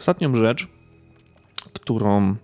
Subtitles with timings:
[0.00, 0.68] Ostatnią rzecz,
[1.72, 2.36] którą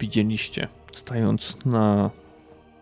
[0.00, 2.10] widzieliście stając na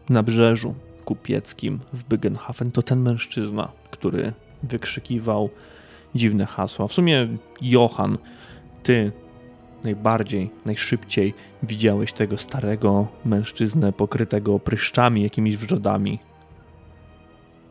[0.08, 4.32] nabrzeżu kupieckim w Bygenhafen, to ten mężczyzna, który
[4.62, 5.50] wykrzykiwał
[6.14, 6.88] dziwne hasła.
[6.88, 7.28] W sumie
[7.60, 8.18] Johan,
[8.82, 9.12] ty
[9.84, 16.18] najbardziej, najszybciej widziałeś tego starego mężczyznę pokrytego pryszczami, jakimiś wrzodami.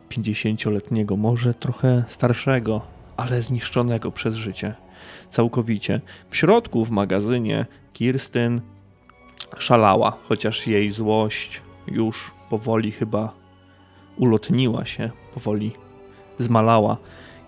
[0.08, 2.80] Pięćdziesięcioletniego, może trochę starszego,
[3.16, 4.74] ale zniszczonego przez życie.
[5.30, 6.00] Całkowicie.
[6.30, 8.60] W środku, w magazynie, Kirstyn
[9.58, 13.32] szalała, chociaż jej złość już powoli chyba
[14.16, 15.72] ulotniła się, powoli
[16.38, 16.96] zmalała,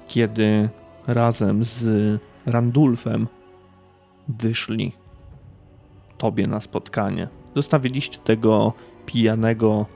[0.08, 0.68] kiedy
[1.06, 3.26] razem z Randulfem
[4.28, 4.92] wyszli
[6.18, 7.28] tobie na spotkanie.
[7.56, 8.72] Zostawiliście tego
[9.06, 9.86] pijanego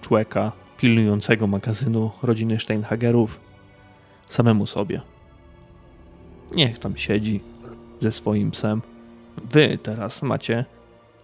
[0.00, 3.40] człowieka pilnującego magazynu rodziny Steinhagerów
[4.26, 5.00] samemu sobie.
[6.54, 7.40] Niech tam siedzi
[8.00, 8.82] ze swoim psem.
[9.50, 10.64] Wy teraz macie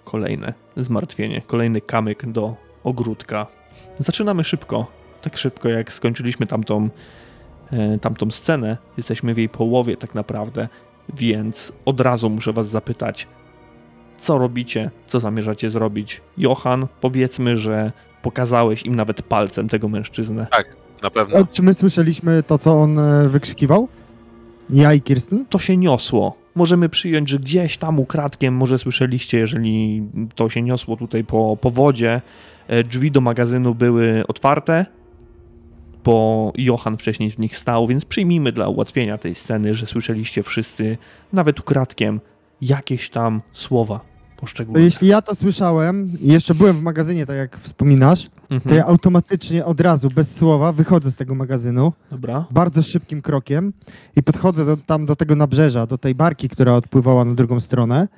[0.05, 2.55] kolejne zmartwienie, kolejny kamyk do
[2.85, 3.47] ogródka.
[3.99, 4.87] Zaczynamy szybko,
[5.23, 6.89] tak szybko jak skończyliśmy tamtą,
[7.73, 8.77] e, tamtą scenę.
[8.97, 10.69] Jesteśmy w jej połowie tak naprawdę,
[11.17, 13.27] więc od razu muszę was zapytać,
[14.17, 16.21] co robicie, co zamierzacie zrobić.
[16.39, 20.47] Johan, powiedzmy, że pokazałeś im nawet palcem tego mężczyznę.
[20.51, 21.39] Tak, na pewno.
[21.39, 23.89] A czy my słyszeliśmy to, co on e, wykrzykiwał?
[24.71, 25.47] Ja i Kirsten?
[25.47, 26.37] To się niosło.
[26.55, 30.03] Możemy przyjąć, że gdzieś tam ukradkiem, może słyszeliście, jeżeli
[30.35, 32.23] to się niosło tutaj po, po wodzie,
[32.69, 34.87] e, drzwi do magazynu były otwarte,
[36.05, 40.99] bo Johan wcześniej w nich stał, więc przyjmijmy dla ułatwienia tej sceny, że słyszeliście wszyscy,
[41.33, 42.21] nawet ukradkiem,
[42.61, 44.14] jakieś tam słowa
[44.45, 44.81] To poszczególne.
[44.85, 48.77] jeśli ja to słyszałem i jeszcze byłem w magazynie, tak jak wspominasz, to Mhm.
[48.77, 52.45] ja automatycznie od razu, bez słowa, wychodzę z tego magazynu Dobra.
[52.51, 53.73] bardzo szybkim krokiem
[54.17, 58.09] i podchodzę do, tam do tego nabrzeża, do tej barki, która odpływała na drugą stronę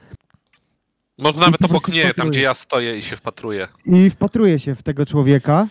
[1.18, 3.68] Może nawet obok mnie, tam gdzie ja stoję i się wpatruję.
[3.86, 5.68] i wpatruję się w tego człowieka,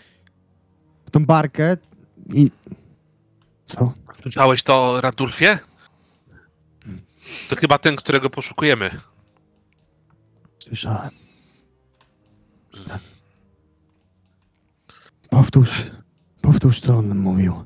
[1.05, 1.77] w tą barkę
[2.33, 2.51] i...
[3.65, 3.93] Co?
[4.21, 5.59] Słyszałeś to, Radulfie?
[7.49, 8.91] To chyba ten, którego poszukujemy.
[10.65, 11.09] Słyszałem.
[12.87, 12.99] Tak.
[15.29, 15.83] Powtórz.
[16.41, 17.65] Powtórz, co on mówił.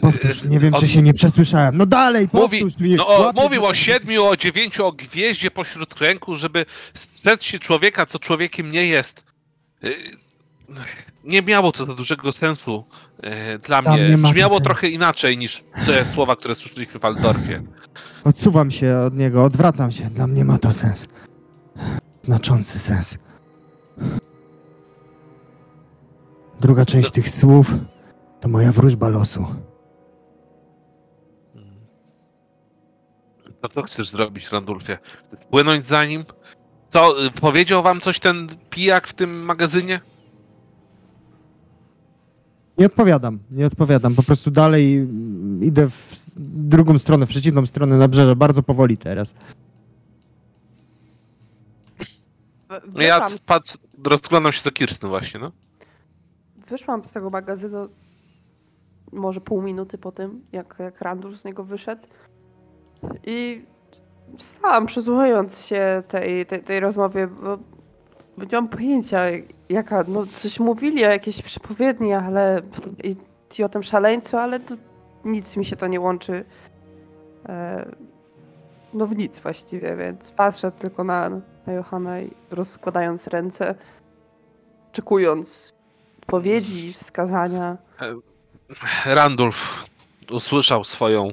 [0.00, 1.76] Powtórz, nie wiem, czy się nie przesłyszałem.
[1.76, 2.94] No dalej, Mówi, mi.
[2.94, 8.06] no, o, mówił o siedmiu, o dziewięciu, o gwieździe pośród ręku, żeby strzec się człowieka,
[8.06, 9.24] co człowiekiem nie jest.
[9.84, 9.94] Y,
[11.24, 12.84] Nie miało to za dużego sensu
[13.54, 14.18] y, dla Dla mnie.
[14.18, 17.62] Brzmiało trochę inaczej niż te słowa, które słyszeliśmy w Waldorfie.
[18.24, 20.10] Odsuwam się od niego, odwracam się.
[20.10, 21.08] Dla mnie ma to sens.
[22.26, 23.18] Znaczący sens.
[26.60, 27.70] Druga część tych słów
[28.40, 29.46] to moja wróżba losu.
[33.60, 34.98] To co chcesz zrobić, Randulfie?
[35.24, 36.24] Chcesz płynąć za nim?
[36.90, 40.00] To y, powiedział wam coś ten pijak w tym magazynie?
[42.78, 44.14] Nie odpowiadam, nie odpowiadam.
[44.14, 46.30] Po prostu dalej mm, idę w
[46.68, 49.34] drugą stronę, w przeciwną stronę nabrzeża, bardzo powoli teraz.
[52.68, 55.52] W- Ja patrz, rozglądam się za Kirsten właśnie, no.
[56.56, 57.88] wyszłam z tego magazynu
[59.12, 62.06] może pół minuty po tym, jak, jak Randall z niego wyszedł.
[63.26, 63.64] I
[64.38, 67.58] stałam przysłuchując się tej, tej, tej rozmowie, bo,
[68.38, 69.18] bo nie mam pojęcia
[69.68, 72.62] jaka, no coś mówili o jakiejś przepowiedni, ale
[73.04, 73.16] i,
[73.58, 74.74] i o tym szaleńcu, ale to
[75.24, 76.44] nic mi się to nie łączy.
[77.48, 77.86] E,
[78.96, 81.30] no w nic właściwie, więc patrzę tylko na,
[81.66, 83.74] na Johana i rozkładając ręce,
[84.92, 85.74] czekując
[86.18, 87.76] odpowiedzi, wskazania.
[89.04, 89.86] Randulf
[90.30, 91.30] usłyszał swoją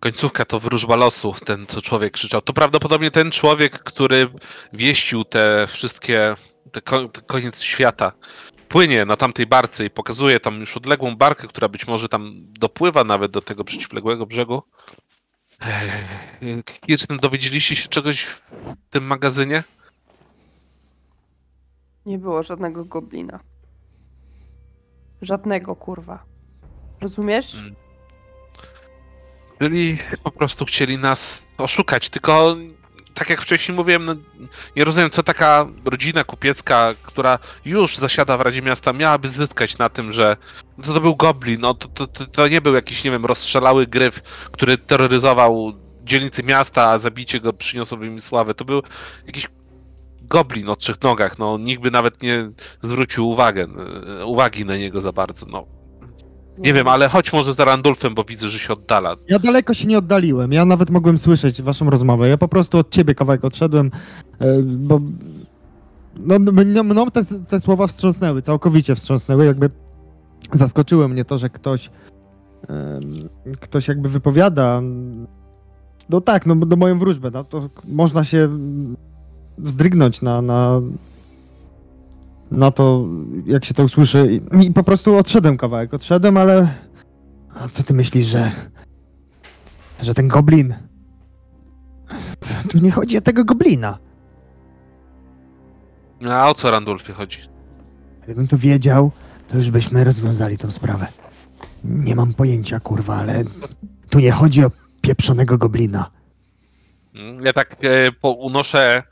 [0.00, 2.40] końcówkę, to wróżba losu, ten co człowiek krzyczał.
[2.40, 4.28] To prawdopodobnie ten człowiek, który
[4.72, 6.34] wieścił te wszystkie,
[6.72, 6.80] te
[7.26, 8.12] koniec świata.
[8.68, 13.04] Płynie na tamtej barce i pokazuje tam już odległą barkę, która być może tam dopływa
[13.04, 14.62] nawet do tego przeciwległego brzegu.
[15.66, 18.40] Eee, Kirsten, dowiedzieliście się czegoś w
[18.90, 19.64] tym magazynie?
[22.06, 23.40] Nie było żadnego goblina.
[25.22, 26.24] Żadnego kurwa.
[27.00, 27.54] Rozumiesz?
[27.54, 27.74] Mm.
[29.58, 32.56] Czyli po prostu chcieli nas oszukać, tylko
[33.14, 34.14] tak jak wcześniej mówiłem, no,
[34.76, 39.88] nie rozumiem, co taka rodzina kupiecka, która już zasiada w Radzie Miasta, miałaby zyskać na
[39.88, 40.36] tym, że
[40.82, 43.86] to, to był goblin, no, to, to, to, to nie był jakiś, nie wiem, rozstrzelały
[43.86, 44.22] gryf,
[44.52, 45.72] który terroryzował
[46.04, 48.54] dzielnicy miasta, a zabicie go przyniosłoby mi sławę.
[48.54, 48.82] To był
[49.26, 49.48] jakiś
[50.22, 52.50] goblin o trzech nogach, no, nikt by nawet nie
[52.80, 53.66] zwrócił uwagę,
[54.26, 55.73] uwagi na niego za bardzo, no.
[56.58, 59.16] Nie wiem, ale chodź może za Randulfem, bo widzę, że się oddala.
[59.28, 60.52] Ja daleko się nie oddaliłem.
[60.52, 62.28] Ja nawet mogłem słyszeć waszą rozmowę.
[62.28, 63.90] Ja po prostu od ciebie kawałek odszedłem,
[64.38, 65.00] e, bo
[66.16, 69.44] no, mną, mną te, te słowa wstrząsnęły, całkowicie wstrząsnęły.
[69.44, 69.70] Jakby
[70.52, 71.90] zaskoczyło mnie to, że ktoś
[73.60, 74.82] ktoś jakby wypowiada
[76.08, 78.48] no tak, no, no moją wróżbę, no, to można się
[79.58, 80.80] wzdrygnąć na, na,
[82.54, 83.06] na to,
[83.46, 84.40] jak się to usłyszy.
[84.60, 86.74] I, I po prostu odszedłem kawałek, odszedłem, ale
[87.54, 88.50] a co ty myślisz, że
[90.02, 90.74] że ten goblin.
[92.70, 93.98] Tu nie chodzi o tego goblina.
[96.20, 97.38] No, A o co Randulfie chodzi?
[98.24, 99.10] Gdybym to wiedział,
[99.48, 101.06] to już byśmy rozwiązali tą sprawę.
[101.84, 103.44] Nie mam pojęcia, kurwa, ale
[104.10, 106.10] tu nie chodzi o pieprzonego goblina.
[107.14, 109.02] Mm, Ja tak e, po, unoszę,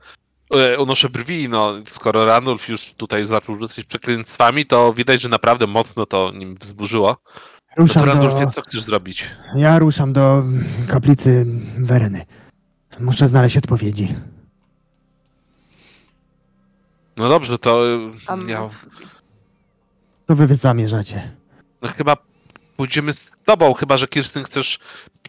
[0.79, 6.07] unoszę brwi, no skoro Randulf już tutaj zaczął rzucać przekleństwami, to widać, że naprawdę mocno
[6.07, 7.09] to nim wzburzyło.
[7.09, 8.51] No to Ruszam Randulfie, do...
[8.51, 9.31] co chcesz zrobić?
[9.57, 10.45] Ja ruszam do
[10.89, 11.47] kaplicy
[11.79, 12.25] Wereny.
[13.01, 14.15] Muszę znaleźć odpowiedzi.
[17.17, 18.69] No dobrze, to e, A ja
[20.27, 21.31] Co wy zamierzacie?
[21.83, 22.17] no, chyba
[22.77, 24.79] pójdziemy z tobą, chyba że Kirsten chcesz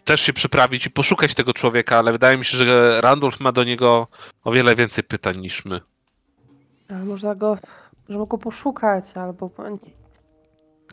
[0.04, 3.64] też się przeprawić i poszukać tego człowieka, ale wydaje mi się, że Randulf ma do
[3.64, 4.08] niego
[4.44, 5.80] o wiele więcej pytań niż my.
[6.90, 7.58] Ale można go,
[8.08, 9.50] możemy go poszukać, albo...
[9.58, 9.70] Nie,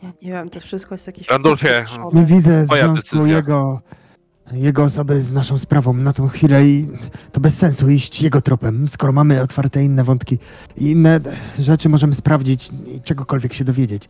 [0.02, 1.28] nie, nie wiem, to wszystko jest jakieś...
[1.28, 1.84] Randolfie.
[2.12, 3.36] Nie widzę Moja związku decyzja.
[3.36, 3.80] jego,
[4.52, 6.88] jego osoby z naszą sprawą na tą chwilę i
[7.32, 10.38] to bez sensu iść jego tropem, skoro mamy otwarte inne wątki
[10.76, 11.20] i inne
[11.58, 14.08] rzeczy możemy sprawdzić i czegokolwiek się dowiedzieć.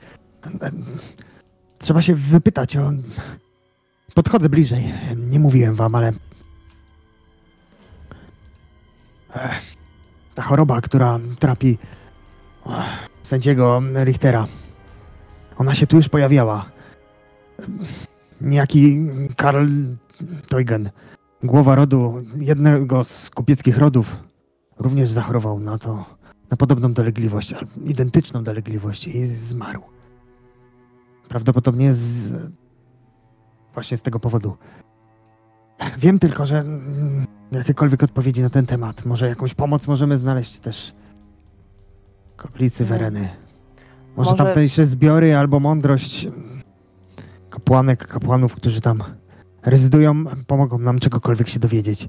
[1.78, 2.92] Trzeba się wypytać o...
[4.14, 4.84] Podchodzę bliżej.
[5.16, 6.12] Nie mówiłem wam, ale...
[10.34, 11.78] Ta choroba, która trapi
[13.22, 14.46] sędziego Richtera,
[15.58, 16.64] ona się tu już pojawiała.
[18.40, 18.98] Niejaki
[19.36, 19.66] Karl
[20.48, 20.90] Teugen,
[21.42, 24.22] głowa rodu, jednego z kupieckich rodów,
[24.78, 26.04] również zachorował na to,
[26.50, 27.54] na podobną dolegliwość,
[27.84, 29.82] identyczną dolegliwość i zmarł.
[31.28, 32.32] Prawdopodobnie z,
[33.74, 34.56] właśnie z tego powodu.
[35.98, 40.94] Wiem tylko, że mm, jakiekolwiek odpowiedzi na ten temat, może jakąś pomoc możemy znaleźć też
[42.32, 42.88] w kaplicy Nie.
[42.88, 43.28] Wereny.
[44.16, 46.28] Może, Może- tamtejsze zbiory albo mądrość
[47.50, 49.02] kapłanek, kapłanów, którzy tam
[49.62, 52.08] rezydują, pomogą nam czegokolwiek się dowiedzieć.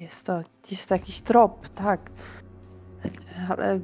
[0.00, 2.10] Jest to, jest to jakiś trop, tak.
[3.48, 3.80] Ale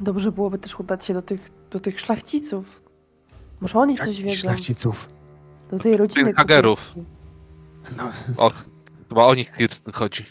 [0.00, 2.82] dobrze byłoby też udać się do tych, do tych szlachciców.
[3.60, 4.38] Może oni coś Jakich wiedzą.
[4.40, 5.08] szlachciców.
[5.70, 6.94] Do tej rodziny Hagerów.
[7.96, 8.50] No, O,
[9.08, 10.24] chyba o nich Kirsten chodzi.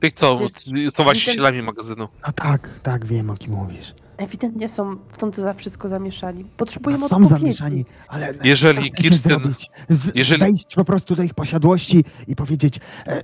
[0.00, 2.08] Tych, co Przecież są właścicielami magazynu.
[2.26, 3.94] no tak, tak, wiem o kim mówisz.
[4.16, 6.42] Ewidentnie są w tym za wszystko zamieszani.
[6.44, 7.28] No, Potrzebujemy są odpowiedzi.
[7.40, 9.70] zamieszani, ale Jeżeli co Kirsten- zrobić?
[9.88, 13.22] Z, jeżeli- Wejść po prostu do ich posiadłości i powiedzieć e,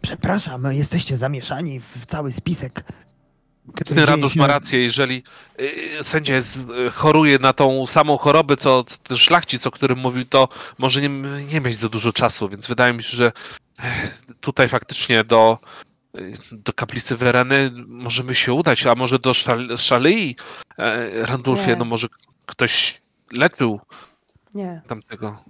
[0.00, 2.84] przepraszam, jesteście zamieszani w cały spisek.
[4.06, 5.22] Randulf się- ma rację, jeżeli
[5.60, 10.24] y, sędzia jest, y, choruje na tą samą chorobę, co ten szlachcic, o którym mówił,
[10.24, 10.48] to
[10.78, 11.08] może nie,
[11.52, 13.32] nie mieć za dużo czasu, więc wydaje mi się, że
[13.78, 15.58] eh, tutaj faktycznie do,
[16.18, 20.36] y, do kaplicy Wereny możemy się udać, a może do szal, Szalei
[20.78, 21.76] e, Randulfie, Nie.
[21.76, 22.06] no może
[22.46, 23.02] ktoś
[23.32, 23.80] leczył
[24.54, 25.42] Nie, tamtego.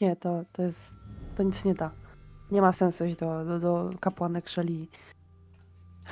[0.00, 0.96] nie, to, to jest,
[1.36, 1.90] to nic nie da.
[2.50, 4.88] Nie ma sensu iść do, do, do kapłanek Szeli.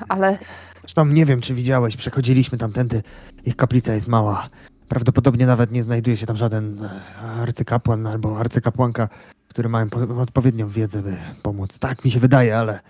[0.08, 0.38] Ale
[0.80, 3.02] Zresztą nie wiem, czy widziałeś, przechodziliśmy tamtędy.
[3.44, 4.48] Ich kaplica jest mała.
[4.88, 9.08] Prawdopodobnie nawet nie znajduje się tam żaden e, arcykapłan albo arcykapłanka,
[9.48, 11.78] które mają po- odpowiednią wiedzę, by pomóc.
[11.78, 12.80] Tak mi się wydaje, ale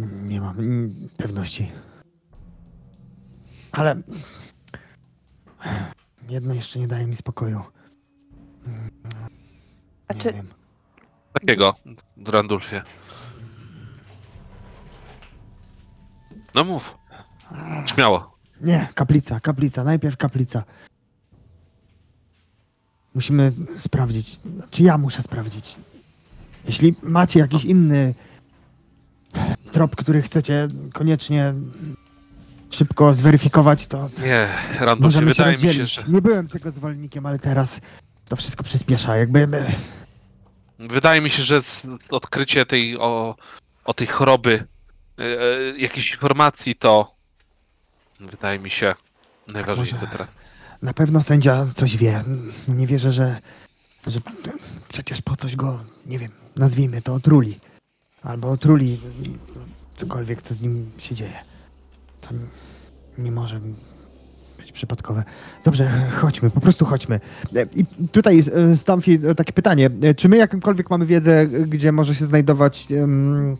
[0.00, 0.56] nie mam
[1.16, 1.72] pewności.
[3.72, 3.96] Ale
[6.28, 7.62] jedno jeszcze nie daje mi spokoju.
[10.08, 10.48] A Nie czy- wiem.
[11.32, 11.74] Takiego,
[12.26, 12.82] Randulfie.
[16.56, 16.98] No mów,
[17.94, 18.36] śmiało.
[18.60, 20.64] Nie, kaplica, kaplica, najpierw kaplica.
[23.14, 25.76] Musimy sprawdzić, czy ja muszę sprawdzić.
[26.66, 28.14] Jeśli macie jakiś inny
[29.72, 31.54] trop, który chcecie koniecznie
[32.70, 34.48] szybko zweryfikować, to Nie,
[34.98, 35.94] możemy się wydaje mi się, rozdzielić.
[35.94, 37.80] że Nie byłem tego zwolennikiem, ale teraz
[38.28, 39.16] to wszystko przyspiesza.
[39.16, 39.48] Jakby
[40.78, 43.36] wydaje mi się, że z, odkrycie tej o,
[43.84, 44.64] o tej choroby,
[45.18, 47.14] e, e, jakiejś informacji to
[48.20, 48.94] wydaje mi się
[49.46, 50.28] najważniejsze może- teraz.
[50.82, 52.24] na pewno sędzia coś wie.
[52.68, 53.40] Nie wierzę, że,
[54.06, 54.20] że
[54.88, 57.58] przecież po coś go, nie wiem, nazwijmy to otruli.
[58.22, 59.00] Albo otruli
[59.96, 61.38] cokolwiek, co z nim się dzieje.
[62.20, 62.28] To
[63.18, 63.60] nie może
[64.58, 65.24] być przypadkowe.
[65.64, 67.20] Dobrze, chodźmy, po prostu chodźmy.
[67.56, 68.42] E, I tutaj
[68.72, 69.90] e, Stamfi e, takie pytanie.
[70.16, 73.56] Czy my jakąkolwiek mamy wiedzę, gdzie może się znajdować em,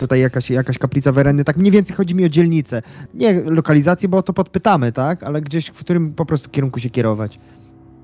[0.00, 1.44] tutaj jakaś, jakaś kaplica Wereny?
[1.44, 2.82] Tak mniej więcej chodzi mi o dzielnicę.
[3.14, 5.22] Nie lokalizację, bo o to podpytamy, tak?
[5.22, 7.38] Ale gdzieś, w którym po prostu kierunku się kierować.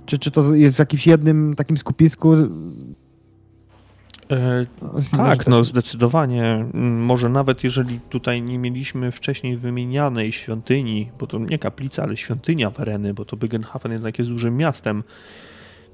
[0.07, 2.35] Czy, czy to jest w jakimś jednym takim skupisku?
[4.31, 4.67] E,
[5.17, 6.67] tak, no zdecydowanie.
[6.75, 12.17] Mm, Może nawet jeżeli tutaj nie mieliśmy wcześniej wymienianej świątyni, bo to nie kaplica, ale
[12.17, 15.05] świątynia Wereny, bo to Bygenhafen jednak jest dużym miastem.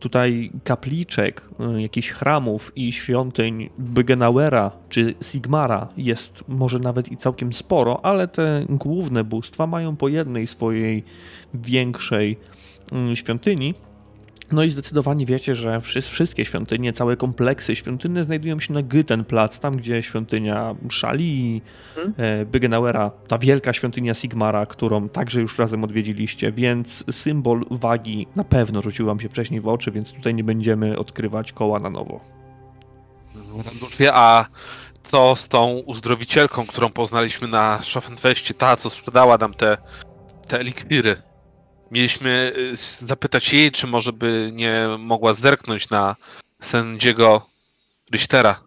[0.03, 7.53] Tutaj kapliczek, y, jakichś chramów i świątyń Bygenauera czy Sigmara jest może nawet i całkiem
[7.53, 11.05] sporo, ale te główne bóstwa mają po jednej swojej
[11.55, 12.37] większej
[13.13, 13.75] y, świątyni.
[14.53, 19.59] No i zdecydowanie wiecie, że wszy- wszystkie świątynie, całe kompleksy świątynne znajdują się na Gytenplatz,
[19.59, 21.63] tam gdzie świątynia Szali i
[22.17, 28.45] e, Bygenauera, ta wielka świątynia Sigmara, którą także już razem odwiedziliście, więc symbol wagi na
[28.45, 32.21] pewno rzucił wam się wcześniej w oczy, więc tutaj nie będziemy odkrywać koła na nowo.
[34.13, 34.45] A
[35.03, 39.77] co z tą uzdrowicielką, którą poznaliśmy na Schaffenfestie, ta, co sprzedała nam te,
[40.49, 41.17] te eliksiry?
[41.93, 46.17] Mieliśmy y, zapytać jej, czy może by nie mogła zerknąć na
[46.61, 47.47] sędziego
[48.13, 48.61] Richtera.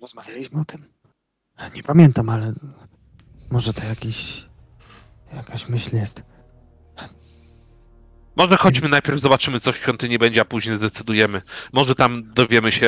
[0.00, 0.84] Rozmawialiśmy o tym.
[1.74, 2.52] Nie pamiętam, ale
[3.50, 4.44] może to jakiś,
[5.32, 6.22] jakaś myśl jest.
[8.36, 11.42] Może chodźmy najpierw, zobaczymy, co w świątyni będzie, a później zdecydujemy.
[11.72, 12.86] Może tam dowiemy się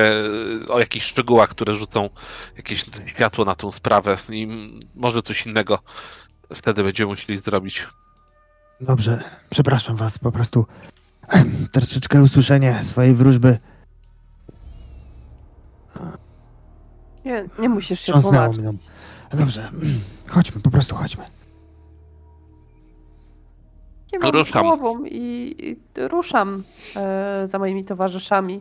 [0.65, 2.11] y, o jakichś szczegółach, które rzucą
[2.57, 4.49] jakieś światło na tą sprawę i
[4.95, 5.83] może coś innego
[6.55, 7.87] wtedy będziemy musieli zrobić.
[8.81, 10.67] Dobrze, przepraszam was, po prostu
[11.73, 13.59] troszeczkę usłyszenie swojej wróżby
[17.25, 18.59] Nie, nie musisz się tłumaczyć.
[18.59, 18.73] mnie.
[19.33, 19.71] Dobrze,
[20.35, 21.25] chodźmy, po prostu chodźmy.
[24.11, 24.63] Kiwam Ruszam.
[24.63, 25.77] głową i, i
[26.09, 26.65] ruszam
[26.97, 28.61] e, za moimi towarzyszami.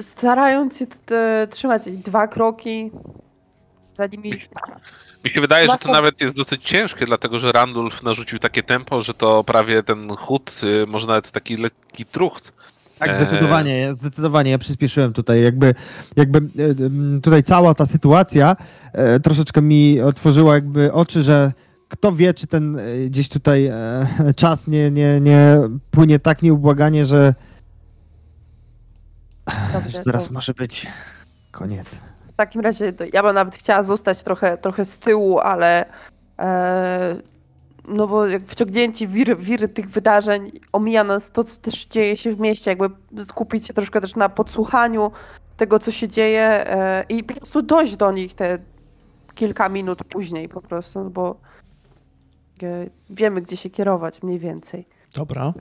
[0.00, 2.90] Starając się t- t- trzymać dwa kroki
[3.94, 4.32] za nimi.
[5.24, 9.02] Mi się wydaje, że to nawet jest dosyć ciężkie, dlatego że Randulf narzucił takie tempo,
[9.02, 12.52] że to prawie ten chód, y, może nawet taki lekki trucht.
[12.98, 13.14] Tak, Eee.
[13.16, 15.74] zdecydowanie, ja- zdecydowanie, ja przyspieszyłem tutaj, jakby,
[16.16, 18.56] jakby e, tutaj cała ta sytuacja
[18.92, 21.52] e, troszeczkę mi otworzyła jakby oczy, że
[21.88, 24.06] kto wie, czy ten e, gdzieś tutaj e,
[24.36, 25.56] czas nie, nie, nie
[25.90, 27.34] płynie tak nieubłaganie, że
[29.72, 30.86] Dobrze, zaraz to- może być
[31.50, 31.98] koniec.
[32.38, 35.84] Takim razie ja bym nawet chciała zostać trochę, trochę z tyłu, ale
[36.38, 37.16] e,
[37.88, 42.16] no bo jak wciągnięci w wir, wir tych wydarzeń omija nas to, co też dzieje
[42.16, 45.10] się w mieście, jakby skupić się troszkę też na podsłuchaniu
[45.56, 48.58] tego, co się dzieje e, i po prostu dojść do nich te
[49.34, 51.40] kilka minut później po prostu, no bo
[52.62, 54.86] e, wiemy, gdzie się kierować mniej więcej.
[55.14, 55.52] Dobra.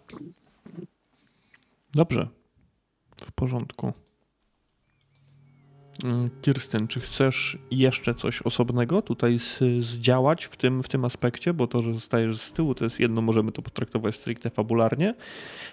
[1.94, 2.28] Dobrze.
[3.22, 3.94] W porządku.
[6.04, 11.54] Mm, Kirsten, czy chcesz jeszcze coś osobnego tutaj z, zdziałać w tym, w tym aspekcie?
[11.54, 15.16] Bo to, że zostajesz z tyłu, to jest jedno, możemy to potraktować stricte fabularnie,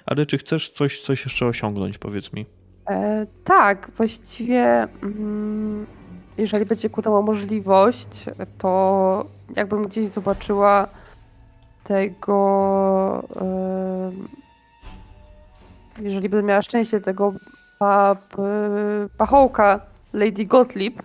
[0.06, 2.46] ale czy chcesz coś, coś jeszcze osiągnąć, powiedz mi?
[2.90, 5.86] E, tak, właściwie mm,
[6.38, 8.24] jeżeli będzie ku temu możliwość,
[8.58, 9.26] to
[9.56, 10.88] jakbym gdzieś zobaczyła
[11.84, 14.28] tego, em,
[16.00, 17.34] jeżeli bym miała szczęście tego
[19.18, 21.02] pachołka Lady Gottlieb,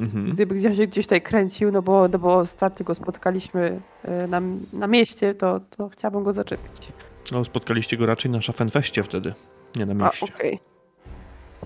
[0.00, 0.30] Mhm.
[0.32, 4.40] gdyby gdzieś się gdzieś tutaj kręcił, no bo, no bo ostatnio go spotkaliśmy e, na,
[4.72, 6.88] na mieście, to, to chciałabym go zaczepić.
[7.32, 9.34] No, spotkaliście go raczej na Schaffenfeście wtedy,
[9.76, 10.26] nie na A, mieście.
[10.34, 10.58] okej.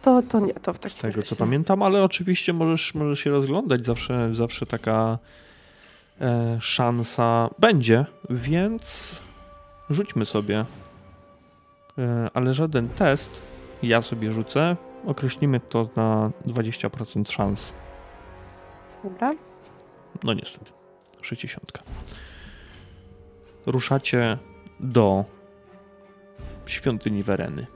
[0.02, 1.36] To, to nie, to w takim Z tego co razie.
[1.36, 5.18] pamiętam, ale oczywiście możesz, możesz się rozglądać, zawsze, zawsze taka
[6.20, 9.16] e, szansa będzie, więc
[9.90, 10.64] rzućmy sobie.
[11.98, 13.42] E, ale żaden test,
[13.82, 14.76] ja sobie rzucę,
[15.06, 17.72] określimy to na 20% szans.
[19.04, 19.34] Dobra.
[20.24, 20.70] No niestety,
[21.22, 21.78] 60.
[23.66, 24.38] Ruszacie
[24.80, 25.24] do
[26.66, 27.66] świątyni Wereny.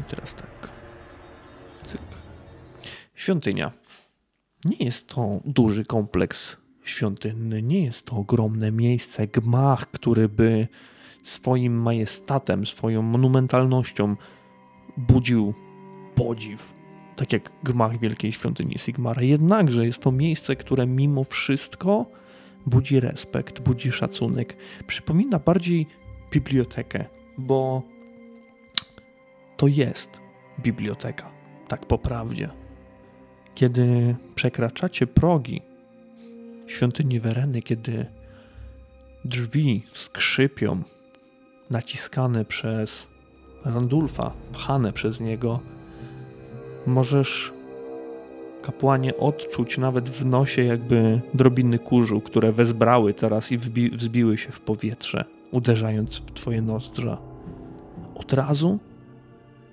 [0.00, 0.70] I teraz tak.
[1.86, 2.00] Cyk.
[3.14, 3.72] Świątynia.
[4.64, 10.68] Nie jest to duży kompleks świątynny, nie jest to ogromne miejsce, gmach, który by
[11.24, 14.16] swoim majestatem, swoją monumentalnością
[14.96, 15.54] budził
[16.14, 16.82] podziw
[17.16, 19.22] tak jak gmach Wielkiej Świątyni Sigmara.
[19.22, 22.06] Jednakże jest to miejsce, które mimo wszystko
[22.66, 24.56] budzi respekt, budzi szacunek.
[24.86, 25.86] Przypomina bardziej
[26.30, 27.04] bibliotekę,
[27.38, 27.82] bo
[29.56, 30.10] to jest
[30.60, 31.30] biblioteka,
[31.68, 32.50] tak po prawdzie.
[33.54, 35.62] Kiedy przekraczacie progi
[36.66, 38.06] świątyni Wereny, kiedy
[39.24, 40.82] drzwi skrzypią,
[41.72, 43.06] naciskane przez
[43.64, 45.60] Randulfa, pchane przez niego,
[46.86, 47.52] możesz
[48.62, 54.52] kapłanie odczuć nawet w nosie jakby drobiny kurzu, które wezbrały teraz i wbi- wzbiły się
[54.52, 57.18] w powietrze, uderzając w twoje nozdrza.
[58.14, 58.78] Od razu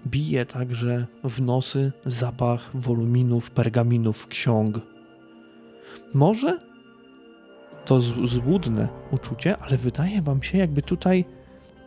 [0.08, 4.80] bije także w nosy zapach woluminów, pergaminów, ksiąg.
[6.14, 6.60] Może
[7.86, 11.26] to złudne uczucie, ale wydaje wam się, jakby tutaj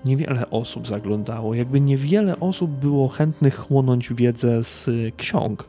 [0.04, 5.68] niewiele osób zaglądało, jakby niewiele osób było chętnych chłonąć wiedzę z y, ksiąg.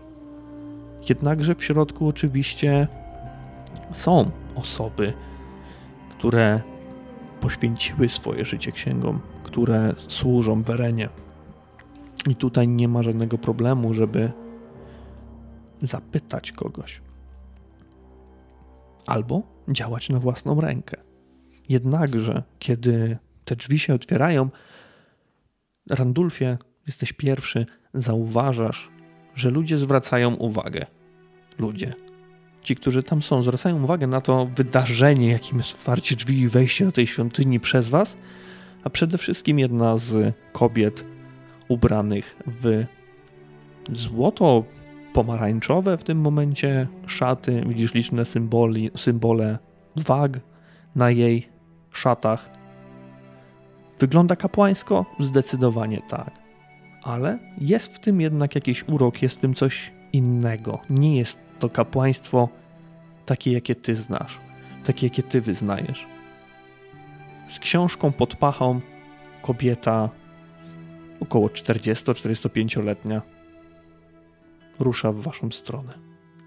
[1.10, 2.88] Jednakże w środku oczywiście
[3.92, 5.14] są osoby,
[6.10, 6.62] które
[7.42, 11.10] poświęciły swoje życie księgom, które służą Werenie.
[12.30, 14.32] I tutaj nie ma żadnego problemu, żeby
[15.82, 17.02] zapytać kogoś.
[19.06, 20.98] Albo działać na własną rękę.
[21.70, 24.50] Jednakże, kiedy te drzwi się otwierają,
[25.90, 26.58] Randulfie,
[26.88, 28.90] jesteś pierwszy, zauważasz,
[29.36, 30.86] że ludzie zwracają uwagę.
[31.60, 31.94] Ludzie.
[32.62, 36.86] Ci, którzy tam są, zwracają uwagę na to wydarzenie, jakim jest otwarcie drzwi i wejście
[36.86, 38.18] do tej świątyni przez was,
[38.84, 41.06] a przede wszystkim jedna z kobiet
[41.68, 42.86] ubranych w
[43.92, 44.64] złoto
[45.14, 47.64] pomarańczowe w tym momencie szaty.
[47.68, 49.58] Widzisz liczne symboli, symbole
[49.96, 50.40] wag
[50.96, 51.50] na jej
[51.92, 52.63] szatach.
[54.04, 55.06] Wygląda kapłańsko?
[55.20, 56.32] Zdecydowanie tak.
[57.04, 60.80] Ale jest w tym jednak jakiś urok, jest w tym coś innego.
[60.90, 62.50] Nie jest to kapłaństwo
[63.26, 64.40] takie, jakie ty znasz,
[64.86, 66.08] takie, jakie ty wyznajesz.
[67.48, 68.82] Z książką pod pachą
[69.42, 70.10] kobieta
[71.20, 73.22] około 40-45-letnia
[74.80, 75.94] rusza w waszą stronę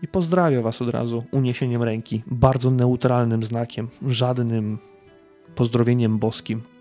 [0.03, 4.79] i pozdrawia was od razu uniesieniem ręki, bardzo neutralnym znakiem, żadnym
[5.55, 6.75] pozdrowieniem boskim.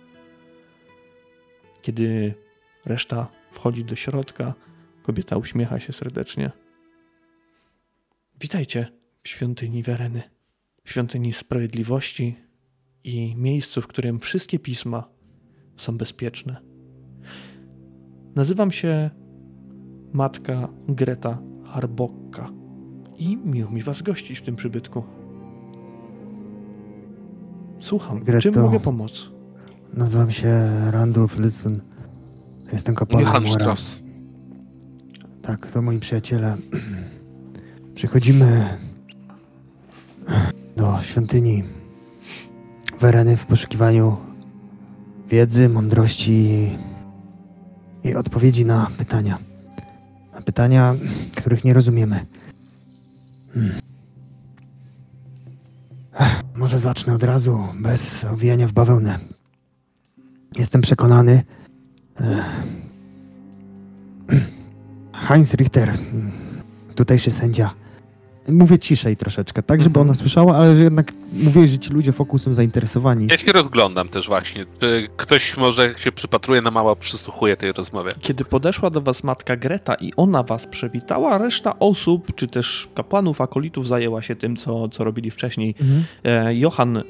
[1.86, 2.34] Kiedy
[2.86, 4.54] reszta wchodzi do środka,
[5.04, 6.52] kobieta uśmiecha się serdecznie.
[8.40, 8.88] Witajcie
[9.24, 10.22] w świątyni Wereny,
[10.84, 12.36] świątyni sprawiedliwości
[13.04, 15.10] i miejscu, w którym wszystkie pisma
[15.78, 16.62] są bezpieczne.
[18.36, 19.10] Nazywam się
[20.14, 22.52] matka Greta Harbokka
[23.18, 25.04] i miło mi was gościć w tym przybytku.
[27.80, 28.42] Słucham, Greto.
[28.42, 29.35] czym mogę pomóc?
[29.96, 31.82] Nazywam się Randolph Listen.
[32.74, 33.54] Jestem kapłanem Mora.
[33.54, 34.04] Strauss.
[35.42, 36.58] Tak, to moi przyjaciele.
[37.96, 38.78] Przychodzimy
[40.78, 41.64] do świątyni
[43.00, 44.18] Wereny w poszukiwaniu
[45.30, 46.78] wiedzy, mądrości i,
[48.04, 49.38] i odpowiedzi na pytania.
[50.34, 50.96] Na pytania,
[51.36, 52.26] których nie rozumiemy.
[53.54, 53.72] Hmm.
[56.20, 59.35] Ech, Może zacznę od razu, bez owijania w bawełnę.
[60.56, 61.44] Jestem przekonany,
[62.22, 62.44] e,
[65.14, 65.94] Heinz Richter,
[66.96, 67.74] tutejszy sędzia.
[68.48, 70.08] Mówię ciszej troszeczkę, tak, żeby Mhm.
[70.08, 73.28] ona słyszała, ale że jednak mówię, że ci ludzie wokół są zainteresowani.
[73.32, 74.66] Ja się rozglądam też właśnie.
[74.80, 78.12] Czy ktoś może się przypatruje na mało, przysłuchuje tej rozmowie.
[78.20, 83.42] Kiedy podeszła do was matka Greta i ona was przewitała, reszta osób, czy też kapłanów,
[83.42, 85.76] akolitów zajęła się tym, co, co robili wcześniej.
[85.82, 86.04] Mhm.
[86.24, 87.04] E, Johan,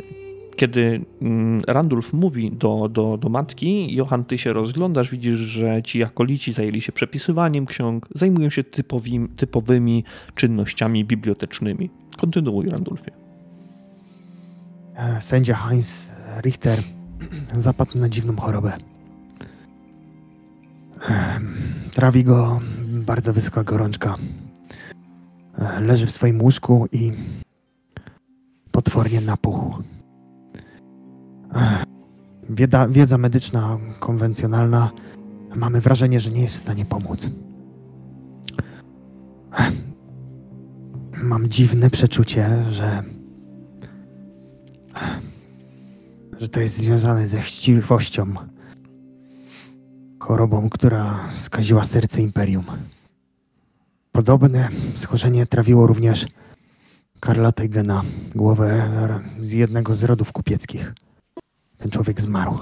[0.56, 6.04] kiedy mm, Randulf mówi do, do, do matki, Johan, ty się rozglądasz, widzisz, że ci
[6.04, 10.04] akolici zajęli się przepisywaniem ksiąg, zajmują się typowim, typowymi
[10.36, 11.90] czynnościami bibliotecznymi.
[12.18, 13.12] Kontynuuj, Randulfie.
[14.96, 16.08] E, Sędzia Heinz
[16.42, 16.80] Richter
[17.58, 18.78] zapadł na dziwną chorobę.
[21.10, 21.56] Em,
[21.92, 24.16] Trawi go bardzo wysoka gorączka.
[25.58, 27.12] E, Leży w swoim łóżku i
[28.72, 29.84] potwornie napuchł.
[32.50, 34.92] Wiedza, wiedza medyczna konwencjonalna
[35.56, 37.30] mamy wrażenie, że nie jest w stanie pomóc.
[41.24, 43.04] Mam dziwne przeczucie, że
[46.40, 48.34] że to jest związane ze chciwością.
[50.20, 52.66] Chorobą, która skaziła serce imperium.
[54.12, 56.26] Podobne schorzenie trawiło również
[57.20, 58.02] Karla Teigena,
[58.36, 58.90] głowę
[59.42, 60.94] z jednego z rodów kupieckich.
[61.78, 62.60] Ten człowiek zmarł.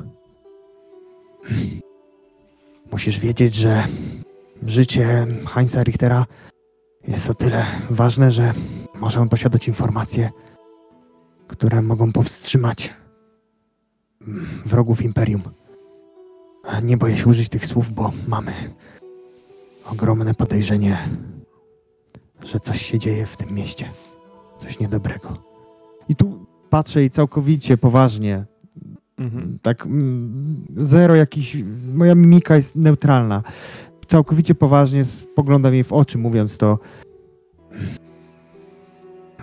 [2.91, 3.87] Musisz wiedzieć, że
[4.65, 6.25] życie Heinza Richtera
[7.07, 8.53] jest o tyle ważne, że
[8.95, 10.29] może on posiadać informacje,
[11.47, 12.93] które mogą powstrzymać
[14.65, 15.41] wrogów Imperium.
[16.83, 18.53] Nie boję się użyć tych słów, bo mamy
[19.85, 20.97] ogromne podejrzenie,
[22.45, 23.89] że coś się dzieje w tym mieście.
[24.57, 25.43] Coś niedobrego.
[26.09, 28.45] I tu patrzę i całkowicie poważnie.
[29.23, 29.59] Mhm.
[29.61, 31.57] Tak, mm, zero jakiś.
[31.93, 33.43] Moja mimika jest neutralna.
[34.07, 36.79] Całkowicie poważnie spoglądam jej w oczy, mówiąc to.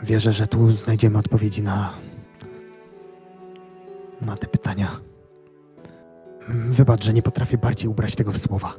[0.03, 1.95] Wierzę, że tu znajdziemy odpowiedzi na.
[4.21, 5.01] na te pytania.
[6.49, 8.75] Wybacz, że nie potrafię bardziej ubrać tego w słowa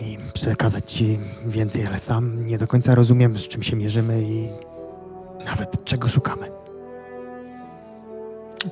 [0.00, 4.48] i przekazać ci więcej, ale sam nie do końca rozumiem, z czym się mierzymy i
[5.46, 6.46] nawet czego szukamy.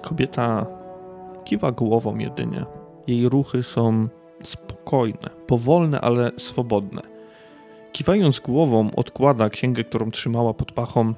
[0.02, 0.66] Kobieta
[1.44, 2.66] kiwa głową jedynie.
[3.06, 4.08] Jej ruchy są
[4.42, 7.02] spokojne, powolne, ale swobodne.
[7.92, 11.14] Kiwając głową, odkłada księgę, którą trzymała pod pachą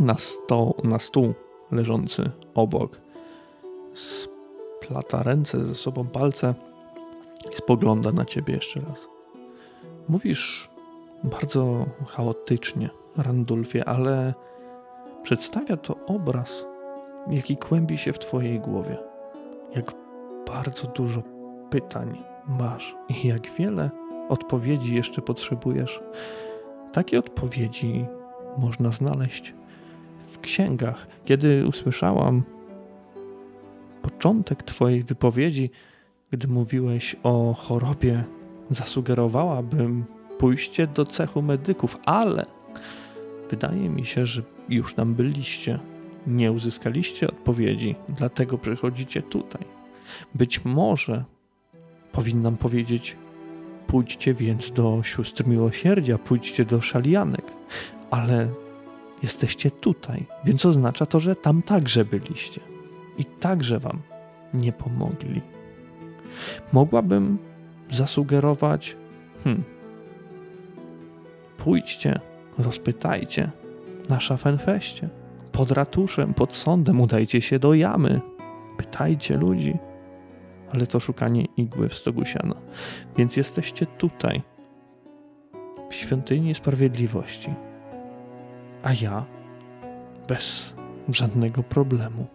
[0.00, 1.34] na, sto, na stół
[1.72, 3.00] leżący obok.
[3.94, 6.54] Splata ręce ze sobą palce
[7.52, 9.08] i spogląda na ciebie jeszcze raz.
[10.08, 10.68] Mówisz
[11.24, 14.34] bardzo chaotycznie, Randulfie, ale
[15.22, 16.64] przedstawia to obraz,
[17.30, 18.96] jaki kłębi się w twojej głowie.
[19.74, 19.94] Jak
[20.46, 21.22] bardzo dużo
[21.70, 23.90] pytań masz i jak wiele
[24.28, 26.00] odpowiedzi jeszcze potrzebujesz.
[26.92, 28.06] Takie odpowiedzi
[28.58, 29.54] można znaleźć
[30.32, 31.06] w księgach.
[31.24, 32.42] Kiedy usłyszałam
[34.02, 35.70] początek Twojej wypowiedzi,
[36.30, 38.24] gdy mówiłeś o chorobie,
[38.70, 40.04] zasugerowałabym
[40.38, 42.46] pójście do cechu medyków, ale
[43.50, 45.78] wydaje mi się, że już tam byliście.
[46.26, 49.62] Nie uzyskaliście odpowiedzi, dlatego przychodzicie tutaj.
[50.34, 51.24] Być może
[52.12, 53.16] powinnam powiedzieć,
[53.86, 57.44] pójdźcie więc do sióstr miłosierdzia, pójdźcie do szalianek,
[58.10, 58.48] ale
[59.22, 62.60] jesteście tutaj, więc oznacza to, że tam także byliście
[63.18, 63.98] i także wam
[64.54, 65.40] nie pomogli.
[66.72, 67.38] Mogłabym
[67.90, 68.96] zasugerować,
[69.44, 69.64] hmm,
[71.58, 72.20] pójdźcie,
[72.58, 73.50] rozpytajcie
[74.08, 75.08] na Szafenfeście,
[75.56, 78.20] pod ratuszem, pod sądem, udajcie się do jamy,
[78.76, 79.76] pytajcie ludzi,
[80.72, 82.54] ale to szukanie igły w stogu siana.
[83.16, 84.42] Więc jesteście tutaj,
[85.90, 87.54] w świątyni sprawiedliwości.
[88.82, 89.24] A ja,
[90.28, 90.74] bez
[91.08, 92.26] żadnego problemu,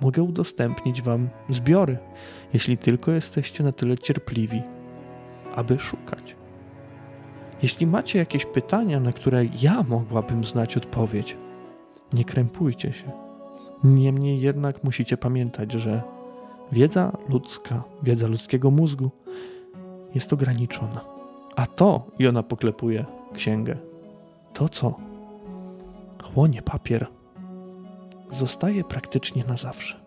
[0.00, 1.98] mogę udostępnić wam zbiory,
[2.52, 4.62] jeśli tylko jesteście na tyle cierpliwi,
[5.54, 6.36] aby szukać.
[7.62, 11.36] Jeśli macie jakieś pytania, na które ja mogłabym znać odpowiedź,
[12.12, 13.10] nie krępujcie się.
[13.84, 16.02] Niemniej jednak musicie pamiętać, że
[16.72, 19.10] wiedza ludzka, wiedza ludzkiego mózgu
[20.14, 21.04] jest ograniczona.
[21.56, 23.76] A to, i ona poklepuje księgę,
[24.52, 24.94] to co
[26.22, 27.06] chłonie papier,
[28.30, 30.02] zostaje praktycznie na zawsze.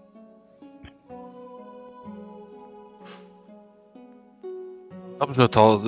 [5.20, 5.82] Dobrze, to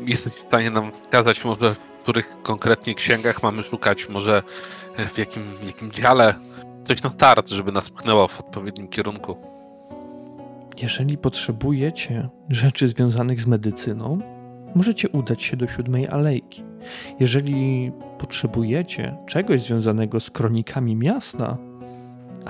[0.00, 4.42] y, jesteś w stanie nam wskazać może w których konkretnie księgach mamy szukać, może
[5.14, 6.34] w jakim, w jakim dziale,
[6.84, 9.36] coś na start, żeby nas pchnęło w odpowiednim kierunku.
[10.82, 14.18] Jeżeli potrzebujecie rzeczy związanych z medycyną,
[14.74, 16.64] możecie udać się do siódmej alejki.
[17.20, 21.56] Jeżeli potrzebujecie czegoś związanego z kronikami miasta,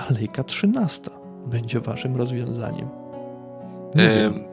[0.09, 1.11] alejka trzynasta
[1.47, 2.89] będzie waszym rozwiązaniem.
[3.95, 4.43] Nie wiem.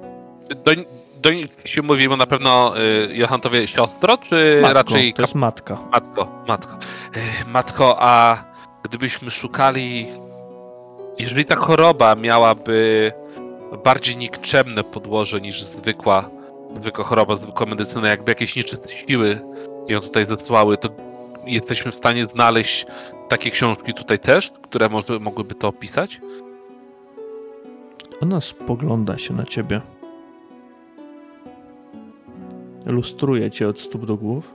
[0.65, 0.73] do,
[1.21, 5.35] do nich się mówi, bo na pewno y, Johantowie siostro, czy Matko, raczej to jest
[5.35, 5.79] matka.
[5.93, 6.79] Matko, matko.
[7.17, 8.45] Ech, Matko, a
[8.83, 10.07] gdybyśmy szukali.
[11.19, 13.13] Jeżeli ta choroba miałaby
[13.85, 16.31] bardziej nikczemne podłoże niż zwykła,
[16.81, 19.41] zwykła choroba, zwykła medycyna, jakby jakieś nieczyste siły
[19.89, 20.89] ją tutaj zesłały, to
[21.47, 22.87] jesteśmy w stanie znaleźć
[23.29, 26.21] takie książki tutaj też, które może, mogłyby to opisać?
[28.23, 29.81] Ona spogląda się na ciebie.
[32.87, 34.55] Lustruje cię od stóp do głów.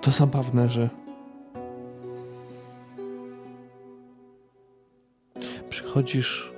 [0.00, 0.88] To zabawne, że
[5.70, 6.52] przychodzisz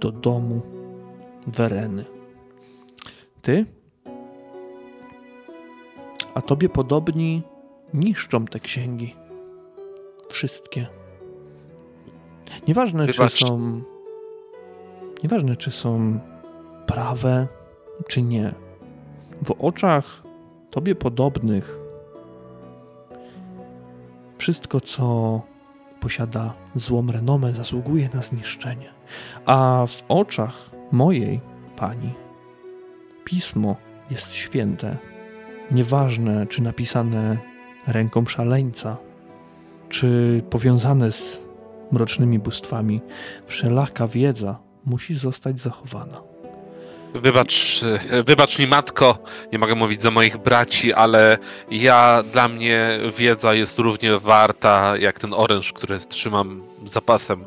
[0.00, 0.60] do domu
[1.46, 2.04] Wereny.
[3.42, 3.66] Ty?
[6.34, 7.42] A tobie podobni
[7.94, 9.14] niszczą te księgi.
[10.30, 10.86] Wszystkie.
[12.68, 13.34] Nieważne, Wybacz.
[13.34, 13.82] czy są.
[15.22, 16.18] Nieważne, czy są
[16.86, 17.46] prawe,
[18.08, 18.54] czy nie.
[19.44, 20.22] W oczach
[20.70, 21.78] tobie podobnych
[24.38, 25.40] wszystko, co
[26.00, 28.90] posiada złą renomę, zasługuje na zniszczenie.
[29.46, 31.40] A w oczach mojej
[31.76, 32.12] pani
[33.24, 33.76] pismo
[34.10, 34.96] jest święte.
[35.70, 37.36] Nieważne, czy napisane
[37.86, 38.96] ręką szaleńca,
[39.88, 41.42] czy powiązane z
[41.92, 43.00] mrocznymi bóstwami,
[43.46, 46.22] wszelaka wiedza musi zostać zachowana.
[47.14, 47.80] Wybacz,
[48.26, 49.18] wybacz mi matko,
[49.52, 51.38] nie mogę mówić za moich braci, ale
[51.70, 57.44] ja, dla mnie wiedza jest równie warta jak ten oręż, który trzymam zapasem.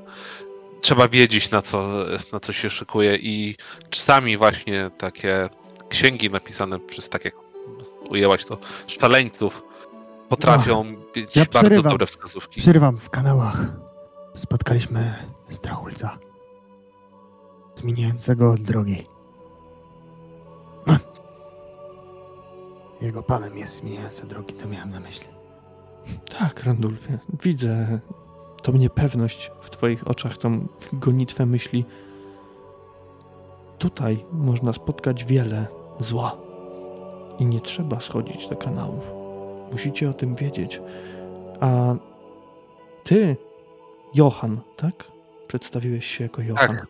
[0.81, 1.89] Trzeba wiedzieć na co,
[2.33, 3.55] na co się szykuje i
[3.89, 5.49] czasami właśnie takie
[5.89, 7.33] księgi napisane przez tak jak
[8.09, 9.61] ujęłaś to, szaleńców
[10.29, 12.61] potrafią być ja bardzo dobre wskazówki.
[12.61, 12.97] Przerywam.
[12.97, 13.61] W kanałach
[14.33, 15.13] spotkaliśmy
[15.49, 16.17] Strachulca.
[17.75, 19.05] Zmieniającego od drogi.
[23.01, 25.27] Jego panem jest zmieniający drogi, to miałem na myśli.
[26.39, 27.99] Tak, Randulfie, widzę
[28.61, 31.85] tą niepewność w twoich oczach, tą gonitwę myśli.
[33.77, 35.67] Tutaj można spotkać wiele
[35.99, 36.37] zła.
[37.39, 39.11] I nie trzeba schodzić do kanałów.
[39.71, 40.81] Musicie o tym wiedzieć.
[41.59, 41.95] A
[43.03, 43.37] ty,
[44.15, 45.11] Johan, tak?
[45.47, 46.67] Przedstawiłeś się jako Johan.
[46.67, 46.87] Tak.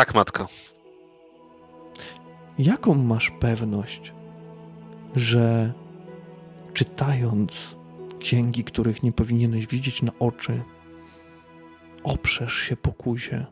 [0.00, 0.46] Tak, matko.
[2.58, 4.12] Jaką masz pewność,
[5.16, 5.72] że
[6.74, 7.76] czytając
[8.20, 10.62] księgi, których nie powinieneś widzieć na oczy,
[12.02, 13.46] oprzesz się pokusie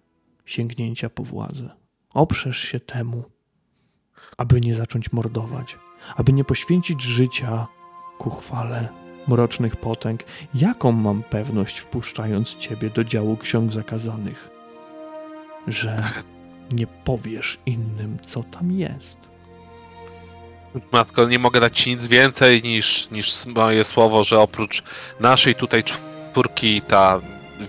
[0.45, 1.71] sięgnięcia po władzę?
[2.15, 3.25] Oprzesz się temu,
[4.37, 5.79] aby nie zacząć mordować,
[6.17, 7.67] aby nie poświęcić życia
[8.19, 8.89] ku chwale
[9.27, 10.25] mrocznych potęg.
[10.55, 14.51] Jaką mam pewność, wpuszczając ciebie do działu ksiąg zakazanych,
[15.67, 16.13] że
[16.73, 19.19] nie powiesz innym, co tam jest?
[20.93, 24.83] Matko, nie mogę dać ci nic więcej niż, niż moje słowo, że oprócz
[25.21, 27.21] naszej tutaj czwórki ta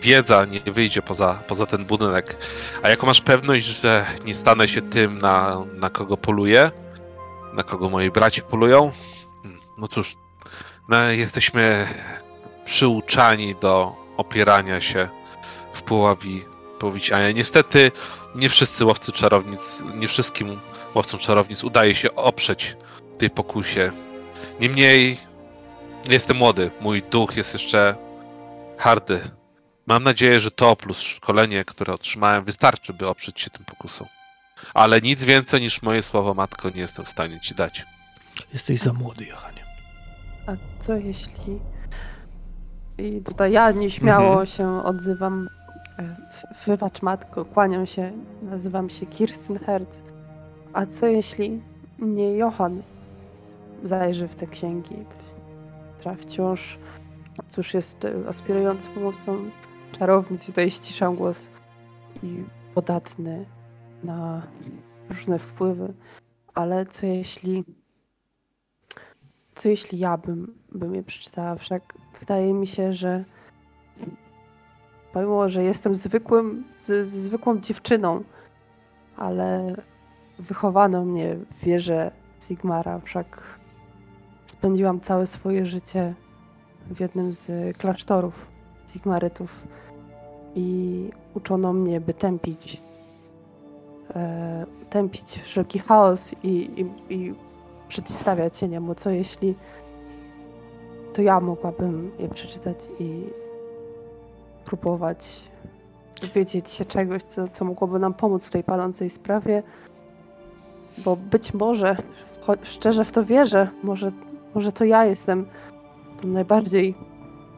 [0.01, 2.37] wiedza nie wyjdzie poza, poza ten budynek.
[2.83, 6.71] A jaką masz pewność, że nie stanę się tym, na, na kogo poluję?
[7.53, 8.91] Na kogo moi bracia polują?
[9.43, 10.15] Hmm, No cóż,
[10.89, 11.87] no, jesteśmy
[12.65, 15.09] przyuczani do opierania się
[15.73, 16.43] w puławi
[16.79, 17.13] powici.
[17.13, 17.91] A niestety
[18.35, 20.59] nie wszyscy łowcy czarownic, nie wszystkim
[20.95, 22.77] łowcom czarownic udaje się oprzeć
[23.17, 23.91] tej pokusie.
[24.61, 25.17] Niemniej
[26.05, 27.95] jestem młody, mój duch jest jeszcze
[28.77, 29.19] hardy.
[29.87, 34.07] Mam nadzieję, że to plus szkolenie, które otrzymałem, wystarczy, by oprzeć się tym pokusom.
[34.73, 37.85] Ale nic więcej niż moje słowo matko nie jestem w stanie ci dać.
[38.53, 39.63] Jesteś za młody, Johanie.
[40.47, 41.59] A co jeśli.
[42.97, 44.47] I tutaj ja nieśmiało Mhm.
[44.47, 45.49] się odzywam.
[45.99, 46.15] E,
[46.65, 48.11] Wybacz, matko, kłaniam się.
[48.41, 50.01] Nazywam się Kirsten Herz.
[50.73, 51.61] A co jeśli
[51.99, 52.81] nie Johan
[53.83, 55.05] zajrzy w te księgi,
[55.97, 56.77] która wciąż,
[57.47, 59.37] cóż, jest e, aspirującym mówcą
[59.91, 61.49] czarownic, tutaj ściszam głos,
[62.23, 62.43] i
[62.75, 63.45] podatny
[64.03, 64.41] na
[65.09, 65.93] różne wpływy.
[66.53, 67.63] Ale co jeśli
[69.55, 71.55] co jeśli ja bym, bym je przeczytała?
[71.55, 73.25] Wszak wydaje mi się, że
[75.13, 78.23] pomimo, że jestem zwykłym, z, zwykłą dziewczyną,
[79.17, 79.75] ale
[80.39, 83.59] wychowano mnie w wierze Sigmara, wszak
[84.45, 86.13] spędziłam całe swoje życie
[86.89, 88.47] w jednym z klasztorów
[88.87, 89.67] Sigmarytów
[90.55, 92.81] i uczono mnie, by tępić
[94.15, 97.35] e, tępić wszelki chaos i, i, i
[97.87, 98.95] przeciwstawiać się niemu.
[98.95, 99.55] Co jeśli
[101.13, 103.23] to ja mogłabym je przeczytać i
[104.69, 105.49] próbować
[106.21, 109.63] dowiedzieć się czegoś, co, co mogłoby nam pomóc w tej palącej sprawie,
[110.97, 111.97] bo być może,
[112.63, 114.11] szczerze w to wierzę, może,
[114.55, 115.45] może to ja jestem
[116.21, 116.95] tą najbardziej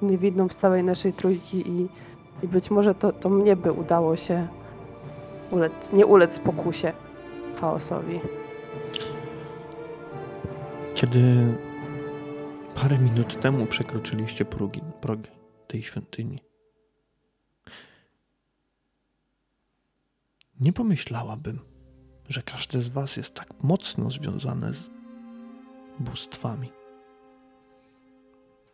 [0.02, 1.89] niewidną z całej naszej trójki i,
[2.43, 4.47] i być może to, to mnie by udało się
[5.52, 6.93] ulec, nie ulec pokusie,
[7.62, 8.19] chaosowi.
[10.95, 11.21] Kiedy
[12.76, 15.30] parę minut temu przekroczyliście progi, progi
[15.67, 16.50] tej świątyni,
[20.62, 21.60] nie pomyślałabym,
[22.30, 24.89] że każdy z Was jest tak mocno związane z
[26.00, 26.71] bóstwami.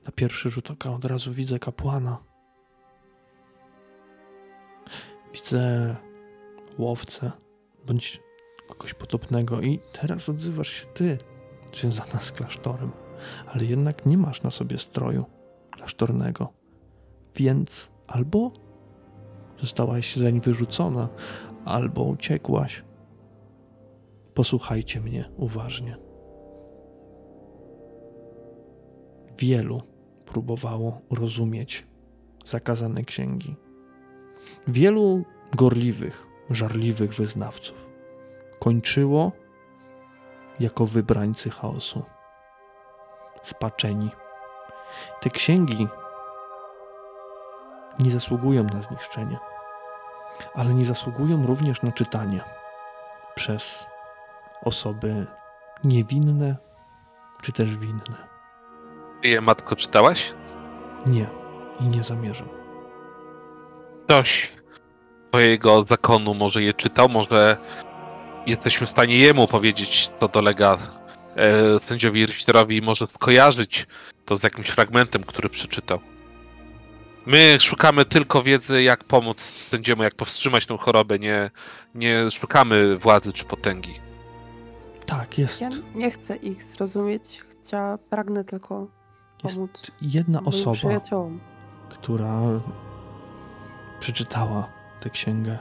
[0.06, 2.18] Na pierwszy rzut oka od razu widzę kapłana.
[5.34, 5.96] Widzę
[6.78, 7.32] łowcę
[7.88, 8.20] bądź
[8.68, 11.18] kogoś podobnego i teraz odzywasz się ty,
[11.74, 12.92] związana z klasztorem,
[13.48, 15.26] ale jednak nie masz na sobie stroju
[15.72, 16.54] klasztornego,
[17.36, 18.52] więc albo
[19.62, 21.10] zostałaś zeń wyrzucona,
[21.68, 22.84] albo uciekłaś.
[24.34, 25.98] Posłuchajcie mnie uważnie.
[29.38, 29.82] Wielu
[30.26, 31.88] próbowało rozumieć
[32.46, 33.56] zakazane księgi.
[34.68, 35.24] Wielu
[35.56, 37.88] gorliwych, żarliwych wyznawców
[38.60, 39.32] kończyło
[40.60, 42.04] jako wybrańcy chaosu.
[43.44, 44.10] Spaczeni.
[45.22, 45.88] Te księgi
[48.00, 49.38] nie zasługują na zniszczenie,
[50.56, 52.42] ale nie zasługują również na czytanie.
[53.36, 53.86] przez
[54.64, 55.26] osoby
[55.84, 56.56] niewinne
[57.42, 58.28] czy też winne.
[59.22, 60.34] Ty je, matko, czytałaś?
[61.06, 61.28] Nie
[61.80, 62.48] i nie zamierzam.
[64.06, 64.52] Ktoś
[65.30, 67.58] twojego zakonu może je czytał, może
[68.46, 70.78] jesteśmy w stanie jemu powiedzieć, co dolega
[71.36, 73.88] e, sędziowi Richterowi i może skojarzyć
[74.26, 76.00] to z jakimś fragmentem, który przeczytał.
[77.28, 81.52] My szukamy tylko wiedzy, jak pomóc sędziemu, jak powstrzymać tę chorobę, nie,
[81.96, 83.94] nie szukamy władzy czy potęgi.
[85.06, 87.44] Tak, jest, Ja nie chcę ich zrozumieć.
[87.64, 88.88] Chciała, pragnę tylko
[89.44, 91.40] jest pomóc jedna moim osoba, przyjaciołom.
[91.90, 92.42] która
[94.00, 94.70] przeczytała
[95.02, 95.58] tę księgę.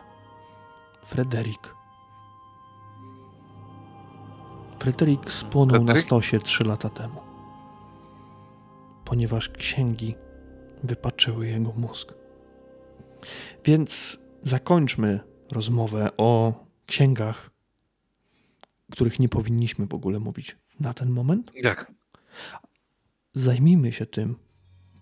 [1.04, 1.74] Frederik.
[4.78, 7.20] Frederik spłonął na stosie trzy lata temu,
[9.04, 10.14] ponieważ księgi
[10.86, 12.14] wypaczyły jego mózg.
[13.64, 15.20] Więc zakończmy
[15.52, 17.50] rozmowę o księgach,
[18.92, 21.52] których nie powinniśmy w ogóle mówić na ten moment.
[21.54, 21.92] Jak?
[23.34, 24.36] Zajmijmy się tym,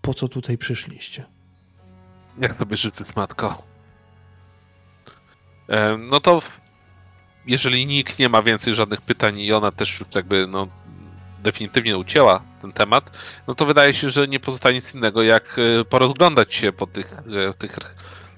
[0.01, 1.25] po co tutaj przyszliście.
[2.39, 3.63] Jak sobie życzysz, matko?
[5.69, 6.41] E, no to
[7.47, 10.67] jeżeli nikt nie ma więcej żadnych pytań i ona też jakby no,
[11.45, 13.11] definitywnie ucięła ten temat,
[13.47, 17.13] no to wydaje się, że nie pozostaje nic innego jak e, porozglądać się po tych,
[17.49, 17.77] e, tych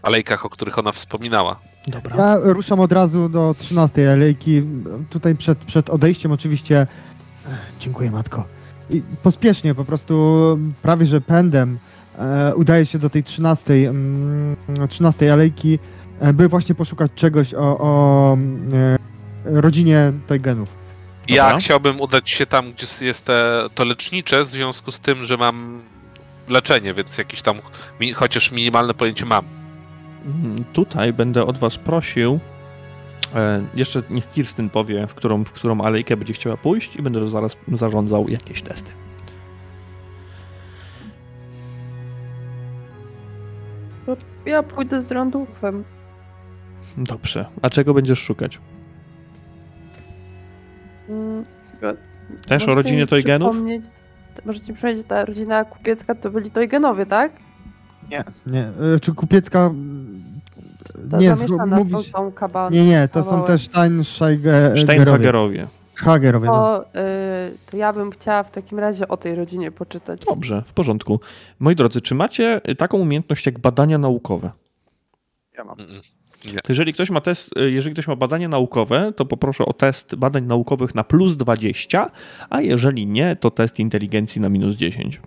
[0.02, 1.60] alejkach, o których ona wspominała.
[1.88, 2.16] Dobra.
[2.18, 4.64] Ja ruszam od razu do 13 alejki.
[5.10, 6.88] Tutaj przed, przed odejściem oczywiście.
[7.48, 8.44] Ech, Dziękuję, matko.
[8.90, 11.80] I pospiesznie, po prostu prawie że pędem
[12.18, 14.56] e, udaje się do tej 13, mm,
[14.90, 15.80] 13 alejki,
[16.20, 18.38] e, by właśnie poszukać czegoś o, o
[18.74, 18.98] e,
[19.62, 20.87] rodzinie Toygenów.
[21.28, 21.60] Ja Dobra.
[21.60, 25.82] chciałbym udać się tam, gdzie jest te, to lecznicze, w związku z tym, że mam
[26.48, 27.60] leczenie, więc jakieś tam
[28.00, 29.46] mi, chociaż minimalne pojęcie mam.
[30.26, 32.40] Mm, Tutaj będę od was prosił.
[33.36, 37.28] E, jeszcze niech Kirstyn powie, w którą, w którą alejkę będzie chciała pójść, i będę
[37.28, 38.92] zaraz zarządzał jakieś testy.
[44.46, 45.84] Ja pójdę z Randulfem.
[46.98, 47.46] Dobrze.
[47.62, 48.60] A czego będziesz szukać?
[51.10, 51.44] Mm,
[52.48, 53.50] Też o rodzinie Toygenów?
[53.56, 53.86] przypomnieć-
[54.46, 57.32] Możecie mi przypomnieć, ta rodzina kupiecka to byli Toygenowie, tak?
[58.12, 58.64] Nie, nie.
[58.96, 59.60] e, Czy kupiecka.
[59.66, 60.24] mm,
[61.12, 62.12] Ta Nie, zamieszana mówisz.
[62.12, 62.74] tą, tą kaban.
[62.74, 64.82] Nie, nie, to są też Steinscheigerowie.
[64.82, 65.68] Steinhagerowie.
[65.96, 66.54] Hagerowie, no.
[66.54, 66.88] To, y,
[67.72, 70.26] to ja bym chciała w takim razie o tej rodzinie poczytać.
[70.26, 71.20] Dobrze, w porządku.
[71.60, 74.52] Moi drodzy, czy macie taką umiejętność jak badania naukowe?
[75.58, 75.76] Ja mam.
[75.78, 76.02] Mm-mm.
[76.44, 80.46] To jeżeli ktoś ma test, jeżeli ktoś ma badanie naukowe, to poproszę o test badań
[80.46, 82.12] naukowych na plus 20,
[82.50, 85.22] a jeżeli nie, to test inteligencji na minus 10.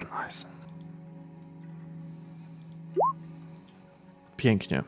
[0.00, 0.46] Nice.
[4.36, 4.82] Pięknie.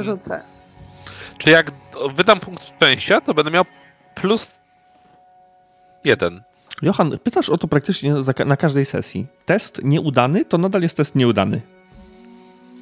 [0.00, 0.42] Rzucę.
[1.38, 1.72] czy jak
[2.14, 3.64] wydam punkt szczęścia, to będę miał
[4.14, 4.50] plus
[6.04, 6.42] jeden.
[6.82, 8.14] Johan, pytasz o to praktycznie
[8.46, 9.26] na każdej sesji.
[9.46, 11.60] Test nieudany to nadal jest test nieudany.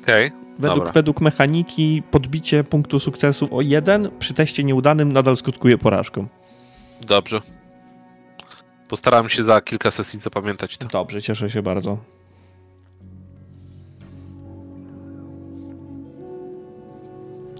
[0.02, 0.92] Okej, Według, Dobra.
[0.92, 6.26] według mechaniki podbicie punktu sukcesu o jeden przy teście nieudanym nadal skutkuje porażką.
[7.06, 7.40] dobrze.
[8.88, 10.86] Postaram się za kilka sesji zapamiętać to.
[10.88, 11.98] Dobrze, cieszę się bardzo.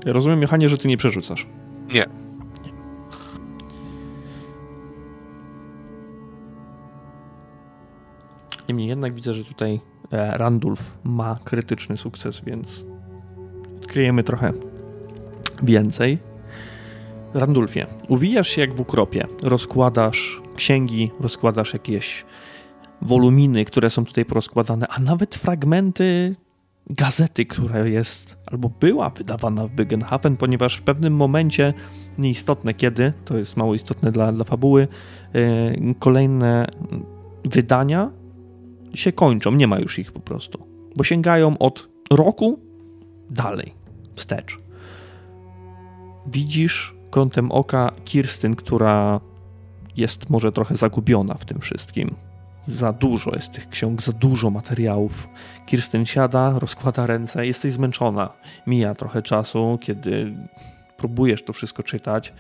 [0.07, 1.47] Ja rozumiem, Johanie, że ty nie przerzucasz.
[1.89, 2.05] Nie.
[8.69, 9.81] Niemniej jednak widzę, że tutaj
[10.13, 12.85] e, Randulf ma krytyczny sukces, więc
[13.77, 14.53] odkryjemy trochę
[15.63, 16.19] więcej.
[17.35, 19.27] Randulfie, uwijasz się jak w ukropie.
[19.43, 22.25] Rozkładasz księgi, rozkładasz jakieś
[23.03, 26.37] woluminy, które są tutaj porozkładane, a nawet fragmenty
[26.91, 31.75] gazety, która jest albo była wydawana w Bygenhafen, ponieważ w pewnym momencie,
[32.19, 34.89] nieistotne kiedy, to jest mało istotne dla, dla fabuły,
[35.35, 36.67] e, kolejne
[37.45, 38.11] wydania
[38.95, 42.59] się kończą, nie ma już ich po prostu, bo sięgają od roku
[43.31, 43.75] dalej,
[44.17, 44.59] wstecz.
[46.27, 49.21] Widzisz kątem oka Kirstyn, która
[49.97, 52.15] jest może trochę zagubiona w tym wszystkim.
[52.67, 55.29] Za dużo jest tych ksiąg, za dużo materiałów.
[55.67, 58.33] Kirstyn siada, rozkłada ręce, jesteś zmęczona.
[58.67, 60.35] Mija trochę czasu, kiedy
[60.97, 62.33] próbujesz to wszystko czytać,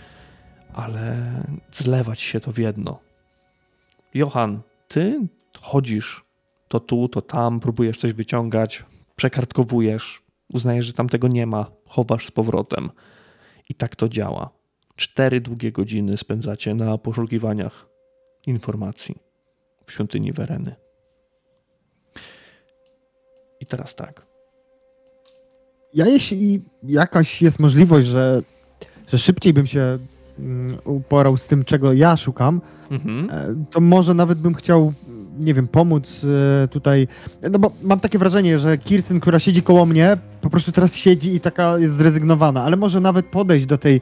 [0.74, 1.32] ale
[1.72, 2.98] zlewać się to w jedno.
[4.14, 5.20] Johan, ty
[5.61, 6.24] chodzisz
[6.73, 8.85] to tu, to tam, próbujesz coś wyciągać,
[9.16, 12.91] przekartkowujesz, uznajesz, że tam tego nie ma, chowasz z powrotem.
[13.68, 14.51] I tak to działa.
[14.97, 17.89] Cztery długie godziny spędzacie na poszukiwaniach
[18.47, 19.14] informacji
[19.87, 20.75] w świątyni Wereny.
[23.61, 24.27] I teraz tak.
[25.95, 28.43] Ja jeśli jakaś jest możliwość, że,
[29.09, 29.99] że szybciej bym się
[30.39, 32.61] mm, uporał z tym, czego ja szukam,
[32.91, 33.29] Mhm.
[33.31, 34.93] e, to może nawet bym chciał,
[35.41, 36.26] nie wiem, pomóc
[36.64, 37.09] e, tutaj.
[37.51, 41.35] No bo mam takie wrażenie, że Kirsten, która siedzi koło mnie, po prostu teraz siedzi
[41.35, 44.01] i taka jest zrezygnowana, ale może nawet podejść do tej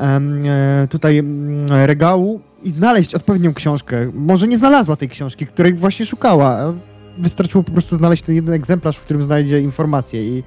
[0.00, 1.22] e, tutaj
[1.68, 4.10] regału i znaleźć odpowiednią książkę.
[4.14, 6.72] Może nie znalazła tej książki, której właśnie szukała.
[7.18, 10.42] Wystarczyło po prostu znaleźć ten jeden egzemplarz, w którym znajdzie informacje i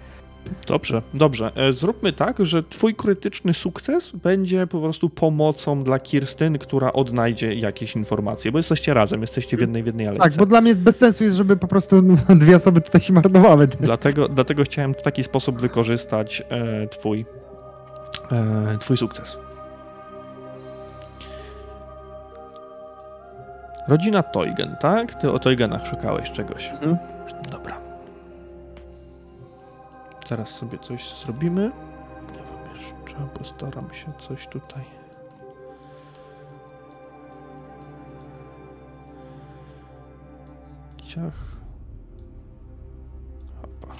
[0.67, 1.51] Dobrze, dobrze.
[1.55, 7.53] E, Zróbmy tak, że twój krytyczny sukces będzie po prostu pomocą dla Kirstyn, która odnajdzie
[7.53, 10.29] jakieś informacje, bo jesteście razem, jesteście w jednej, w jednej alejce.
[10.29, 13.67] Tak, bo dla mnie bez sensu jest, żeby po prostu dwie osoby tutaj się marnowały.
[13.67, 17.25] Dlatego, dlatego chciałem w taki sposób wykorzystać e, twój,
[18.31, 19.37] e, twój sukces.
[23.87, 25.21] Rodzina Toygen, tak?
[25.21, 26.69] Ty o Toygenach szukałeś czegoś.
[26.69, 26.97] Mhm.
[27.51, 27.80] Dobra.
[30.27, 31.71] Teraz sobie coś zrobimy.
[32.37, 34.83] Ja wam jeszcze postaram się coś tutaj.
[41.03, 41.57] Ciach.
[43.61, 43.95] Hopa.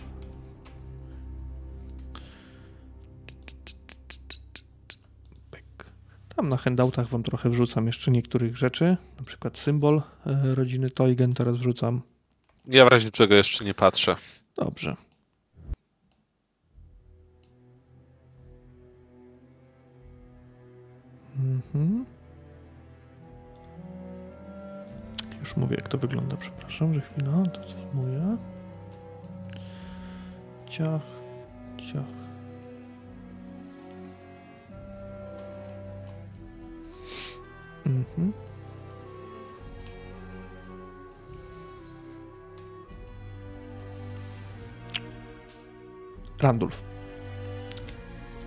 [5.51, 5.91] Pyk.
[6.35, 11.33] Tam na handoutach wam trochę wrzucam jeszcze niektórych rzeczy, na przykład symbol e, rodziny Toygen
[11.33, 12.01] teraz wrzucam.
[12.65, 14.15] Ja w razie czego jeszcze nie patrzę.
[14.55, 14.95] Dobrze.
[21.41, 22.05] Mhm.
[25.39, 26.37] Już mówię, jak to wygląda.
[26.37, 28.37] Przepraszam, że chwila to zajmuje.
[30.69, 31.01] Ciach,
[31.77, 32.21] ciach.
[37.85, 38.33] Mhm.
[46.41, 46.83] Randulf.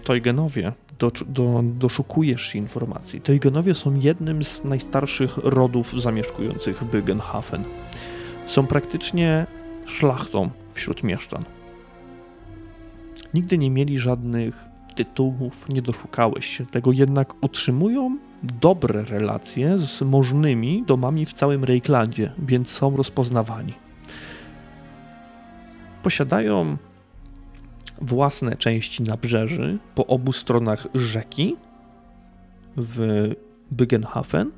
[0.04, 3.20] Toygenowie, do, do, doszukujesz się informacji.
[3.20, 7.64] Toygenowie są jednym z najstarszych rodów zamieszkujących Bygenhafen.
[8.46, 9.46] Są praktycznie
[9.86, 11.44] szlachtą wśród mieszczan.
[13.34, 14.64] Nigdy nie mieli żadnych
[14.94, 22.32] tytułów, nie doszukałeś się tego, jednak utrzymują dobre relacje z możnymi domami w całym Reiklandzie,
[22.38, 23.72] więc są rozpoznawani.
[26.02, 26.76] Posiadają
[28.04, 31.56] własne części nabrzeży po obu stronach rzeki
[32.76, 33.30] w
[33.70, 34.50] Bygenhafen,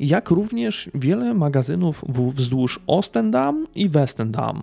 [0.00, 4.62] jak również wiele magazynów wzdłuż Ostendam i Westendam.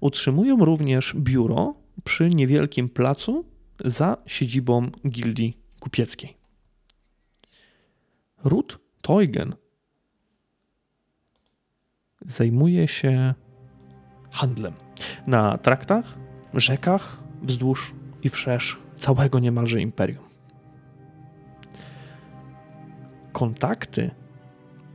[0.00, 3.44] Utrzymują również biuro przy niewielkim placu
[3.84, 6.36] za siedzibą gildii kupieckiej.
[8.44, 9.54] Ród Teugen
[12.26, 13.34] zajmuje się
[14.30, 14.72] handlem
[15.26, 16.18] na traktach,
[16.54, 20.24] rzekach, wzdłuż i wszerz całego niemalże imperium.
[23.32, 24.10] Kontakty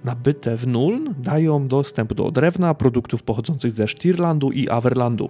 [0.03, 5.29] nabyte w Nuln dają dostęp do drewna, produktów pochodzących ze Stirlandu i Averlandu.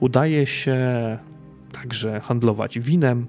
[0.00, 0.78] Udaje się
[1.72, 3.26] także handlować winem,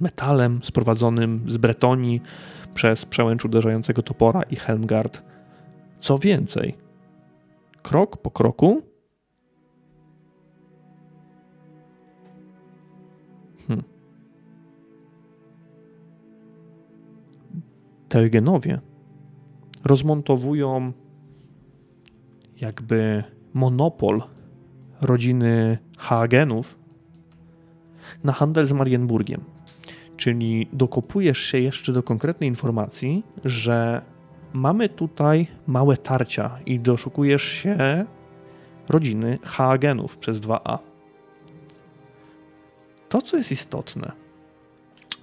[0.00, 2.22] metalem sprowadzonym z Bretonii
[2.74, 5.22] przez przełęcz uderzającego topora i Helmgard.
[6.00, 6.74] Co więcej,
[7.82, 8.82] krok po kroku
[18.10, 18.80] Teugenowie
[19.84, 20.92] rozmontowują
[22.60, 24.22] jakby monopol
[25.00, 26.78] rodziny Hagenów
[28.24, 29.44] na handel z Marienburgiem.
[30.16, 34.02] Czyli dokopujesz się jeszcze do konkretnej informacji, że
[34.52, 38.04] mamy tutaj małe tarcia i doszukujesz się
[38.88, 40.78] rodziny Hagenów przez 2A.
[43.08, 44.12] To, co jest istotne,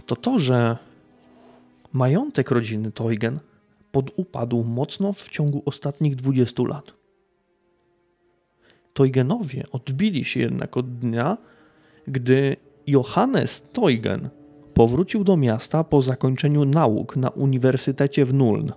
[0.06, 0.78] to to, że
[1.94, 3.40] majątek rodziny Teugen
[3.92, 6.94] podupadł mocno w ciągu ostatnich 20 lat.
[8.94, 11.38] Teugenowie odbili się jednak od dnia,
[12.08, 12.56] gdy
[12.88, 14.30] Johannes Teugen
[14.74, 18.72] powrócił do miasta po zakończeniu nauk na Uniwersytecie w Nuln.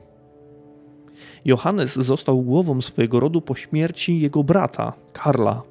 [1.45, 5.63] Johannes został głową swojego rodu po śmierci jego brata, Karla,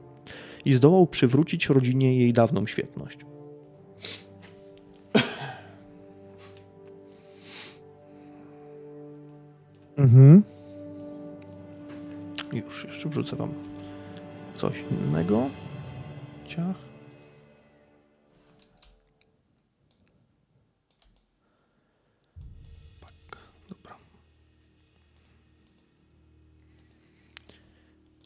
[0.66, 3.29] i zdołał przywrócić rodzinie jej dawną świetność.
[10.00, 10.44] Mhm.
[12.54, 13.54] Już, jeszcze wrzucę wam
[14.58, 15.50] coś innego.
[16.48, 16.76] Ciach.
[23.02, 23.38] Tak,
[23.70, 23.96] dobra.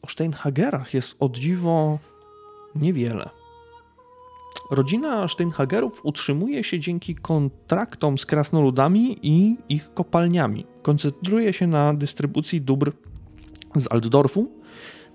[0.01, 1.99] O Steinhagerach jest od dziwo
[2.75, 3.42] Niewiele.
[4.73, 10.65] Rodzina Steinhagerów utrzymuje się dzięki kontraktom z krasnoludami i ich kopalniami.
[10.81, 12.91] Koncentruje się na dystrybucji dóbr
[13.75, 14.51] z Altdorfu,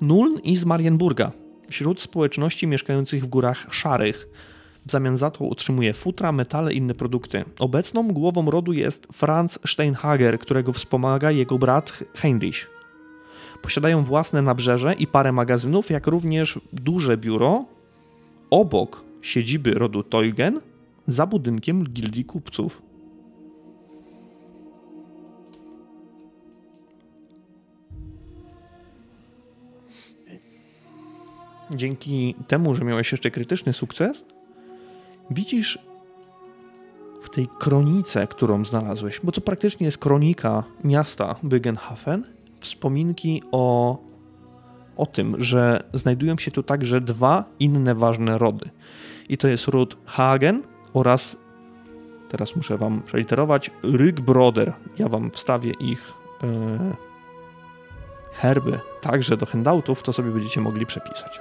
[0.01, 1.33] Nuln i z Marienburga
[1.71, 4.29] wśród społeczności mieszkających w górach szarych.
[4.87, 7.45] W zamian za to utrzymuje futra, metale i inne produkty.
[7.59, 12.71] Obecną głową rodu jest Franz Steinhager, którego wspomaga jego brat Heinrich.
[13.63, 17.65] Posiadają własne nabrzeże i parę magazynów, jak również duże biuro
[18.51, 20.61] obok siedziby rodu Teugen
[21.09, 22.83] za budynkiem gildii kupców.
[31.75, 34.25] Dzięki temu, że miałeś jeszcze krytyczny sukces,
[35.31, 35.79] widzisz
[37.23, 42.25] w tej kronice, którą znalazłeś, bo to praktycznie jest kronika miasta Bygenhafen,
[42.61, 43.99] wspominki o,
[44.99, 48.71] o tym, że znajdują się tu także dwa inne ważne rody.
[49.29, 51.37] I to jest ród Hagen oraz,
[52.29, 54.73] teraz muszę wam przeliterować, Rygbroder.
[54.99, 56.97] Ja wam wstawię ich e,
[58.33, 61.41] herby także do handoutów, to sobie będziecie mogli przepisać.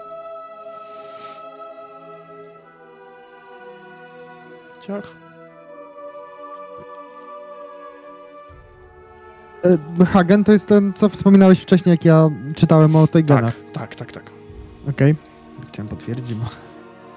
[4.88, 5.27] Ciach.
[10.08, 14.12] Hagen to jest ten, co wspominałeś wcześniej, jak ja czytałem o tej Tak, tak, tak,
[14.12, 14.32] tak.
[14.90, 15.16] Okej.
[15.68, 16.46] Chciałem potwierdzić, bo...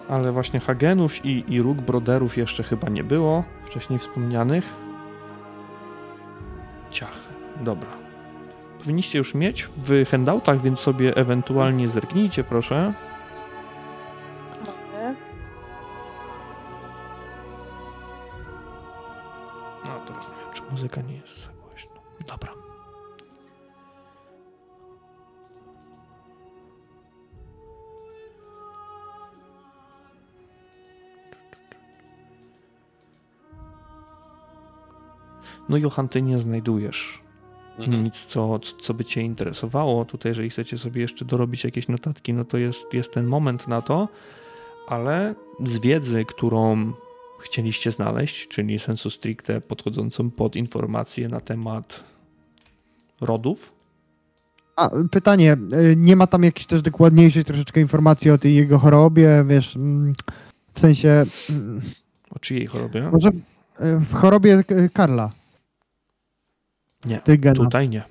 [0.09, 4.65] Ale właśnie Hagenów i, i Rugbroderów jeszcze chyba nie było, wcześniej wspomnianych.
[6.91, 7.17] Ciach,
[7.61, 7.89] dobra.
[8.79, 12.93] Powinniście już mieć w handoutach, więc sobie ewentualnie zerknijcie, proszę.
[19.87, 21.40] No, teraz nie wiem, czy muzyka nie jest
[35.71, 37.19] No Johan, ty nie znajdujesz
[37.79, 38.05] Mhm.
[38.05, 40.05] nic, co, co by cię interesowało.
[40.05, 43.83] Tutaj, jeżeli chcecie sobie jeszcze dorobić jakieś notatki, no to jest, jest ten moment na
[43.83, 44.09] to,
[44.89, 46.93] ale z wiedzy, którą
[47.41, 52.05] chcieliście znaleźć, czyli sensu stricte podchodzącą pod informacje na temat
[53.21, 53.73] rodów,
[54.77, 59.45] A, pytanie, e, nie ma tam jakiejś też dokładniejszej troszeczkę informacji o tej jego chorobie,
[59.49, 60.15] wiesz, mm,
[60.75, 61.81] w sensie, mm,
[62.31, 63.11] o czyjej chorobie?
[63.13, 63.29] może
[63.79, 65.31] e, w chorobie Karla.
[67.05, 67.65] Nie, Tych genów.
[67.65, 68.03] Tutaj nie.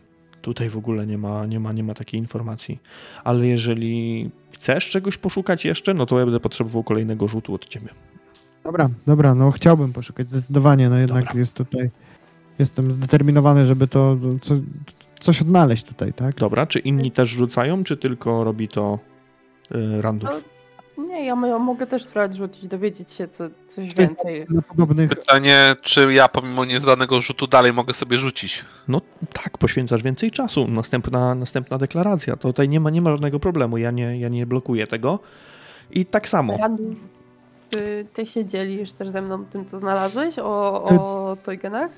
[0.41, 2.79] Tutaj w ogóle nie ma, nie, ma, nie ma takiej informacji.
[3.23, 7.89] Ale jeżeli chcesz czegoś poszukać jeszcze, no to ja będę potrzebował kolejnego rzutu od ciebie.
[8.63, 11.39] Dobra, dobra, no chciałbym poszukać zdecydowanie, no jednak Dobra.
[11.39, 11.89] jest tutaj,
[12.59, 14.55] jestem zdeterminowany, żeby to, co,
[15.19, 16.35] coś odnaleźć tutaj, tak?
[16.35, 18.99] Dobra, czy inni też rzucają, czy tylko robi to
[19.75, 20.29] y, Randów?
[21.07, 24.45] Nie, ja mo- mogę też spróbować rzucić, dowiedzieć się co, coś jest więcej.
[24.49, 28.65] Na podobnych, Pytanie, czy ja pomimo niezdanego rzutu dalej mogę sobie rzucić?
[28.87, 29.01] No
[29.33, 30.67] tak, poświęcasz więcej czasu.
[30.67, 32.35] Następna, następna deklaracja.
[32.35, 33.77] To tutaj nie ma, nie ma żadnego problemu.
[33.77, 35.19] Ja nie, ja nie blokuję tego.
[35.91, 36.57] I tak samo.
[36.57, 36.95] Randu,
[37.69, 41.91] ty, ty się dzielisz też ze mną tym, co znalazłeś o, o Toygenach?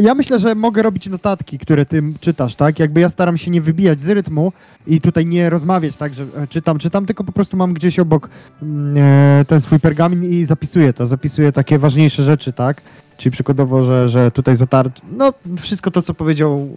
[0.00, 2.78] Ja myślę, że mogę robić notatki, które ty czytasz, tak?
[2.78, 4.52] Jakby ja staram się nie wybijać z rytmu
[4.86, 8.28] i tutaj nie rozmawiać, tak, że e, czytam, czytam, tylko po prostu mam gdzieś obok
[8.62, 11.06] mm, e, ten swój pergamin i zapisuję to.
[11.06, 12.82] Zapisuję takie ważniejsze rzeczy, tak?
[13.16, 14.96] Czyli przykładowo, że, że tutaj zatarć.
[15.10, 16.68] No, wszystko to, co powiedział,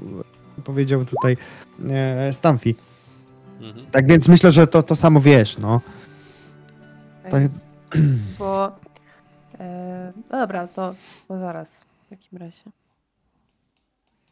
[0.64, 1.38] powiedział tutaj
[1.90, 2.76] e, Stamfi.
[3.62, 3.86] Mhm.
[3.92, 5.82] Tak więc myślę, że to, to samo wiesz, no.
[7.30, 7.44] Tak,
[8.40, 8.72] Bo.
[9.60, 10.96] E, no dobra, to,
[11.28, 11.86] to zaraz
[12.18, 12.64] takim razie.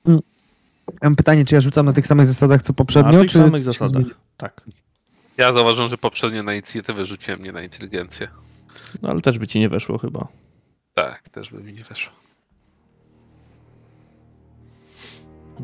[0.06, 0.14] ja
[1.04, 3.62] mam pytanie, czy ja rzucam na tych samych zasadach, co poprzednio, Na tych czy samych
[3.62, 4.04] czy zasadach.
[4.38, 4.62] Tak.
[5.38, 8.28] Ja zauważyłem, że poprzednio na inicjatywę rzuciłem nie na inteligencję.
[9.02, 10.28] No ale też by ci nie weszło chyba.
[10.94, 12.14] Tak, też by mi nie weszło.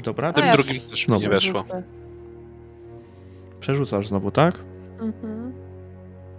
[0.04, 1.20] Dobra, Tym ja drugim też mi No.
[1.20, 1.64] nie weszło.
[3.60, 4.60] Przerzucasz znowu, tak?
[5.00, 5.54] Mhm.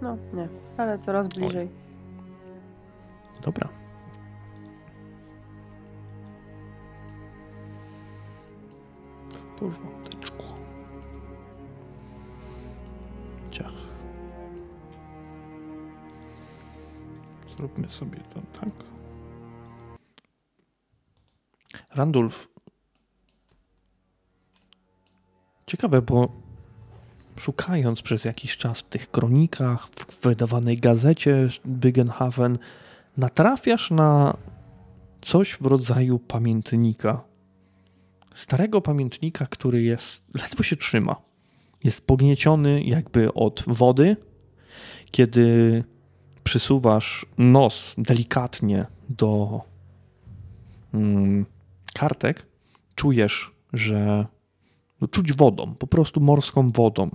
[0.01, 1.69] No, nie, ale coraz bliżej.
[3.41, 3.69] Dobra.
[9.61, 10.43] Porządeczku.
[13.51, 13.73] Ciach.
[17.57, 18.69] Zróbmy sobie to tak.
[21.95, 22.47] Randulf.
[25.67, 26.31] Ciekawe, bo
[27.37, 32.57] szukając przez jakiś czas w tych kronikach, w wydawanej gazecie Bygenhaven,
[33.17, 34.37] natrafiasz na
[35.21, 37.30] coś w rodzaju pamiętnika.
[38.35, 41.15] Starego pamiętnika, który jest ledwo się trzyma.
[41.83, 44.17] Jest pognieciony jakby od wody
[45.11, 45.83] Kiedy
[46.43, 49.61] przysuwasz nos delikatnie do
[50.93, 51.45] mm,
[51.93, 52.45] kartek,
[52.95, 54.25] czujesz, że
[55.01, 57.09] no, czuć wodą, po prostu morską wodą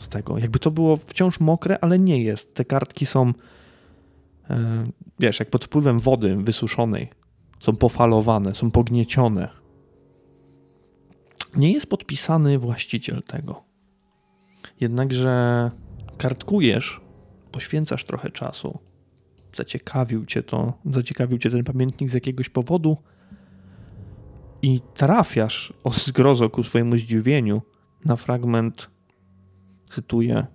[0.00, 0.38] z tego.
[0.38, 2.54] Jakby to było wciąż mokre, ale nie jest.
[2.54, 3.32] Te kartki są,
[4.50, 4.84] e,
[5.20, 7.08] wiesz, jak pod wpływem wody wysuszonej.
[7.60, 9.48] Są pofalowane, są pogniecione.
[11.56, 13.64] Nie jest podpisany właściciel tego.
[14.80, 15.70] Jednakże
[16.18, 17.00] kartkujesz,
[17.52, 18.78] poświęcasz trochę czasu.
[19.54, 22.96] Zaciekawił cię to, zaciekawił cię ten pamiętnik z jakiegoś powodu
[24.62, 27.62] i trafiasz o zgrozo ku swojemu zdziwieniu
[28.04, 28.90] na fragment,
[29.88, 30.46] cytuję,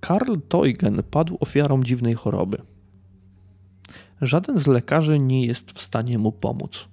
[0.00, 2.62] Karl Teugen padł ofiarą dziwnej choroby.
[4.20, 6.88] Żaden z lekarzy nie jest w stanie mu pomóc.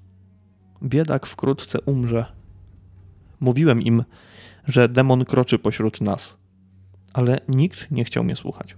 [0.83, 2.25] Biedak wkrótce umrze.
[3.45, 4.03] Mówiłem im,
[4.67, 6.37] że demon kroczy pośród nas,
[7.13, 8.75] ale nikt nie chciał mnie słuchać.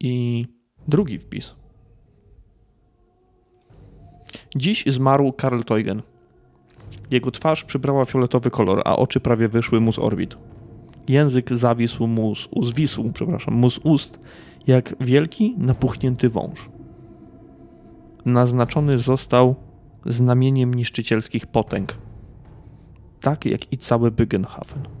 [0.00, 0.46] I
[0.88, 1.54] drugi wpis.
[4.56, 6.02] Dziś zmarł Karl Teugen.
[7.10, 10.36] Jego twarz przybrała fioletowy kolor, a oczy prawie wyszły mu z orbit.
[11.08, 14.18] Język zawisł mu z, zwisł, przepraszam, mu z ust,
[14.66, 16.75] jak wielki, napuchnięty wąż.
[18.26, 19.54] Naznaczony został
[20.06, 21.94] znamieniem niszczycielskich potęg,
[23.20, 24.95] tak jak i cały Byggenhafen.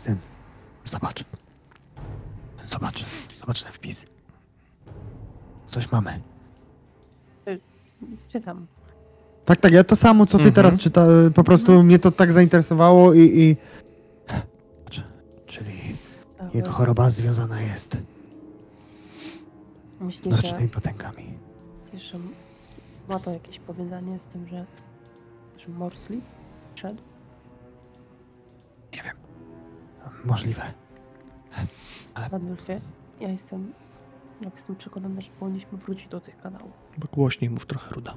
[0.00, 0.16] Kirsten,
[0.84, 1.24] zobacz.
[2.64, 3.04] Zobacz,
[3.40, 4.06] zobacz ten wpis.
[5.66, 6.20] Coś mamy.
[8.32, 8.66] Czytam.
[9.44, 10.54] Tak, tak, ja to samo, co ty Mhm.
[10.54, 13.20] teraz czyta, po prostu mnie to tak zainteresowało i...
[13.20, 13.56] i...
[15.46, 15.72] Czyli
[16.54, 17.96] jego choroba związana jest z
[20.00, 21.24] Myślisz, że, potęgami.
[21.84, 22.18] myślisz, że
[23.08, 24.64] ma to jakieś powiązanie z tym, że,
[25.58, 26.20] że Morsli
[26.74, 27.02] szedł?
[28.96, 29.29] Nie wiem.
[30.24, 30.62] Możliwe.
[32.14, 32.80] Radulfie,
[33.20, 33.72] ja jestem,
[34.40, 36.72] ja jestem przekonana, że powinniśmy wrócić do tych kanałów.
[36.98, 38.16] Bo głośniej mów trochę, Ruda.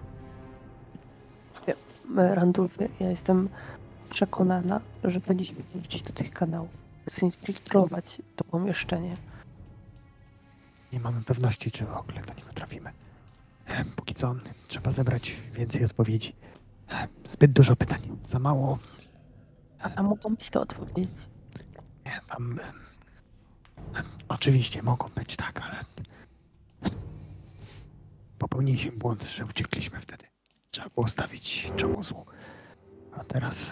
[2.17, 3.49] E, Randulfie, ja jestem
[4.09, 6.69] przekonana, że powinniśmy wrócić do tych kanałów.
[7.11, 9.17] Zinfiltrować to pomieszczenie.
[10.93, 12.91] Nie mamy pewności, czy w ogóle do niego trafimy.
[13.95, 14.35] Póki co
[14.67, 16.35] trzeba zebrać więcej odpowiedzi.
[17.25, 17.99] Zbyt dużo pytań.
[18.25, 18.79] Za mało.
[19.79, 21.07] A tam mogą być te odpowiedzi.
[22.05, 22.59] Nie, tam.
[24.27, 25.75] Oczywiście mogą być tak, ale.
[28.39, 30.25] Popełniliśmy błąd, że uciekliśmy wtedy.
[30.71, 32.25] Trzeba było stawić czoło złu.
[33.17, 33.71] A teraz.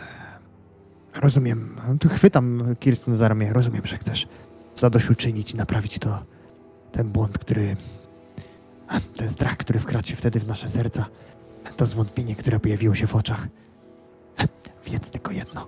[1.16, 1.82] e, Rozumiem.
[2.00, 3.54] Tu chwytam Kirsten za ramię.
[3.54, 4.28] Rozumiem, że chcesz
[4.76, 6.26] zadośćuczynić i naprawić to.
[6.92, 7.76] Ten błąd, który.
[9.18, 11.06] Ten strach, który wkradł się wtedy w nasze serca.
[11.78, 13.48] To zwątpienie, które pojawiło się w oczach.
[14.86, 15.68] Wiedz tylko jedno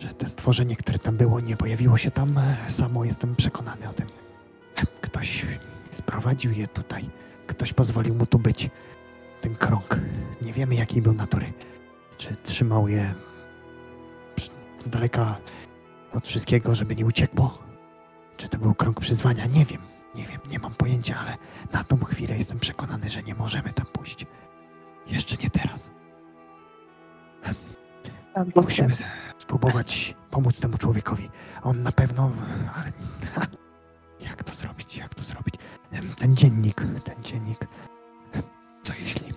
[0.00, 3.04] że to stworzenie, które tam było, nie pojawiło się tam samo.
[3.04, 4.06] Jestem przekonany o tym.
[5.00, 5.46] Ktoś
[5.90, 7.10] sprowadził je tutaj.
[7.46, 8.70] Ktoś pozwolił mu tu być.
[9.40, 10.00] Ten krąg.
[10.42, 11.52] Nie wiemy, jakiej był natury.
[12.18, 13.14] Czy trzymał je
[14.78, 15.36] z daleka
[16.12, 17.58] od wszystkiego, żeby nie uciekło?
[18.36, 19.46] Czy to był krąg przyzwania?
[19.46, 19.82] Nie wiem.
[20.14, 21.36] Nie wiem, nie mam pojęcia, ale
[21.72, 24.26] na tą chwilę jestem przekonany, że nie możemy tam pójść.
[25.06, 25.90] Jeszcze nie teraz.
[28.54, 28.94] Musimy
[29.46, 31.30] spróbować pomóc temu człowiekowi.
[31.62, 32.30] On na pewno,
[32.74, 32.92] ale
[34.28, 34.96] jak to zrobić?
[34.96, 35.54] Jak to zrobić?
[36.18, 37.66] Ten dziennik, ten dziennik.
[38.82, 39.32] Co jeśli,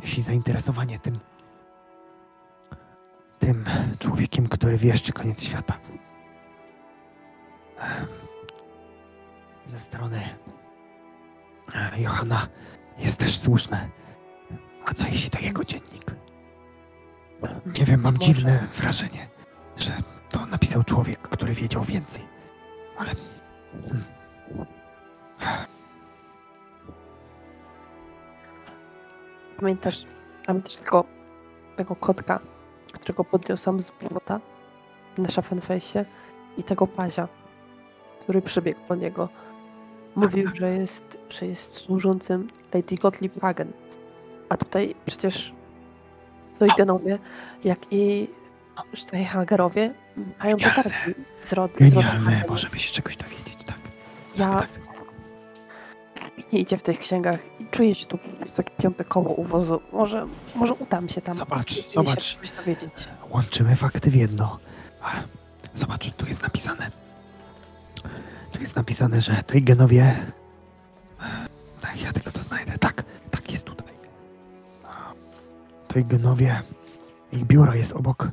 [0.00, 1.18] jeśli zainteresowanie tym,
[3.38, 3.64] tym
[3.98, 5.78] człowiekiem, który wieszczy koniec świata,
[9.66, 10.20] ze strony
[11.96, 12.46] Johana
[12.98, 13.88] jest też słuszne.
[14.86, 16.19] A co jeśli to jego dziennik?
[17.78, 19.28] Nie wiem, mam może- dziwne wrażenie,
[19.76, 19.90] że
[20.30, 22.22] to napisał człowiek, który wiedział więcej.
[22.98, 23.14] Ale.
[23.88, 24.04] Hmm.
[29.60, 30.04] Pamiętasz,
[30.46, 31.04] pamiętasz tego,
[31.76, 32.40] tego kotka,
[32.92, 34.40] którego podniosłam z błota
[35.18, 36.04] na szafenfejsie
[36.56, 37.28] i tego pazia,
[38.20, 39.28] który przybiegł po niego.
[40.16, 43.72] Mówił, że jest, że jest służącym Lady Gottlieb Wagen.
[44.48, 45.54] A tutaj przecież
[46.60, 47.18] Leugenowie,
[47.64, 48.28] jak i
[48.96, 49.94] Steinhagerowie
[50.38, 52.50] mają zatargi z, rod, z rodem Genialne, Wagen.
[52.50, 53.78] możemy się czegoś dowiedzieć, tak.
[54.36, 54.68] Ja tak.
[56.52, 59.80] nie idzie w tych księgach i czuję się tu prostu takie piąte koło uwozu.
[59.92, 61.34] Może, może udam się tam.
[61.34, 62.24] Zobacz, i zobacz.
[62.24, 62.92] Się dowiedzieć.
[63.30, 64.58] Łączymy fakty w jedno.
[65.02, 65.22] Ale
[65.74, 66.90] zobacz, tu jest napisane.
[68.52, 70.26] Tu jest napisane, że tej genowie.
[71.80, 72.78] Tak, ja tylko to znajdę.
[72.78, 73.09] Tak, tak jest.
[75.92, 76.62] Tej genowie.
[77.32, 78.28] Ich biuro jest obok.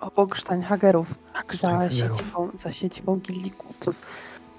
[0.00, 2.18] Obok Steinhagerów, Tak, za Steinhagerów.
[2.18, 3.96] siedzibą, za siedzibą gildii kupców.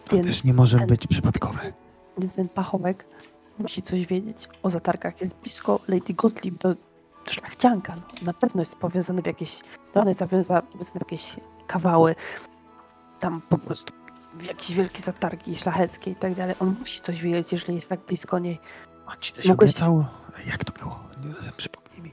[0.05, 1.73] To Więc też nie może ten- być przypadkowe.
[2.17, 3.05] Więc ten pachołek
[3.59, 5.21] musi coś wiedzieć o zatargach.
[5.21, 6.73] Jest blisko Lady Gottlieb, to
[7.29, 7.95] szlachcianka.
[7.95, 8.01] No.
[8.21, 9.59] Na pewno jest powiązany w jakieś...
[9.95, 10.61] No on jest zawiązany
[10.95, 11.35] w jakieś
[11.67, 12.15] kawały.
[13.19, 13.93] Tam po prostu
[14.39, 16.55] w jakieś wielkie zatargi szlacheckie i tak dalej.
[16.59, 18.59] On musi coś wiedzieć, jeżeli jest tak blisko niej.
[19.07, 20.05] On ci coś Mogłeś- obiecał?
[20.47, 20.99] Jak to było?
[21.43, 22.11] Nie, Przypomnij mi.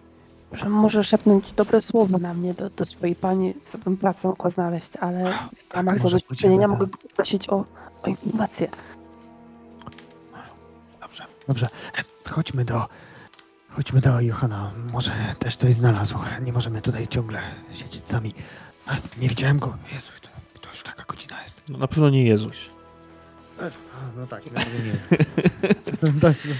[0.53, 4.51] Że może szepnąć dobre słowo na mnie do, do swojej pani, co bym pracę mogła
[4.51, 5.32] znaleźć, ale
[5.70, 7.64] w ramach zabezpieczenia mogę na- go poprosić o,
[8.03, 8.68] o informację.
[11.01, 11.68] Dobrze, dobrze.
[12.30, 12.88] Chodźmy do.
[13.70, 14.70] Chodźmy do Johana.
[14.93, 16.14] Może też coś znalazł.
[16.43, 17.40] Nie możemy tutaj ciągle
[17.72, 18.34] siedzieć sami.
[19.18, 19.76] Nie widziałem go.
[19.95, 21.62] Jezu, to, to już taka godzina jest.
[21.68, 22.70] No, na pewno nie Jezuś.
[24.16, 25.09] No tak, no nie jest.
[26.20, 26.53] Tak, Na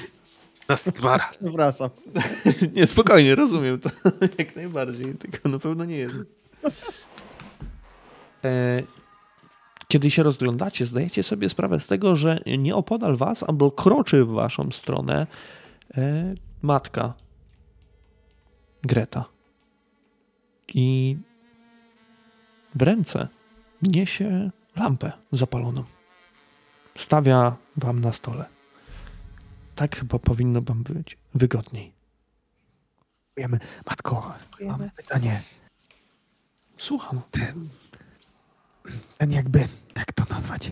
[0.77, 1.31] Sigmara.
[1.43, 1.91] Przepraszam.
[2.77, 3.91] nie, spokojnie, rozumiem to
[4.39, 6.27] jak najbardziej, tylko na pewno nie Jezus.
[8.45, 8.83] E,
[9.89, 14.71] kiedy się rozglądacie, zdajecie sobie sprawę z tego, że nieopodal was albo kroczy w waszą
[14.71, 15.27] stronę
[15.97, 17.15] e, matka
[18.83, 19.25] Greta.
[20.75, 21.17] I
[22.75, 23.29] w ręce
[23.83, 25.85] niesie lampę zapaloną.
[26.99, 28.62] Stawia wam na stole.
[29.75, 31.93] Tak chyba powinno wam być wygodniej.
[33.29, 33.59] Dziękujemy.
[33.87, 34.91] Matko, mam Dziękujemy.
[34.97, 35.43] pytanie.
[36.79, 37.21] Słucham.
[37.31, 37.69] Ten,
[39.19, 40.71] ten jakby, jak to nazwać?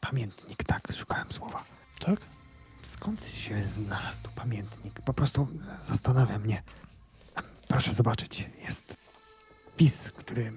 [0.00, 1.64] Pamiętnik, tak, szukałem słowa.
[2.00, 2.20] Tak?
[2.82, 5.00] Skąd się znalazł tu pamiętnik?
[5.00, 5.48] Po prostu
[5.80, 6.62] zastanawia mnie.
[7.68, 8.96] Proszę zobaczyć, jest
[9.72, 10.52] wpis, który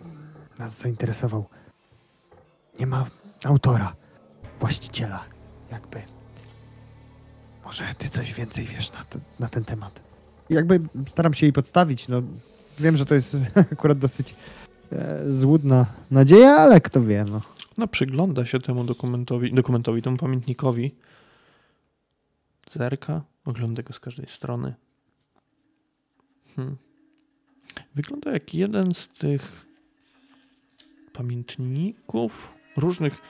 [0.59, 1.49] nas zainteresował.
[2.79, 3.05] Nie ma
[3.45, 3.95] autora,
[4.59, 5.25] właściciela,
[5.71, 6.16] jakby.
[7.67, 9.99] Może ty coś więcej wiesz na, te, na ten temat.
[10.49, 12.21] Jakby staram się jej podstawić, no
[12.79, 13.37] wiem, że to jest
[13.73, 14.35] akurat dosyć
[14.91, 17.41] e, złudna nadzieja, ale kto wie, no.
[17.77, 20.95] No, przygląda się temu dokumentowi, dokumentowi, temu pamiętnikowi.
[22.71, 24.73] Zerka, ogląda go z każdej strony.
[26.55, 26.77] Hmm.
[27.95, 29.65] Wygląda jak jeden z tych
[31.13, 33.21] pamiętników, różnych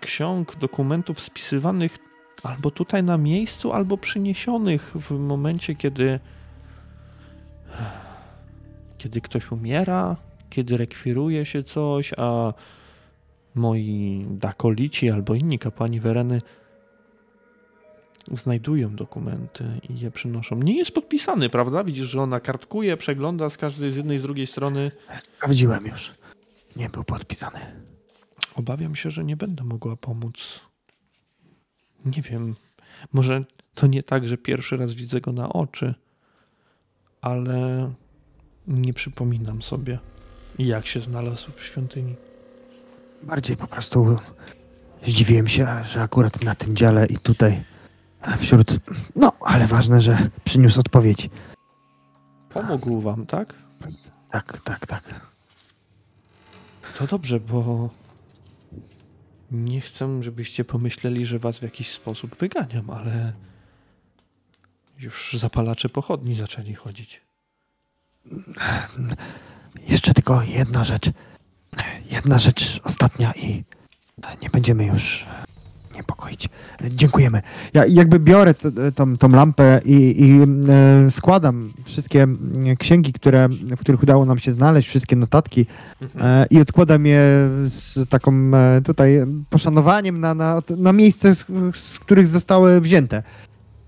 [0.00, 1.98] ksiąg, dokumentów spisywanych
[2.44, 6.20] albo tutaj na miejscu, albo przyniesionych w momencie, kiedy
[8.98, 10.16] kiedy ktoś umiera,
[10.50, 12.52] kiedy rekwiruje się coś, a
[13.54, 16.42] moi dakolici albo inni kapłani Wereny
[18.32, 20.56] znajdują dokumenty i je przynoszą.
[20.56, 21.84] Nie jest podpisany, prawda?
[21.84, 24.90] Widzisz, że ona kartkuje, przegląda z każdej, z jednej, z drugiej strony.
[25.22, 26.12] Sprawdziłem już.
[26.76, 27.58] Nie był podpisany.
[28.54, 30.60] Obawiam się, że nie będę mogła pomóc.
[32.04, 32.56] Nie wiem,
[33.12, 33.44] może
[33.74, 35.94] to nie tak, że pierwszy raz widzę go na oczy,
[37.20, 37.92] ale
[38.68, 39.98] nie przypominam sobie,
[40.58, 42.14] jak się znalazł w świątyni.
[43.22, 44.18] Bardziej po prostu
[45.04, 47.62] zdziwiłem się, że akurat na tym dziale i tutaj
[48.38, 48.78] wśród.
[49.16, 51.30] No, ale ważne, że przyniósł odpowiedź.
[52.48, 53.54] Pomógł wam, tak?
[54.30, 55.20] Tak, tak, tak.
[56.98, 57.90] To dobrze, bo
[59.54, 63.32] nie chcę, żebyście pomyśleli, że was w jakiś sposób wyganiam, ale
[64.98, 67.20] już zapalacze pochodni zaczęli chodzić.
[69.88, 71.10] Jeszcze tylko jedna rzecz.
[72.10, 73.64] Jedna rzecz ostatnia i
[74.42, 75.26] nie będziemy już
[75.94, 76.48] niepokoić.
[76.90, 77.42] Dziękujemy.
[77.74, 79.92] Ja jakby biorę t- tą, tą lampę i,
[80.22, 80.40] i
[80.70, 82.26] e, składam wszystkie
[82.78, 85.66] księgi, które, w których udało nam się znaleźć, wszystkie notatki
[86.20, 87.20] e, i odkładam je
[87.66, 89.18] z taką e, tutaj
[89.50, 93.22] poszanowaniem na, na, na miejsce, z, z których zostały wzięte.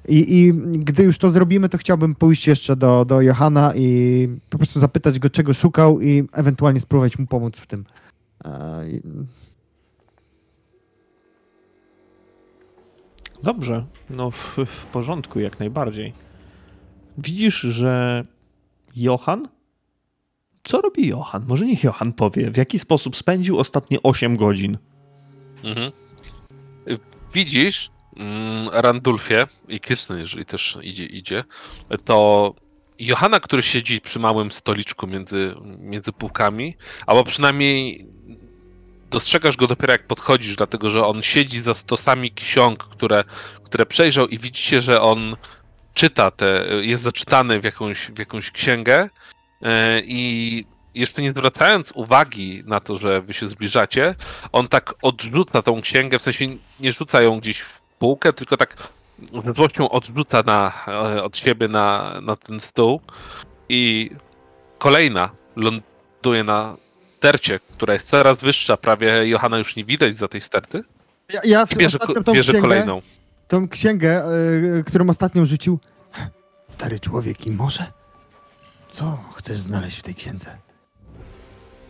[0.09, 4.59] I, I gdy już to zrobimy, to chciałbym pójść jeszcze do, do Johana i po
[4.59, 7.85] prostu zapytać go, czego szukał i ewentualnie spróbować mu pomóc w tym.
[8.45, 9.03] E, i-
[13.47, 16.13] Dobrze, no w, w porządku, jak najbardziej.
[17.19, 18.25] Widzisz, że
[18.97, 19.49] Johan?
[20.63, 21.45] Co robi Johan?
[21.49, 24.79] Może niech Johan powie, w jaki sposób spędził ostatnie 8 godzin.
[25.65, 25.93] Mhm.
[27.35, 31.45] Widzisz, mm, Randulfie i Kirsten, jeżeli też idzie, idzie,
[32.05, 32.55] to
[32.99, 36.77] Johanna, który siedzi przy małym stoliczku między, między półkami,
[37.07, 38.07] albo przynajmniej
[39.11, 43.25] dostrzegasz go dopiero jak podchodzisz, dlatego że on siedzi za stosami ksiąg, które,
[43.65, 45.37] które przejrzał i widzicie, że on
[45.95, 49.11] czyta te, jest zaczytany w jakąś, w jakąś księgę.
[49.63, 54.15] E, i jeszcze nie zwracając uwagi na to, że wy się zbliżacie,
[54.53, 56.47] on tak odrzuca tą księgę, w sensie
[56.81, 58.77] nie rzuca ją gdzieś w półkę, tylko tak
[59.45, 63.01] ze złością odrzuca na, e, od siebie na, na ten stół.
[63.69, 64.11] I
[64.79, 66.77] kolejna ląduje na
[67.27, 70.85] stercie, która jest coraz wyższa, prawie Johana już nie widać za tej sterty
[71.33, 73.03] Ja, ja w i bierze, tą bierze księgę, kolejną.
[73.49, 74.25] Tą księgę,
[74.79, 75.79] y, którą ostatnio rzucił.
[76.69, 77.93] Stary człowiek i może?
[78.91, 80.57] Co chcesz znaleźć w tej księdze?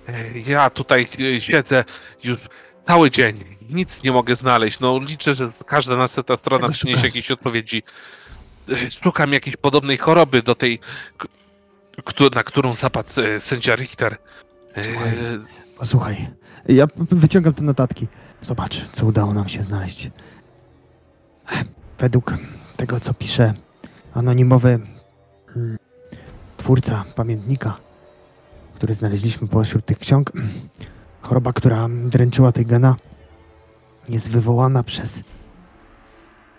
[0.08, 1.84] E, Ja tutaj e, siedzę
[2.24, 2.40] już
[2.86, 3.56] cały dzień.
[3.70, 4.80] Nic nie mogę znaleźć.
[4.80, 7.82] No liczę, że każda następna strona przyniesie jakieś odpowiedzi.
[9.04, 10.80] Szukam jakiejś podobnej choroby do tej,
[12.34, 13.08] na którą zapadł
[13.38, 14.18] sędzia Richter.
[14.82, 15.12] Słuchaj.
[15.78, 16.28] Posłuchaj,
[16.68, 18.08] ja wyciągam te notatki.
[18.40, 20.10] Zobacz, co udało nam się znaleźć.
[21.98, 22.34] Według
[22.76, 23.54] tego, co pisze
[24.14, 24.80] anonimowy
[25.56, 25.78] mm,
[26.56, 27.76] twórca pamiętnika,
[28.74, 30.32] który znaleźliśmy pośród tych ksiąg,
[31.20, 32.96] choroba, która dręczyła Tygena,
[34.08, 35.22] jest wywołana przez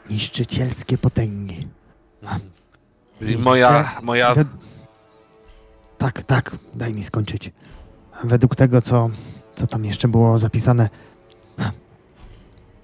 [0.09, 1.67] niszczycielskie potęgi.
[3.21, 4.33] I moja, moja.
[5.97, 7.51] Tak, tak, daj mi skończyć.
[8.23, 9.09] Według tego, co,
[9.55, 10.89] co tam jeszcze było zapisane,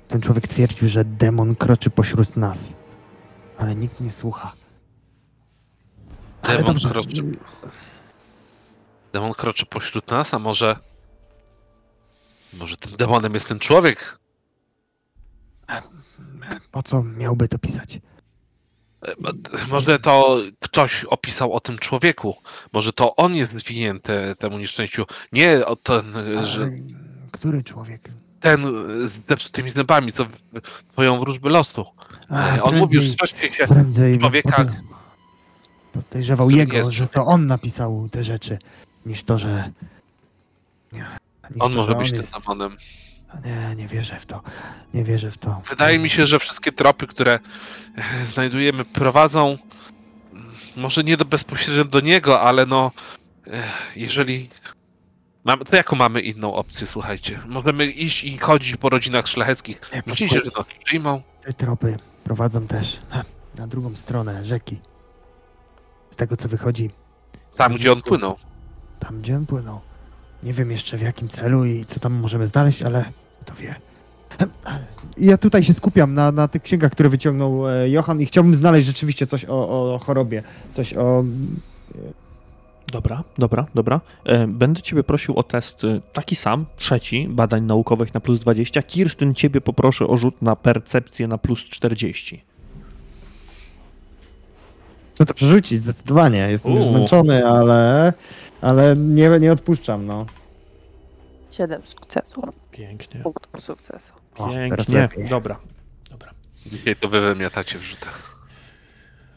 [0.07, 2.73] ten człowiek twierdził, że demon kroczy pośród nas,
[3.57, 4.53] ale nikt nie słucha.
[6.41, 7.21] Ale Demon dobrze, kroczy.
[9.13, 10.75] demon kroczy pośród nas, a może...
[12.53, 14.19] Może tym demonem jest ten człowiek?
[16.71, 17.99] po co miałby to pisać?
[19.07, 22.35] E, Może to ktoś opisał o tym człowieku.
[22.73, 25.05] Może to on jest winien te, temu nieszczęściu.
[25.31, 26.69] Nie o ten, e, że
[27.31, 28.09] który człowiek?
[28.39, 30.25] ten e, z zepsutymi zębami, co
[30.91, 31.85] twoją wróżbę losu.
[32.29, 34.81] A, On mówił, prędzej- coś się prędzej człowieka- podej-
[35.93, 38.57] podejrzewał jego, jest że to on napisał te rzeczy,
[39.05, 39.71] niż to, że...
[40.93, 41.03] niż
[41.59, 42.77] On to, może że być tym jest- demonem.
[43.45, 44.41] Nie, nie wierzę w to.
[44.93, 45.61] Nie wierzę w to.
[45.69, 47.39] Wydaje mi się, że wszystkie tropy, które
[48.21, 49.57] e, znajdujemy, prowadzą
[50.33, 52.91] mm, może nie do bezpośrednio do niego, ale no
[53.47, 53.63] e,
[53.95, 54.49] jeżeli.
[55.45, 57.39] Mamy, to jaką mamy inną opcję, słuchajcie?
[57.47, 59.81] Możemy iść i chodzić po rodzinach szlacheckich.
[60.05, 61.21] Myślicie, że nas przyjmą?
[61.41, 62.99] Te tropy prowadzą też
[63.57, 64.79] na drugą stronę rzeki.
[66.09, 66.89] Z tego co wychodzi,
[67.57, 68.35] Tam, gdzie on płynął.
[68.99, 69.81] tam gdzie on płynął.
[70.43, 73.11] Nie wiem jeszcze w jakim celu i co tam możemy znaleźć, ale
[73.43, 73.75] to wie.
[75.17, 78.87] Ja tutaj się skupiam na, na tych księgach, które wyciągnął e, Johan i chciałbym znaleźć
[78.87, 81.23] rzeczywiście coś o, o chorobie, coś o...
[82.91, 84.01] Dobra, dobra, dobra.
[84.25, 88.81] E, Będę ciebie prosił o test y, taki sam, trzeci, badań naukowych na plus 20.
[88.81, 92.43] Kirstyn, ciebie poproszę o rzut na percepcję na plus 40.
[95.11, 96.37] Chcę to przerzucić zdecydowanie.
[96.37, 98.13] Jestem już zmęczony, ale,
[98.61, 100.25] ale nie, nie odpuszczam, no.
[101.53, 102.45] Siedem sukcesów.
[102.71, 103.21] Pięknie.
[103.23, 104.13] Punktów sukcesu.
[104.35, 104.95] O, teraz Pięknie.
[104.95, 105.29] lepiej.
[105.29, 105.59] Dobra,
[106.09, 106.31] dobra.
[106.65, 108.45] Dzisiaj to wy wymiatacie w rzutach.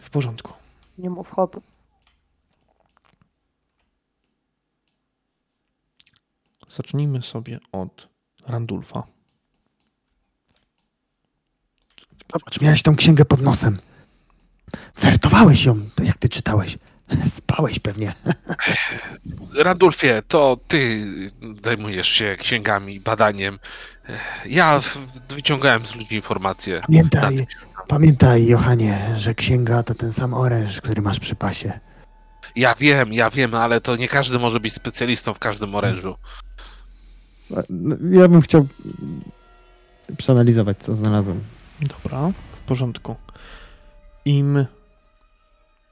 [0.00, 0.52] W porządku.
[0.98, 1.60] Nie mów hop.
[6.76, 8.08] Zacznijmy sobie od
[8.46, 9.02] Randulfa.
[12.32, 13.78] Zobacz, miałeś tą księgę pod nosem.
[14.96, 16.78] Wertowałeś ją, to jak ty czytałeś.
[17.36, 18.14] Spałeś pewnie.
[19.54, 21.06] Randulfie, to ty
[21.62, 23.58] zajmujesz się księgami, badaniem.
[24.46, 24.80] Ja
[25.28, 26.80] wyciągałem z ludzi informacje.
[26.86, 27.46] Pamiętaj,
[27.88, 31.80] pamiętaj, Johanie, że księga to ten sam oręż, który masz przy pasie.
[32.56, 36.16] Ja wiem, ja wiem, ale to nie każdy może być specjalistą w każdym orężu.
[38.10, 38.66] Ja bym chciał
[40.18, 41.40] przeanalizować, co znalazłem.
[41.80, 43.16] Dobra, w porządku.
[44.24, 44.66] Im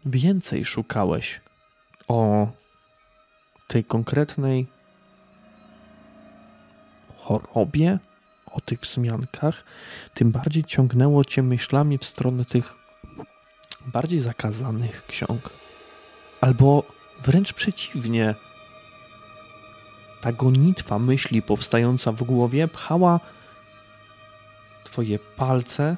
[0.07, 1.41] więcej szukałeś
[2.09, 2.47] o
[3.69, 4.67] tej konkretnej
[7.19, 7.99] chorobie,
[8.53, 9.65] o tych wzmiankach,
[10.15, 12.75] tym bardziej ciągnęło cię myślami w stronę tych
[13.87, 15.51] bardziej zakazanych ksiąg.
[16.41, 16.83] Albo
[17.23, 18.35] wręcz przeciwnie.
[20.21, 23.21] Ta gonitwa myśli powstająca w głowie pchała
[24.85, 25.97] twoje palce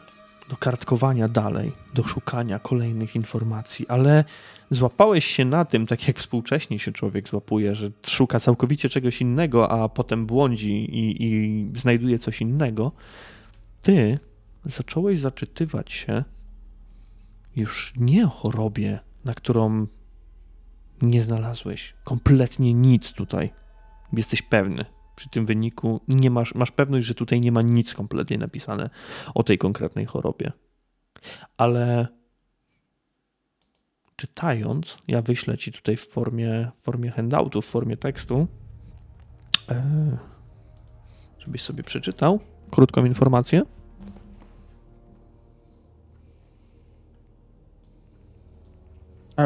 [0.48, 4.24] do kartkowania dalej, do szukania kolejnych informacji, ale
[4.70, 9.70] złapałeś się na tym, tak jak współcześnie się człowiek złapuje, że szuka całkowicie czegoś innego,
[9.70, 12.92] a potem błądzi i, i znajduje coś innego.
[13.82, 14.18] Ty
[14.64, 16.24] zacząłeś zaczytywać się
[17.56, 19.86] już nie o chorobie, na którą
[21.02, 23.50] nie znalazłeś kompletnie nic tutaj.
[24.12, 24.84] Jesteś pewny,
[25.16, 28.90] przy tym wyniku nie masz, masz pewność, że tutaj nie ma nic kompletnie napisane
[29.34, 30.52] o tej konkretnej chorobie.
[31.56, 32.08] Ale
[34.16, 38.46] czytając, ja wyślę ci tutaj w formie, w formie handoutu, w formie tekstu,
[39.68, 40.16] e,
[41.38, 42.40] żebyś sobie przeczytał
[42.70, 43.62] krótką informację.
[49.36, 49.42] A,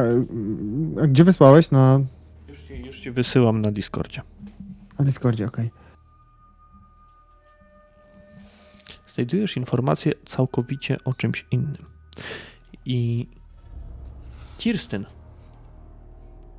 [1.03, 1.71] a gdzie wysłałeś?
[1.71, 2.01] Na,
[2.49, 4.23] Już ci, już ci wysyłam na Discordzie.
[5.01, 5.71] Na Discordzie, okej.
[9.15, 11.87] Znajdujesz informację całkowicie o czymś innym.
[12.85, 13.27] I
[14.59, 15.07] Kirstyn,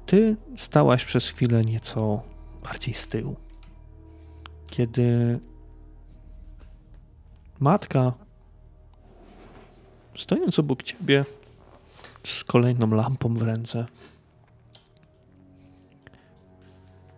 [0.05, 2.21] ty stałaś przez chwilę nieco
[2.63, 3.35] bardziej z tyłu.
[4.67, 5.39] Kiedy
[7.59, 8.13] matka,
[10.17, 11.25] stojąc obok ciebie
[12.23, 13.85] z kolejną lampą w ręce,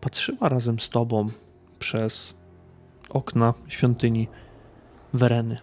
[0.03, 1.27] patrzyła razem z tobą
[1.79, 2.33] przez
[3.09, 4.27] okna świątyni
[5.13, 5.57] Wereny.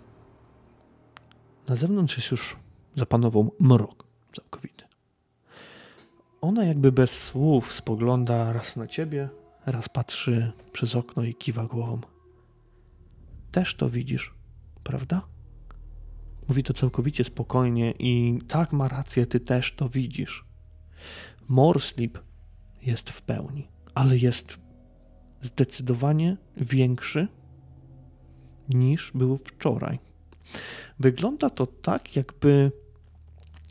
[1.68, 2.56] Na zewnątrz jest już
[2.94, 4.84] zapanował mrok całkowity.
[6.40, 9.28] Ona jakby bez słów spogląda raz na ciebie,
[9.66, 12.00] raz patrzy przez okno i kiwa głową.
[13.52, 14.34] Też to widzisz,
[14.84, 15.22] prawda?
[16.48, 20.44] Mówi to całkowicie spokojnie i tak ma rację, ty też to widzisz.
[21.48, 22.18] Morslip
[22.82, 24.58] jest w pełni, ale jest
[25.42, 27.28] zdecydowanie większy
[28.68, 29.98] niż był wczoraj.
[30.98, 32.72] Wygląda to tak, jakby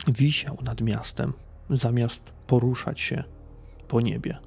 [0.08, 1.32] wisiał nad miastem,
[1.70, 3.24] zamiast poruszać się
[3.88, 4.38] po niebie.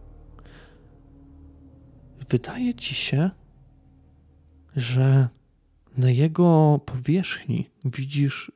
[2.29, 3.29] Wydaje ci się,
[4.75, 5.29] że
[5.97, 8.51] na jego powierzchni widzisz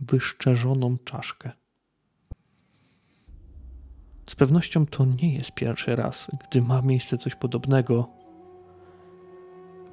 [0.00, 1.52] wyszczerzoną czaszkę.
[4.26, 8.08] Z pewnością to nie jest pierwszy raz, gdy ma miejsce coś podobnego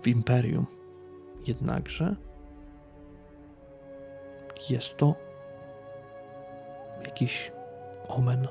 [0.01, 0.65] w imperium.
[1.47, 2.15] Jednakże
[4.69, 5.15] jest to
[7.05, 7.51] jakiś
[8.07, 8.47] omen.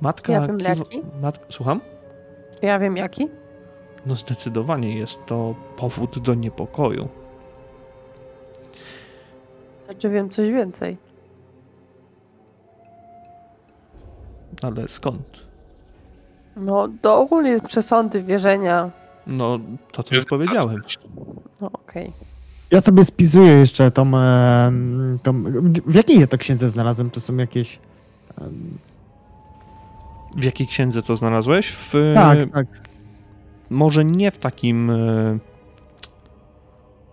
[0.00, 0.32] Matka.
[0.32, 1.02] Ja wiem, jaki?
[1.20, 1.46] mat...
[1.48, 1.80] Słucham?
[2.62, 3.28] Ja wiem jaki?
[4.06, 7.08] No zdecydowanie jest to powód do niepokoju.
[9.84, 10.96] Znaczy wiem coś więcej.
[14.62, 15.22] Ale skąd?
[16.56, 18.90] No, to ogólnie jest przesądy, wierzenia.
[19.26, 19.58] No,
[19.92, 20.82] to co już powiedziałem.
[21.60, 22.12] No okej.
[22.70, 24.72] Ja sobie spisuję jeszcze tą, e,
[25.22, 25.42] tą...
[25.86, 27.10] W jakiej ja to księdze znalazłem?
[27.10, 27.78] To są jakieś...
[30.36, 31.68] W jakiej księdze to znalazłeś?
[31.72, 32.66] W, Tak, tak.
[33.70, 34.90] Może nie w takim.
[34.90, 35.38] e,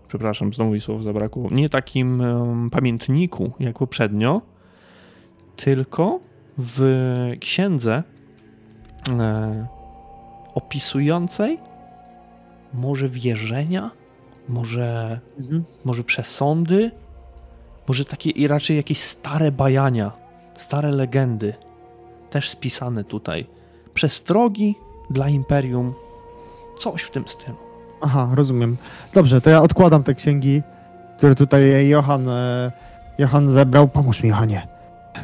[0.07, 1.49] Przepraszam, znowu mi słów zabrakło.
[1.51, 2.23] Nie takim
[2.71, 4.41] pamiętniku jak poprzednio,
[5.55, 6.19] tylko
[6.57, 6.81] w
[7.39, 8.03] księdze
[9.09, 9.67] e,
[10.53, 11.59] opisującej
[12.73, 13.91] może wierzenia,
[14.49, 15.63] może, Mhm.
[15.85, 16.91] może przesądy,
[17.87, 20.11] może takie i raczej jakieś stare bajania,
[20.57, 21.53] stare legendy,
[22.29, 23.47] też spisane tutaj.
[23.93, 24.75] Przestrogi
[25.09, 25.93] dla imperium,
[26.79, 27.57] coś w tym stylu.
[28.01, 28.77] Aha, rozumiem.
[29.13, 30.61] Dobrze, to ja odkładam te księgi,
[31.17, 32.71] które tutaj Johan, e,
[33.17, 33.87] Johan zebrał.
[33.87, 34.67] Pomóż mi, Johanie.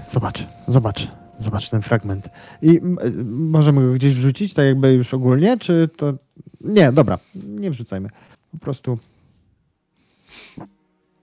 [0.10, 1.08] Zobacz, zobacz,
[1.40, 2.30] zobacz ten fragment.
[2.62, 2.82] I e,
[3.26, 6.14] możemy go gdzieś wrzucić, tak jakby już ogólnie, czy to...
[6.62, 8.10] Nie, dobra, nie wrzucajmy.
[8.52, 8.98] Po prostu...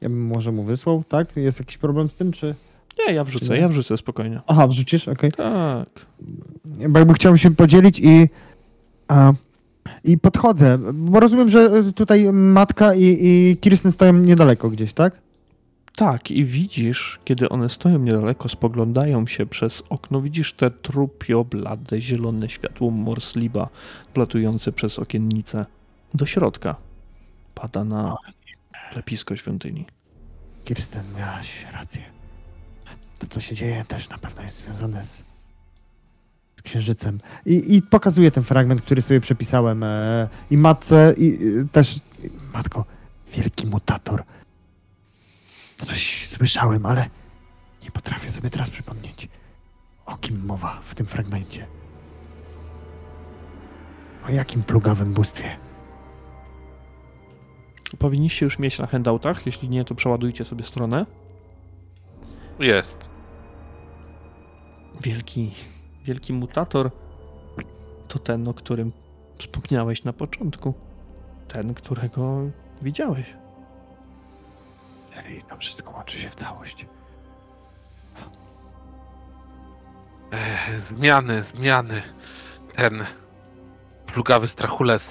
[0.00, 1.36] Ja bym może mu wysłał, tak?
[1.36, 2.54] Jest jakiś problem z tym, czy...
[2.98, 4.40] Nie, ja wrzucę, ja wrzucę spokojnie.
[4.46, 5.08] Aha, wrzucisz?
[5.08, 5.32] Okej.
[5.32, 5.88] Tak.
[6.88, 8.28] bo jakby chciał się podzielić i,
[9.08, 9.32] a,
[10.04, 15.20] i podchodzę, bo rozumiem, że tutaj matka i, i Kirsten stoją niedaleko gdzieś, tak?
[15.96, 22.02] Tak, i widzisz, kiedy one stoją niedaleko, spoglądają się przez okno, widzisz te trupio, blade,
[22.02, 23.68] zielone światło morsliba
[24.14, 25.66] wlatujące przez okiennicę
[26.14, 26.76] do środka.
[27.54, 28.16] Pada na
[28.96, 29.86] lepisko świątyni.
[30.64, 32.02] Kirsten, miałaś rację.
[33.18, 35.24] To, co się dzieje, też na pewno jest związane z,
[36.56, 37.20] z księżycem.
[37.46, 39.82] I, I pokazuję ten fragment, który sobie przepisałem.
[39.82, 41.38] E, I matce, i
[41.72, 42.00] też.
[42.54, 42.84] Matko,
[43.32, 44.22] wielki mutator.
[45.80, 47.08] Coś słyszałem, ale
[47.82, 49.28] nie potrafię sobie teraz przypomnieć,
[50.06, 51.66] o kim mowa w tym fragmencie.
[54.28, 55.56] O jakim plugawym bóstwie?
[57.98, 61.06] Powinniście już mieć na handoutach, jeśli nie, to przeładujcie sobie stronę.
[62.58, 63.10] Jest.
[65.02, 65.50] Wielki,
[66.04, 66.90] wielki mutator
[68.08, 68.92] to ten, o którym
[69.38, 70.74] wspomniałeś na początku.
[71.48, 72.40] Ten, którego
[72.82, 73.26] widziałeś.
[75.30, 76.86] Czyli to wszystko łączy się w całość.
[80.30, 82.02] Ech, zmiany, zmiany.
[82.76, 83.06] Ten
[84.06, 85.10] plugawy strachulec.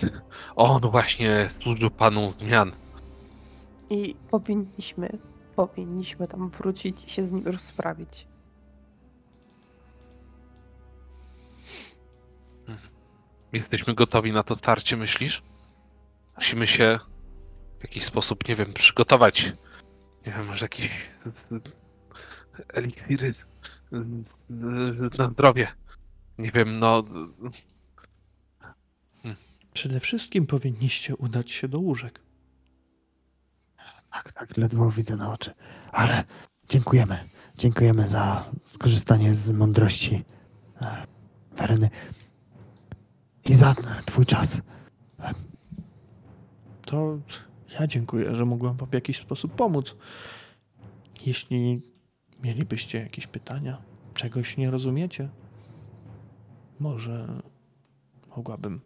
[0.55, 2.71] On właśnie służył panu zmian.
[3.89, 5.09] I powinniśmy,
[5.55, 8.27] powinniśmy tam wrócić i się z nim rozprawić.
[13.53, 15.43] Jesteśmy gotowi na to starcie, myślisz?
[16.35, 16.99] Musimy się
[17.79, 19.53] w jakiś sposób, nie wiem, przygotować.
[20.25, 20.91] Nie wiem, może jakieś
[22.73, 23.33] eliksiry
[25.17, 25.67] na zdrowie.
[26.37, 27.03] Nie wiem, no.
[29.73, 32.21] Przede wszystkim powinniście udać się do łóżek.
[34.11, 35.53] Tak, tak, ledwo widzę na oczy.
[35.91, 36.23] Ale
[36.69, 37.29] dziękujemy.
[37.57, 40.25] Dziękujemy za skorzystanie z mądrości
[40.81, 41.07] e,
[41.51, 41.89] Wereny
[43.45, 44.61] i za twój czas.
[46.81, 47.19] To
[47.79, 49.95] ja dziękuję, że mogłem wam w jakiś sposób pomóc.
[51.25, 51.81] Jeśli
[52.43, 53.81] mielibyście jakieś pytania,
[54.13, 55.29] czegoś nie rozumiecie,
[56.79, 57.41] może
[58.37, 58.81] mogłabym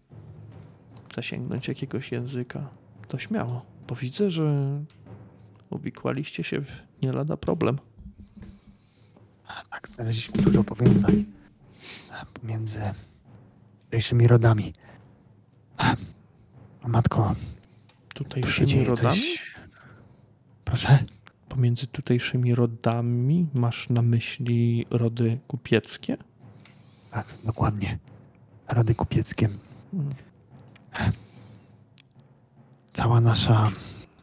[1.15, 2.69] zasięgnąć jakiegoś języka,
[3.07, 4.79] to śmiało, bo widzę, że
[5.69, 6.71] uwikłaliście się w
[7.01, 7.79] nie lada problem.
[9.69, 11.25] Tak, znaleźliśmy dużo powiązań
[12.33, 12.81] pomiędzy
[13.85, 14.73] tutejszymi rodami.
[16.87, 17.35] Matko,
[18.13, 19.21] Tutejszymi rodami?
[19.21, 19.55] coś.
[20.65, 21.03] Proszę?
[21.49, 26.17] Pomiędzy tutejszymi rodami masz na myśli rody kupieckie?
[27.11, 27.99] Tak, dokładnie.
[28.67, 29.49] Rody kupieckie.
[29.93, 30.09] Mm.
[32.93, 33.71] Cała nasza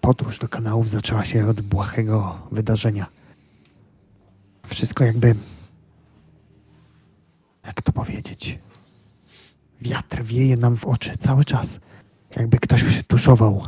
[0.00, 3.06] podróż do kanałów zaczęła się od błahego wydarzenia.
[4.66, 5.34] Wszystko jakby.
[7.66, 8.58] Jak to powiedzieć?
[9.80, 11.80] Wiatr wieje nam w oczy cały czas.
[12.36, 13.66] Jakby ktoś tuszował.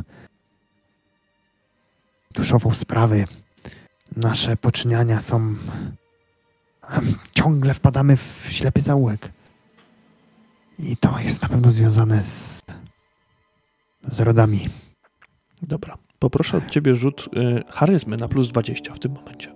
[2.33, 3.25] Tuszował sprawy.
[4.15, 5.55] Nasze poczyniania są.
[7.31, 9.31] Ciągle wpadamy w ślepy zaułek.
[10.79, 12.61] I to jest na pewno związane z.
[14.07, 14.69] z rodami.
[15.61, 19.53] Dobra, poproszę od ciebie rzut y, charyzmy na plus 20 w tym momencie.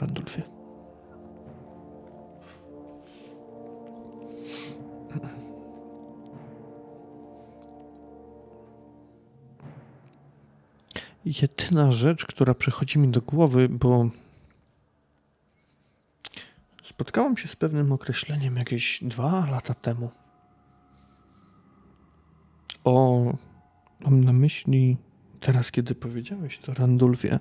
[0.00, 0.51] Randulfie.
[11.24, 14.08] Jedyna rzecz, która przychodzi mi do głowy, bo
[16.84, 20.10] spotkałem się z pewnym określeniem jakieś dwa lata temu.
[22.84, 23.24] O
[24.04, 24.96] Mam na myśli,
[25.40, 27.38] teraz kiedy powiedziałeś to, Randulfie,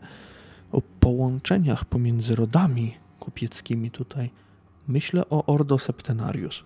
[0.72, 4.30] o połączeniach pomiędzy rodami kupieckimi tutaj.
[4.88, 6.64] Myślę o Ordo Septenarius.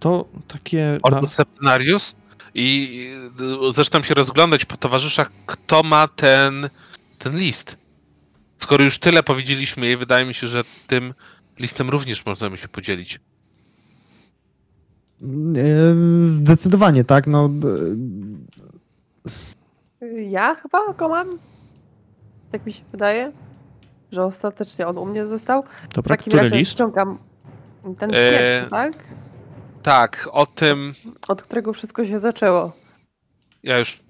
[0.00, 0.98] To takie...
[1.02, 2.14] Ordo Septenarius
[2.54, 3.06] i
[3.68, 6.68] y, zaczynam się rozglądać po towarzyszach, kto ma ten,
[7.18, 7.76] ten list.
[8.58, 11.14] Skoro już tyle powiedzieliśmy jej, wydaje mi się, że tym
[11.58, 13.20] listem również możemy się podzielić.
[15.22, 15.26] E,
[16.28, 17.26] Zdecydowanie, tak.
[17.26, 17.50] No,
[20.02, 21.38] e, Ja chyba go mam.
[22.52, 23.32] Tak mi się wydaje,
[24.12, 25.62] że ostatecznie on u mnie został.
[25.90, 26.72] W Dobra, takim który razie list?
[26.72, 27.18] ściągam
[27.98, 28.92] ten Eee, pierwszy, tak?
[29.82, 30.94] Tak, o tym
[31.28, 32.72] Od którego wszystko się zaczęło.
[33.62, 34.00] ja już.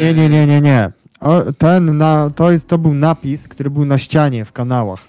[0.00, 0.92] nie, nie, nie, nie, nie.
[1.20, 5.00] O, ten na, to, jest, to był napis, który był na ścianie w kanałach.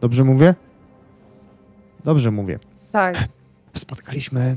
[0.00, 0.54] Dobrze mówię?
[2.04, 2.58] Dobrze mówię.
[2.92, 3.28] Tak.
[3.74, 4.56] Spotkaliśmy.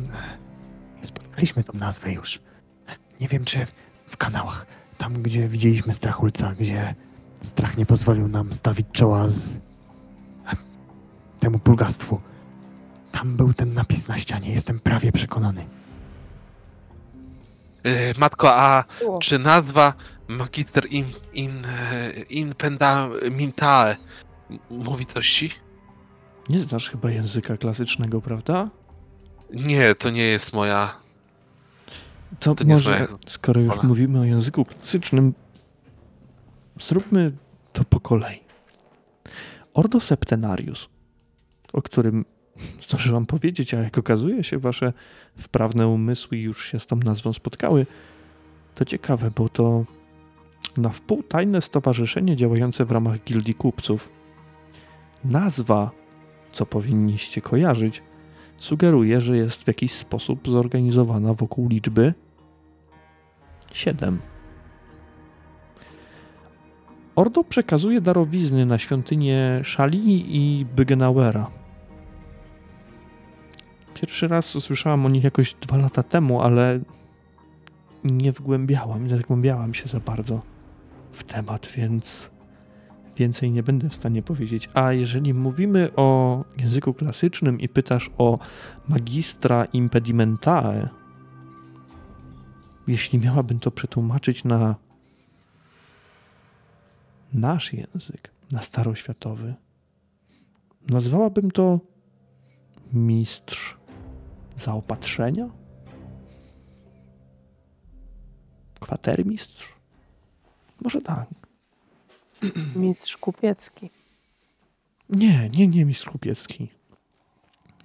[1.01, 2.39] Spotkaliśmy tą nazwę już.
[3.21, 3.65] Nie wiem, czy
[4.07, 4.65] w kanałach.
[4.97, 6.95] Tam, gdzie widzieliśmy strachulca, gdzie
[7.43, 9.39] strach nie pozwolił nam stawić czoła z
[11.39, 12.19] temu pulgastwu.
[13.11, 15.65] Tam był ten napis na ścianie, jestem prawie przekonany.
[17.85, 19.19] y, Matko, a Było.
[19.19, 19.93] czy nazwa
[20.27, 23.95] Magister in, in, e, in Penda Mintae
[24.69, 25.49] mówi coś ci?
[26.49, 28.69] Nie znasz chyba języka klasycznego, prawda?
[29.53, 30.93] Nie, to nie jest moja.
[32.39, 33.87] To, To może, moja skoro już rola.
[33.87, 35.33] mówimy o języku klasycznym,
[36.87, 37.31] zróbmy
[37.73, 38.39] to po kolei.
[39.73, 40.89] Ordo Septenarius,
[41.73, 42.25] o którym
[42.87, 44.93] zdążyłam powiedzieć, a jak okazuje się, wasze
[45.37, 47.85] wprawne umysły już się z tą nazwą spotkały,
[48.75, 49.85] to ciekawe, bo to
[50.77, 54.09] na wpół tajne stowarzyszenie działające w ramach gildii kupców.
[55.23, 55.91] Nazwa,
[56.51, 58.03] co powinniście kojarzyć,
[58.57, 62.13] sugeruje, że jest w jakiś sposób zorganizowana wokół liczby
[63.73, 64.19] 7.
[67.15, 71.60] Ordo przekazuje darowizny na świątynię Szali i Bygenauera.
[74.01, 76.79] Pierwszy raz usłyszałam o nich jakoś dwa lata temu, ale
[78.03, 80.41] nie wgłębiałam, nie zagłębiałam się za bardzo
[81.11, 82.29] w temat, więc
[83.17, 84.69] więcej nie będę w stanie powiedzieć.
[84.73, 88.39] A jeżeli mówimy o języku klasycznym i pytasz o
[88.89, 90.89] magistra impedimentae,
[92.87, 94.75] jeśli miałabym to przetłumaczyć na
[97.33, 99.55] nasz język, na staroświatowy,
[100.89, 101.79] nazwałabym to
[102.93, 103.80] mistrz
[104.61, 105.49] zaopatrzenia?
[108.79, 109.75] Kwatermistrz?
[110.81, 111.27] Może tak.
[112.75, 113.89] Mistrz kupiecki.
[115.09, 116.67] Nie, nie, nie mistrz kupiecki.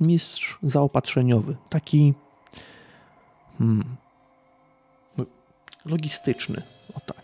[0.00, 1.56] Mistrz zaopatrzeniowy.
[1.68, 2.14] Taki
[3.58, 3.96] hmm,
[5.84, 6.62] logistyczny.
[6.94, 7.22] O tak.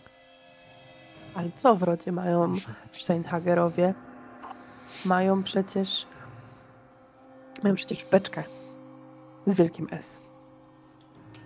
[1.33, 2.53] Ale co w rodzie mają
[2.91, 3.93] Steinhagerowie?
[5.05, 6.07] Mają przecież.
[7.63, 8.43] Mają przecież beczkę
[9.45, 10.19] z wielkim S.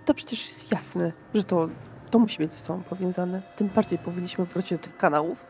[0.06, 1.70] To przecież jest jasne, że to,
[2.12, 3.42] to musi być ze sobą powiązane.
[3.56, 5.46] Tym bardziej powinniśmy wrócić do tych kanałów.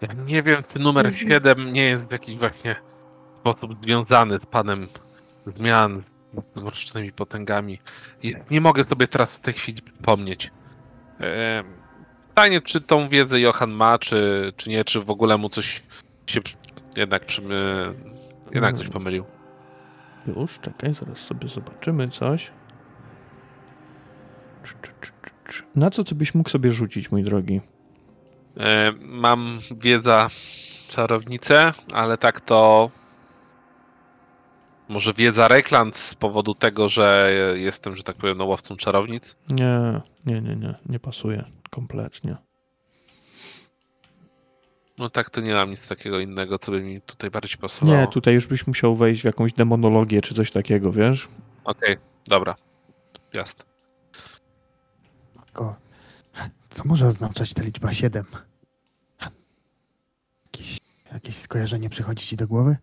[0.00, 1.30] Ja nie wiem, czy numer Mhm.
[1.30, 2.76] 7 nie jest w jakiś właśnie
[3.40, 4.88] sposób związany z panem
[5.56, 6.02] zmian,
[6.56, 7.80] z mrocznymi potęgami.
[8.50, 10.50] Nie mogę sobie teraz w tej chwili przypomnieć.
[12.28, 15.82] Pytanie, czy tą wiedzę Johan ma, czy, czy nie, czy w ogóle mu coś
[16.26, 16.40] się
[16.96, 17.42] jednak, przy,
[18.52, 19.24] jednak coś pomylił.
[20.26, 22.52] Już, czekaj, zaraz sobie zobaczymy coś.
[25.74, 27.60] Na co ty byś mógł sobie rzucić, mój drogi?
[28.56, 30.28] E, Mam wiedza
[30.88, 32.90] czarownicę, ale tak to
[34.88, 39.36] może wiedza rekland z powodu tego, że jestem, że tak powiem, no, łowcą czarownic.
[39.50, 42.36] Nie, nie, nie, nie, nie pasuje kompletnie.
[45.00, 48.00] No tak to nie mam nic takiego innego, co by mi tutaj bardziej pasowało.
[48.00, 51.28] Nie, tutaj już byś musiał wejść w jakąś demonologię czy coś takiego, wiesz?
[51.64, 51.96] Okej,
[52.26, 52.56] dobra.
[53.34, 53.64] Jasne.
[55.36, 55.76] Matko,
[56.70, 58.24] co może oznaczać ta liczba 7?
[60.46, 60.78] Jakieś,
[61.12, 62.76] jakieś skojarzenie przychodzi ci do głowy?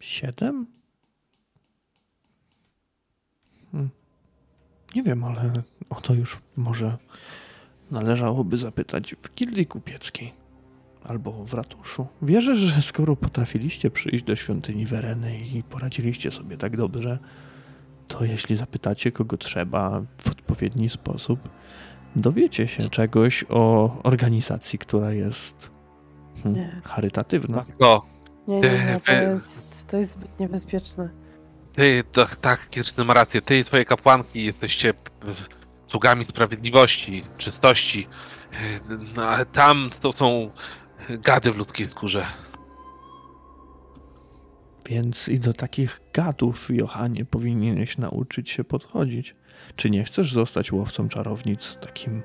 [0.00, 0.66] Siedem?
[3.72, 3.90] Hmm.
[4.94, 5.52] Nie wiem, ale
[5.90, 6.98] o to już może
[7.90, 10.41] należałoby zapytać w gildii kupieckiej
[11.04, 12.06] albo w ratuszu.
[12.22, 17.18] Wierzę, że skoro potrafiliście przyjść do świątyni Wereny i poradziliście sobie tak dobrze,
[18.08, 21.48] to jeśli zapytacie kogo trzeba w odpowiedni sposób,
[22.16, 25.70] dowiecie się czegoś o organizacji, która jest
[26.42, 26.80] hmm, Nie.
[26.84, 27.56] charytatywna.
[27.56, 28.06] Matko,
[28.48, 31.08] Nie, nie, nie, to jest, to jest zbyt niebezpieczne.
[31.74, 34.94] ty, to, tak, Kirsten ma rację, ty i twoje kapłanki jesteście
[35.90, 38.08] sługami sprawiedliwości, czystości,
[39.16, 40.50] no, ale tam to są
[41.08, 42.26] gady w ludzkiej skórze.
[44.86, 49.36] Więc i do takich gadów, Johanie, powinieneś nauczyć się podchodzić.
[49.76, 52.22] Czy nie chcesz zostać łowcą czarownic takim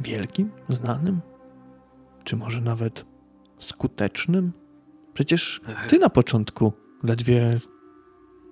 [0.00, 1.20] wielkim, znanym?
[2.24, 3.04] Czy może nawet
[3.58, 4.52] skutecznym?
[5.14, 6.72] Przecież ty na początku,
[7.02, 7.60] ledwie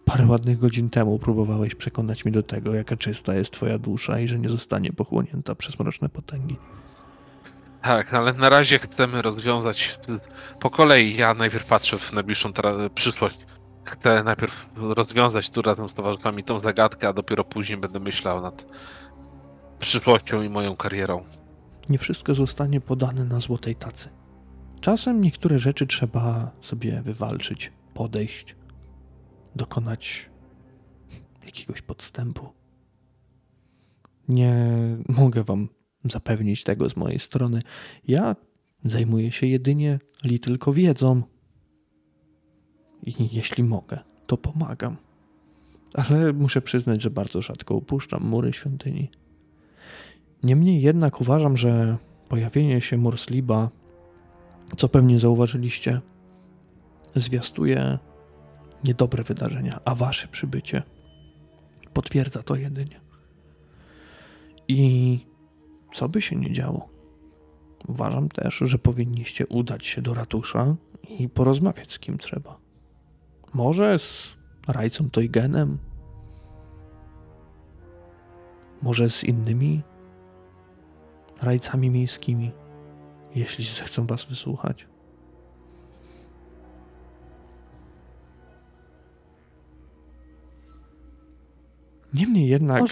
[0.05, 4.29] parę ładnych godzin temu, próbowałeś przekonać mnie do tego, jaka czysta jest twoja dusza i
[4.29, 6.57] że nie zostanie pochłonięta przez mroczne potęgi.
[7.83, 10.01] Tak, ale na razie chcemy rozwiązać
[10.61, 11.17] po kolei.
[11.17, 12.53] Ja najpierw patrzę w najbliższą
[12.95, 13.39] przyszłość.
[13.85, 18.67] Chcę najpierw rozwiązać tu razem z towarzyszami tą zagadkę, a dopiero później będę myślał nad
[19.79, 21.25] przyszłością i moją karierą.
[21.89, 24.09] nie wszystko zostanie podane na złotej tacy.
[24.81, 28.57] Czasem niektóre rzeczy trzeba sobie wywalczyć, podejść,
[29.57, 30.31] dokonać
[31.45, 32.53] jakiegoś podstępu.
[34.29, 34.55] Nie
[35.09, 35.69] mogę wam
[36.05, 37.63] zapewnić tego z mojej strony.
[38.09, 38.37] Ja
[38.85, 41.23] zajmuję się jedynie li tylko wiedzą.
[43.07, 44.97] I jeśli mogę, to pomagam.
[45.95, 49.11] Ale muszę przyznać, że bardzo rzadko opuszczam mury świątyni.
[50.43, 51.97] Niemniej jednak uważam, że
[52.29, 53.71] pojawienie się Morsliba,
[54.77, 56.01] co pewnie zauważyliście,
[57.15, 57.99] zwiastuje
[58.85, 60.83] niedobre wydarzenia, a wasze przybycie
[61.93, 63.01] potwierdza to jedynie.
[64.69, 65.19] I
[65.93, 66.89] co by się nie działo,
[67.89, 70.77] uważam też, że powinniście udać się do ratusza
[71.09, 72.59] i porozmawiać z kim trzeba.
[73.55, 74.35] Może z
[74.69, 75.79] Rajcą Toygenem,
[78.83, 79.83] może z innymi
[81.43, 82.51] rajcami miejskimi,
[83.35, 84.87] jeśli zechcą was wysłuchać.
[92.15, 92.83] Niemniej jednak.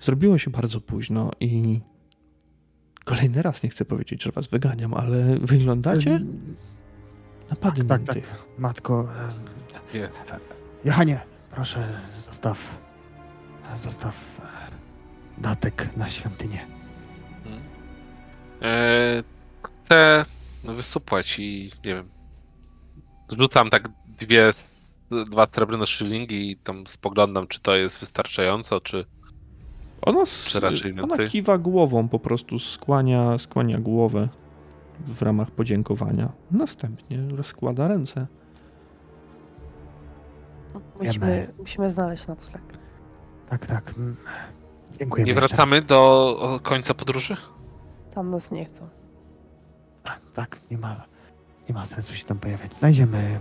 [0.00, 1.80] Zrobiło się bardzo późno i
[3.04, 6.56] kolejny raz nie chcę powiedzieć, że was wyganiam, ale wyglądacie Ym,
[7.50, 8.28] na tak, tak, padniętych.
[8.30, 8.58] tak.
[8.58, 9.08] Matko,
[9.94, 10.08] Nie.
[10.84, 11.20] Johanie,
[11.50, 12.78] proszę zostaw,
[13.76, 14.16] zostaw
[15.38, 16.66] datek na świątynię.
[18.62, 19.22] E,
[19.84, 20.24] chcę
[20.64, 22.08] wysupłać i nie wiem.
[23.28, 24.50] Zrzucam tak dwie,
[25.30, 29.06] dwa srebrne szylingi i tam spoglądam, czy to jest wystarczająco, czy.
[30.06, 34.28] Ona, Czy raczej ona kiwa głową, po prostu skłania, skłania głowę
[35.06, 36.32] w ramach podziękowania.
[36.50, 38.26] Następnie rozkłada ręce.
[41.00, 42.62] Musimy, musimy znaleźć nocleg.
[43.48, 43.94] Tak, tak.
[43.98, 44.16] mm.
[44.98, 45.28] Dziękujemy.
[45.28, 47.36] Nie wracamy do końca podróży?
[48.14, 48.88] Tam nas nie chcą.
[50.34, 51.04] Tak, nie ma,
[51.68, 52.74] nie ma sensu się tam pojawiać.
[52.74, 53.40] Znajdziemy.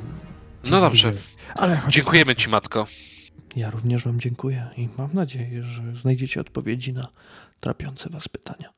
[0.71, 1.13] No dobrze.
[1.55, 2.85] Ale Dziękujemy ci, matko.
[3.55, 7.07] Ja również wam dziękuję i mam nadzieję, że znajdziecie odpowiedzi na
[7.59, 8.73] trapiące was pytania.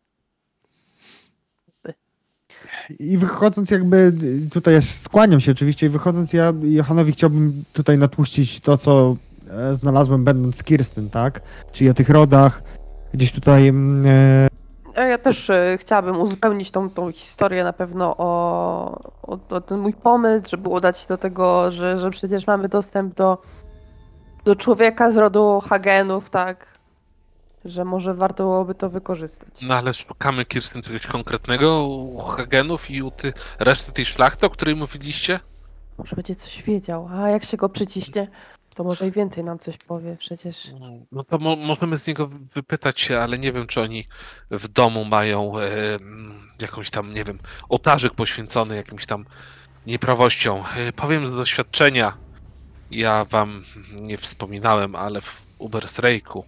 [3.00, 4.14] I wychodząc jakby,
[4.52, 9.16] tutaj ja skłaniam się oczywiście, i wychodząc ja Johanowi chciałbym tutaj natłuścić to, co
[9.50, 11.42] e, znalazłem będąc z Kirsten, tak?
[11.72, 12.64] Czyli o tych rodach,
[13.14, 14.06] gdzieś tutaj mm,
[14.96, 19.80] e, Ja też e, chciałabym uzupełnić tą, tą historię na pewno o, o, o ten
[19.80, 23.38] mój pomysł, żeby udać się do tego, że, że przecież mamy dostęp do,
[24.48, 26.78] do człowieka z rodu Hagenów, tak?
[27.66, 29.62] Że może warto byłoby to wykorzystać.
[29.62, 34.50] No ale szukamy Kirsten czegoś konkretnego u Hagenów i u ty, reszty tej szlachty, o
[34.50, 35.40] której mówiliście?
[35.98, 38.28] Może będzie coś wiedział, a jak się go przyciśnie,
[38.76, 40.72] to może i więcej nam coś powie przecież.
[41.12, 44.08] No to mo możemy z niego wypytać się, ale nie wiem, czy oni
[44.52, 49.26] w domu mają e, mm, jakąś tam, nie wiem, ołtarzyk poświęcony jakimś tam
[49.88, 50.64] nieprawością.
[50.76, 52.27] E, powiem z doświadczenia,
[52.92, 53.64] ja wam
[54.02, 56.46] nie wspominałem, ale w Ubersrejku,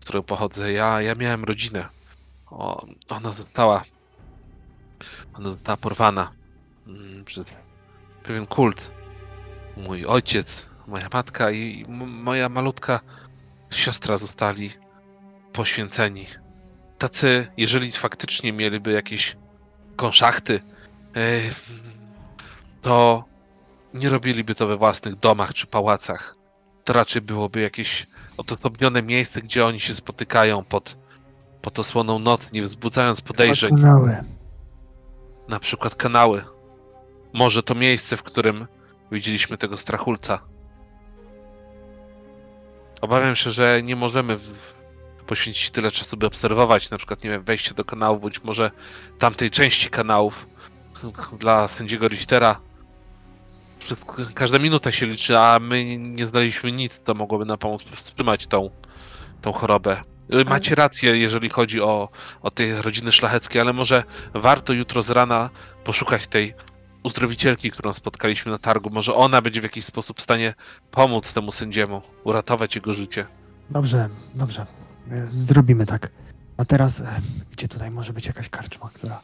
[0.00, 1.88] z którego pochodzę, ja, ja miałem rodzinę.
[2.50, 3.84] O, ona została,
[5.34, 6.32] ona została porwana
[6.86, 7.44] mm, przez
[8.22, 8.90] pewien kult.
[9.76, 13.00] Mój ojciec, moja matka i moja malutka
[13.70, 14.70] siostra zostali
[15.52, 16.26] poświęceni.
[16.98, 19.36] Tacy, jeżeli faktycznie mieliby jakieś
[19.96, 20.60] konszachty,
[21.16, 21.40] e,
[22.82, 23.24] to
[23.94, 26.36] nie robiliby to we własnych domach czy pałacach.
[26.84, 28.06] To raczej byłoby jakieś
[28.36, 30.96] odosobnione miejsce, gdzie oni się spotykają pod,
[31.62, 33.70] pod osłoną nocy, nie wzbudzając podejrzeń.
[33.70, 34.24] Doskonały.
[35.48, 36.44] Na przykład kanały.
[37.32, 38.66] Może to miejsce, w którym
[39.12, 40.40] widzieliśmy tego strachulca.
[43.00, 44.36] Obawiam się, że nie możemy
[45.26, 48.70] poświęcić tyle czasu, by obserwować na przykład, nie wiem, wejście do kanału, bądź może
[49.18, 50.46] tamtej części kanałów
[51.40, 52.60] dla sędziego Richtera.
[54.34, 58.70] Każda minuta się liczy, a my nie znaleźliśmy nic, co mogłoby nam pomóc wstrzymać tą,
[59.40, 60.00] tą chorobę.
[60.34, 62.08] Y, Macie rację, jeżeli chodzi o,
[62.42, 64.04] o te rodziny szlacheckie, ale może
[64.34, 65.50] warto jutro z rana
[65.84, 66.54] poszukać tej
[67.02, 68.90] uzdrowicielki, którą spotkaliśmy na targu.
[68.90, 70.54] Może ona będzie w jakiś sposób w stanie
[70.90, 73.26] pomóc temu sędziemu, uratować jego życie.
[73.70, 74.66] Dobrze, dobrze.
[75.10, 76.10] E, Zrobimy tak.
[76.56, 79.20] A teraz, e, gdzie tutaj może być jakaś karczma, która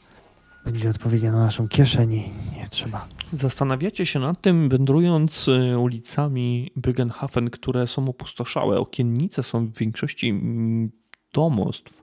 [0.64, 3.08] będzie odpowiednia na naszą kieszeń i nie trzeba.
[3.32, 8.78] Zastanawiacie się nad tym, wędrując y, ulicami Byggenhafen, które są opustoszałe.
[8.78, 10.90] Okiennice są w większości mm,
[11.32, 12.02] domostw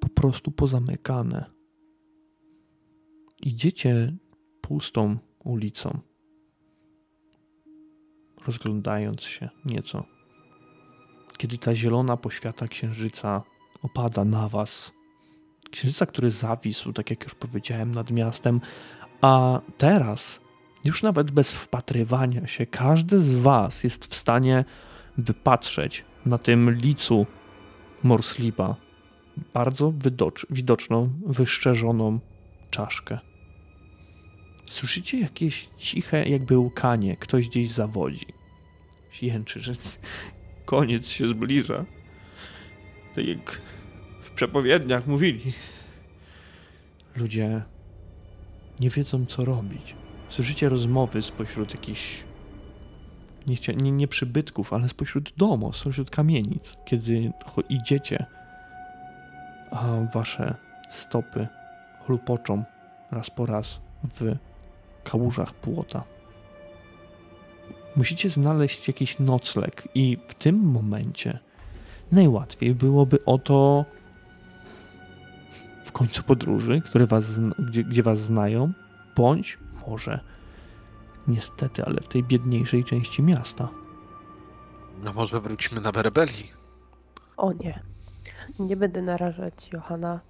[0.00, 1.44] po prostu pozamykane.
[3.42, 4.16] Idziecie
[4.60, 6.00] pustą ulicą,
[8.46, 10.04] rozglądając się nieco.
[11.38, 13.42] Kiedy ta zielona poświata księżyca
[13.82, 14.92] opada na was.
[15.72, 18.60] Księżyca, który zawisł, tak jak już powiedziałem, nad miastem,
[19.20, 20.40] a teraz,
[20.84, 24.64] już nawet bez wpatrywania się, każdy z Was jest w stanie
[25.18, 27.26] wypatrzeć na tym licu
[28.02, 28.76] Morslipa
[29.54, 29.92] bardzo
[30.50, 32.20] widoczną, wyszczerzoną
[32.70, 33.18] czaszkę.
[34.70, 38.26] Słyszycie jakieś ciche, jakby łkanie, ktoś gdzieś zawodzi.
[39.22, 39.72] Jęczy, że
[40.64, 41.84] koniec się zbliża.
[43.14, 43.60] Tak jak
[44.42, 45.52] przepowiedniach mówili.
[47.16, 47.62] Ludzie
[48.80, 49.94] nie wiedzą, co robić.
[50.28, 52.24] Słyszycie rozmowy spośród jakichś
[53.46, 57.32] nie, nie, nie przybytków, ale spośród domu, spośród kamienic, kiedy
[57.68, 58.26] idziecie,
[59.70, 60.54] a wasze
[60.90, 61.48] stopy
[62.06, 62.64] chlupoczą
[63.10, 63.80] raz po raz
[64.14, 64.36] w
[65.04, 66.04] kałużach płota.
[67.96, 71.38] Musicie znaleźć jakiś nocleg i w tym momencie
[72.12, 73.84] najłatwiej byłoby o to
[75.92, 78.72] w końcu podróży, które was, zna- gdzie, gdzie was znają,
[79.16, 80.20] bądź może
[81.28, 83.68] niestety, ale w tej biedniejszej części miasta.
[85.04, 86.50] No może wróćmy na Berebeli.
[87.36, 87.80] O nie.
[88.58, 90.20] Nie będę narażać Johana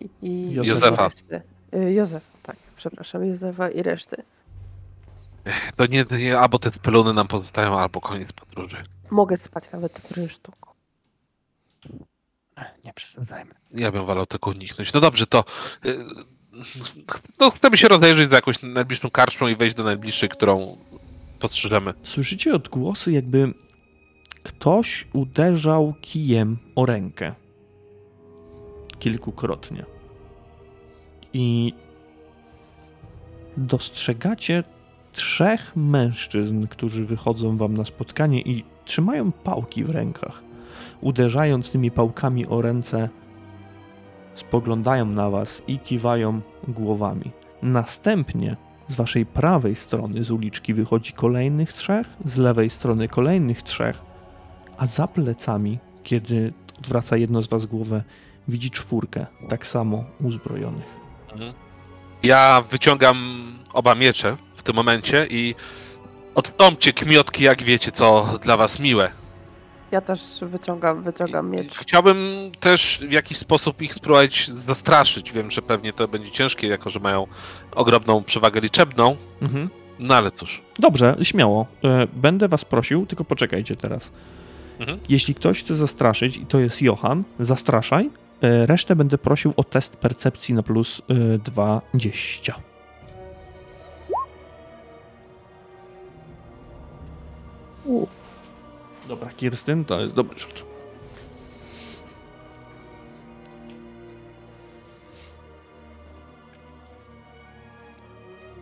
[0.00, 1.08] i, i Józefa.
[1.08, 1.42] reszty.
[1.74, 4.16] Y, Józefa, tak, przepraszam, Józefa i reszty.
[5.76, 8.76] To nie, nie albo te peluny nam pozostają, albo koniec podróży.
[9.10, 10.68] Mogę spać nawet w rynsztuku.
[12.84, 13.54] Nie przesadzajmy.
[13.70, 14.92] Ja bym wolał tego uniknąć.
[14.92, 15.44] No dobrze, to
[15.86, 15.98] y,
[17.40, 20.76] no, chcemy się rozejrzeć za jakąś najbliższą karczmą i wejść do najbliższej, którą
[21.38, 21.94] postrzeżemy.
[22.04, 23.54] Słyszycie odgłosy, jakby
[24.42, 27.34] ktoś uderzał kijem o rękę.
[28.98, 29.84] Kilkukrotnie.
[31.32, 31.74] I
[33.56, 34.64] dostrzegacie
[35.12, 40.42] trzech mężczyzn, którzy wychodzą wam na spotkanie i trzymają pałki w rękach.
[41.00, 43.08] Uderzając tymi pałkami o ręce,
[44.34, 47.30] spoglądają na was i kiwają głowami.
[47.62, 48.56] Następnie
[48.88, 54.02] z waszej prawej strony z uliczki wychodzi kolejnych trzech, z lewej strony kolejnych trzech,
[54.78, 58.02] a za plecami, kiedy odwraca jedno z was głowę,
[58.48, 61.02] widzi czwórkę, tak samo uzbrojonych.
[62.22, 63.16] Ja wyciągam
[63.72, 65.54] oba miecze w tym momencie i
[66.34, 69.10] odtąpcie kmiotki, jak wiecie, co dla was miłe.
[69.92, 71.78] Ja też wyciągam, wyciągam miecz.
[71.78, 72.16] Chciałbym
[72.60, 75.32] też w jakiś sposób ich spróbować zastraszyć.
[75.32, 77.26] Wiem, że pewnie to będzie ciężkie, jako że mają
[77.74, 79.16] ogromną przewagę liczebną.
[79.42, 79.70] Mhm.
[79.98, 80.62] No ale cóż.
[80.78, 81.66] Dobrze, śmiało.
[81.84, 84.10] E, Będę was prosił, tylko poczekajcie teraz.
[84.80, 84.98] Mhm.
[85.08, 88.10] Jeśli ktoś chce zastraszyć, i to jest Johan, zastraszaj.
[88.42, 91.02] E, Resztę będę prosił o test percepcji na plus
[91.34, 92.54] e, 20.
[97.84, 98.06] U.
[99.08, 100.64] Dobra, Kirstyn, to jest dobry rzut.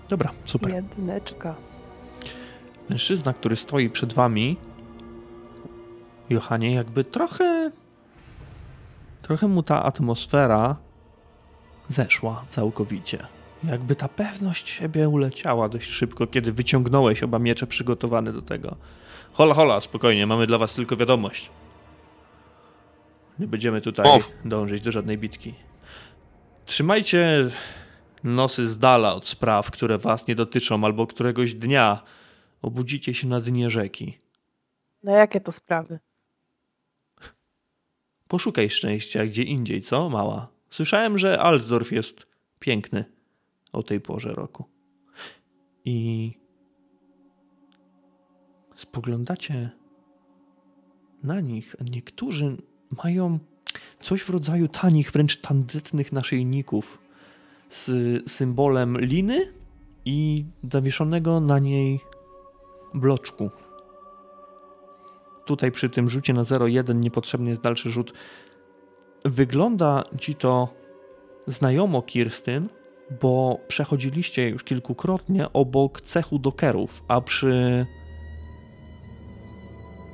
[0.09, 0.73] Dobra, super.
[0.73, 1.55] Jedyneczka.
[2.91, 4.57] Mężczyzna, który stoi przed wami,
[6.31, 7.71] Johanie, jakby trochę.
[9.23, 10.77] Trochę mu ta atmosfera
[11.89, 13.27] zeszła całkowicie.
[13.65, 18.77] Jakby ta pewność siebie uleciała dość szybko, kiedy wyciągnąłeś oba miecze przygotowane do tego.
[19.32, 21.51] Hola, hola, spokojnie, mamy dla was tylko wiadomość.
[23.39, 24.31] Nie będziemy tutaj Mów.
[24.44, 25.55] dążyć do żadnej bitki.
[26.65, 27.51] Trzymajcie
[28.24, 32.02] nosy z dala od spraw, które was nie dotyczą, albo któregoś dnia
[32.62, 34.19] obudzicie się na dnie rzeki.
[35.02, 35.98] No jakie to sprawy?
[38.28, 40.48] Poszukaj szczęścia gdzie indziej, co, mała?
[40.70, 42.27] Słyszałem, że Altdorf jest
[42.59, 43.05] piękny
[43.73, 44.65] o tej porze roku.
[45.85, 46.32] I
[48.81, 49.70] spoglądacie
[51.23, 52.57] na nich, niektórzy
[53.05, 53.39] mają
[54.01, 56.98] coś w rodzaju tanich, wręcz tandetnych naszyjników
[57.70, 57.90] z
[58.31, 59.52] symbolem liny
[60.05, 62.01] i zawieszonego na niej
[62.94, 63.51] bloczku.
[65.47, 68.12] Tutaj przy tym rzucie na 0,1 niepotrzebny jest dalszy rzut.
[69.24, 70.69] Wygląda ci to
[71.47, 72.69] znajomo, Kirstyn,
[73.23, 77.86] bo przechodziliście już kilkukrotnie obok cechu dokerów, a przy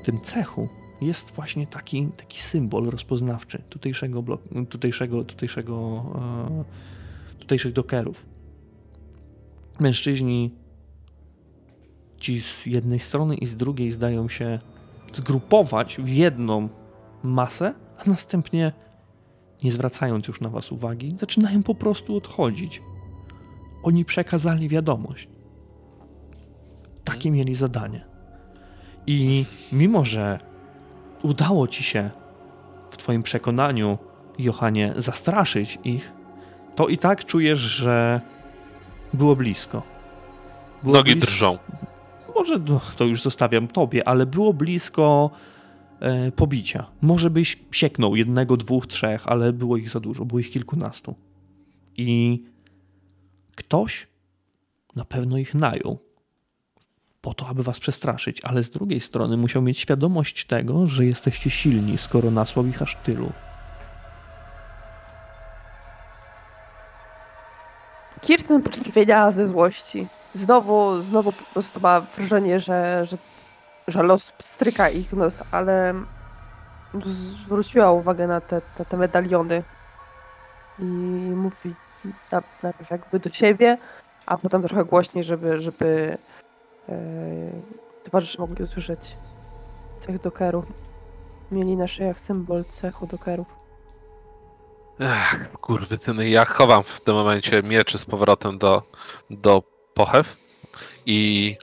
[0.07, 0.69] tym cechu
[1.01, 6.05] jest właśnie taki, taki symbol rozpoznawczy tutejszego, blok, tutejszego, tutejszego,
[7.31, 8.27] e, tutejszych dokerów.
[9.81, 10.51] Mężczyźni
[12.17, 14.59] ci z jednej strony i z drugiej zdają się
[15.13, 16.69] zgrupować w jedną
[17.23, 18.73] masę, a następnie,
[19.65, 22.83] nie zwracając już na was uwagi, zaczynają po prostu odchodzić.
[23.83, 25.29] Oni przekazali wiadomość.
[27.05, 28.16] Takie mieli zadanie.
[29.07, 30.39] I mimo, że
[31.23, 32.11] udało ci się
[32.91, 33.99] w twoim przekonaniu,
[34.39, 36.13] Johanie, zastraszyć ich,
[36.75, 38.21] to i tak czujesz, że
[39.15, 39.83] było blisko.
[40.83, 41.59] Było Nogi blisko drżą.
[42.35, 45.31] może no, to już zostawiam tobie, ale było blisko
[46.01, 46.87] e, pobicia.
[47.03, 51.15] Może byś sieknął jednego, dwóch, trzech, ale było ich za dużo, było ich kilkunastu.
[51.97, 52.43] I
[53.55, 54.07] ktoś
[54.97, 56.06] na pewno ich najął
[57.27, 61.51] po to, aby was przestraszyć, ale z drugiej strony musiał mieć świadomość tego, że jesteście
[61.51, 63.33] silni, skoro nasłał ich aż tylu.
[68.21, 70.07] Kirsten poczerwieniała ze złości.
[70.33, 73.17] Znowu, znowu po prostu ma wrażenie, że, że,
[73.89, 75.95] że los stryka ich nos, ale
[77.05, 79.63] zwróciła uwagę na te, te, te medaliony
[80.79, 80.85] i
[81.35, 81.75] mówi
[82.33, 83.79] na- najpierw jakby do siebie,
[84.27, 86.19] a potem trochę głośniej, żeby, żeby
[88.05, 89.17] towarzysze mogli usłyszeć
[89.99, 90.65] cech dokerów.
[91.53, 93.47] Mieli na szyjach symbol cechu dokerów.
[95.01, 96.29] Ech, kurwy, syny.
[96.29, 98.83] Ja chowam w tym momencie mieczy z powrotem do,
[99.31, 99.63] do
[99.95, 100.37] pochew
[101.07, 101.57] i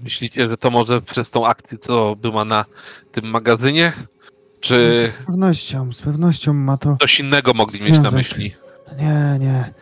[0.00, 2.64] myślicie, że to może przez tą akcję, co była na
[3.12, 3.92] tym magazynie?
[4.60, 6.96] Czy Z pewnością, z pewnością ma to...
[7.00, 8.12] coś innego mogli mieć na Związek.
[8.14, 8.54] myśli?
[8.98, 9.72] Nie, nie.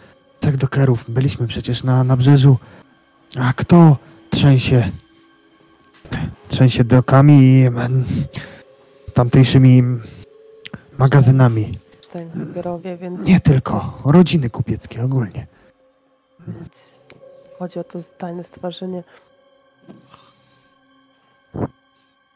[0.41, 1.05] Tak dokerów.
[1.11, 2.57] Byliśmy przecież na nabrzeżu.
[3.39, 3.97] A kto
[4.31, 4.91] trzęsie?
[6.49, 8.05] Trzęsie dokami i mm,
[9.15, 9.83] tamtejszymi
[10.99, 11.79] magazynami.
[12.01, 15.47] Steinhagerowie, więc, Nie tylko, rodziny kupieckie ogólnie.
[16.49, 17.01] więc
[17.59, 19.05] chodzi o to tajne stowarzyszenie.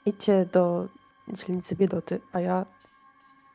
[0.06, 0.88] Idźcie do
[1.32, 2.66] dzielnicy Biedoty, a ja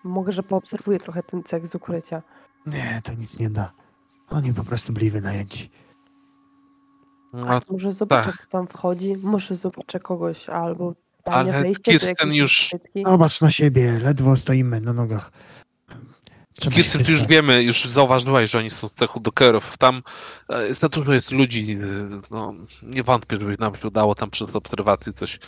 [0.03, 2.21] mogę, że poobserwuję trochę ten cech z ukrycia.
[2.65, 3.71] Nie, to nic nie da.
[4.29, 5.69] Oni po prostu byli wynajęci.
[7.34, 8.41] No, Może zobaczę, tak.
[8.41, 10.93] kto tam wchodzi, może zobaczę kogoś, albo
[11.23, 13.03] tajne Ale wejście do Kirsten jakiejś już- skrytki.
[13.06, 15.31] Zobacz na siebie, ledwo stoimy na nogach.
[16.60, 19.77] Trzeba Kirsten, ty już wiemy, już zauważyłeś, że oni są z cechu dokerów.
[19.77, 20.01] Tam
[20.49, 21.77] e, za dużo jest ludzi.
[21.84, 22.53] e, No,
[22.84, 25.39] nie wątpię, żeby nam się udało tam przez obserwację coś,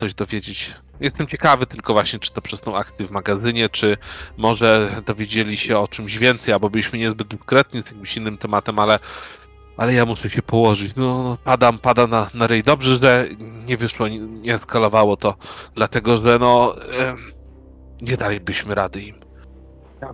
[0.00, 0.70] coś dowiedzieć.
[1.00, 3.96] Jestem ciekawy tylko właśnie, czy to przez tą akcję w magazynie, czy
[4.36, 8.98] może dowiedzieli się o czymś więcej, albo byliśmy niezbyt dyskretni z jakimś innym tematem, ale,
[9.76, 10.96] ale ja muszę się położyć.
[10.96, 12.62] No, padam, padam na, na ryj.
[12.62, 13.28] Dobrze, że
[13.66, 15.34] nie wyszło, nie, nie eskalowało to,
[15.74, 17.14] dlatego że no, e,
[18.02, 19.14] nie dalibyśmy rady im.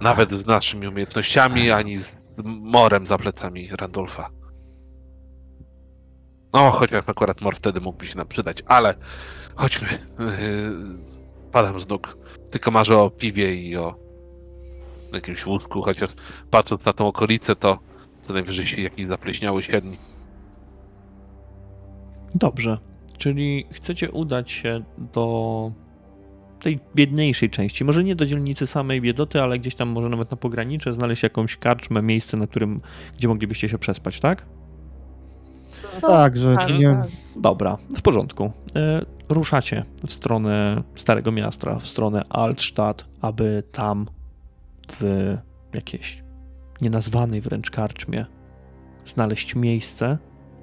[0.01, 2.13] Nawet z naszymi umiejętnościami, ani z
[2.45, 4.31] morem za plecami Randolfa.
[6.53, 8.95] No, chociaż akurat mor wtedy mógłby się nam przydać, ale
[9.55, 9.89] chodźmy.
[10.19, 12.17] Yy, padam z nóg.
[12.51, 13.97] Tylko marzę o piwie i o
[15.13, 16.11] jakimś łódku, chociaż
[16.51, 17.79] patrząc na tą okolicę, to
[18.31, 19.99] co najwyżej się jakiś zapleśniały siedni.
[22.35, 22.79] Dobrze,
[23.19, 25.73] czyli chcecie udać się do
[26.61, 27.85] tej biedniejszej części.
[27.85, 31.57] Może nie do dzielnicy samej biedoty, ale gdzieś tam może nawet na pogranicze znaleźć jakąś
[31.57, 32.81] karczmę, miejsce, na którym,
[33.19, 34.47] gdzie moglibyście się przespać, tak?
[36.03, 36.95] No tak, że Tak, nie...
[36.95, 37.09] tak.
[37.37, 38.53] Dobra, w porządku.
[38.77, 44.07] E, ruszacie w stronę Starego Miasta, w stronę Altstadt, aby tam
[44.93, 45.37] w
[45.75, 46.30] jakiejś
[46.83, 48.27] nienazwanej wręcz karczmie
[49.07, 50.19] znaleźć miejsce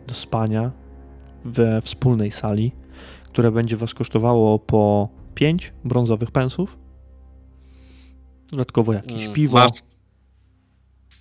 [0.07, 0.72] do spania
[1.45, 2.72] we wspólnej sali,
[3.23, 6.77] które będzie was kosztowało po 5 brązowych pensów.
[8.52, 9.57] Dodatkowo jakieś Mm, piwo.
[9.57, 9.80] Masz,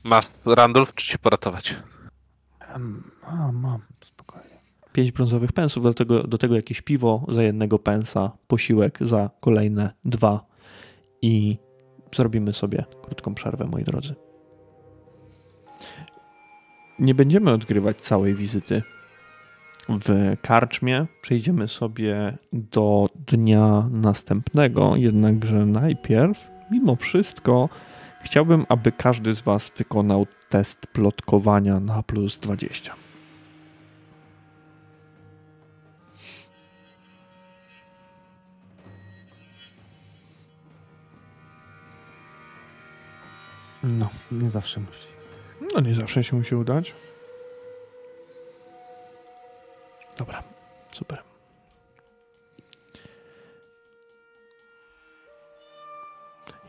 [0.05, 1.77] masz Randolph, czy się poratować?
[3.23, 4.57] A, mam, spokojnie.
[4.93, 9.91] 5 brązowych pensów, do tego, do tego jakieś piwo za jednego pensa, posiłek za kolejne
[10.05, 10.47] dwa
[11.23, 11.59] i
[12.15, 14.15] zrobimy sobie krótką przerwę, moi drodzy.
[16.99, 18.83] Nie będziemy odgrywać całej wizyty
[19.89, 21.07] w karczmie.
[21.23, 27.69] Przejdziemy sobie do dnia następnego, jednakże najpierw, mimo wszystko,
[28.23, 32.95] chciałbym, aby każdy z Was wykonał test plotkowania na plus 20.
[43.83, 45.16] No, nie zawsze musi.
[45.75, 46.95] No nie zawsze się musi udać.
[50.19, 50.43] Dobra,
[50.93, 51.23] super.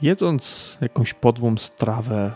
[0.02, 2.32] Jedząc jakąś podłą strawę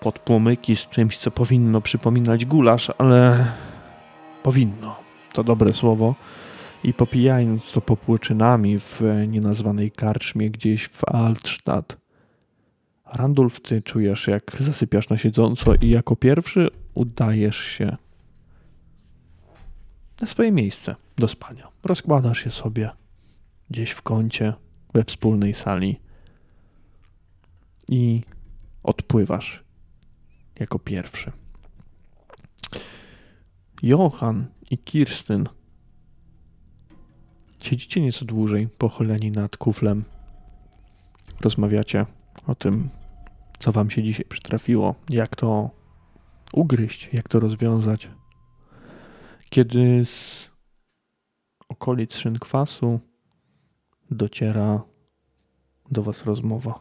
[0.00, 3.46] pod płomyki z czymś, co powinno przypominać gulasz, ale
[4.42, 4.96] powinno,
[5.32, 6.14] to dobre słowo,
[6.84, 11.96] i popijając to popłyczynami w nienazwanej karczmie gdzieś w Altstadt,
[13.12, 17.96] Randulf, ty czujesz, jak zasypiasz na siedząco i jako pierwszy udajesz się
[20.20, 21.68] na swoje miejsce do spania.
[21.84, 22.90] Rozkładasz się sobie
[23.70, 24.52] gdzieś w kącie
[24.94, 26.00] we wspólnej sali
[27.88, 28.22] i
[28.82, 29.64] odpływasz
[30.60, 31.32] jako pierwszy.
[33.82, 35.48] Johan i Kirstyn
[37.62, 40.04] siedzicie nieco dłużej pochyleni nad kuflem.
[41.40, 42.06] Rozmawiacie
[42.46, 42.88] o tym,
[43.62, 45.70] co wam się dzisiaj przytrafiło, jak to
[46.52, 48.10] ugryźć, jak to rozwiązać.
[49.50, 50.48] Kiedy z
[51.68, 53.00] okolic szynkwasu
[54.10, 54.82] dociera
[55.90, 56.80] do was rozmowa.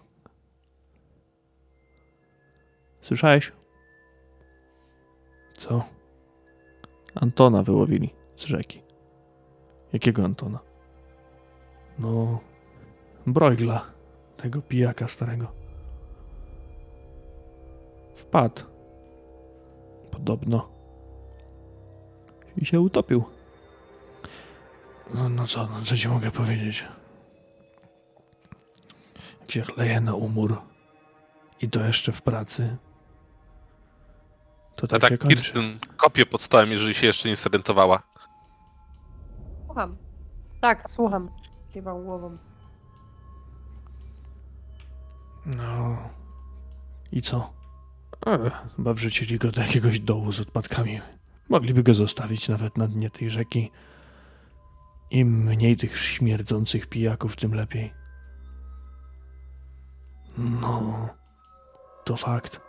[3.02, 3.52] Słyszałeś?
[5.54, 5.86] Co?
[7.16, 8.82] Antona wyłowili z rzeki.
[9.94, 10.60] Jakiego Antona?
[12.00, 12.40] No,
[13.28, 13.86] Broigla,
[14.38, 15.61] tego pijaka starego.
[18.32, 18.62] Wpadł.
[20.12, 20.70] Podobno.
[22.58, 23.24] I się utopił.
[25.14, 26.84] No, no co, no co ci mogę powiedzieć?
[29.42, 30.62] Jak się chleje na umór
[31.62, 32.78] i to jeszcze w pracy,
[34.76, 35.36] to A tak, się tak, kończy.
[35.36, 38.04] Kirsten, kopię pod stołem, jeżeli się jeszcze nie zorientowała.
[39.66, 39.98] Słucham.
[40.62, 41.30] Tak, słucham.
[41.74, 42.38] Kiwam głową.
[45.46, 45.98] No.
[47.12, 47.61] I co?
[48.26, 51.02] E, chyba wrzucili go do jakiegoś dołu z odpadkami.
[51.50, 53.72] Mogliby go zostawić nawet na dnie tej rzeki.
[55.12, 57.94] Im mniej tych śmierdzących pijaków, tym lepiej.
[60.38, 61.10] No,
[62.04, 62.62] to fakt.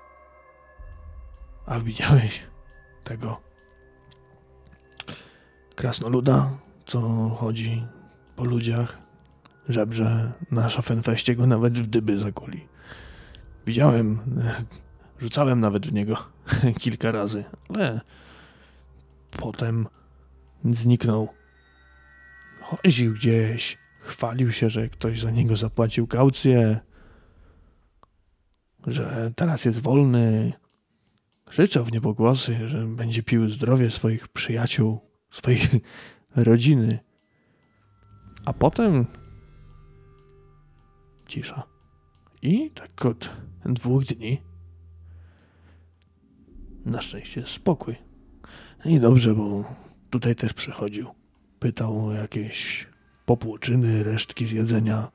[1.67, 2.43] A widziałeś
[3.05, 3.41] tego
[5.77, 6.51] krasnoluda,
[6.87, 7.87] co chodzi
[8.37, 8.99] po ludziach,
[9.69, 12.69] żebrze na szafenfeście go nawet w dyby zakuli.
[13.67, 14.65] Widziałem, e,
[15.23, 16.17] rzucałem nawet w niego
[16.81, 18.01] kilka razy, ale
[19.31, 19.87] potem
[20.65, 21.29] zniknął.
[22.61, 26.81] Chodził gdzieś, chwalił się, że ktoś za niego zapłacił kaucję,
[28.87, 30.53] że teraz jest wolny.
[31.45, 35.01] Krzyczał w niebogłosy, że będzie pił zdrowie swoich przyjaciół,
[35.31, 35.61] swojej
[36.37, 36.99] rodziny.
[38.45, 39.07] A potem
[41.27, 41.63] cisza.
[42.43, 43.31] I tak od
[43.65, 44.52] dwóch dni
[46.85, 47.97] na szczęście spokój.
[48.85, 49.65] I dobrze, bo
[50.11, 51.09] tutaj też przychodził.
[51.59, 52.87] Pytał o jakieś
[53.27, 55.11] popłuczyny, resztki z jedzenia.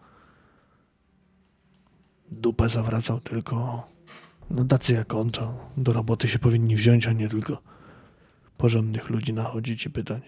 [2.32, 3.88] Dupę zawracał tylko.
[4.50, 7.62] No tacy jak on, to do roboty się powinni wziąć, a nie tylko
[8.58, 10.24] porządnych ludzi nachodzić i pytać.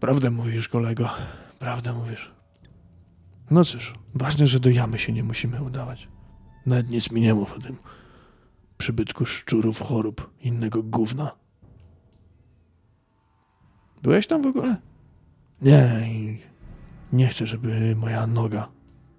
[0.00, 1.10] Prawdę mówisz, kolego.
[1.58, 2.30] Prawdę mówisz.
[3.50, 6.08] No cóż, ważne, że do jamy się nie musimy udawać.
[6.66, 7.76] Nawet nic mi nie mów o tym
[8.78, 11.30] przybytku szczurów, chorób, innego gówna.
[14.02, 14.76] Byłeś tam w ogóle?
[15.62, 16.08] Nie,
[17.12, 18.68] nie chcę, żeby moja noga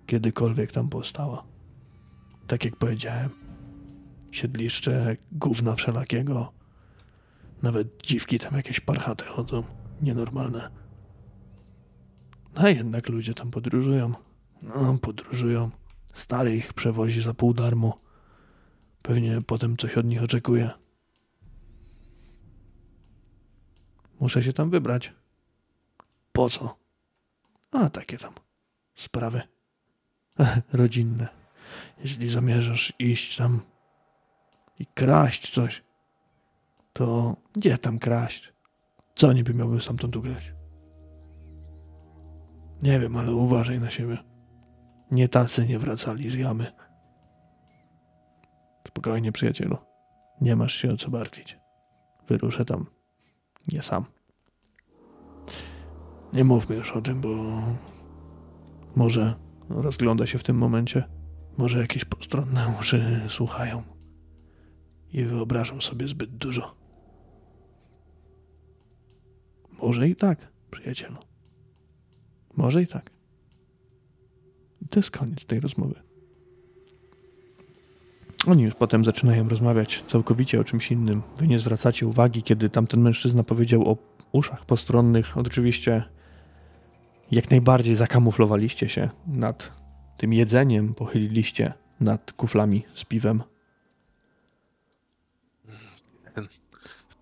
[0.05, 1.43] kiedykolwiek tam powstała.
[2.47, 3.29] Tak jak powiedziałem,
[4.31, 6.51] siedliszcze, gówna wszelakiego.
[7.61, 9.63] Nawet dziwki tam jakieś parchate chodzą,
[10.01, 10.69] nienormalne.
[12.55, 14.13] A jednak ludzie tam podróżują.
[14.61, 15.69] No, podróżują.
[16.13, 17.99] Stary ich przewozi za pół darmo.
[19.01, 20.69] Pewnie potem coś od nich oczekuje.
[24.19, 25.13] Muszę się tam wybrać.
[26.31, 26.77] Po co?
[27.71, 28.33] A takie tam
[28.95, 29.41] sprawy
[30.73, 31.27] rodzinne.
[32.03, 33.61] Jeśli zamierzasz iść tam
[34.79, 35.83] i kraść coś,
[36.93, 38.53] to gdzie tam kraść?
[39.15, 40.53] Co niby miałbym stamtąd ugrać?
[42.81, 44.17] Nie wiem, ale uważaj na siebie.
[45.11, 46.71] Nie tacy nie wracali z jamy.
[48.99, 49.77] Spokojnie, przyjacielu.
[50.41, 51.57] Nie masz się o co martwić.
[52.27, 52.85] Wyruszę tam.
[53.67, 54.05] Nie sam.
[56.33, 57.61] Nie mówmy już o tym, bo
[58.95, 59.35] może
[59.69, 61.03] rozgląda się w tym momencie.
[61.57, 63.83] Może jakieś postronne uszy słuchają
[65.13, 66.75] i wyobrażą sobie zbyt dużo.
[69.81, 71.17] Może i tak, przyjacielu.
[72.57, 73.11] Może i tak.
[74.81, 76.08] I to jest koniec tej rozmowy.
[78.47, 81.21] Oni już potem zaczynają rozmawiać całkowicie o czymś innym.
[81.37, 83.97] Wy nie zwracacie uwagi, kiedy tamten mężczyzna powiedział o
[84.31, 85.37] uszach postronnych.
[85.37, 86.03] Oczywiście
[87.31, 89.71] jak najbardziej zakamuflowaliście się nad
[90.17, 93.43] tym jedzeniem, pochyliliście nad kuflami z piwem.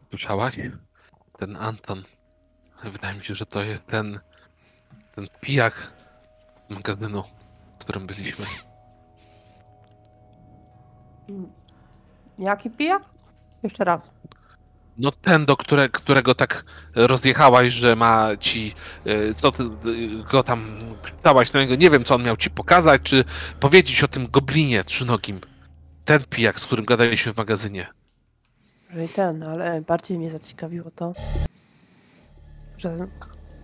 [0.10, 0.60] Słyszałaś?
[1.38, 2.04] Ten Anton.
[2.84, 4.20] Wydaje mi się, że to jest ten.
[5.16, 5.94] ten pijak
[6.70, 7.24] magazynu,
[7.76, 8.46] w którym byliśmy.
[12.40, 13.04] Jaki pijak?
[13.64, 14.02] Jeszcze raz.
[14.98, 18.74] No ten, do które, którego tak rozjechałaś, że ma ci.
[19.06, 19.64] e, Co ty
[20.32, 20.80] go tam
[21.20, 21.76] chciałaś na niego?
[21.76, 23.24] Nie wiem, co on miał ci pokazać, czy
[23.60, 25.40] powiedzieć o tym goblinie trzynogim.
[26.06, 27.88] Ten pijak, z którym gadaliśmy w magazynie.
[28.94, 31.14] No i ten, ale bardziej mnie zaciekawiło to,
[32.78, 32.98] że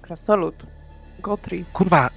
[0.02, 0.56] krasnolud,
[1.19, 2.10] Gotri, Kurwa,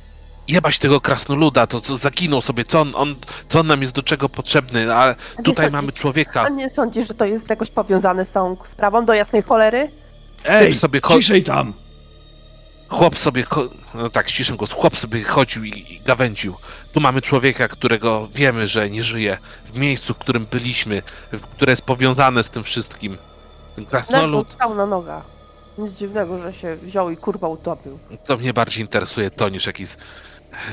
[0.48, 3.14] jebać tego krasnoluda, to co zaginął sobie, co on, on,
[3.48, 5.14] co on nam jest do czego potrzebny, a
[5.44, 6.42] tutaj sądzisz- mamy człowieka.
[6.42, 9.90] A nie sądzisz, że to jest jakoś powiązane z tą sprawą do jasnej cholery?
[10.44, 11.72] Ej, sobie cho- ciszej tam!
[12.88, 16.54] Chłop sobie, cho- no tak, ściszę go, chłop sobie chodził i, i gawędził.
[16.92, 21.02] Tu mamy człowieka, którego wiemy, że nie żyje, w miejscu, w którym byliśmy,
[21.32, 23.18] w- które jest powiązane z tym wszystkim.
[23.76, 25.22] Ten krasnolud, stał na nogach.
[25.78, 27.98] Nic dziwnego, że się wziął i kurwa utopił.
[28.26, 29.88] to mnie bardziej interesuje to niż jakiś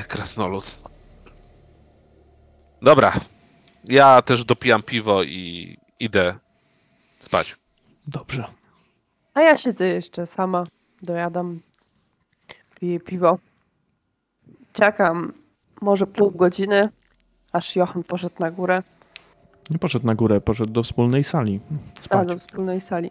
[0.08, 0.80] krasnolud.
[2.82, 3.12] Dobra,
[3.84, 6.34] ja też dopijam piwo i idę
[7.18, 7.56] spać.
[8.06, 8.44] Dobrze.
[9.34, 10.64] A ja siedzę jeszcze sama,
[11.02, 11.60] dojadam,
[12.80, 13.38] piję piwo.
[14.72, 15.32] Czekam
[15.80, 16.88] może pół godziny,
[17.52, 18.82] aż Johan poszedł na górę,
[19.70, 21.60] Nie poszedł na górę, poszedł do wspólnej sali.
[22.00, 22.28] a Spać.
[22.28, 23.10] do wspólnej sali.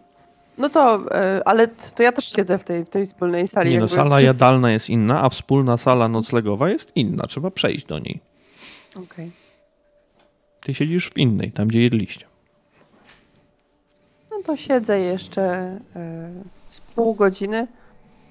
[0.58, 3.70] No to, e, ale to ja też siedzę w tej, w tej wspólnej sali.
[3.70, 7.26] Nie no, sala wszyscy- jadalna jest inna, a wspólna sala noclegowa jest inna.
[7.26, 8.20] Trzeba przejść do niej.
[8.96, 9.30] Okej.
[10.60, 12.26] Ty siedzisz w innej, tam gdzie jedliście.
[14.30, 15.42] No to siedzę jeszcze
[15.96, 16.30] e,
[16.70, 17.66] z pół godziny,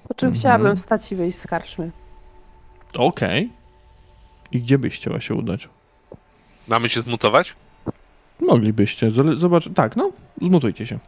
[0.08, 0.40] po czym Mhm.
[0.40, 1.90] chciałabym wstać i wyjść z karczmy.
[2.98, 3.50] Okej.
[4.52, 5.68] I gdzie byś chciała się udać?
[6.68, 7.54] Mamy się zmutować?
[8.40, 9.10] Moglibyście.
[9.36, 10.10] Zobacz, tak, no,
[10.42, 10.98] zmutujcie się.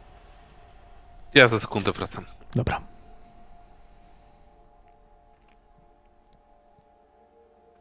[1.33, 2.25] Ja za sekundę wracam.
[2.55, 2.81] Dobra.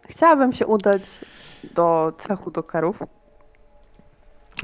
[0.08, 1.02] Chciałabym się udać
[1.74, 3.02] do cechu dokerów.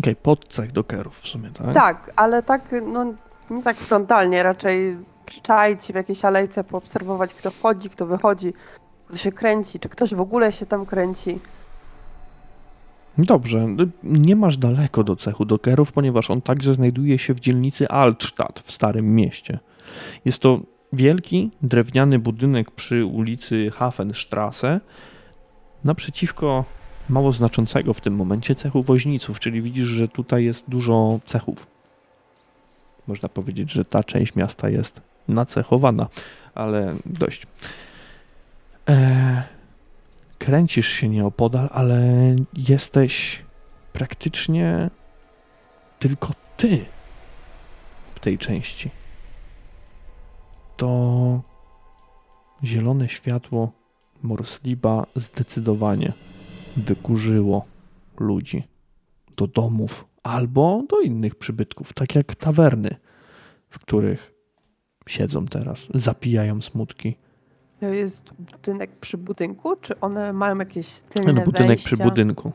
[0.00, 1.74] Okej, podcech dokerów w sumie, tak?
[1.74, 3.04] Tak, ale tak, no
[3.50, 4.96] nie tak frontalnie, raczej
[5.26, 8.52] przyczaić się w jakiejś alejce, poobserwować kto wchodzi, kto wychodzi,
[9.08, 11.40] kto się kręci, czy ktoś w ogóle się tam kręci.
[13.18, 18.60] Dobrze, nie masz daleko do cechu dokerów, ponieważ on także znajduje się w dzielnicy Altstadt
[18.60, 19.58] w Starym Mieście.
[20.24, 20.60] Jest to
[20.92, 24.80] wielki, drewniany budynek przy ulicy Hafenstrasse,
[25.84, 26.64] naprzeciwko
[27.08, 31.66] mało znaczącego w tym momencie cechu woźniców, czyli widzisz, że tutaj jest dużo cechów.
[33.06, 36.08] Można powiedzieć, że ta część miasta jest nacechowana,
[36.54, 37.46] ale dość.
[38.86, 39.42] Eee,
[40.42, 42.00] kręcisz się nieopodal, ale
[42.56, 43.42] jesteś
[43.92, 44.90] praktycznie
[45.98, 46.84] tylko ty
[48.14, 48.90] w tej części.
[50.76, 51.40] To
[52.64, 53.72] zielone światło
[54.22, 56.12] Morsliba zdecydowanie
[56.76, 57.64] wykurzyło
[58.18, 58.62] ludzi
[59.36, 62.96] do domów albo do innych przybytków, tak jak tawerny,
[63.70, 64.34] w których
[65.08, 67.16] siedzą teraz, zapijają smutki.
[67.82, 71.86] To jest budynek przy budynku, czy one mają jakieś tylne No, budynek wejścia?
[71.86, 72.52] przy budynku.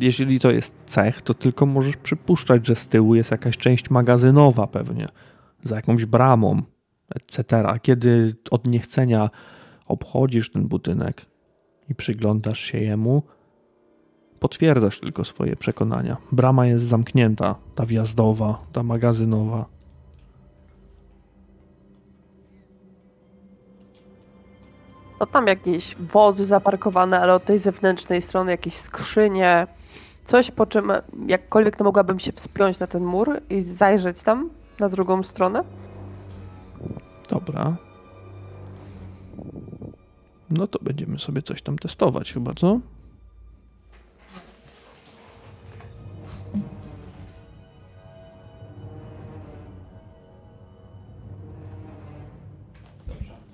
[0.00, 4.66] Jeżeli to jest cech, to tylko możesz przypuszczać, że z tyłu jest jakaś część magazynowa
[4.66, 5.06] pewnie,
[5.64, 6.62] za jakąś bramą,
[7.14, 7.64] etc.
[7.82, 9.30] Kiedy od niechcenia
[9.86, 11.26] obchodzisz ten budynek
[11.88, 13.22] i przyglądasz się jemu,
[14.40, 16.16] potwierdzasz tylko swoje przekonania.
[16.32, 19.75] Brama jest zamknięta, ta wjazdowa, ta magazynowa.
[25.20, 29.66] No tam jakieś wozy zaparkowane, ale od tej zewnętrznej strony jakieś skrzynie.
[30.24, 30.92] Coś po czym
[31.26, 35.64] jakkolwiek to mogłabym się wspiąć na ten mur i zajrzeć tam na drugą stronę.
[37.30, 37.76] Dobra.
[40.50, 42.80] No to będziemy sobie coś tam testować chyba, co?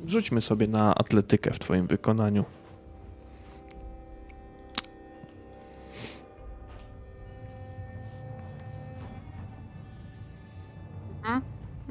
[0.06, 2.44] Rzućmy sobie na atletykę w twoim wykonaniu.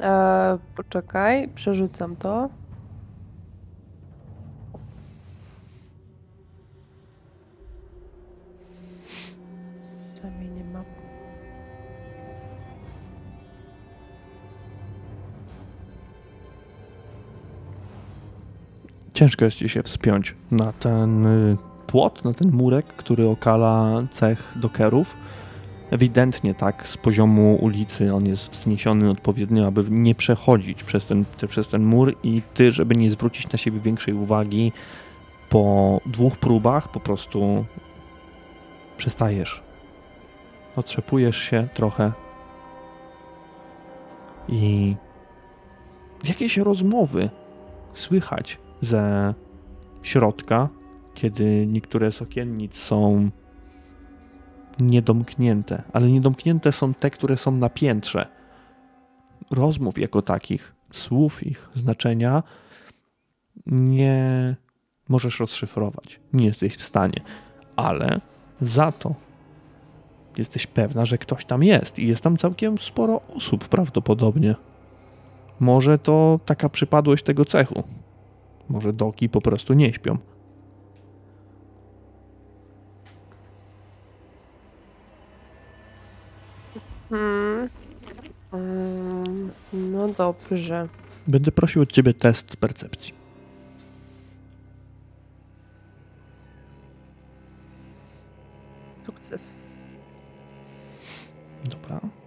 [0.01, 2.49] Eee, poczekaj, przerzucam to.
[19.21, 21.57] Ciężko jest ci się wspiąć na ten y,
[21.87, 25.17] płot, na ten murek, który okala cech dokerów.
[25.91, 31.47] Ewidentnie tak, z poziomu ulicy on jest wzniesiony odpowiednio, aby nie przechodzić przez ten, te,
[31.47, 34.71] przez ten mur i ty, żeby nie zwrócić na siebie większej uwagi,
[35.49, 37.65] po dwóch próbach po prostu
[38.97, 39.63] przestajesz.
[40.75, 42.11] Otrzepujesz się trochę
[44.49, 44.95] i
[46.23, 47.29] jakieś rozmowy
[47.93, 49.33] słychać ze
[50.01, 50.69] środka,
[51.13, 53.29] kiedy niektóre z okiennic są
[54.79, 58.27] niedomknięte, ale niedomknięte są te, które są na piętrze.
[59.51, 62.43] Rozmów jako takich, słów ich, znaczenia
[63.67, 64.55] nie
[65.09, 66.19] możesz rozszyfrować.
[66.33, 67.21] Nie jesteś w stanie,
[67.75, 68.21] ale
[68.61, 69.15] za to
[70.37, 74.55] jesteś pewna, że ktoś tam jest i jest tam całkiem sporo osób prawdopodobnie.
[75.59, 77.83] Może to taka przypadłość tego cechu.
[78.71, 80.17] Może doki po prostu nie śpią.
[87.09, 87.69] Hmm.
[88.53, 90.87] Mm, no dobrze.
[91.27, 93.13] Będę prosił od ciebie test percepcji.
[99.05, 99.53] Sukces.
[101.63, 102.20] Dobra.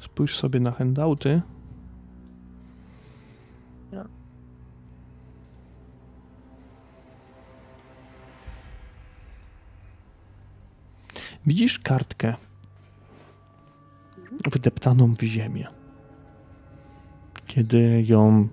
[0.00, 1.42] Spójrz sobie na handouty.
[3.92, 4.04] No.
[11.46, 12.34] Widzisz kartkę
[14.50, 15.68] wydeptaną w ziemię.
[17.46, 18.48] Kiedy ją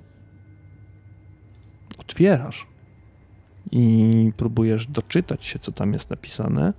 [1.97, 2.67] otwierasz
[3.71, 6.73] i próbujesz doczytać się, co tam jest napisane,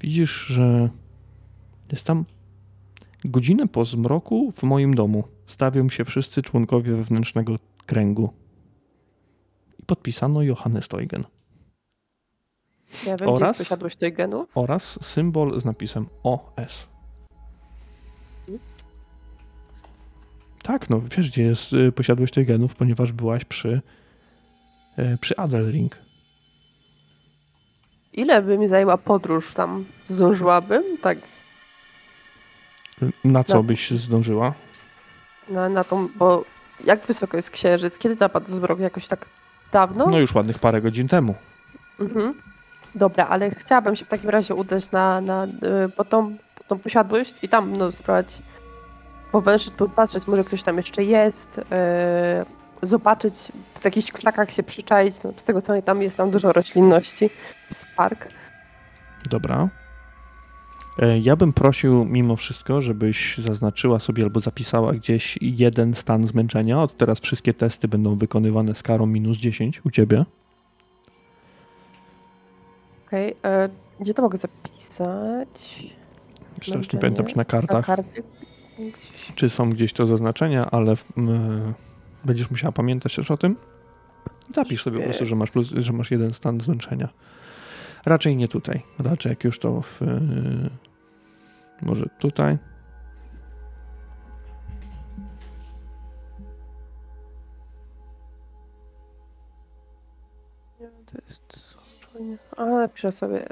[0.00, 0.90] widzisz, że
[1.92, 2.24] jest tam
[3.24, 5.24] godzinę po zmroku w moim domu.
[5.46, 8.32] Stawią się wszyscy członkowie wewnętrznego kręgu.
[9.78, 11.24] I podpisano Johannes Teugen.
[13.06, 13.58] Ja wiem, gdzie Oraz?
[13.58, 14.58] jest posiadłość tych genów.
[14.58, 16.86] Oraz symbol z napisem OS.
[20.62, 23.80] Tak, no wiesz, gdzie jest y, posiadłość tych genów, ponieważ byłaś przy,
[24.98, 25.98] y, przy Adelring.
[28.12, 29.84] Ile by mi zajęła podróż tam?
[30.08, 30.82] Zdążyłabym?
[31.02, 31.18] Tak,
[33.24, 33.62] Na co No.
[33.62, 34.54] byś zdążyła?
[35.48, 36.44] na, na tą, bo
[36.84, 37.98] jak wysoko jest księżyc?
[37.98, 38.80] Kiedy zapadł zmrok?
[38.80, 39.26] Jakoś tak
[39.72, 40.06] dawno?
[40.06, 41.34] No już ładnych parę godzin temu.
[42.00, 42.34] Mhm.
[42.94, 45.48] Dobra, ale chciałabym się w takim razie udać na, na, y,
[45.96, 48.42] po, tą, po tą posiadłość i tam no, spróbować
[49.32, 51.62] powęszyć, popatrzeć, może ktoś tam jeszcze jest, y,
[52.82, 53.34] zobaczyć,
[53.80, 55.22] w jakichś krzakach się przyczaić.
[55.24, 57.30] No, z tego co tam jest tam dużo roślinności,
[57.70, 58.28] jest park.
[59.30, 59.68] Dobra.
[60.98, 66.82] E, Ja bym prosił mimo wszystko, żebyś zaznaczyła sobie albo zapisała gdzieś jeden stan zmęczenia.
[66.82, 70.24] Od teraz wszystkie testy będą wykonywane z karą minus 10 u ciebie.
[73.06, 73.68] Okej, e,
[74.00, 75.82] gdzie to mogę zapisać?
[76.58, 78.22] Już teraz nie pamiętam, czy na Na kartach, karty?
[78.78, 79.32] Gdzieś.
[79.34, 81.74] czy są gdzieś to zaznaczenia, ale w, m,
[82.24, 83.56] będziesz musiała pamiętać też o tym.
[84.54, 87.08] Zapisz sobie po prostu, że masz, plus, że masz jeden stan zmęczenia.
[88.06, 88.82] Raczej nie tutaj.
[88.98, 90.02] Raczej jak już to w...
[90.02, 90.20] e,
[91.82, 92.58] Może tutaj.
[100.80, 101.74] Nie, to jest...
[102.56, 103.46] A, napiszę sobie.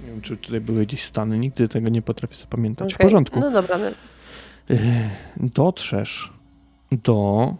[0.00, 1.38] Nie wiem, czy tutaj były gdzieś stany.
[1.38, 2.92] Nigdy tego nie potrafię zapamiętać.
[2.92, 3.40] W Okej, porządku.
[3.40, 3.86] No dobra, no.
[4.68, 6.32] Yy, dotrzesz
[6.92, 7.54] do.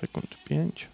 [0.00, 0.88] Sekund 5.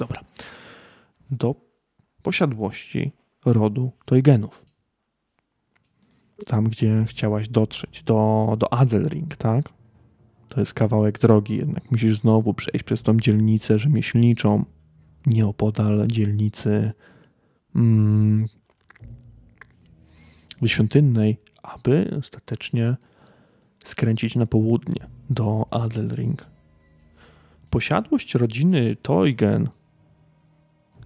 [0.00, 0.20] dobra.
[1.30, 1.54] Do
[2.22, 3.12] posiadłości
[3.44, 4.64] rodu Toygenów.
[6.46, 9.68] Tam, gdzie chciałaś dotrzeć, do, do Adelring, tak?
[10.48, 14.64] To jest kawałek drogi, jednak musisz znowu przejść przez tą dzielnicę rzemieślniczą,
[15.26, 16.92] nieopodal dzielnicy
[17.76, 18.46] mm,
[20.66, 22.96] świątynnej, aby ostatecznie
[23.84, 26.46] skręcić na południe do Adelring.
[27.70, 29.68] Posiadłość rodziny Teugen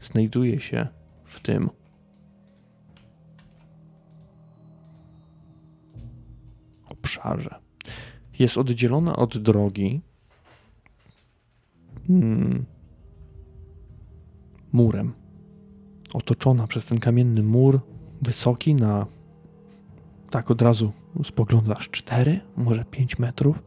[0.04, 0.86] znajduje się
[1.24, 1.70] w tym
[6.88, 7.64] obszarze
[8.38, 10.00] jest oddzielona od drogi
[12.10, 12.64] mm,
[14.72, 15.12] murem.
[16.14, 17.80] Otoczona przez ten kamienny mur,
[18.22, 19.06] wysoki na
[20.30, 20.92] tak od razu
[21.24, 23.62] spoglądasz 4, może 5 metrów.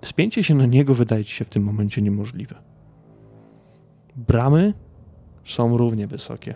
[0.00, 2.69] Wspięcie się na niego wydaje ci się w tym momencie niemożliwe.
[4.28, 4.74] Bramy
[5.44, 6.54] są równie wysokie,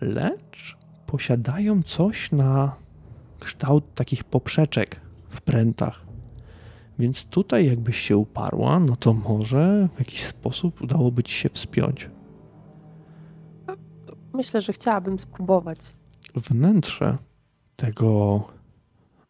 [0.00, 0.76] lecz
[1.06, 2.76] posiadają coś na
[3.40, 6.06] kształt takich poprzeczek w prętach.
[6.98, 12.10] Więc tutaj jakbyś się uparła, no to może w jakiś sposób udałoby ci się wspiąć.
[14.32, 15.78] Myślę, że chciałabym spróbować.
[16.34, 17.18] Wnętrze
[17.76, 18.42] tego,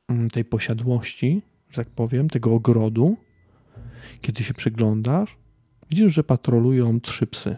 [0.09, 3.17] mm, tej posiadłości, że tak powiem, tego ogrodu,
[4.21, 5.40] kiedy się przyglądasz,
[5.91, 7.57] widzisz, że patrolują trzy psy,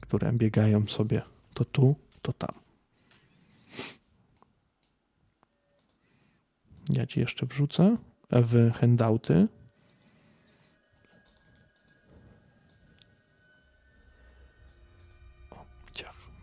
[0.00, 1.22] które biegają sobie
[1.54, 2.54] to tu, to tam.
[6.88, 7.96] Ja ci jeszcze wrzucę
[8.30, 9.48] w handouty.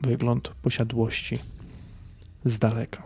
[0.02, 1.40] Wygląd posiadłości
[2.46, 3.04] z daleka.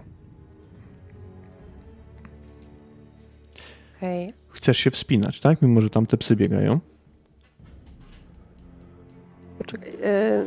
[3.97, 4.33] Okej.
[4.49, 5.61] Chcesz się wspinać, tak?
[5.61, 6.79] Mimo, że tam te psy biegają.
[10.03, 10.43] E,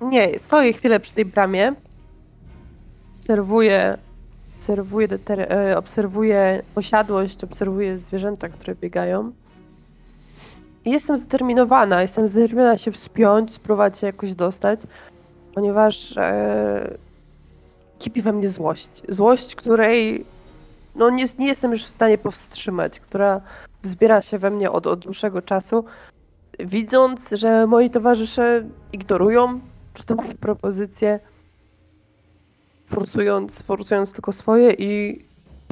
[0.00, 1.74] nie, stoję chwilę przy tej bramie.
[3.18, 3.98] Obserwuję,
[4.56, 9.32] obserwuję, deter, e, obserwuję posiadłość, obserwuję zwierzęta, które biegają.
[10.84, 14.80] I jestem zdeterminowana, jestem zdeterminowana się wspiąć, spróbować się jakoś dostać,
[15.54, 16.98] ponieważ e,
[17.98, 19.02] kipi we mnie złość.
[19.08, 20.24] Złość, której
[20.96, 23.40] no, nie, nie jestem już w stanie powstrzymać, która
[23.82, 25.84] wzbiera się we mnie od, od dłuższego czasu
[26.58, 29.60] widząc, że moi towarzysze ignorują
[30.06, 31.20] to moje propozycje,
[32.86, 35.24] forsując, forsując tylko swoje i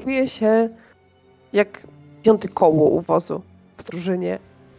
[0.03, 0.69] czuję się
[1.53, 1.87] jak
[2.23, 3.43] piąty koło u wozu
[3.77, 4.39] w drużynie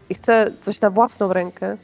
[0.09, 1.77] i chcę coś na własną rękę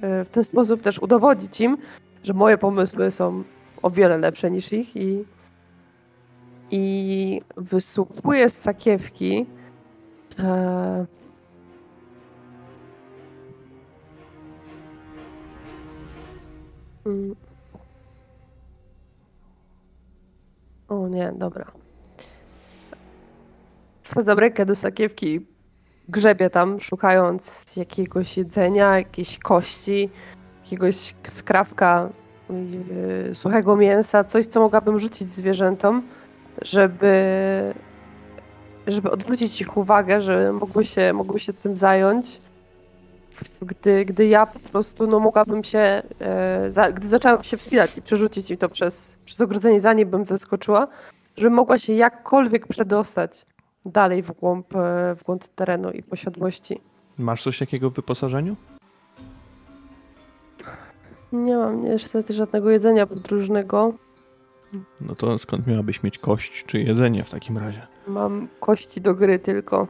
[0.00, 1.76] e, w ten sposób też udowodnić im,
[2.24, 3.44] że moje pomysły są
[3.82, 5.24] o wiele lepsze niż ich i
[6.70, 9.46] i wysłuchuję z sakiewki.
[10.38, 11.17] E...
[17.08, 17.34] Mm.
[20.88, 21.64] O nie, dobra.
[24.02, 25.46] Wsadzam rękę do sakiewki,
[26.08, 30.10] grzebię tam, szukając jakiegoś jedzenia, jakiejś kości,
[30.64, 32.08] jakiegoś skrawka
[33.26, 36.02] yy, suchego mięsa, coś, co mogłabym rzucić zwierzętom,
[36.62, 37.14] żeby,
[38.86, 42.40] żeby odwrócić ich uwagę, że mogły się, mogły się tym zająć.
[43.62, 48.02] Gdy, gdy ja po prostu no, mogłabym się, e, za, gdy zaczęłam się wspinać i
[48.02, 50.88] przerzucić im to przez, przez ogrodzenie, zanim bym zeskoczyła,
[51.36, 53.46] żeby mogła się jakkolwiek przedostać
[53.86, 56.80] dalej w głąb, e, w głąb terenu i posiadłości.
[57.18, 58.56] Masz coś takiego w wyposażeniu?
[61.32, 63.92] Nie mam niestety żadnego jedzenia podróżnego.
[65.00, 67.86] No to skąd miałabyś mieć kość czy jedzenie w takim razie?
[68.06, 69.86] Mam kości do gry tylko.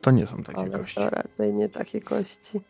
[0.00, 0.94] To nie są takie ale kości.
[0.94, 2.60] to raczej nie takie kości.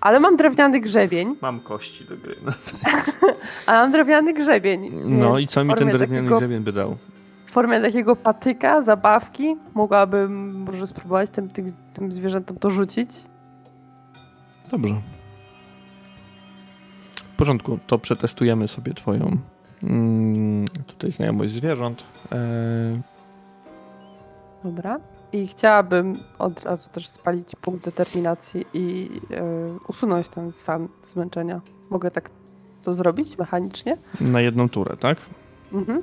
[0.00, 1.36] Ale mam drewniany grzebień.
[1.42, 2.36] Mam kości do gry.
[2.44, 2.52] No,
[3.66, 4.90] A mam drewniany grzebień.
[5.04, 6.96] no i co mi ten drewniany takiego, grzebień by dał?
[7.46, 13.10] W formie takiego patyka, zabawki, mogłabym może spróbować tym, tym, tym zwierzętom to rzucić.
[14.70, 14.94] Dobrze.
[17.32, 19.36] W porządku, to przetestujemy sobie twoją
[19.82, 22.04] mm, tutaj znajomość zwierząt.
[22.32, 23.00] E,
[24.64, 24.98] Dobra.
[25.32, 29.42] I chciałabym od razu też spalić punkt determinacji i e,
[29.88, 31.60] usunąć ten stan zmęczenia.
[31.90, 32.30] Mogę tak
[32.82, 33.96] to zrobić mechanicznie?
[34.20, 35.18] na jedną turę, tak?
[35.72, 36.02] Mhm.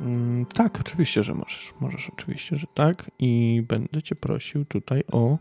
[0.00, 1.72] Mm, tak, oczywiście, że możesz.
[1.80, 3.10] Możesz oczywiście, że tak.
[3.18, 5.38] I będę cię prosił tutaj o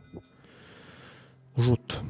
[1.58, 2.02] rzut.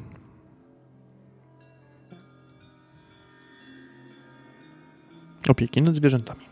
[5.48, 6.51] Opieki nad zwierzętami.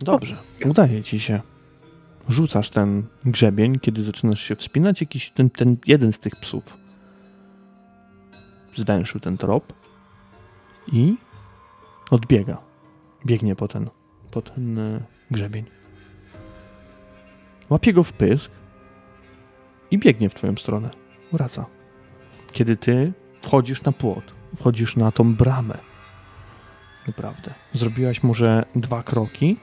[0.00, 1.40] Dobrze, udaje ci się.
[2.28, 6.84] Rzucasz ten grzebień, kiedy zaczynasz się wspinać, jakiś ten, ten jeden z tych psów
[8.76, 9.72] zwęszył ten trop
[10.92, 11.16] i
[12.10, 12.58] odbiega.
[13.26, 13.90] Biegnie po ten,
[14.30, 15.00] po ten e,
[15.30, 15.64] grzebień.
[17.70, 18.50] Łapie go w pysk
[19.90, 20.90] i biegnie w twoją stronę.
[21.32, 21.66] Wraca.
[22.52, 23.12] Kiedy ty
[23.42, 24.24] wchodzisz na płot,
[24.56, 25.78] wchodzisz na tą bramę.
[27.06, 27.54] Naprawdę.
[27.72, 29.56] Zrobiłaś może dwa kroki.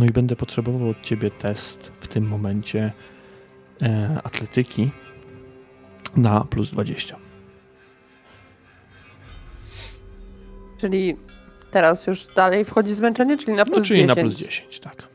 [0.00, 2.92] No i będę potrzebował od ciebie test w tym momencie
[3.82, 4.90] e, atletyki
[6.16, 7.16] na plus 20.
[10.80, 11.16] Czyli
[11.70, 14.08] teraz już dalej wchodzi zmęczenie, czyli na plus No, czyli 10.
[14.16, 15.08] na plus 10, tak.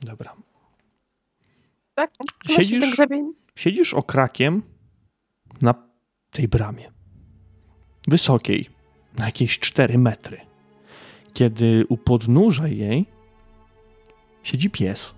[0.00, 0.34] Dobra.
[1.94, 2.10] Tak?
[2.48, 3.32] Siedzisz- ten grzebień?
[3.56, 4.62] Siedzisz okrakiem
[5.62, 5.74] na
[6.30, 6.92] tej bramie.
[8.08, 8.68] Wysokiej,
[9.18, 10.47] na jakieś 4 metry.
[11.34, 13.06] Kiedy u podnóża jej
[14.42, 15.14] siedzi pies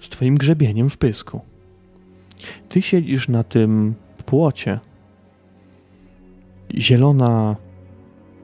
[0.00, 1.40] z twoim grzebieniem w pysku.
[2.68, 3.94] Ty siedzisz na tym
[4.26, 4.80] płocie.
[6.74, 7.56] Zielona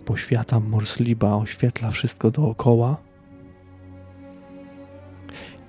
[0.04, 2.96] poświata morsliba oświetla wszystko dookoła.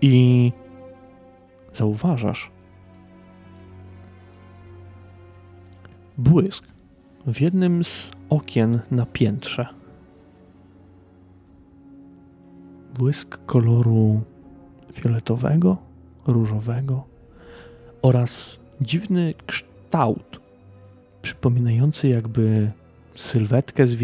[0.02, 0.52] I
[1.74, 2.52] zauważasz
[6.18, 6.64] błysk
[7.28, 9.79] w jednym z okien na piętrze.
[13.00, 14.22] Błysk koloru
[14.94, 15.78] fioletowego,
[16.28, 17.04] różowego
[18.02, 20.40] oraz dziwny kształt
[21.22, 22.72] przypominający jakby
[23.16, 23.96] sylwetkę z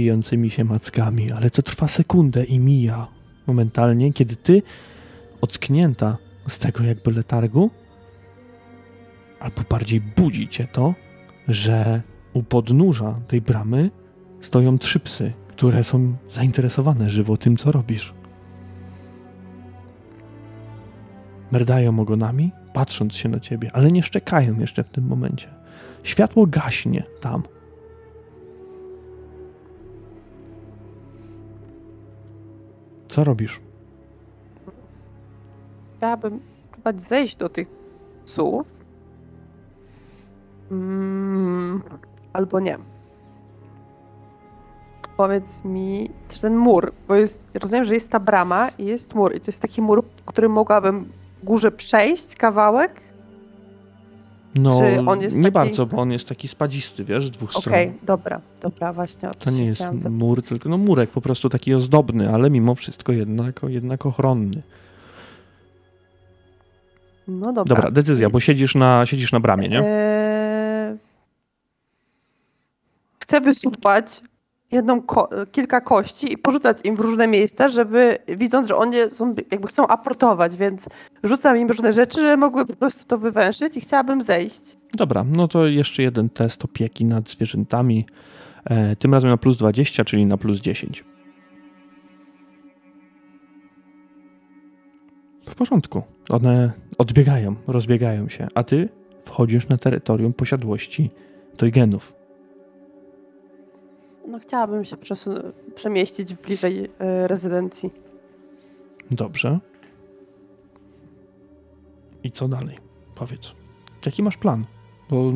[0.50, 3.08] się mackami, ale to trwa sekundę i mija
[3.48, 4.62] momentalnie, kiedy ty
[5.42, 6.18] ocknięta
[6.48, 7.70] z tego jakby letargu,
[9.40, 10.94] albo bardziej budzi cię to,
[11.48, 12.02] że
[12.34, 13.92] u podnóża tej bramy
[14.42, 18.15] stoją trzy psy, które są zainteresowane żywo tym, co robisz.
[21.52, 25.48] Merdają ogonami, patrząc się na ciebie, ale nie szczekają jeszcze w tym momencie.
[26.04, 27.44] Światło gaśnie tam.
[33.08, 33.60] Co robisz?
[35.98, 36.40] Chciałabym
[36.72, 37.68] próbować zejść do tych
[38.26, 38.68] psów.
[40.72, 41.82] Mm,
[42.34, 42.78] albo nie.
[45.18, 49.36] Powiedz mi, czy ten mur, bo jest, rozumiem, że jest ta brama i jest mur
[49.36, 51.10] i to jest taki mur, który mogłabym
[51.46, 53.02] górze przejść kawałek?
[54.56, 57.56] No, Czy on jest nie taki- bardzo, bo on jest taki spadzisty, wiesz, z dwóch
[57.56, 58.06] Okej, stron.
[58.06, 61.74] dobra, dobra, właśnie o to, To nie jest mur, tylko no murek po prostu taki
[61.74, 64.62] ozdobny, ale mimo wszystko jednak, jednak ochronny.
[67.28, 67.76] No dobra.
[67.76, 69.80] Dobra, decyzja, bo siedzisz na, siedzisz na bramie, nie?
[69.84, 70.98] Eee,
[73.20, 74.22] Chcę wysupać
[74.76, 79.36] jedną ko- kilka kości i porzucać im w różne miejsca, żeby widząc, że one są,
[79.52, 80.90] jakby chcą aportować, więc
[81.24, 84.78] rzucam im różne rzeczy, żeby mogły po prostu to wywęszyć i chciałabym zejść.
[84.94, 88.06] Dobra, no to jeszcze jeden test opieki nad zwierzętami.
[88.66, 91.04] E, tym razem na plus 20, czyli na plus 10.
[95.50, 96.04] W porządku.
[96.30, 98.90] One odbiegają, rozbiegają się, a ty
[99.26, 101.12] wchodzisz na terytorium posiadłości
[101.58, 102.15] Toygenów.
[104.28, 104.96] No chciałabym się
[105.76, 107.94] przemieścić w bliżej e, rezydencji.
[109.12, 109.60] Dobrze.
[112.24, 112.78] I co dalej?
[113.16, 113.52] Powiedz.
[114.06, 114.66] Jaki masz plan?
[115.10, 115.32] Bo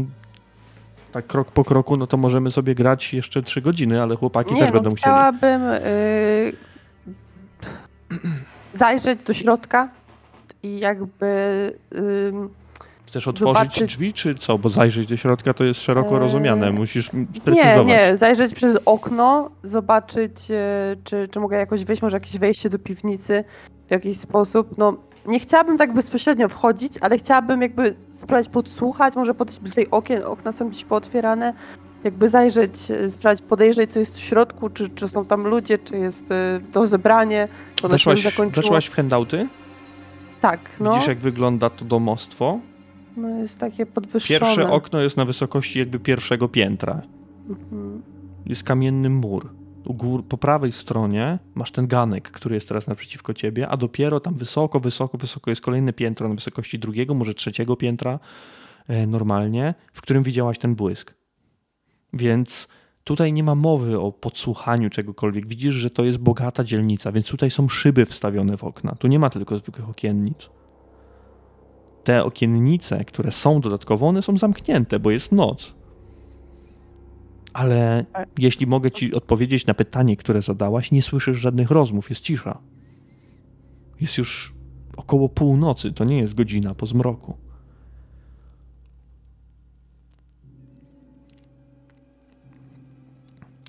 [1.11, 4.59] tak krok po kroku, no to możemy sobie grać jeszcze 3 godziny, ale chłopaki Nie,
[4.59, 5.01] też no, będą chcieli.
[5.01, 6.53] chciałabym y,
[8.73, 9.89] zajrzeć do środka
[10.63, 11.27] i jakby
[11.95, 12.49] ym,
[13.09, 14.57] Chcesz otworzyć zobaczyć- drzwi, czy co?
[14.57, 16.71] Bo zajrzeć do środka to jest szeroko Eee, rozumiane.
[16.71, 22.15] Musisz m- Nie, nie, zajrzeć przez okno, zobaczyć, e, czy, czy mogę jakoś wejść, może
[22.17, 23.43] jakieś wejście do piwnicy
[23.87, 24.77] w jakiś sposób.
[24.77, 24.93] No,
[25.25, 30.51] nie chciałabym tak bezpośrednio wchodzić, ale chciałabym jakby sprawdzić, podsłuchać, może podejść bliżej okien, okna
[30.51, 31.53] są gdzieś pootwierane,
[32.03, 35.97] jakby zajrzeć, e, sprawdzić, podejrzeć, co jest w środku, czy, czy są tam ludzie, czy
[35.97, 37.47] jest e, to zebranie,
[37.83, 38.63] już Weszłaś, zakończyło.
[38.63, 39.47] weszłaś w handouty?
[40.41, 42.59] Tak, no, Widzisz, jak wygląda to domostwo?
[43.27, 44.39] Jest takie podwyższone.
[44.39, 47.01] Pierwsze okno jest na wysokości jakby pierwszego piętra.
[47.49, 48.01] Mhm.
[48.45, 49.49] Jest kamienny mur.
[49.85, 54.35] Gór, po prawej stronie masz ten ganek, który jest teraz naprzeciwko ciebie, a dopiero tam
[54.35, 58.19] wysoko, wysoko, wysoko jest kolejne piętro na wysokości drugiego, może trzeciego piętra
[58.87, 61.13] e, normalnie, w którym widziałaś ten błysk.
[62.13, 62.67] Więc
[63.03, 65.47] tutaj nie ma mowy o podsłuchaniu czegokolwiek.
[65.47, 68.95] Widzisz, że to jest bogata dzielnica, więc tutaj są szyby wstawione w okna.
[68.95, 70.49] Tu nie ma tylko zwykłych okiennic.
[72.09, 75.73] Te okiennice, które są dodatkowo, one są zamknięte, bo jest noc.
[77.53, 78.05] Ale
[78.37, 82.59] jeśli mogę ci odpowiedzieć na pytanie, które zadałaś, nie słyszysz żadnych rozmów, jest cisza.
[84.01, 84.53] Jest już
[84.97, 87.37] około północy, to nie jest godzina po zmroku.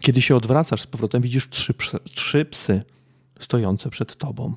[0.01, 1.75] Kiedy się odwracasz z powrotem, widzisz trzy
[2.15, 2.83] trzy psy
[3.39, 4.55] stojące przed tobą.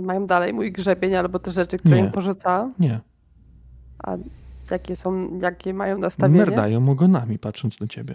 [0.00, 2.02] Mają dalej mój grzebień albo te rzeczy, które Nie.
[2.02, 2.72] im porzucałam.
[2.78, 3.00] Nie,
[3.98, 4.16] A
[4.70, 6.38] jakie są, jakie mają nastawienie?
[6.38, 8.14] merdają ogonami, patrząc na ciebie.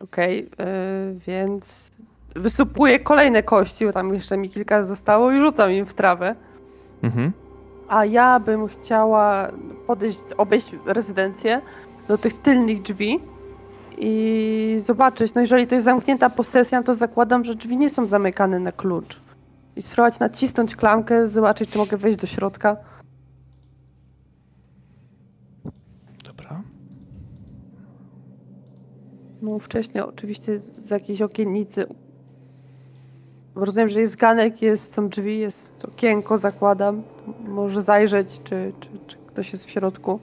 [0.00, 1.90] Okej, yy, więc
[2.36, 6.34] wysupuję kolejne kości, bo tam jeszcze mi kilka zostało i rzucam im w trawę.
[7.02, 7.32] Mhm.
[7.88, 9.48] A ja bym chciała
[9.86, 11.60] podejść, obejść rezydencję
[12.08, 13.20] do tych tylnych drzwi
[13.98, 18.58] i zobaczyć, no jeżeli to jest zamknięta posesja, to zakładam, że drzwi nie są zamykane
[18.58, 19.20] na klucz.
[19.78, 22.76] I spróbować nacisnąć klamkę, zobaczyć, czy mogę wejść do środka.
[26.24, 26.62] Dobra.
[29.42, 31.86] No wcześniej oczywiście z jakiejś okiennicy.
[33.54, 37.02] Rozumiem, że jest ganek, jest, są drzwi, jest okienko, zakładam.
[37.48, 40.20] Może zajrzeć, czy, czy, czy ktoś jest w środku.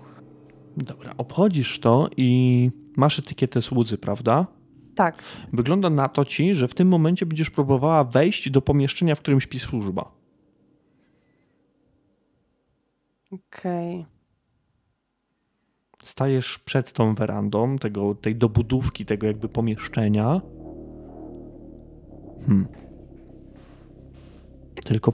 [0.78, 4.48] Dobra, obchodzisz to i masz etykietę słudzy, prawda?
[4.96, 5.24] Tak.
[5.54, 9.42] Wygląda na to ci, że w tym momencie będziesz próbowała wejść do pomieszczenia, w którym
[9.42, 10.12] śpi służba.
[13.32, 14.06] Okej.
[16.04, 20.42] Stajesz przed tą werandą, tego, tej dobudówki, tego jakby pomieszczenia.
[22.48, 22.68] Hmm.
[24.84, 25.14] Tylko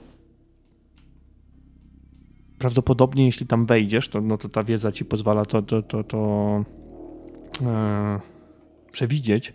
[2.58, 6.18] prawdopodobnie, jeśli tam wejdziesz, to, no to ta wiedza ci pozwala to, to, to, to
[7.62, 8.20] e,
[8.92, 9.52] przewidzieć.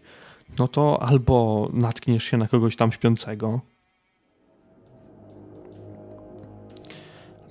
[0.59, 3.61] No to albo natkniesz się na kogoś tam śpiącego,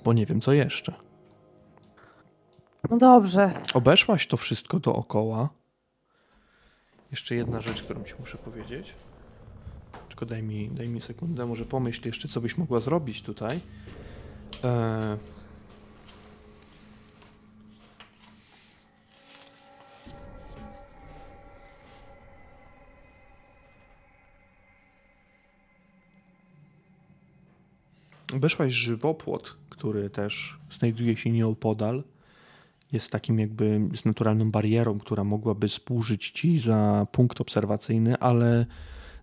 [0.03, 0.93] bo nie wiem co jeszcze.
[2.89, 3.51] No dobrze.
[3.73, 5.49] Obeszłaś to wszystko dookoła.
[7.11, 8.93] Jeszcze jedna rzecz, którą ci muszę powiedzieć.
[10.07, 13.59] Tylko daj mi, daj mi sekundę, może pomyśl jeszcze, co byś mogła zrobić tutaj.
[14.63, 15.17] E...
[28.35, 32.03] Obeszłaś żywopłot, który też znajduje się nieopodal
[32.91, 38.65] jest takim jakby z naturalną barierą, która mogłaby służyć ci za punkt obserwacyjny, ale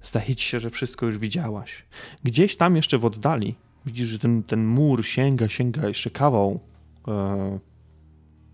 [0.02, 1.85] zdaje ci się, że wszystko już widziałaś.
[2.24, 3.55] Gdzieś tam jeszcze w oddali
[3.86, 6.60] widzisz, że ten, ten mur sięga, sięga jeszcze kawał
[7.09, 7.59] e,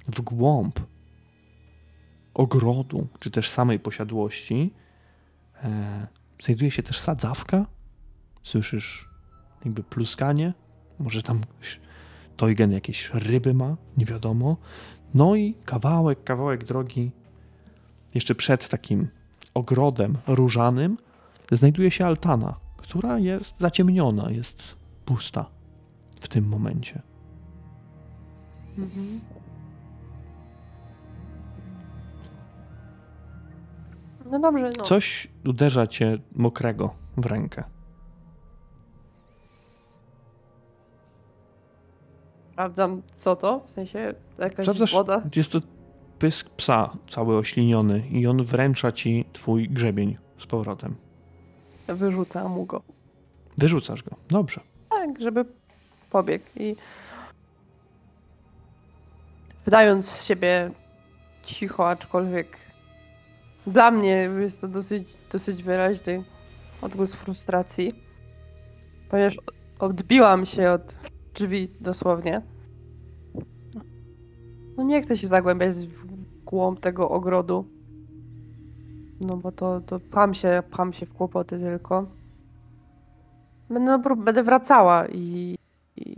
[0.08, 0.80] w głąb
[2.34, 4.72] ogrodu, czy też samej posiadłości.
[5.62, 6.06] E,
[6.42, 7.66] znajduje się też sadzawka.
[8.42, 9.09] Słyszysz
[9.64, 10.52] jakby pluskanie,
[10.98, 11.40] może tam
[12.36, 14.56] Toygen jakieś ryby ma, nie wiadomo.
[15.14, 17.10] No i kawałek, kawałek drogi,
[18.14, 19.08] jeszcze przed takim
[19.54, 20.98] ogrodem różanym,
[21.52, 24.62] znajduje się altana, która jest zaciemniona, jest
[25.04, 25.46] pusta
[26.20, 27.02] w tym momencie.
[28.78, 29.20] Mhm.
[34.30, 34.84] No dobrze, no.
[34.84, 37.64] Coś uderza cię mokrego w rękę.
[42.60, 43.60] Sprawdzam, co to?
[43.66, 45.22] W sensie jakaś Sprawdzasz, woda?
[45.36, 45.60] jest to
[46.18, 50.94] pysk psa, cały ośliniony i on wręcza ci twój grzebień z powrotem.
[51.88, 52.82] Wyrzucam mu go.
[53.58, 54.16] Wyrzucasz go.
[54.28, 54.60] Dobrze.
[54.90, 55.44] Tak, żeby
[56.10, 56.76] pobiegł i
[59.64, 60.70] wydając z siebie
[61.42, 62.56] cicho, aczkolwiek
[63.66, 66.24] dla mnie jest to dosyć, dosyć wyraźny
[66.82, 67.94] odgłos frustracji,
[69.10, 69.36] ponieważ
[69.78, 70.94] odbiłam się od
[71.34, 72.42] drzwi dosłownie.
[74.76, 77.64] No nie chcę się zagłębiać w głąb tego ogrodu,
[79.20, 82.06] no bo to, to pam się, pam się w kłopoty tylko.
[83.70, 85.58] Będę, no, będę wracała i,
[85.96, 86.16] i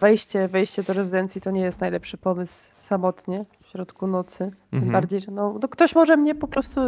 [0.00, 4.38] wejście, wejście do rezydencji to nie jest najlepszy pomysł samotnie w środku nocy.
[4.70, 4.92] Tym Mhm.
[4.92, 6.80] bardziej, że no, no ktoś może mnie po prostu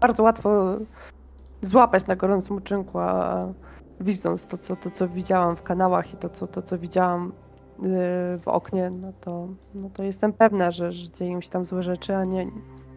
[0.00, 0.76] bardzo łatwo
[1.62, 3.46] złapać na gorącym uczynku, a
[4.00, 7.32] widząc to, co, to, co widziałam w kanałach i to, co, to, co widziałam
[7.78, 7.88] yy,
[8.38, 12.16] w oknie, no to, no to jestem pewna, że, że dzieją się tam złe rzeczy,
[12.16, 12.46] a nie,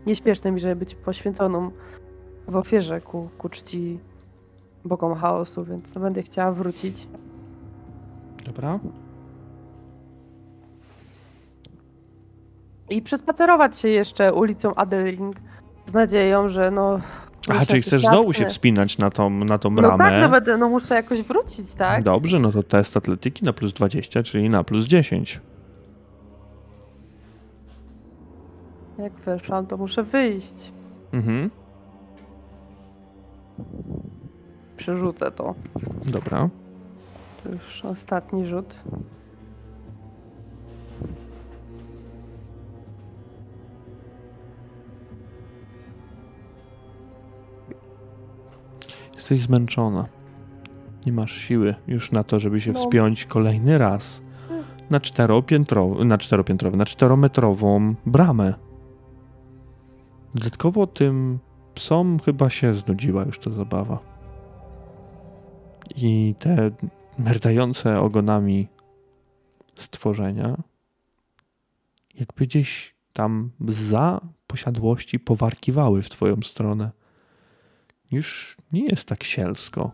[0.05, 1.71] nieśpieszne mi, żeby być poświęconą
[2.47, 3.99] w ofierze ku, ku czci
[4.85, 7.07] bogom chaosu, więc no będę chciała wrócić.
[8.45, 8.79] Dobra.
[12.89, 15.35] I przespacerować się jeszcze ulicą Adelring
[15.85, 16.99] z nadzieją, że no...
[17.49, 20.69] Aha, czyli chcesz znowu się wspinać na tą, na tą No tak, no, będę, no
[20.69, 22.03] muszę jakoś wrócić, tak?
[22.03, 25.41] Dobrze, no to test atletyki na plus 20, czyli na plus 10.
[28.97, 30.71] Jak weszłam, to muszę wyjść.
[31.13, 31.49] Mhm.
[34.77, 35.55] Przerzucę to.
[36.05, 36.49] Dobra.
[37.43, 38.75] To już ostatni rzut.
[49.31, 50.05] Jesteś zmęczona.
[51.05, 52.79] Nie masz siły już na to, żeby się No.
[52.79, 54.21] wspiąć kolejny raz
[54.89, 58.53] na czteropiętrową, na czteropiętrową, na czterometrową bramę.
[60.35, 61.39] Dodatkowo tym
[61.75, 63.99] psom chyba się znudziła już ta zabawa.
[65.95, 66.71] I te
[67.17, 68.67] merdające ogonami
[69.75, 70.57] stworzenia
[72.19, 77.00] jakby gdzieś tam za posiadłości powarkiwały w twoją stronę.
[78.11, 79.91] Już nie jest tak sielsko.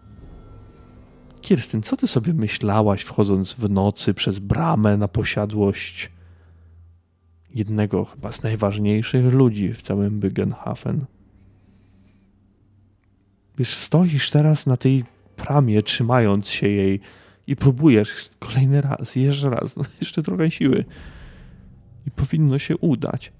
[1.42, 6.12] Kirstyn, co ty sobie myślałaś, wchodząc w nocy przez bramę na posiadłość
[7.56, 11.06] jednego chyba z najważniejszych ludzi w całym Bygenhafen?
[13.58, 15.04] Wiesz, stoisz teraz na tej
[15.36, 17.00] pramie, trzymając się jej
[17.48, 20.86] i próbujesz kolejny raz, jeszcze raz, no jeszcze trochę siły.
[22.08, 23.32] I powinno się udać.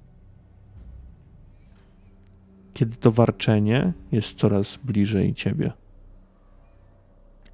[2.78, 5.72] Kiedy to warczenie jest coraz bliżej ciebie.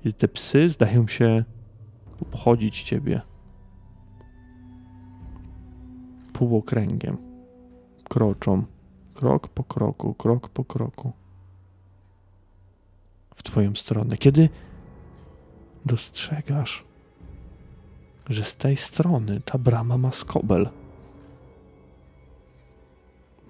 [0.04, 1.44] Kiedy te psy zdają się
[2.22, 3.22] obchodzić ciebie
[6.34, 7.18] półokręgiem.
[8.04, 8.64] Kroczą,
[9.14, 11.12] krok po kroku, krok po kroku
[13.36, 14.18] w twoją stronę.
[14.18, 14.50] Kiedy
[15.86, 16.84] dostrzegasz,
[18.30, 20.70] że z tej strony ta brama ma skobel.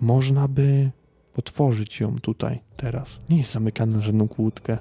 [0.01, 0.91] Można by
[1.37, 3.19] otworzyć ją tutaj, teraz.
[3.29, 4.77] Nie jest zamykana na żadną kłódkę,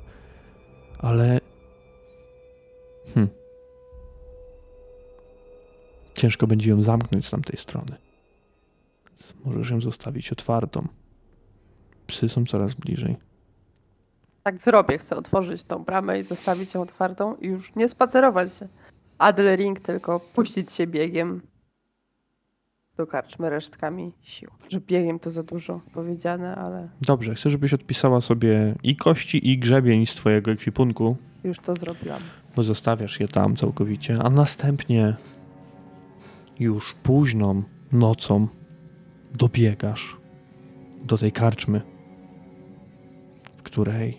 [0.99, 1.41] ale.
[3.15, 3.29] Hmm.
[6.15, 7.97] Ciężko będzie ją zamknąć z tamtej strony.
[9.45, 10.89] Możesz ją zostawić otwartą.
[12.07, 13.17] Psy są coraz bliżej.
[14.43, 14.99] Tak zrobię.
[14.99, 18.69] Chcę otworzyć tą bramę i zostawić ją otwartą i już nie spacerować się
[19.19, 21.41] Adelring, tylko puścić się biegiem
[22.97, 24.51] do karczmy resztkami sił.
[24.69, 29.59] Że biegiem to za dużo powiedziane, ale Dobrze, chcę, żebyś odpisała sobie i kości, i
[29.59, 32.21] grzebień z twojego ekwipunku, już to zrobiłam.
[32.57, 35.17] bo zostawiasz je tam całkowicie, a następnie
[36.59, 37.63] już późną
[37.93, 38.49] nocą
[39.35, 40.17] dobiegasz
[41.05, 41.81] do tej karczmy,
[43.57, 44.19] w której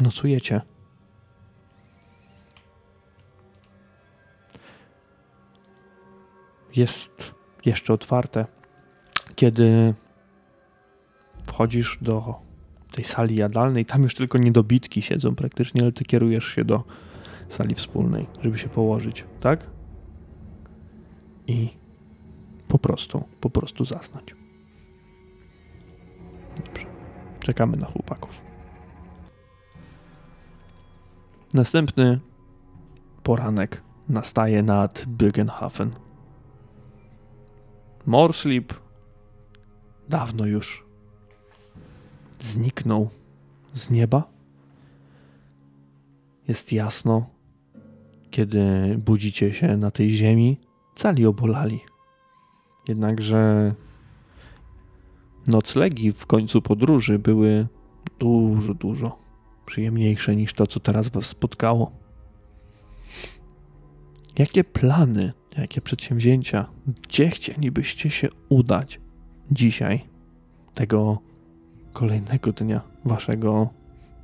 [0.00, 0.60] nocujecie.
[6.76, 7.34] Jest
[7.64, 8.46] jeszcze otwarte.
[9.34, 9.94] Kiedy
[11.46, 12.34] wchodzisz do
[12.90, 16.84] tej sali jadalnej, tam już tylko niedobitki siedzą praktycznie, ale ty kierujesz się do
[17.48, 19.66] sali wspólnej, żeby się położyć, tak?
[21.46, 21.68] I
[22.68, 24.34] po prostu, po prostu zasnąć.
[26.66, 26.86] Dobrze.
[27.40, 28.42] Czekamy na chłopaków.
[31.54, 32.20] Następny
[33.22, 35.90] poranek nastaje nad Birkenhafen.
[38.06, 38.74] Morslip
[40.08, 40.84] dawno już
[42.40, 43.10] zniknął
[43.74, 44.24] z nieba.
[46.48, 47.26] Jest jasno,
[48.30, 48.60] kiedy
[48.98, 50.60] budzicie się na tej ziemi,
[50.96, 51.80] cali obolali.
[52.88, 53.74] Jednakże
[55.46, 57.66] noclegi w końcu podróży były
[58.18, 59.18] dużo, dużo
[59.66, 61.92] przyjemniejsze niż to, co teraz was spotkało.
[64.38, 66.66] Jakie plany, jakie przedsięwzięcia,
[67.02, 69.00] gdzie chcielibyście się udać
[69.50, 70.00] dzisiaj,
[70.74, 71.18] tego
[71.92, 73.68] kolejnego dnia waszego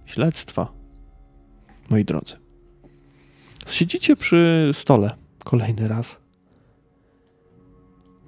[0.04, 0.72] śledztwa,
[1.90, 2.36] moi drodzy?
[3.66, 6.16] Siedzicie przy stole kolejny raz.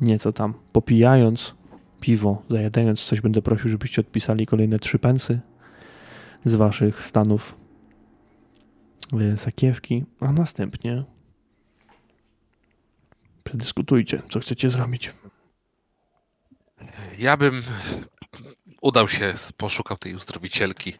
[0.00, 1.54] Nieco tam popijając
[2.00, 5.40] piwo, zajadając coś, będę prosił, żebyście odpisali kolejne trzy pensy
[6.44, 7.54] z waszych stanów
[9.12, 11.04] e, sakiewki, a następnie
[13.44, 15.10] przedyskutujcie, co chcecie zrobić.
[17.18, 17.62] Ja bym
[18.80, 20.94] udał się, poszukał tej uzdrowicielki.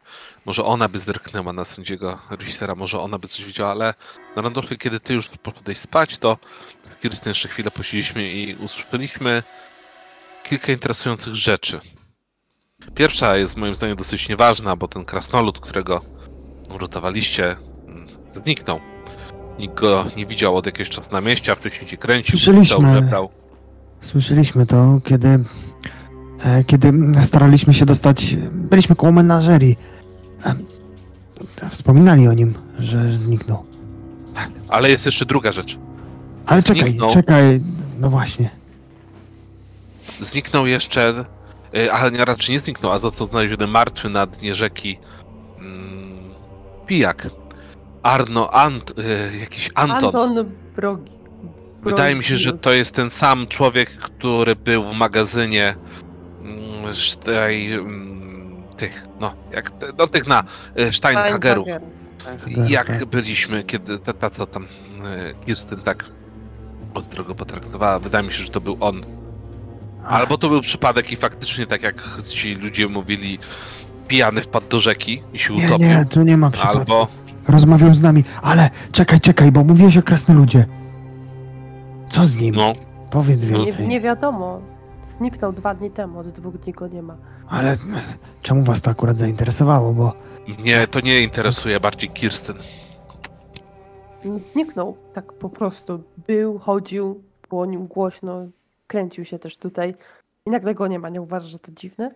[0.45, 3.93] Może ona by zerknęła na sędziego Richtera, może ona by coś widziała, ale
[4.35, 6.37] na Randolfie, kiedy ty już podejść spać, to
[7.01, 9.43] Kirsten jeszcze chwilę posiedzieliśmy i usłyszeliśmy
[10.43, 11.79] kilka interesujących rzeczy.
[12.95, 16.01] Pierwsza jest moim zdaniem dosyć nieważna, bo ten krasnolud, którego
[16.69, 17.55] uratowaliście,
[17.87, 18.94] mm, zniknął.
[19.59, 22.77] Nikt go nie widział od jakiegoś czasu na mieście, a wcześniej się kręcił, Słyszeliśmy.
[22.77, 23.29] pisał, żebrał.
[24.01, 25.27] Słyszeliśmy to, kiedy,
[26.43, 28.35] e, kiedy staraliśmy się dostać.
[28.51, 29.77] Byliśmy koło menażerii.
[30.45, 30.55] E,
[31.69, 33.65] Wspominali o nim, że zniknął.
[34.69, 35.77] Ale jest jeszcze druga rzecz.
[36.45, 37.13] Ale czekaj, Zniknął.
[37.13, 37.61] czekaj.
[37.99, 38.49] No właśnie.
[40.21, 41.23] Zniknął jeszcze,
[41.77, 44.97] y, ale nie, raczej nie zniknął, a został znaleziony martwy na dnie rzeki
[45.59, 46.17] mm,
[46.87, 47.27] pijak.
[48.05, 50.15] Arno, Ant, y, jakiś Anton.
[50.15, 51.11] Anton Brogi.
[51.83, 55.75] Wydaje mi się, że to jest ten sam człowiek, który był w magazynie
[56.41, 60.43] mm, z tej, mm, tych, no, jak, no tych na
[60.79, 61.67] y, Steinhagerów.
[62.67, 63.05] Jak tak.
[63.05, 64.67] byliśmy, kiedy ta, ta co tam,
[65.45, 66.05] Kirsten tak
[66.93, 69.01] od drogo potraktowała, wydaje mi się, że to był on.
[70.07, 73.39] Albo to był przypadek i faktycznie, tak jak ci ludzie mówili,
[74.07, 75.87] pijany wpadł do rzeki i się Nie, utopił.
[75.87, 76.79] nie, tu nie ma przypadku.
[76.79, 77.07] Albo
[77.47, 80.65] Rozmawiał z nami, ale czekaj, czekaj, bo mówiłeś o krasnoludzie.
[82.09, 82.55] Co z nim?
[82.55, 82.73] no,
[83.09, 83.87] Powiedz Nie, więcej.
[83.87, 84.61] nie wiadomo.
[85.03, 87.17] Zniknął dwa dni temu, od dwóch dni go nie ma.
[87.49, 87.77] Ale
[88.41, 90.13] czemu was to akurat zainteresowało, bo
[90.59, 92.55] mnie to nie interesuje, bardziej Kirsten.
[94.45, 96.03] Zniknął tak po prostu.
[96.27, 97.23] Był, chodził,
[97.67, 98.45] nim głośno,
[98.87, 99.95] kręcił się też tutaj.
[100.45, 101.09] I nagle go nie ma.
[101.09, 102.11] Nie uważasz, że to dziwne?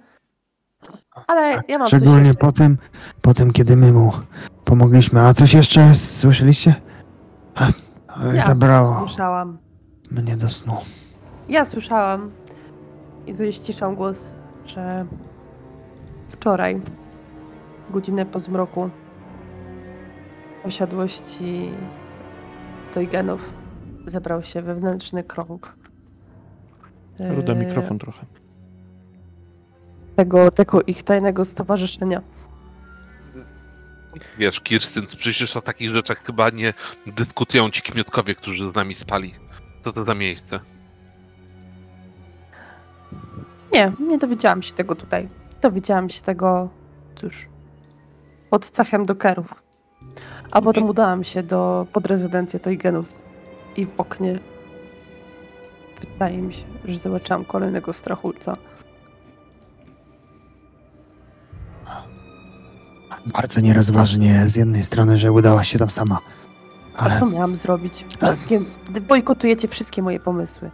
[1.27, 2.39] Ale ja mam szczególnie coś jeszcze.
[2.45, 2.77] po tym,
[3.21, 4.11] po tym, kiedy my mu
[4.69, 5.21] pomogliśmy.
[5.21, 6.75] A coś jeszcze słyszeliście?
[7.61, 7.71] Ech,
[8.33, 9.57] Ja Zabrało Słyszałam.
[10.11, 10.77] mnie do snu.
[11.49, 12.31] Ja słyszałam
[13.27, 14.31] i tutaj ściszam głos,
[14.65, 15.05] że
[16.27, 16.81] wczoraj,
[17.89, 18.89] godzinę po zmroku,
[20.59, 21.69] w posiadłości
[22.93, 23.53] Toygenów
[24.05, 25.75] zebrał się wewnętrzny krąg.
[27.19, 28.25] Ruda e, mikrofon trochę.
[30.15, 32.21] Tego, tego ich tajnego stowarzyszenia.
[34.37, 36.73] Wiesz, Kirsten, przecież o takich rzeczach chyba nie
[37.07, 39.33] dyskutują ci kmiotkowie, którzy z nami spali.
[39.83, 40.59] Co to za miejsce?
[43.73, 45.29] Nie, nie dowiedziałam się tego tutaj.
[45.61, 46.69] Dowiedziałam się tego,
[47.15, 47.49] cóż,
[48.49, 49.63] pod cechem dokerów.
[50.51, 53.05] A potem udałam się do pod rezydencję Toygenów
[53.77, 54.39] i w oknie
[56.01, 58.57] wydaje mi się, że zobaczyłam kolejnego strachulca.
[63.25, 66.19] Bardzo nierozważnie z jednej strony, że udałaś się tam sama.
[66.97, 68.05] A co Ale miałam zrobić?
[68.21, 68.61] Wszystkie,
[69.07, 70.71] bojkotujecie wszystkie moje pomysły.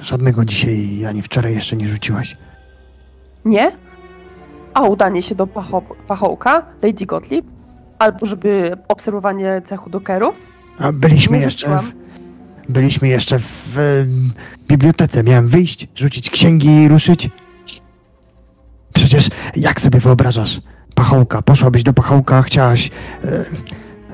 [0.00, 2.36] żadnego dzisiaj ani wczoraj jeszcze nie rzuciłaś.
[3.44, 3.72] Nie?
[4.74, 7.46] A udanie się do pacho pachołka, Lady Gottlieb?
[7.98, 10.34] Albo żeby obserwowanie cechu dokerów?
[10.78, 11.78] A byliśmy Nie jeszcze.
[11.78, 11.92] W,
[12.72, 14.32] byliśmy jeszcze w em,
[14.68, 15.22] bibliotece.
[15.22, 17.30] Miałem wyjść, rzucić księgi i ruszyć.
[19.12, 20.60] Przecież jak sobie wyobrażasz?
[20.94, 22.90] Pachołka, poszłabyś do pachołka, chciałaś
[23.24, 23.44] e,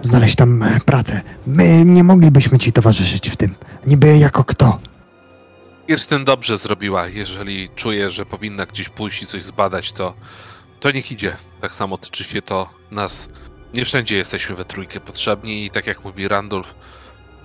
[0.01, 1.21] znaleźć tam e, pracę.
[1.47, 3.55] My nie moglibyśmy ci towarzyszyć w tym.
[3.87, 4.79] Niby jako kto?
[5.87, 7.09] Kirsten dobrze zrobiła.
[7.09, 10.15] Jeżeli czuje, że powinna gdzieś pójść i coś zbadać, to,
[10.81, 11.37] to niech idzie.
[11.61, 13.29] Tak samo tyczy się to nas
[13.75, 16.75] Nie wszędzie jesteśmy we trójkę potrzebni i tak jak mówi Randolph,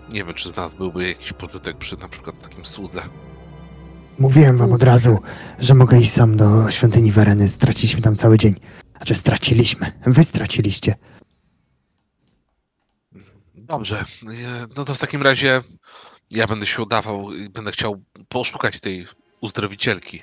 [0.10, 3.04] nie wiem, czy z nas byłby jakiś pożytek przy na przykład takim słudle.
[4.20, 5.20] Mówiłem wam od razu,
[5.60, 7.50] że mogę iść sam do świątyni Wereny.
[7.50, 8.56] Straciliśmy tam cały dzień.
[8.98, 9.92] Znaczy straciliśmy.
[10.06, 10.96] Wy straciliście.
[13.56, 15.62] Dobrze, e, no to w takim razie
[16.32, 19.08] ja będę się udawał i będę chciał poszukać tej
[19.42, 20.22] uzdrowicielki.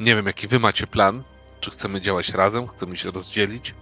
[0.00, 1.22] Nie wiem, jaki wy macie plan.
[1.60, 3.74] Czy chcemy działać razem, chcemy się rozdzielić?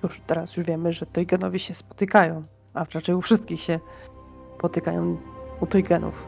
[0.00, 3.80] Cóż, teraz już wiemy, że Toygenowi się spotykają, a raczej u wszystkich się
[4.58, 5.18] spotykają
[5.60, 6.26] u Toygenów.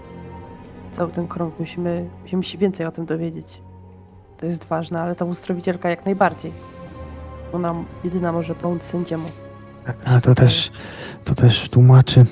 [0.92, 3.62] Cały ten krąg musimy, musimy się więcej o tym dowiedzieć.
[4.36, 6.52] To jest ważne, ale ta uzdrowicielka jak najbardziej.
[7.52, 7.74] Ona
[8.04, 9.28] jedyna może pomóc sędziemu.
[9.86, 10.70] Tak, a to też,
[11.24, 12.26] to też tłumaczy.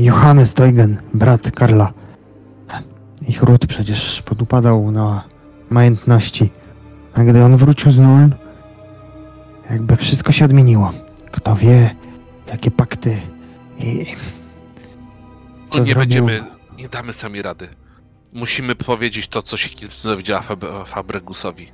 [0.00, 1.92] Johannes Teugen, brat Karla.
[3.28, 5.24] Ich ród przecież podupadał na
[5.70, 6.50] majątności.
[7.14, 8.34] A gdy on wrócił z Nuln,
[9.70, 10.90] jakby wszystko się odmieniło.
[11.30, 11.94] Kto wie,
[12.50, 13.16] jakie pakty
[13.84, 14.06] i...
[15.70, 16.40] Co nie zrobił- będziemy,
[16.78, 17.68] nie damy sami rady.
[18.34, 21.68] Musimy powiedzieć to, co się kiedyś dowiedziała Fab- Fabregusowi.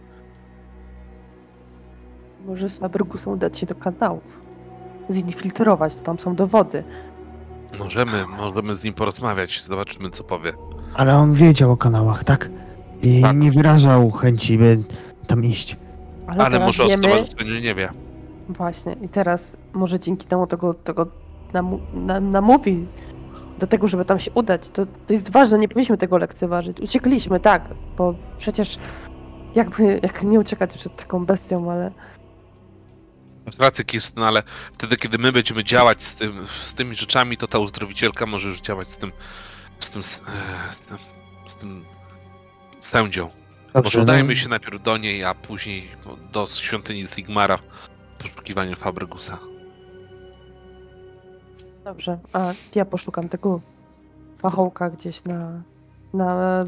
[2.47, 4.41] Może z Fabrygusem udać się do kanałów.
[5.11, 6.85] Zinfiltrować, to tam są dowody.
[7.79, 10.53] Możemy, możemy z nim porozmawiać, zobaczymy, co powie.
[10.95, 12.51] Ale on wiedział o kanałach, tak?
[13.03, 13.37] I Tak.
[13.37, 14.79] nie wyrażał chęci, by
[15.27, 15.77] tam iść.
[16.27, 17.89] Ale, Ale może o wiemy, stowarzyszeniu nie wie.
[18.49, 21.07] Właśnie, i teraz może dzięki temu tego, tego
[21.53, 22.87] namu, nam, namówi
[23.59, 24.71] do tego, żeby tam się udać.
[24.71, 26.81] To, to jest ważne, nie powinniśmy tego lekceważyć.
[26.81, 27.63] Uciekliśmy, tak,
[27.97, 28.79] bo przecież
[29.55, 31.93] jakby, jak nie uciekać przed taką bestią, ale
[33.47, 34.43] Masz rację, Kirsten, ale
[34.73, 38.61] wtedy, kiedy my będziemy działać z, tym, z tymi rzeczami, to ta uzdrowicielka może już
[38.61, 39.13] działać z tym,
[39.79, 40.99] z tym, z, e, z tym,
[41.47, 41.85] z tym
[42.81, 43.31] sędzią.
[43.85, 44.05] Może no.
[44.05, 45.89] udajmy się najpierw do niej, a później
[46.33, 49.39] do świątyni z Ligmara w poszukiwaniu Fabregusa.
[51.89, 52.19] Dobrze.
[52.33, 53.61] A ja poszukam tego
[54.43, 55.63] pachołka gdzieś na,
[56.15, 56.61] na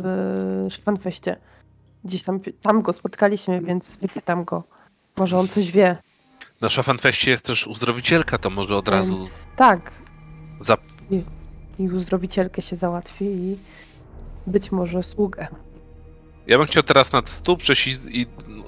[0.66, 1.36] e, Szwanfeście.
[2.04, 4.64] Gdzieś tam, tam go spotkaliśmy, więc wypytam go.
[5.18, 5.96] Może on coś wie.
[6.60, 9.92] Na Szafanfeście jest też uzdrowicielka, to może od razu Więc, tak,
[10.60, 10.76] za...
[11.78, 13.58] i uzdrowicielkę się załatwi i
[14.46, 15.48] być może sługę.
[16.46, 18.26] Ja bym chciał teraz nad stół przejść i,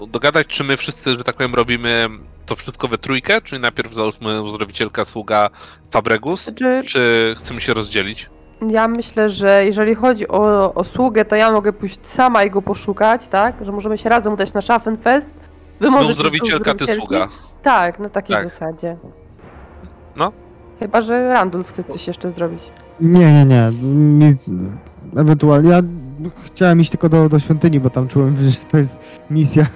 [0.09, 2.09] dogadać, czy my wszyscy, że tak powiem, robimy
[2.47, 5.51] to wszystko we trójkę, czyli najpierw załóżmy uzdrowicielka, sługa
[5.91, 8.31] Fabregus, Znaczy, czy chcemy się rozdzielić?
[8.71, 12.63] ja myślę, że jeżeli chodzi o, o sługę, to ja mogę pójść sama i go
[12.63, 13.55] poszukać, tak?
[13.65, 15.35] Że możemy się razem udać na Schaffenfest.
[15.81, 17.29] Wy No, możecie uzdrowicielka, ty sługa.
[17.63, 18.45] Tak, na takiej Tak.
[18.45, 18.97] zasadzie.
[20.17, 20.33] No.
[20.81, 22.63] Chyba, że Randulf chce coś jeszcze zrobić.
[23.01, 23.71] Nie, nie, nie.
[23.83, 24.37] Mi,
[25.17, 25.71] ewentualnie.
[25.71, 25.81] Ja
[26.45, 29.01] chciałem iść tylko do, do świątyni, bo tam czułem, że to jest
[29.31, 29.67] misja,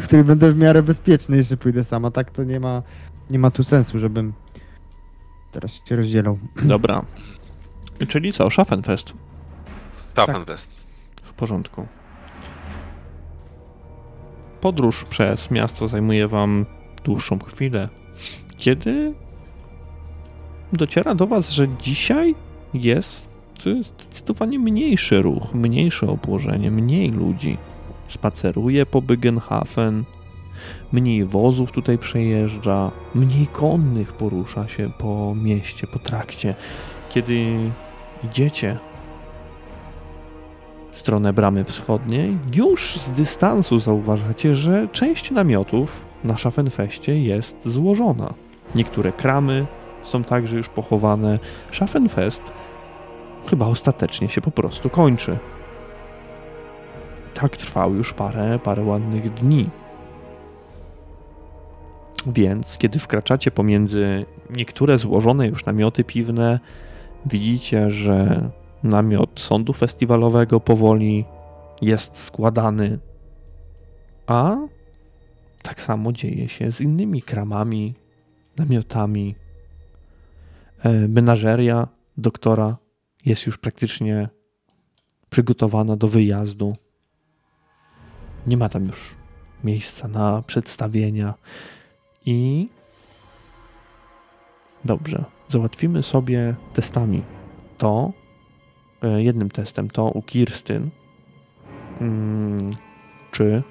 [0.00, 2.10] w której będę w miarę bezpieczny, jeśli pójdę sama.
[2.10, 2.82] Tak to nie ma,
[3.30, 4.32] nie ma tu sensu, żebym
[5.52, 6.38] teraz się rozdzielał.
[6.62, 7.04] Dobra.
[8.08, 9.12] Czyli co, Schaffenfest.
[10.12, 10.86] Schaffenfest.
[11.22, 11.86] W porządku.
[14.60, 16.66] Podróż przez miasto zajmuje wam
[17.04, 17.88] dłuższą chwilę.
[18.56, 19.14] Kiedy
[20.72, 22.34] dociera do was, że dzisiaj
[22.74, 23.27] jest
[23.82, 27.56] zdecydowanie mniejszy ruch, mniejsze obłożenie, mniej ludzi.
[28.08, 30.04] Spaceruje po Bygenhafen,
[30.92, 36.54] mniej wozów tutaj przejeżdża, mniej konnych porusza się po mieście, po trakcie.
[37.10, 37.54] Kiedy
[38.24, 38.78] idziecie
[40.92, 45.92] w stronę bramy wschodniej, już z dystansu zauważacie, że część namiotów
[46.24, 48.34] na Schaffenfeście jest złożona.
[48.74, 49.66] Niektóre kramy
[50.02, 51.38] są także już pochowane.
[51.72, 52.52] Schaffenfest
[53.46, 55.38] chyba ostatecznie się po prostu kończy.
[57.34, 59.70] Tak trwał już parę, parę ładnych dni.
[62.26, 66.60] Więc kiedy wkraczacie pomiędzy niektóre złożone już namioty piwne,
[67.26, 68.48] widzicie, że
[68.82, 71.24] namiot sądu festiwalowego powoli
[71.82, 72.98] jest składany.
[74.26, 74.56] A
[75.62, 77.94] tak samo dzieje się z innymi kramami,
[78.56, 79.34] namiotami.
[80.82, 82.76] E, Menażeria doktora
[83.24, 84.28] jest już praktycznie
[85.30, 86.76] przygotowana do wyjazdu.
[88.46, 89.14] Nie ma tam już
[89.64, 91.34] miejsca na przedstawienia.
[92.26, 92.68] I
[94.84, 97.22] dobrze, załatwimy sobie testami
[97.78, 98.12] to,
[99.02, 100.90] e, jednym testem, to u Kirstyn,
[102.00, 102.76] mm,
[103.32, 103.62] czy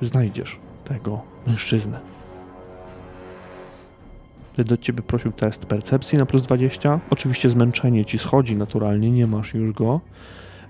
[0.00, 2.13] znajdziesz tego mężczyznę.
[4.58, 9.54] Do ciebie prosił test percepcji na plus 20, oczywiście zmęczenie ci schodzi naturalnie, nie masz
[9.54, 10.00] już go,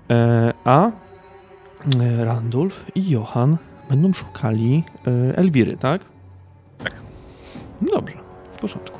[0.09, 3.57] e, a e, Randulf i Johan
[3.89, 6.01] będą szukali e, Elwiry, tak?
[6.83, 6.93] Tak.
[7.81, 8.17] Dobrze,
[8.51, 8.99] w porządku.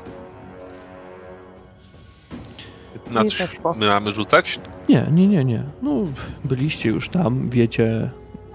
[3.10, 4.60] Na coś my mamy rzucać?
[4.88, 5.62] Nie, nie, nie, nie.
[5.82, 6.04] No,
[6.44, 8.10] byliście już tam, wiecie,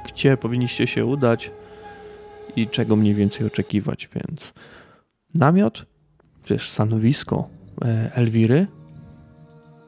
[0.05, 1.51] gdzie powinniście się udać
[2.55, 4.53] i czego mniej więcej oczekiwać, więc
[5.35, 5.85] namiot,
[6.43, 7.47] przecież stanowisko
[7.85, 8.67] e, Elwiry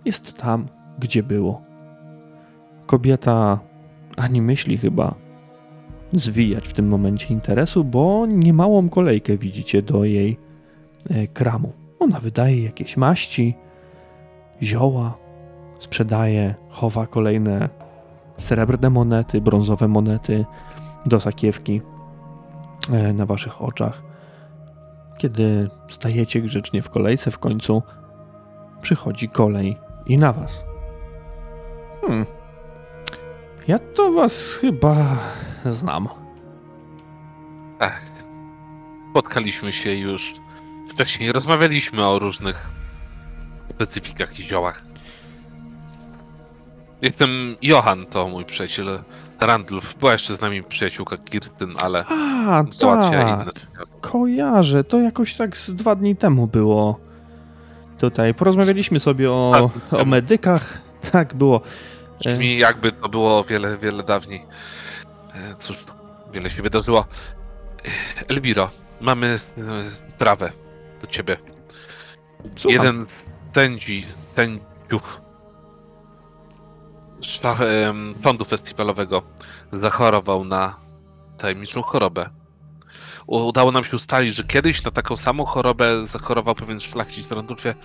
[0.06, 0.66] jest tam,
[1.00, 1.62] gdzie było.
[2.86, 3.60] Kobieta
[4.18, 5.16] ani myśli chyba
[6.14, 10.38] zwijać w tym momencie interesu, bo niemałą kolejkę widzicie do jej
[11.10, 11.74] e, kramu.
[12.00, 13.56] Ona wydaje jakieś maści,
[14.62, 15.18] zioła,
[15.80, 17.70] sprzedaje, chowa kolejne
[18.38, 20.46] srebrne monety, brązowe monety
[21.06, 21.82] do sakiewki
[22.92, 24.13] e, na waszych oczach.
[25.24, 27.84] Kiedy stajecie grzecznie w kolejce, w końcu
[28.82, 30.64] przychodzi kolej i na was.
[32.02, 32.26] Hmm.
[33.68, 35.18] Ja to was chyba
[35.66, 36.10] znam.
[37.80, 38.02] Tak.
[39.12, 40.34] Spotkaliśmy się już
[40.94, 41.32] wcześniej.
[41.32, 42.68] Rozmawialiśmy o różnych
[43.70, 44.82] specyfikach i ziołach.
[47.02, 47.30] Jestem
[47.62, 49.04] Johan, to mój przyjaciel
[49.42, 49.96] Randulf.
[49.96, 53.60] Była jeszcze z nami przyjaciółka Kirsten, ale A, załatwia inne tak.
[53.60, 53.93] sprawy.
[54.12, 57.00] Kojarzę, to jakoś tak z dwa dni temu było.
[58.00, 60.82] Tutaj porozmawialiśmy sobie o, Tak, o medykach.
[61.12, 61.62] Tak było.
[62.20, 64.46] Brzmi jakby to było wiele, wiele dawniej.
[65.34, 65.78] E, Cóż,
[66.34, 67.06] wiele się wydarzyło.
[67.06, 68.70] E, Elwiro,
[69.02, 70.52] mamy e, sprawę
[71.02, 71.38] do ciebie.
[72.56, 72.86] Słucham.
[72.86, 74.06] Jeden z sędzi,
[74.36, 75.22] sędziów
[78.24, 79.22] sądu festiwalowego
[79.74, 80.76] zachorował na
[81.38, 82.30] tajemniczą chorobę.
[83.28, 87.76] Udało nam się ustalić, że kiedyś na taką samą chorobę zachorował pewien szlachcic w Randulfie.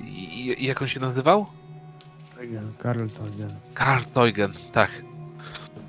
[0.00, 1.46] I- Jak on się nazywał?
[2.78, 3.54] Karl Tolgen.
[3.74, 4.90] Karl Teugen, tak.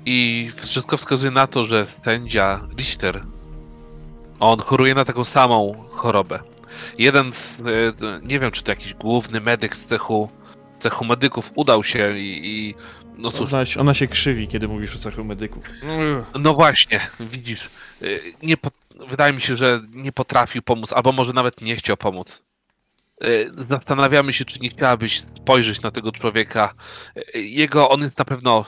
[0.06, 3.24] I wszystko wskazuje na to, że sędzia Richter,
[4.40, 6.38] on choruje na taką samą chorobę.
[6.98, 7.64] Jeden z, e,
[8.22, 10.28] nie wiem czy to jakiś główny medyk z cechu,
[10.78, 12.74] cechu medyków udał się i, i
[13.18, 15.64] no cóż, Ona, się- ona się krzywi, kiedy mówisz o cechu medyków.
[16.40, 17.70] no właśnie, widzisz,
[18.02, 18.56] y, nie
[19.10, 22.44] wydaje mi się, że nie potrafił pomóc, albo może nawet nie chciał pomóc.
[23.24, 26.74] Y, Zastanawiamy się, czy nie chciałabyś spojrzeć na tego człowieka.
[27.36, 28.64] Y, Jego, on jest na pewno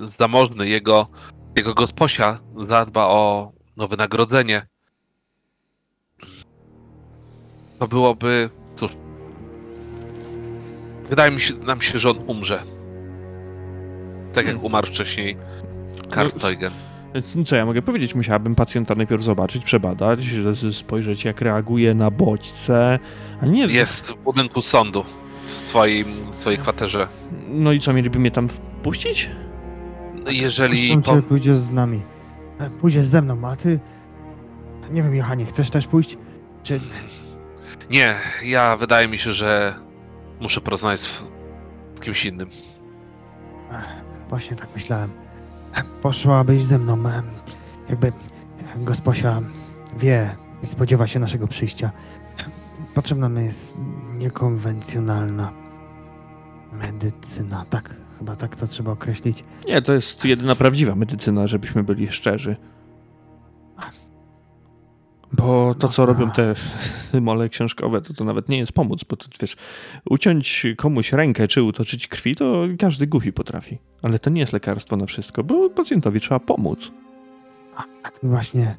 [0.00, 1.08] y, zamożny, jego,
[1.56, 2.38] jego gosposia
[2.68, 4.66] zadba o no, wynagrodzenie.
[7.78, 8.90] To byłoby, cóż,
[11.08, 12.62] wydaje mi się, nam się, że on umrze.
[14.34, 15.36] Tak jak umarł wcześniej
[16.10, 16.93] Karl No, Teugen.
[17.46, 18.14] Co ja mogę powiedzieć?
[18.14, 20.20] Musiałabym pacjenta najpierw zobaczyć, przebadać,
[20.72, 22.98] spojrzeć jak reaguje na bodźce.
[23.40, 23.66] A nie.
[23.66, 25.04] Jest w budynku sądu,
[25.46, 27.08] w swoim, w swojej kwaterze.
[27.48, 29.30] No i co, mieliby mnie tam wpuścić?
[30.30, 30.98] Jeżeli.
[30.98, 31.22] Po...
[31.22, 32.00] pójdziesz z nami.
[32.58, 33.80] E, Pójdziesz ze mną, a ty...
[34.90, 36.18] Nie wiem, Johanie, chcesz też pójść?
[36.62, 36.80] Czy...
[37.90, 38.14] Nie,
[38.44, 39.74] ja wydaje mi się, że
[40.40, 41.22] muszę porozmawiać z,
[41.94, 42.48] z kimś innym.
[44.28, 45.23] Właśnie tak myślałem.
[46.02, 46.98] Poszłabyś ze mną.
[47.88, 48.12] Jakby
[48.76, 49.40] gosposia
[49.98, 51.90] wie i spodziewa się naszego przyjścia.
[52.94, 53.78] Potrzebna nam jest
[54.18, 55.52] niekonwencjonalna
[56.72, 57.64] medycyna.
[57.70, 59.44] Tak, chyba tak to trzeba określić.
[59.68, 62.56] Nie, to jest jedyna prawdziwa medycyna, żebyśmy byli szczerzy.
[65.36, 66.54] Bo to, co robią te
[67.20, 69.56] mole książkowe, to to nawet nie jest pomóc, bo to wiesz,
[70.10, 73.78] uciąć komuś rękę czy utoczyć krwi, to każdy głupi potrafi.
[74.02, 76.90] Ale to nie jest lekarstwo na wszystko, bo pacjentowi trzeba pomóc.
[77.76, 78.76] A, tak właśnie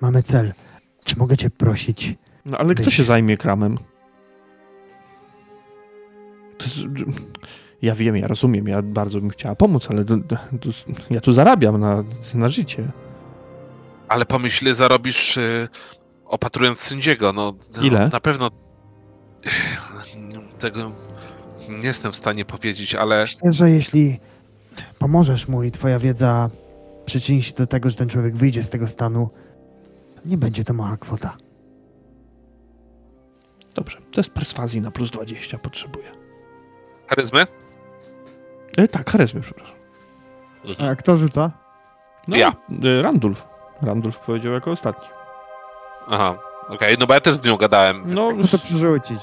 [0.00, 0.52] mamy cel.
[1.04, 2.14] Czy mogę cię prosić?
[2.44, 3.78] No ale kto Byś- się zajmie kramem?
[6.62, 6.76] Jest,
[7.82, 10.04] ja wiem, ja rozumiem, ja bardzo bym chciała pomóc, ale
[11.10, 12.88] ja tu zarabiam na, na życie.
[14.12, 15.68] Ale pomyśl, ile zarobisz y,
[16.24, 17.32] opatrując sędziego.
[17.32, 18.08] No, no, Ile?
[18.12, 18.50] Na pewno.
[20.58, 20.92] Tego
[21.68, 24.20] nie jestem w stanie powiedzieć, ale Myślę, że jeśli
[24.98, 26.50] pomożesz mu i twoja wiedza
[27.06, 29.30] przyczyni się do tego, że ten człowiek wyjdzie z tego stanu,
[30.24, 31.36] nie będzie to mała kwota.
[33.74, 36.06] Dobrze, to jest perswazji na plus 20 potrzebuję.
[37.06, 37.46] charyzmy?
[38.76, 39.76] E, tak, charyzmy, przepraszam.
[40.78, 41.50] A kto rzuca?
[42.28, 42.52] No, Ja.
[42.84, 43.51] e, Randulf.
[43.82, 45.08] Randulf powiedział jako ostatni.
[46.10, 46.34] Aha,
[46.68, 48.02] okej, no bo ja też z nią gadałem.
[48.06, 49.20] No, Chcę to przerzucić.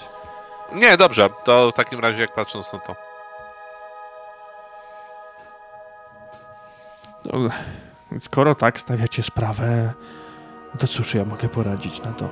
[0.75, 2.95] Nie, dobrze, to w takim razie jak patrząc na to.
[7.25, 7.49] no,
[8.19, 9.93] skoro tak stawiacie sprawę,
[10.79, 12.29] to cóż ja mogę poradzić na to?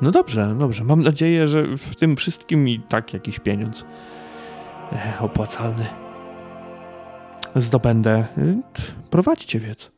[0.00, 0.84] No dobrze, dobrze.
[0.84, 3.84] Mam nadzieję, że w tym wszystkim i tak jakiś pieniądz
[4.92, 5.86] e, opłacalny.
[7.56, 8.26] zdobędę.
[8.38, 8.56] Y,
[9.10, 9.91] Prowadźcie więc.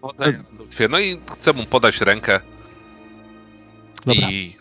[0.00, 0.88] Podaj Randulfie.
[0.88, 2.40] No i chcę mu podać rękę
[4.06, 4.30] Dobra.
[4.30, 4.60] i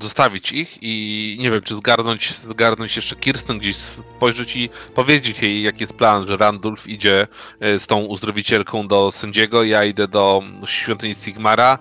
[0.00, 5.62] zostawić ich i nie wiem, czy zgarnąć, zgarnąć jeszcze Kirsten gdzieś, spojrzeć i powiedzieć jej,
[5.62, 7.26] jaki jest plan, że Randulf idzie
[7.60, 11.78] e, z tą uzdrowicielką do sędziego, ja idę do świątyni Sigmara,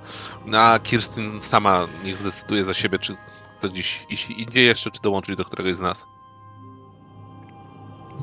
[0.53, 3.15] a Kirsten sama niech zdecyduje za siebie, czy
[3.61, 4.05] to gdzieś
[4.37, 6.07] idzie jeszcze, czy dołączyć do któregoś z nas.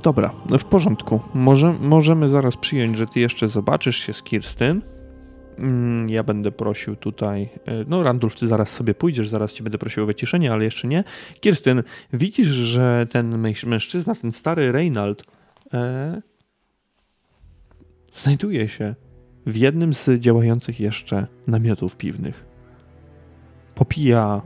[0.02, 1.20] Dobra, no w porządku.
[1.34, 4.82] Może, możemy zaraz przyjąć, że ty jeszcze zobaczysz się z Kirstyn.
[5.58, 7.42] Mm, Ja będę prosił tutaj.
[7.66, 10.88] e, No, Randulf, ty zaraz sobie pójdziesz, zaraz ci będę prosił o wyciszenie, ale jeszcze
[10.88, 11.04] nie.
[11.40, 15.24] Kirstyn, widzisz, że ten męż- mężczyzna, ten stary Reinald,
[15.74, 16.22] e,
[18.14, 18.94] znajduje się
[19.46, 22.44] w jednym z działających jeszcze namiotów piwnych.
[23.74, 24.42] Popija.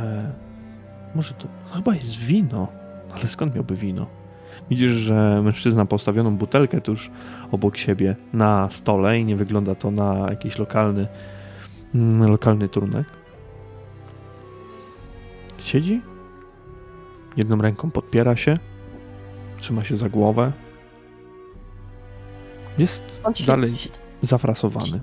[0.00, 0.32] E,
[1.14, 2.68] może to chyba jest wino,
[3.14, 4.06] ale skąd miałby wino?
[4.70, 7.10] Widzisz, że mężczyzna postawioną butelkę tuż
[7.52, 11.06] obok siebie na stole i nie wygląda to na jakiś lokalny,
[11.94, 13.06] mm, lokalny trunek.
[15.58, 16.00] Siedzi,
[17.36, 18.56] jedną ręką podpiera się,
[19.60, 20.52] trzyma się za głowę.
[22.78, 25.00] Jest siedzi, dalej siedzi, zafrasowany.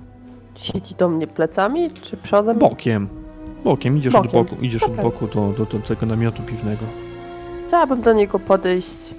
[0.54, 2.58] siedzi do mnie plecami czy przodem?
[2.58, 3.08] Bokiem.
[3.64, 4.28] Bokiem, idziesz Bokiem.
[4.28, 5.02] od boku, idziesz od Dobra.
[5.02, 6.84] boku do, do, do tego namiotu piwnego.
[7.68, 9.14] Chciałabym do niego podejść.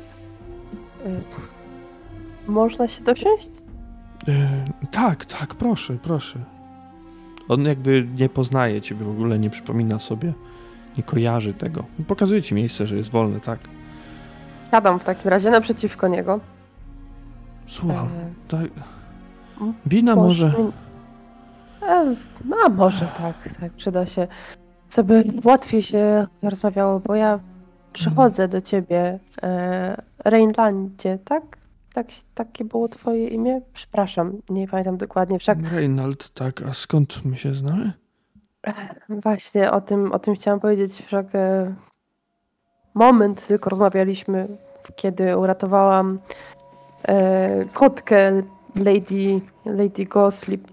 [1.06, 3.50] Y, Można się dosiąść?
[4.28, 6.40] E, tak, tak, proszę, proszę.
[7.48, 10.34] On jakby nie poznaje ciebie w ogóle, nie przypomina sobie,
[10.98, 11.84] nie kojarzy tego.
[12.08, 13.60] Pokazuje ci miejsce, że jest wolne, tak.
[14.72, 16.40] Siadam w takim razie naprzeciwko niego.
[17.68, 18.68] Słucham, E, tak.
[19.86, 20.54] Wina może...
[21.82, 22.16] E,
[22.66, 24.28] a może tak, tak, przyda się.
[24.88, 27.40] Co by łatwiej się rozmawiało, bo ja
[27.94, 31.44] przychodzę do ciebie, e, Reinlandzie, tak?
[31.94, 32.08] tak?
[32.34, 33.62] Takie było twoje imię?
[33.74, 37.94] Przepraszam, nie pamiętam dokładnie, wszak Reinald, tak, a skąd my się znamy?
[39.10, 41.76] właśnie o tym, o tym chciałam powiedzieć, wszak e,
[42.94, 44.48] moment tylko rozmawialiśmy,
[44.96, 46.20] kiedy uratowałam
[47.08, 48.42] e, kotkę
[48.76, 50.68] Lady, Lady Goslip.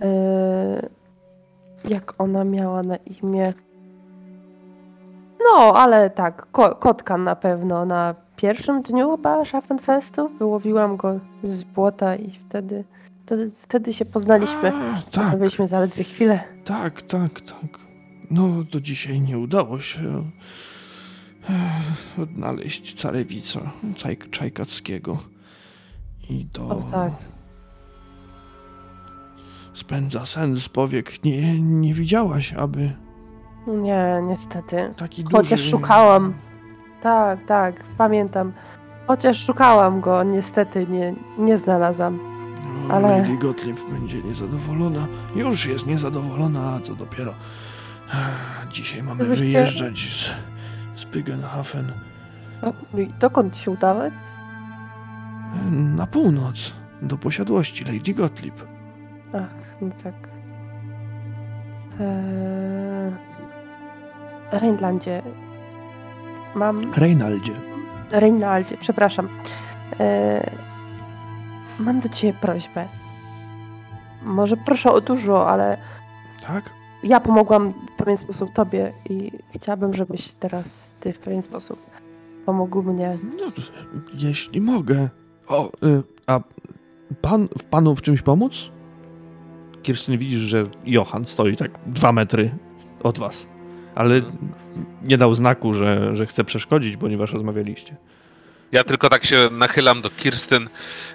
[0.00, 0.88] E,
[1.88, 3.54] jak ona miała na imię?
[5.44, 7.84] No, ale tak, ko kotka na pewno.
[7.86, 12.84] Na pierwszym dniu chyba Schaffenfestu wyłowiłam go z błota i wtedy,
[13.26, 14.72] wtedy, wtedy się poznaliśmy.
[14.74, 16.40] A, tak, Byliśmy zaledwie chwilę.
[16.64, 17.80] tak, tak, tak.
[18.30, 20.24] No, do dzisiaj nie udało się
[21.50, 23.60] e, odnaleźć carewica
[23.96, 25.18] Czaj, Czajkackiego.
[26.30, 26.68] I to...
[26.68, 27.12] O tak.
[29.74, 31.24] Spędza sen z powiek.
[31.24, 32.92] Nie, nie widziałaś, aby
[33.70, 34.94] Nie, niestety.
[34.96, 35.36] taki duży...
[35.36, 36.34] Chociaż szukałam.
[37.00, 38.52] Tak, tak, pamiętam.
[39.06, 42.18] Chociaż szukałam go, niestety nie, nie znalazłam.
[42.90, 45.06] O, ale- Lady Gottlieb będzie niezadowolona.
[45.34, 47.34] Już jest niezadowolona, a co dopiero.
[48.72, 51.04] Dzisiaj mamy Żebyście- wyjeżdżać z, z
[52.98, 54.12] i dokąd się udawać?
[55.70, 58.54] na północ, do posiadłości Lady Gottlieb.
[59.34, 60.14] Ach, no tak.
[62.00, 63.29] Eee...
[64.52, 65.22] Reinlandzie.
[66.54, 66.94] Mam.
[66.94, 67.52] Reinaldzie.
[68.10, 69.28] Reinaldzie, przepraszam.
[69.98, 70.50] Eee...
[71.78, 72.88] Mam do ciebie prośbę.
[74.22, 75.76] Może proszę o dużo, ale
[76.46, 76.70] Tak?
[77.04, 81.80] ja pomogłam w pewien sposób tobie i chciałabym, żebyś teraz ty w pewien sposób
[82.46, 83.18] pomógł mnie.
[83.40, 83.46] No,
[84.18, 85.08] jeśli mogę.
[85.48, 86.40] O, y, a
[87.22, 88.70] pan w panu w czymś pomóc?
[89.82, 92.50] Kirsten, widzisz, że Johan stoi tak dwa metry
[93.02, 93.46] od was.
[93.94, 94.22] Ale
[95.02, 97.96] nie dał znaku, że, że chce przeszkodzić, ponieważ rozmawialiście.
[98.72, 100.68] Ja tylko tak się nachylam do Kirsten.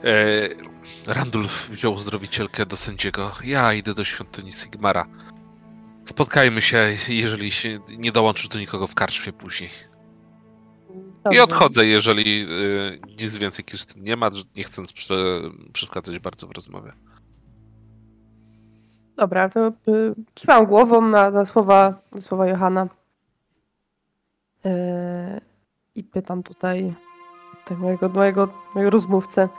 [0.04, 3.32] E, Randulf wziął uzdrowicielkę do sędziego.
[3.44, 5.06] Ja idę do świątyni Sigmara.
[6.06, 9.70] Spotkajmy się, jeżeli się nie dołączysz do nikogo w karczmie później.
[10.90, 11.44] I Dobrze.
[11.44, 15.42] odchodzę, jeżeli y, nic więcej Kirsten nie ma, nie chcąc prze,
[15.74, 16.94] przeszkadzać bardzo w rozmowie.
[19.18, 19.74] Dobra, to y,
[20.34, 22.88] kiwam głową na, na, słowa, na słowa Johana.
[24.64, 24.72] Yy,
[25.96, 26.94] I pytam tutaj,
[27.64, 29.50] tutaj mojego, mojego, mojego rozmówcę.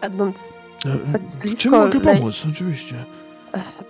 [0.00, 0.52] Będąc,
[0.86, 2.36] E, Tak Czym blisko mogę pomóc?
[2.52, 3.04] Oczywiście.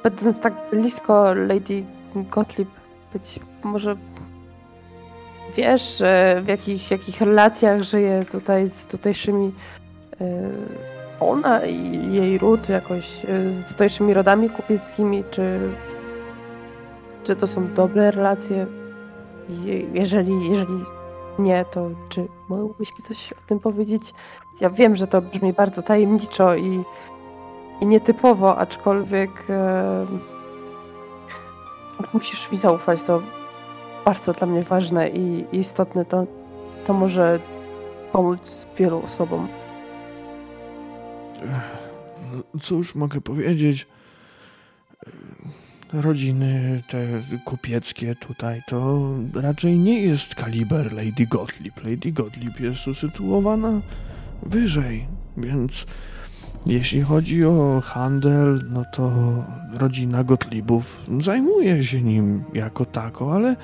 [0.02, 2.68] będąc tak blisko Lady Gottlieb,
[3.12, 3.97] być może
[5.57, 6.02] wiesz,
[6.43, 9.52] w jakich, jakich relacjach żyje tutaj z tutejszymi
[10.20, 10.28] yy,
[11.20, 15.60] ona i jej ród jakoś yy, z tutejszymi rodami kupieckimi, czy,
[17.24, 18.66] czy to są dobre relacje?
[19.48, 20.84] Je- Jeżeli, jeżeli
[21.38, 24.14] nie, to czy mógłbyś mi coś o tym powiedzieć?
[24.60, 26.82] Ja wiem, że to brzmi bardzo tajemniczo i,
[27.80, 30.06] i nietypowo, aczkolwiek e,
[32.12, 33.02] musisz mi zaufać.
[33.02, 33.22] To
[34.05, 36.05] bardzo dla mnie ważne i, i istotne.
[36.05, 36.24] To,
[36.86, 37.38] to może
[38.12, 39.48] pomóc wielu osobom.
[41.47, 43.86] No, cóż mogę powiedzieć?
[45.92, 47.07] Rodziny te
[47.44, 51.84] kupieckie tutaj to raczej nie jest kaliber Lady Gottlieb.
[51.84, 53.81] Lady Gottlieb jest usytuowana
[54.42, 55.86] wyżej, więc
[56.67, 59.12] jeśli chodzi o handel, no to
[59.75, 63.57] rodzina Gottliebów zajmuje się nim jako tako, ale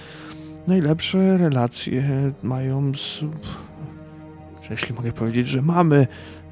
[0.67, 3.21] najlepsze relacje mają z
[4.71, 6.07] jeśli mogę powiedzieć, że mamy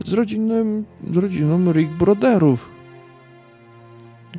[0.04, 2.68] z, rodzinem, z rodziną Rick Broderów.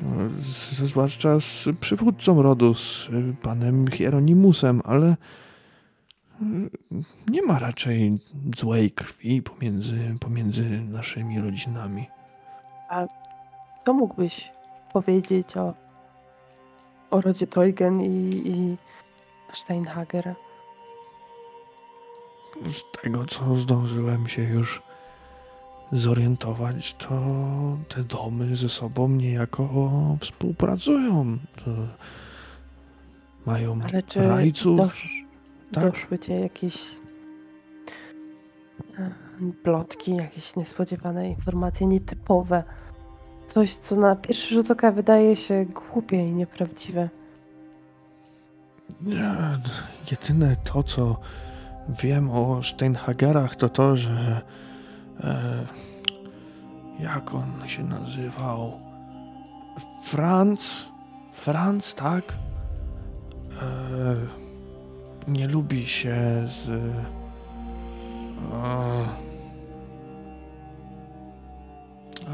[0.01, 3.09] No, z, zwłaszcza z przywódcą rodu, z
[3.41, 5.15] panem Hieronimusem, ale
[6.41, 6.95] y,
[7.27, 8.19] nie ma raczej
[8.57, 12.07] złej krwi pomiędzy, pomiędzy naszymi rodzinami.
[13.85, 14.51] Co mógłbyś
[14.93, 15.73] powiedzieć o,
[17.11, 18.77] o rodzie Teugen i, i?
[22.53, 24.81] Z tego, co zdążyłem się już
[25.91, 27.09] zorientować, to
[27.89, 29.69] te domy ze sobą niejako
[30.19, 31.37] współpracują.
[31.55, 31.71] To
[33.45, 34.77] mają Ale czy rajców.
[34.77, 35.25] dosz,
[35.71, 35.83] tak.
[35.83, 36.75] doszły cię jakieś
[38.99, 39.11] e,
[39.63, 42.63] plotki, jakieś niespodziewane informacje, nietypowe?
[43.47, 47.09] Coś, co na pierwszy rzut oka wydaje się głupie i nieprawdziwe.
[49.01, 49.59] Nie,
[50.11, 51.19] jedyne to, co
[51.89, 54.41] wiem o Steinhagerach, to to, że
[55.23, 55.65] e,
[56.99, 58.79] jak on się nazywał?
[60.03, 60.87] Franz?
[61.33, 62.33] Franz, tak?
[63.61, 64.15] E,
[65.27, 66.15] nie lubi się
[66.47, 66.69] z.
[68.53, 69.23] E,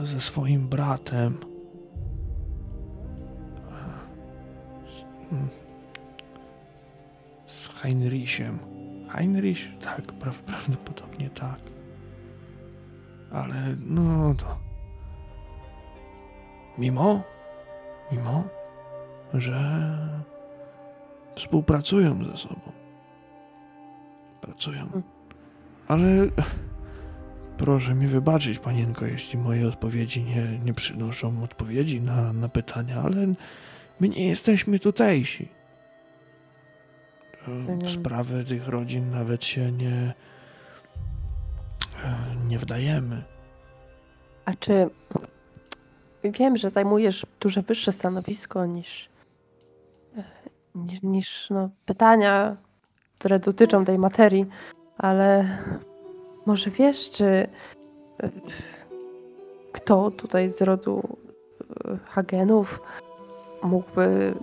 [0.03, 1.37] ze swoim bratem.
[5.29, 5.49] Hmm.
[7.45, 8.78] Z Heinrichem.
[9.09, 9.67] Heinrich?
[9.81, 11.59] Tak, pra prawdopodobnie tak.
[13.31, 14.57] Ale no to.
[16.77, 17.23] Mimo,
[18.11, 18.43] mimo,
[19.33, 19.59] że
[21.35, 22.71] współpracują ze sobą.
[24.41, 25.01] Pracują.
[25.87, 26.07] Ale
[27.57, 33.27] proszę mi wybaczyć, panienko, jeśli moje odpowiedzi nie, nie przynoszą odpowiedzi na, na pytania, ale
[33.99, 35.58] my nie jesteśmy tutejsi.
[37.55, 40.13] W sprawy tych rodzin nawet się nie,
[42.03, 42.15] e,
[42.47, 43.23] nie wdajemy.
[44.45, 44.89] A czy
[46.23, 49.09] wiem, że zajmujesz dużo wyższe stanowisko niż,
[50.17, 50.23] e,
[50.75, 52.57] niż, niż no, pytania,
[53.19, 54.45] które dotyczą tej materii,
[54.97, 55.57] ale
[56.45, 57.47] może wiesz, czy e,
[59.71, 61.17] kto tutaj z rodu
[62.05, 62.81] Hagenów
[63.63, 64.33] mógłby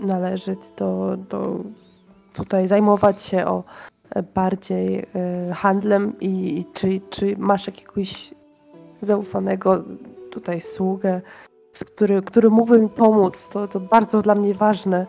[0.00, 1.60] należeć do, do
[2.36, 3.64] tutaj zajmować się o
[4.10, 8.34] e, bardziej e, handlem i, i czy, czy masz jakiegoś
[9.00, 9.84] zaufanego
[10.30, 11.20] tutaj sługę,
[11.86, 13.48] który, który mógłby mi pomóc.
[13.48, 15.06] To, to bardzo dla mnie ważne.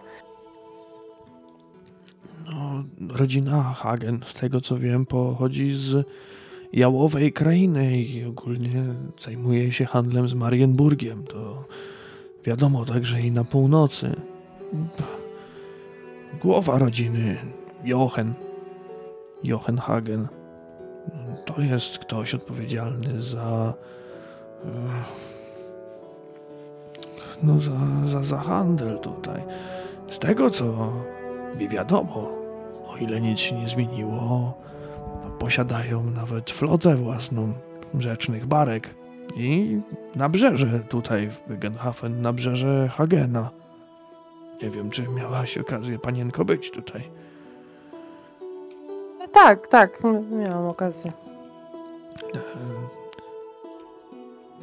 [2.45, 6.07] No, rodzina Hagen, z tego co wiem, pochodzi z
[6.73, 8.83] jałowej krainy i ogólnie
[9.21, 11.23] zajmuje się handlem z Marienburgiem.
[11.23, 11.63] To
[12.45, 14.15] wiadomo także i na północy.
[16.41, 17.37] Głowa rodziny,
[17.83, 18.33] Jochen,
[19.43, 20.27] Jochen Hagen,
[21.45, 23.73] to jest ktoś odpowiedzialny za.
[27.43, 29.41] No, za, za, za handel tutaj.
[30.09, 30.93] Z tego co
[31.59, 32.29] mi wiadomo,
[32.85, 34.57] o ile nic się nie zmieniło,
[35.39, 37.53] posiadają nawet flotę własną
[37.99, 38.89] rzecznych barek
[39.35, 39.79] i
[40.15, 43.51] nabrzeże tutaj w Bygenhafen, nabrzeże Hagena.
[44.61, 47.09] Nie wiem, czy miałaś okazję, panienko, być tutaj.
[49.31, 51.11] Tak, tak, miałam okazję.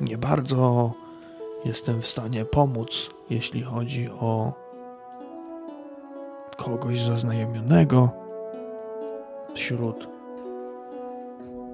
[0.01, 0.93] Nie bardzo
[1.65, 4.53] jestem w stanie pomóc, jeśli chodzi o
[6.57, 8.09] kogoś zaznajomionego
[9.55, 10.09] wśród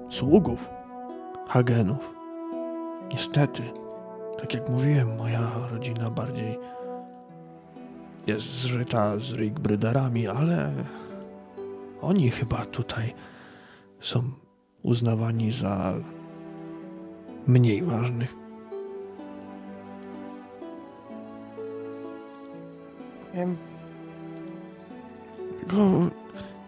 [0.09, 0.69] sługów
[1.47, 2.13] Hagenów.
[3.13, 3.63] Niestety,
[4.39, 5.41] tak jak mówiłem, moja
[5.71, 6.59] rodzina bardziej
[8.27, 10.71] jest zżyta z Rigbryderami, ale
[12.01, 13.13] oni chyba tutaj
[13.99, 14.23] są
[14.83, 15.93] uznawani za
[17.47, 18.35] mniej ważnych.
[23.33, 23.57] Wiem.
[25.73, 26.09] Na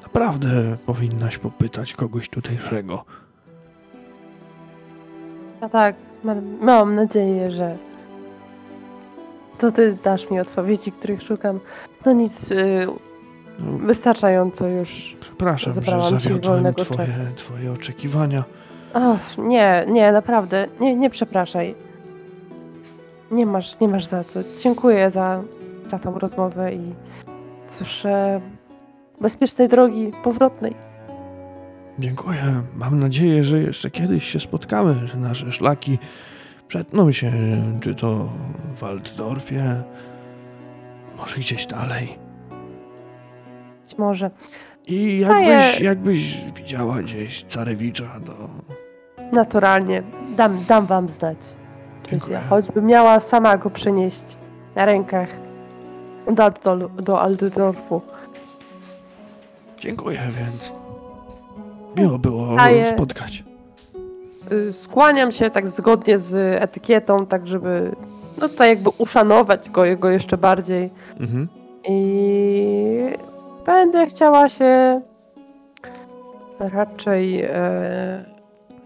[0.03, 3.05] Naprawdę powinnaś popytać kogoś tutejszego.
[5.61, 7.77] A tak, mam, mam nadzieję, że
[9.57, 11.59] to ty dasz mi odpowiedzi, których szukam.
[12.05, 12.87] No nic, y,
[13.59, 15.15] No, wystarczająco już.
[15.19, 17.19] przepraszam, Zabrałam że ci zawiodłem wolnego twoje, czasu.
[17.35, 18.43] twoje oczekiwania.
[18.93, 21.75] Och, nie, nie, naprawdę, nie, nie przepraszaj.
[23.31, 24.39] Nie masz, nie masz za co.
[24.63, 25.43] Dziękuję za,
[25.91, 26.93] za tą rozmowę i
[27.67, 28.41] cóż, e,
[29.21, 30.73] bezpiecznej drogi powrotnej.
[31.99, 32.63] Dziękuję.
[32.75, 35.99] Mam nadzieję, że jeszcze kiedyś się spotkamy, że nasze szlaki
[36.67, 37.31] przetną się,
[37.81, 38.29] czy to
[38.75, 39.83] w Waldorfie,
[41.17, 42.19] może gdzieś dalej.
[43.83, 44.31] Być może.
[44.87, 48.33] I jakbyś, jakbyś widziała gdzieś Carewicza, to
[49.31, 50.03] Naturalnie.
[50.37, 51.37] Dam, dam wam znać.
[52.09, 52.41] Dziękuję.
[52.49, 54.23] Choćbym miała sama go przenieść
[54.75, 55.29] na rękach
[56.31, 58.01] do, do, do Aldorfu.
[59.79, 60.73] dziękuję, więc
[61.97, 63.43] miło było Daję- spotkać.
[64.53, 67.91] Y, Skłaniam się tak zgodnie z etykietą, tak żeby
[68.41, 70.89] no to jakby uszanować go, jego jeszcze bardziej.
[71.19, 71.47] Mhm.
[71.89, 73.17] I
[73.65, 75.01] będę chciała się
[76.59, 78.25] raczej e,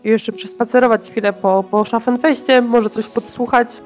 [0.04, 3.82] jeszcze przespacerować chwilę po, po Schaffenfeście, może coś podsłuchać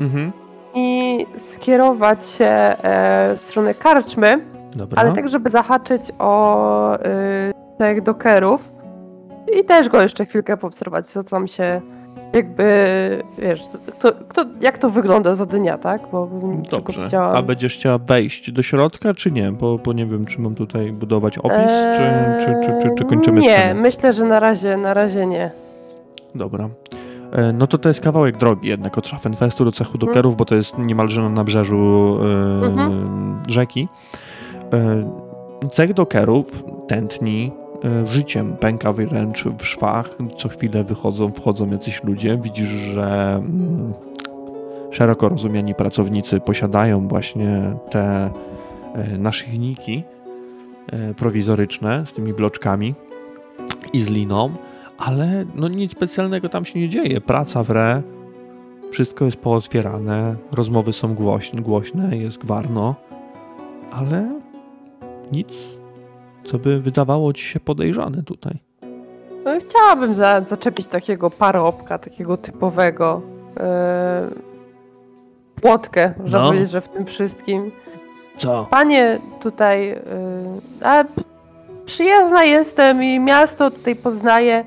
[0.00, 0.32] Mhm.
[0.74, 4.40] i skierować się e, w stronę karczmy,
[4.76, 5.02] Dobra.
[5.02, 6.98] ale tak, żeby zahaczyć o y,
[7.78, 8.71] tych dokerów
[9.60, 11.80] i też go jeszcze chwilkę poobserwować, co tam się
[12.32, 12.64] jakby,
[13.38, 16.02] wiesz, kto, kto, jak to wygląda za dnia, tak?
[16.12, 17.02] Bo bym tylko Dobrze.
[17.02, 17.32] widziała...
[17.34, 19.52] A będziesz chciała wejść do środka, czy nie?
[19.52, 23.40] Bo, bo nie wiem, czy mam tutaj budować opis, czy, czy, czy, czy, czy kończymy
[23.40, 23.80] Eee, Nie, scenę?
[23.80, 25.50] myślę, że na razie, na razie nie.
[26.34, 26.68] Dobra.
[27.32, 30.54] E, No to to jest kawałek drogi jednak od Schaffenfestu do cechu dokerów, bo to
[30.54, 32.18] jest niemalże na nabrzeżu
[32.62, 33.42] e, Mhm.
[33.48, 33.88] rzeki.
[34.72, 37.52] E, cech dokerów tętni
[38.04, 40.16] życiem, pęka wręcz w szwach.
[40.36, 42.38] Co chwilę wychodzą, wchodzą jacyś ludzie.
[42.42, 43.92] Widzisz, że mm,
[44.90, 48.30] szeroko rozumiani pracownicy posiadają właśnie te
[48.94, 50.04] e, naszyjniki
[50.92, 52.94] e, prowizoryczne z tymi bloczkami
[53.92, 54.50] i z liną
[55.06, 57.20] ale no nic specjalnego tam się nie dzieje.
[57.20, 58.02] Praca wre,
[58.90, 62.94] wszystko jest pootwierane, rozmowy są głośne, głośne jest gwarno,
[63.92, 64.40] ale
[65.32, 65.48] nic,
[66.44, 68.58] co by wydawało ci się podejrzane tutaj.
[69.44, 73.20] No, chciałabym za, zaczepić takiego parobka, takiego typowego
[73.60, 74.28] e,
[75.62, 76.46] płotkę, można No.
[76.46, 77.70] powiedzieć, że w tym wszystkim.
[78.38, 78.66] Co?
[78.70, 80.00] Panie tutaj, e,
[80.82, 81.04] a,
[81.84, 84.64] przyjazna jestem i miasto tutaj poznaję.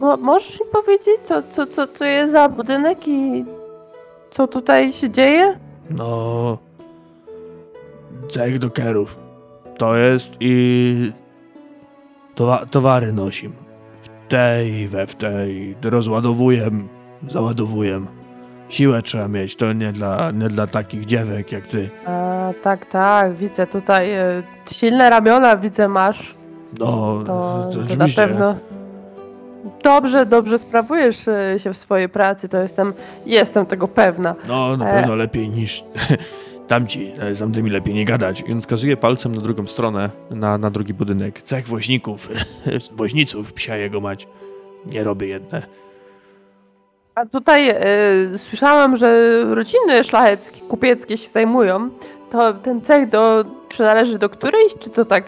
[0.00, 3.44] Mo, możesz mi powiedzieć, co, co, co to jest za budynek i
[4.30, 5.58] co tutaj się dzieje?
[5.90, 6.58] No,
[8.30, 9.16] cech dokerów.
[9.78, 11.12] To jest i
[12.34, 13.52] towa towary nosim.
[14.02, 16.70] W tej, we w tej, rozładowuję,
[17.28, 18.00] załadowuję.
[18.68, 21.90] Siłę trzeba mieć, to nie dla, nie dla takich dziewek jak ty.
[22.06, 26.34] A, tak, tak, widzę tutaj e, silne ramiona, widzę masz.
[26.78, 28.56] No, To, to na pewno
[29.82, 32.92] dobrze, dobrze sprawujesz e, się w swojej pracy, to jestem,
[33.26, 34.34] jestem tego pewna.
[34.48, 34.94] No, na E.
[35.00, 35.84] pewno lepiej niż
[36.68, 38.44] tamci, e, z tamtymi lepiej nie gadać.
[38.46, 41.42] I on wskazuje palcem na drugą stronę, na, na drugi budynek.
[41.42, 42.28] Cech woźników,
[42.98, 44.28] woźniców, psia jego mać.
[44.86, 45.62] Nie robię jedne.
[47.14, 47.76] A tutaj e,
[48.36, 51.90] słyszałam, że rodziny szlacheckie, kupieckie się zajmują.
[52.30, 55.24] To ten cech do, przynależy do którejś, czy to tak?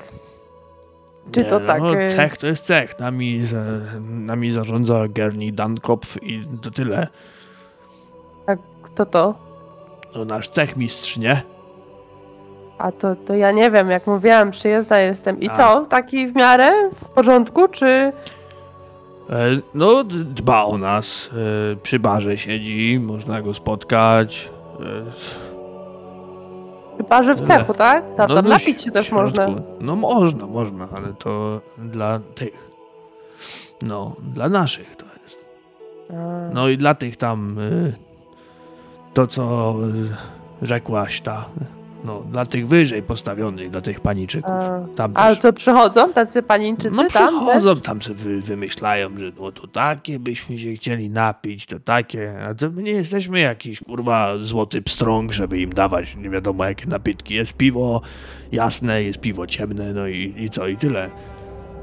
[1.32, 1.80] Czy Nie, to tak?
[1.82, 2.98] No, e, cech to jest cech.
[2.98, 3.62] Nami, za,
[4.00, 7.08] nami zarządza Gerni Dankopf i to tyle.
[8.46, 8.52] A
[8.82, 9.49] kto to?
[10.16, 11.42] No nasz cech mistrz, nie?
[12.78, 15.40] A to, to ja nie wiem, jak mówiłam, przyjezdna jestem.
[15.40, 15.52] I A.
[15.52, 15.84] co?
[15.88, 17.86] Taki w miarę w porządku, czy
[19.30, 21.30] E, No, dba o nas.
[21.72, 24.50] E, Przy barze siedzi, można go spotkać.
[24.80, 25.10] E,
[26.96, 28.04] chyba, że w cechu, tak?
[28.16, 29.24] Tam, No, tam no, napić się też środku.
[29.24, 29.48] można.
[29.80, 32.70] No można, można, ale to dla tych.
[33.82, 35.38] No, dla naszych to jest.
[36.52, 37.92] No i dla tych tam y,
[39.14, 39.74] to, co
[40.62, 41.48] y, rzekłaś ta.
[42.04, 44.50] No, dla tych wyżej postawionych, dla tych paniczyków.
[44.52, 44.80] A.
[44.96, 45.42] Tam Ale też.
[45.42, 47.10] to przychodzą tacy panińczycy No tam?
[47.10, 47.26] też?
[47.26, 52.38] przychodzą, tam sobie wy, wymyślają, że no to takie byśmy się chcieli napić, to takie,
[52.50, 56.86] a to my nie jesteśmy jakiś kurwa złoty pstrąg, żeby im dawać nie wiadomo jakie
[56.86, 57.34] napitki.
[57.34, 58.00] Jest piwo
[58.52, 61.10] jasne, jest piwo ciemne, no i, i co, i tyle.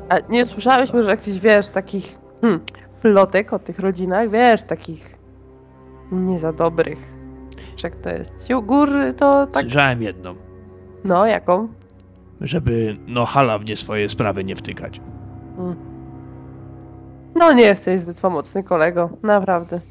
[0.10, 2.60] A nie słyszałeś może jakichś, wiesz, takich hmm,
[3.02, 5.18] plotek o tych rodzinach, wiesz, takich
[6.12, 7.17] nie za dobrych.
[7.84, 8.48] Jak to jest?
[8.64, 10.36] Góry to tak, Słyszałem jedną.
[11.04, 11.68] no jaką?
[12.42, 15.02] żeby no hala w nie swoje sprawy nie wtykać.
[17.36, 19.82] No nie jesteś zbyt pomocny kolego, naprawdę.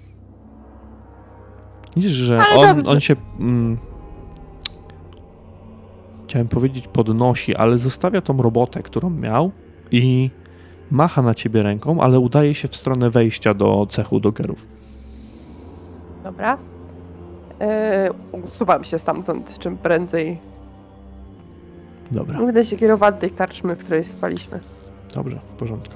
[1.96, 2.92] Widzisz, że Ale on, dobrze.
[2.92, 3.14] on się.
[3.40, 3.78] Mm,
[6.28, 9.50] chciałem powiedzieć podnosi, ale zostawia tą robotę, którą miał
[9.90, 10.30] i
[10.90, 14.66] macha na ciebie ręką, ale udaje się w stronę wejścia do cechu dogerów.
[16.24, 16.58] Dobra.
[17.60, 20.38] Yy, usuwam się stamtąd czym prędzej.
[22.10, 24.60] Dobra, Będę się kierowała do tej karczmy, w której spaliśmy.
[25.14, 25.94] dobrze, w porządku.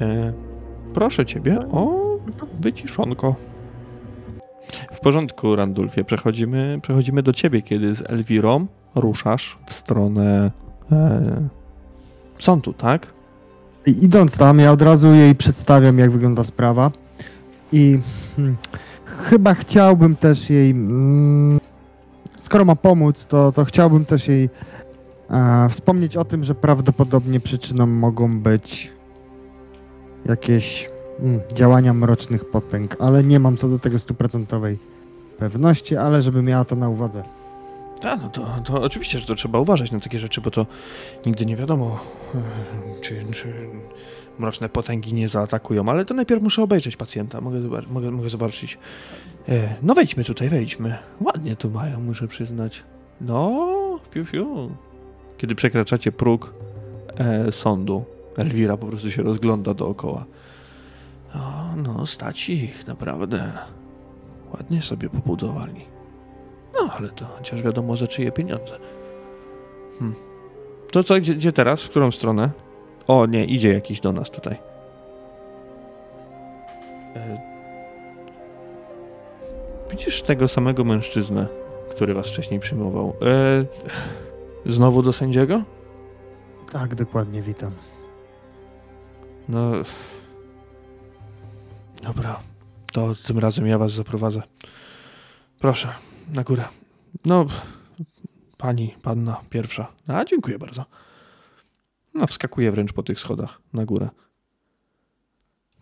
[0.00, 0.32] E,
[0.94, 2.04] proszę ciebie o
[2.60, 3.34] wyciszonko.
[4.92, 6.04] W porządku, Randulfie.
[6.04, 10.50] Przechodzimy, przechodzimy do ciebie, kiedy z Elwirą ruszasz w stronę
[10.92, 11.48] e,
[12.38, 13.06] sądu, tak?
[13.86, 16.90] I idąc tam, ja od razu jej przedstawiam, jak wygląda sprawa.
[17.72, 17.98] I
[18.36, 18.56] hmm,
[19.18, 20.70] chyba chciałbym też jej.
[20.70, 21.60] Mm,
[22.36, 24.50] skoro ma pomóc, to, to chciałbym też jej
[25.30, 28.92] e, wspomnieć o tym, że prawdopodobnie przyczyną mogą być
[30.26, 34.78] jakieś mm, działania mrocznych potęg, ale nie mam co do tego stuprocentowej
[35.38, 37.22] pewności, ale żeby miała to na uwadze.
[38.00, 40.66] Tak, no to, to oczywiście, że to trzeba uważać na takie rzeczy, bo to
[41.26, 42.00] nigdy nie wiadomo,
[42.34, 42.38] e,
[43.00, 43.52] czy, czy
[44.38, 48.78] mroczne potęgi nie zaatakują, ale to najpierw muszę obejrzeć pacjenta, mogę, mogę, mogę zobaczyć.
[49.48, 50.98] E, no wejdźmy tutaj, wejdźmy.
[51.20, 52.82] Ładnie tu mają, muszę przyznać.
[53.20, 54.70] No, fiu, fiu.
[55.38, 56.54] Kiedy przekraczacie próg
[57.16, 58.04] e, sądu,
[58.36, 60.24] Elwira po prostu się rozgląda dookoła.
[61.34, 63.52] O, no, stać ich, naprawdę.
[64.52, 65.84] Ładnie sobie pobudowali.
[66.74, 68.78] No, ale to chociaż wiadomo za czyje pieniądze.
[69.98, 70.14] Hmm.
[70.92, 71.82] To co, gdzie, gdzie teraz?
[71.82, 72.50] W którą stronę?
[73.06, 74.56] O, nie, idzie jakiś do nas tutaj.
[77.16, 77.40] E...
[79.90, 81.46] Widzisz tego samego mężczyznę,
[81.90, 83.14] który was wcześniej przyjmował.
[84.66, 84.72] E...
[84.72, 85.62] Znowu do sędziego?
[86.72, 87.70] Tak, dokładnie, witam.
[89.48, 89.72] No.
[92.02, 92.40] Dobra,
[92.92, 94.42] to tym razem ja was zaprowadzę.
[95.58, 95.88] Proszę,
[96.32, 96.64] na górę.
[97.24, 97.46] No,
[98.56, 99.92] pani, panna pierwsza.
[100.08, 100.84] A, dziękuję bardzo.
[102.14, 104.08] No, wskakuję wręcz po tych schodach na górę.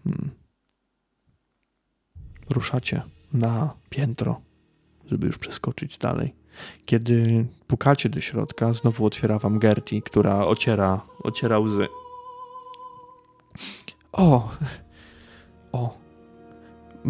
[0.04, 0.30] Hmm.
[2.50, 3.02] Ruszacie
[3.32, 4.40] na piętro,
[5.06, 6.34] żeby już przeskoczyć dalej.
[6.86, 11.88] Kiedy pukacie do środka, znowu otwiera wam Gertie, która ociera, ociera łzy.
[14.12, 14.50] O!
[15.72, 15.98] O!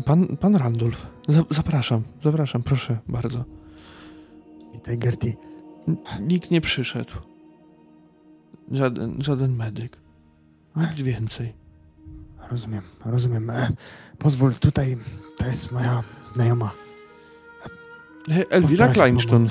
[0.05, 1.07] Pan, pan Randulf.
[1.29, 3.45] Za, zapraszam, zapraszam, proszę bardzo.
[4.75, 5.33] Witaj, Gertie.
[5.89, 7.13] N- Nikt nie przyszedł.
[8.73, 9.97] Żaden, żaden medyk.
[10.77, 11.53] Nikt więcej.
[12.51, 13.51] Rozumiem, rozumiem.
[13.51, 13.69] E,
[14.19, 14.97] pozwól, tutaj
[15.37, 16.71] to jest moja znajoma.
[18.31, 19.47] E, Elwira Kleinstone.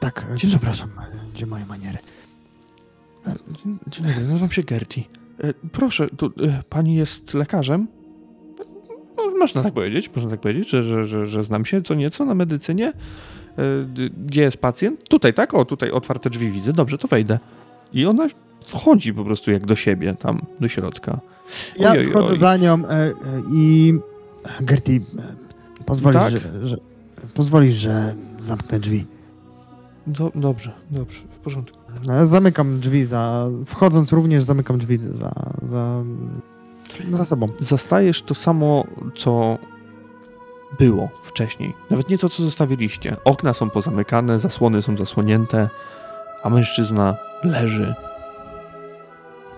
[0.00, 0.48] Tak, e, Dzień dobry.
[0.48, 1.98] przepraszam, e, gdzie moje maniery?
[3.50, 5.02] Dzień dzień dobry, nazywam się Gertie.
[5.44, 7.86] E, Proszę, tu, e, pani jest lekarzem?
[9.16, 12.24] No, Można tak powiedzieć, można tak powiedzieć, że, że, że, że znam się co nieco
[12.24, 12.88] na medycynie.
[12.88, 13.62] E,
[14.26, 15.08] Gdzie jest pacjent?
[15.08, 15.54] Tutaj, tak?
[15.54, 16.72] O, tutaj otwarte drzwi widzę.
[16.72, 17.38] Dobrze, to wejdę.
[17.92, 18.28] I ona
[18.64, 21.20] wchodzi po prostu jak do siebie, tam, do środka.
[21.78, 22.38] Ja wchodzę oj.
[22.38, 23.12] za nią e, e,
[23.52, 23.94] i
[24.60, 25.00] Gertie, e,
[25.84, 26.32] pozwolisz, Tak?
[26.32, 26.76] że, że,
[27.34, 29.06] pozwolisz, że zamknę drzwi.
[30.06, 31.78] Do, dobrze, dobrze, w porządku.
[32.10, 35.32] E, Zamykam drzwi za, wchodząc również zamykam drzwi za,
[35.62, 36.02] za,
[37.10, 37.48] za sobą.
[37.60, 38.84] Zastajesz to samo,
[39.16, 39.58] co
[40.78, 41.74] było wcześniej.
[41.90, 43.16] Nawet nie to, co zostawiliście.
[43.24, 45.68] Okna są pozamykane, zasłony są zasłonięte,
[46.42, 47.94] a mężczyzna leży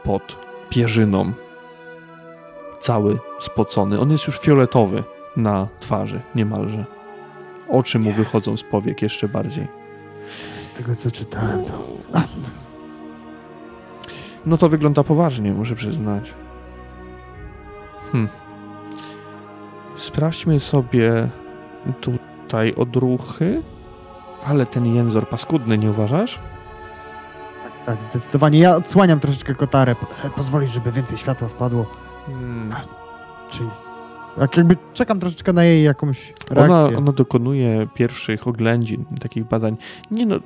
[0.05, 0.37] pod
[0.71, 1.33] pierzyną.
[2.81, 4.01] Cały spocony.
[4.01, 5.05] On jest już fioletowy
[5.37, 6.85] na twarzy, niemalże.
[7.69, 9.69] Oczy mu wychodzą z powiek jeszcze bardziej.
[10.61, 11.73] Z tego, co czytałem, to...
[12.13, 12.23] A,
[14.47, 16.35] No to wygląda poważnie, muszę przyznać.
[18.13, 18.29] Hmm.
[19.97, 21.29] Sprawdźmy sobie
[22.01, 23.63] tutaj odruchy.
[24.45, 26.39] Ale ten jęzor paskudny, nie uważasz?
[27.87, 28.59] Tak, zdecydowanie.
[28.59, 29.97] Ja odsłaniam troszeczkę kotarę.
[30.25, 31.87] E, Pozwolisz, żeby więcej światła wpadło.
[32.27, 32.73] Hmm.
[33.51, 33.71] Czyli...
[34.39, 36.99] Tak jakby czekam troszeczkę na jej jakąś Ona, reakcję.
[36.99, 39.77] ona dokonuje pierwszych oględzin, takich badań.
[40.11, 40.37] Nie no.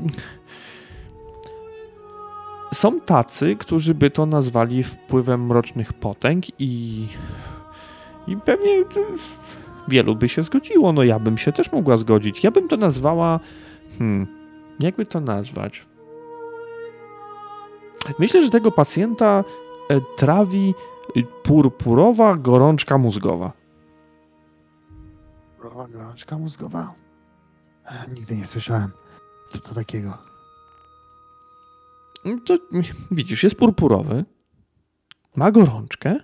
[2.75, 7.07] Są tacy, którzy by to nazwali wpływem mrocznych potęg i.
[8.27, 8.85] I pewnie
[9.89, 10.93] wielu by się zgodziło.
[10.93, 12.45] No ja bym się też mogła zgodzić.
[12.45, 13.41] Ja bym to nazwała.
[13.99, 14.27] Hmm.
[14.81, 15.87] Jakby to nazwać?
[18.19, 19.45] Myślę, że tego pacjenta
[19.91, 20.75] e, trawi
[21.17, 23.53] e, purpurowa gorączka mózgowa.
[32.25, 32.59] No To
[33.11, 34.25] widzisz, jest purpurowy,
[35.37, 36.17] ma gorączkę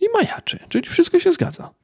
[0.00, 1.74] i majaczy, czyli wszystko się zgadza.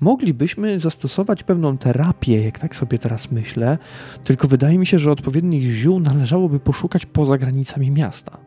[0.00, 3.78] Moglibyśmy zastosować pewną terapię, jak tak sobie teraz myślę,
[4.24, 8.38] tylko wydaje mi się, że odpowiednich ziół należałoby poszukać poza granicami miasta.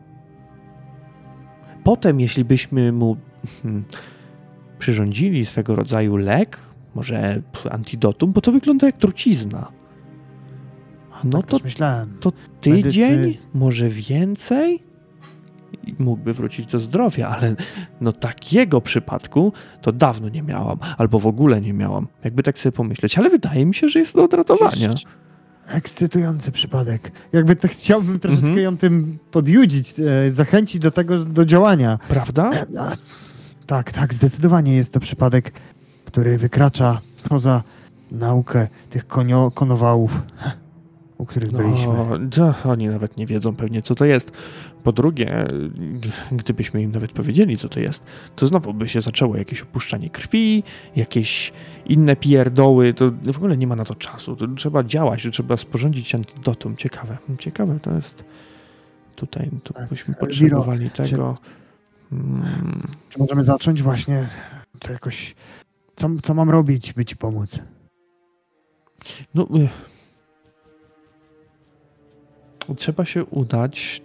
[1.84, 3.16] Potem, jeśli byśmy mu
[3.62, 3.84] hmm,
[4.78, 6.58] przyrządzili swego rodzaju lek,
[6.94, 9.72] może antidotum, bo to wygląda jak trucizna.
[11.24, 12.16] No tak to myślałem.
[12.20, 14.89] to tydzień, Medycy- może więcej
[15.98, 17.54] mógłby wrócić do zdrowia, ale
[18.00, 19.52] no takiego przypadku
[19.82, 22.06] to dawno nie miałam, albo w ogóle nie miałam.
[22.24, 24.90] Jakby tak sobie pomyśleć, ale wydaje mi się, że jest do odratowania.
[25.68, 27.12] Ekscytujący przypadek.
[27.32, 28.64] Jakby tak chciałbym troszeczkę Mhm.
[28.64, 31.98] ją tym podjudzić, e, zachęcić do tego, do działania.
[32.08, 32.50] Prawda?
[32.50, 32.66] E,
[33.66, 35.52] tak, tak, zdecydowanie jest to przypadek,
[36.04, 37.62] który wykracza poza
[38.12, 40.22] naukę tych konio, konowałów,
[41.20, 41.92] u których byliśmy.
[42.38, 44.30] No, oni nawet nie wiedzą pewnie, co to jest.
[44.82, 45.46] Po drugie,
[46.32, 48.02] gdybyśmy im nawet powiedzieli, co to jest,
[48.36, 50.62] to znowu by się zaczęło jakieś opuszczanie krwi,
[50.96, 51.52] jakieś
[51.86, 52.94] inne pierdoły.
[52.94, 54.36] To w ogóle nie ma na to czasu.
[54.36, 56.76] To trzeba działać, trzeba sporządzić antidotum.
[56.76, 57.16] Ciekawe.
[57.38, 58.24] Ciekawe to jest.
[59.16, 61.38] Tutaj to Tak, byśmy potrzebowali tego.
[62.12, 62.42] Mm,
[63.08, 64.28] Czy możemy zacząć właśnie
[64.78, 65.34] to jakoś...
[65.96, 67.58] Co, co mam robić, by ci pomóc?
[69.34, 69.68] No, y,
[72.74, 74.02] trzeba się udać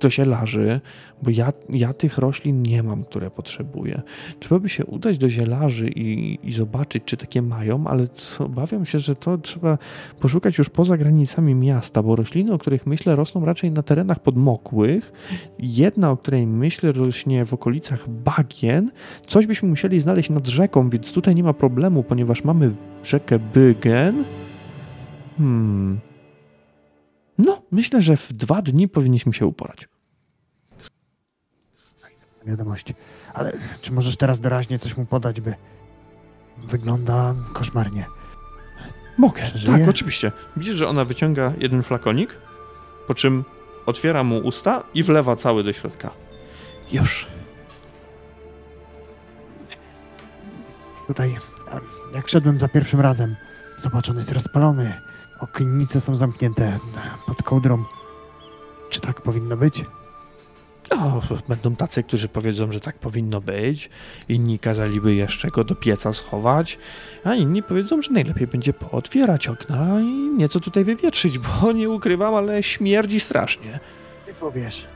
[0.00, 0.80] do zielarzy,
[1.22, 4.02] bo ja, ja tych roślin nie mam, które potrzebuję.
[4.40, 8.06] Trzeba by się udać do zielarzy i, i zobaczyć, czy takie mają, ale
[8.38, 9.78] obawiam się, że to trzeba
[10.20, 15.12] poszukać już poza granicami miasta, bo rośliny, o których myślę, rosną raczej na terenach podmokłych.
[15.58, 18.90] Jedna, o której myślę, rośnie w okolicach bagien.
[19.26, 24.24] Coś byśmy musieli znaleźć nad rzeką, więc tutaj nie ma problemu, ponieważ mamy rzekę Bygen.
[25.38, 26.07] Hmm.
[27.38, 29.88] No, myślę, że w dwa dni powinniśmy się uporać.
[32.46, 32.94] Wiadomość.
[33.34, 35.54] Ale czy możesz teraz doraźnie coś mu podać, by...
[36.58, 38.06] Wygląda koszmarnie.
[39.18, 39.42] Mogę.
[39.42, 39.78] Przeżyje?
[39.78, 40.32] Tak, oczywiście.
[40.56, 42.38] Widzisz, że ona wyciąga jeden flakonik,
[43.06, 43.44] po czym
[43.86, 46.10] otwiera mu usta i wlewa cały do środka.
[46.92, 47.26] Już.
[51.06, 51.36] Tutaj,
[52.14, 53.36] jak wszedłem za pierwszym razem,
[53.78, 55.00] zobacz, on jest rozpalony.
[55.40, 56.78] Okiennice są zamknięte
[57.26, 57.84] pod kołdrą.
[58.90, 59.84] Czy tak powinno być?
[60.90, 63.90] O, będą tacy, którzy powiedzą, że tak powinno być.
[64.28, 66.78] Inni kazaliby jeszcze go do pieca schować,
[67.24, 72.34] a inni powiedzą, że najlepiej będzie pootwierać okna i nieco tutaj wywietrzyć, bo nie ukrywam,
[72.34, 73.78] ale śmierdzi strasznie.
[74.26, 74.86] Nie powiesz.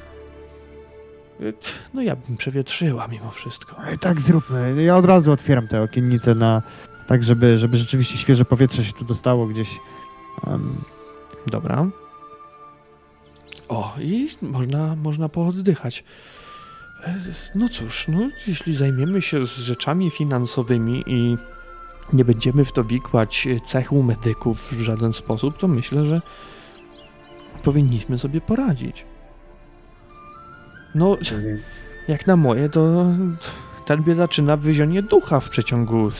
[1.94, 3.76] No ja bym przewietrzyła mimo wszystko.
[3.84, 4.82] E, Tak zróbmy.
[4.82, 6.62] Ja od razu otwieram te okiennice na...
[7.06, 9.78] Tak, żeby, żeby rzeczywiście świeże powietrze się tu dostało gdzieś.
[10.46, 10.76] Em,
[11.46, 11.86] Dobra.
[13.68, 16.04] O, i można, można pooddychać.
[17.04, 17.14] E,
[17.54, 21.36] No cóż, no, jeśli zajmiemy się z rzeczami finansowymi i
[22.12, 26.22] nie będziemy w to wikłać cechu medyków w żaden sposób, to myślę, że
[27.62, 29.04] powinniśmy sobie poradzić.
[30.94, 31.76] No, więc...
[32.08, 33.04] jak na moje, to
[33.84, 36.10] ten biedaczyna wyzionie ducha w przeciągu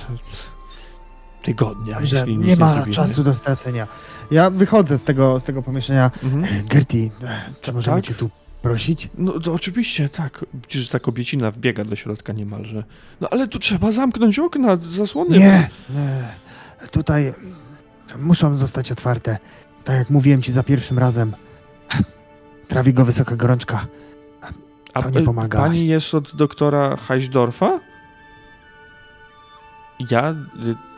[1.42, 2.94] tygodnia, Że jeśli nic nie ma zrobimy.
[2.94, 3.86] czasu do stracenia.
[4.30, 6.10] Ja wychodzę z tego, z tego pomieszczenia.
[6.22, 6.44] Mhm.
[6.44, 8.04] E, Gertie, e, czy Tak, możemy tak.
[8.04, 8.30] cię tu
[8.62, 9.08] prosić?
[9.18, 10.44] No to oczywiście, tak.
[10.54, 12.84] Widzisz, ta kobiecina wbiega do środka niemalże.
[13.20, 15.38] No ale tu trzeba zamknąć okna, zasłony.
[15.38, 16.28] Nie, nie.
[16.90, 17.34] Tutaj
[18.18, 19.38] muszą zostać otwarte.
[19.84, 21.32] Tak jak mówiłem ci za pierwszym razem.
[22.68, 23.86] Trawi go wysoka gorączka.
[24.94, 25.58] A to nie y, pomaga.
[25.58, 27.78] Pani jest od doktora Heißdorfa?
[30.10, 30.34] Ja?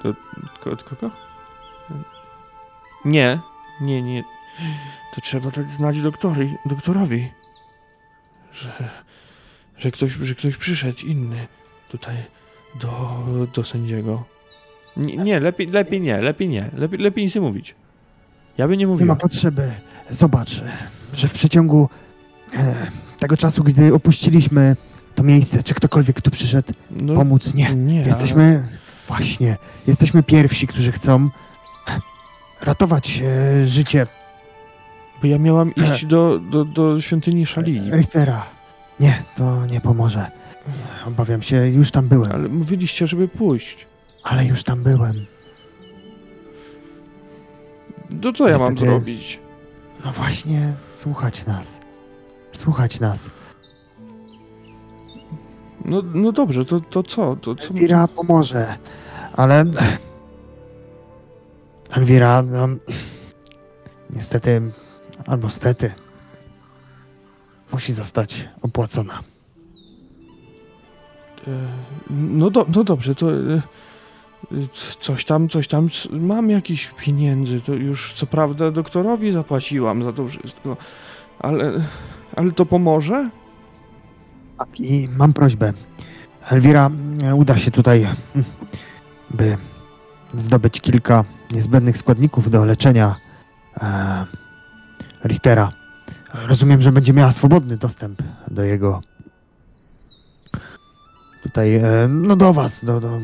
[0.05, 1.11] Y, Od, kogo?
[3.05, 3.39] Nie,
[3.81, 4.25] nie, nie.
[5.15, 7.31] To trzeba dać znać doktori, doktorowi,
[8.53, 8.91] że,
[9.79, 11.37] że, ktoś, że ktoś przyszedł inny
[11.91, 12.17] tutaj
[12.81, 13.19] do,
[13.55, 14.25] do sędziego.
[14.97, 16.71] Nie, nie lepiej, lepiej nie, lepiej nie.
[16.77, 17.75] Lepiej, lepiej nic nie mówić.
[18.59, 19.71] Ja by nie Nie ma potrzeby.
[20.11, 20.63] Zobacz,
[21.15, 21.89] że w przeciągu
[22.57, 22.75] e,
[23.19, 24.77] tego czasu, gdy opuściliśmy
[25.15, 27.55] to miejsce, czy ktokolwiek tu przyszedł No, pomóc?
[27.55, 27.75] Nie.
[27.75, 28.69] nie Jesteśmy,
[29.09, 31.31] właśnie, jesteśmy pierwsi, którzy chcą
[32.61, 34.07] ratować e, życie
[35.23, 38.47] Bo ja miałam iść do, do, do świątyni Szalii, Richtera.
[39.01, 40.31] Nie, to nie pomoże.
[41.07, 43.87] Obawiam się, już tam byłem, ale mówiliście, żeby pójść.
[44.23, 45.27] ale już tam byłem.
[48.23, 49.39] To co ja mam zrobić?
[50.05, 51.79] No właśnie, słuchać nas.
[52.53, 53.31] Słuchać nas.
[55.85, 57.37] No, no dobrze, to, to co?
[57.37, 57.69] To co?
[57.69, 58.77] Elwira pomoże,
[59.33, 59.65] ale...
[61.91, 62.69] Elwira, no,
[64.11, 64.63] niestety
[65.27, 65.93] Albo stety.
[67.73, 69.21] Musi zostać opłacona.
[71.47, 71.51] E,
[72.11, 73.63] No, do, no dobrze, to e, e,
[75.01, 80.29] coś tam, coś tam, mam jakieś pieniędzy, to już co prawda doktorowi zapłaciłam za to
[80.29, 80.77] wszystko,
[81.39, 81.73] ale,
[82.37, 83.31] ale to pomoże?
[84.59, 85.73] Tak, i mam prośbę.
[86.51, 86.91] Elwira,
[87.23, 88.45] e, uda się tutaj, mm,
[89.31, 89.57] by
[90.35, 93.17] zdobyć kilka niezbędnych składników do leczenia
[93.77, 94.27] e,
[95.25, 95.73] Richtera.
[96.35, 99.01] Rozumiem, że będzie miała swobodny dostęp do jego.
[101.43, 103.21] Tutaj, e, no do was, do, do,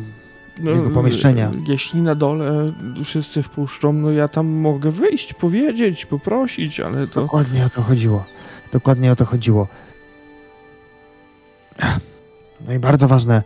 [0.58, 1.50] Jego pomieszczenia.
[1.68, 2.72] Jeśli na dole
[3.04, 7.20] wszyscy wpuszczą, no ja tam mogę wyjść, powiedzieć, poprosić, ale to...
[7.20, 8.24] Dokładnie o to chodziło.
[8.72, 9.68] Dokładnie o to chodziło.
[12.66, 13.42] No i bardzo ważne,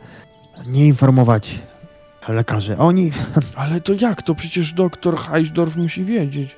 [0.66, 1.58] nie informować
[2.28, 2.76] lekarzy.
[2.78, 3.12] Oni,
[3.56, 4.22] Ale to jak?
[4.22, 6.56] To przecież doktor Heisdorf musi wiedzieć.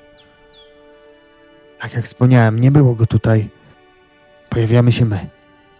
[1.79, 3.49] tak jak wspomniałem, nie było go tutaj.
[4.49, 5.29] Pojawiamy się my.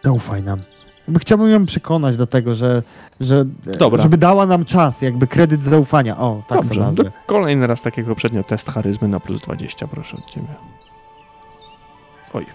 [0.04, 0.62] Zaufaj nam.
[1.08, 2.84] Jakby chciałbym ją przekonać do tego, że,
[3.20, 3.46] że
[3.80, 4.04] Dobra.
[4.04, 6.18] żeby dała nam czas, jakby kredyt zaufania.
[6.18, 7.12] O, tak Dobrze, to nazwę.
[7.26, 10.48] kolejny raz takiego poprzednio test charyzmy na plus 20, proszę od ciebie.
[12.34, 12.46] Oj.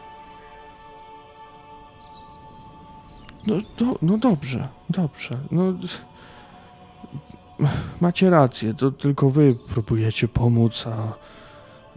[3.46, 5.38] No, do, no dobrze, dobrze.
[5.50, 5.62] No,
[8.00, 11.12] macie rację, to tylko wy próbujecie pomóc, a,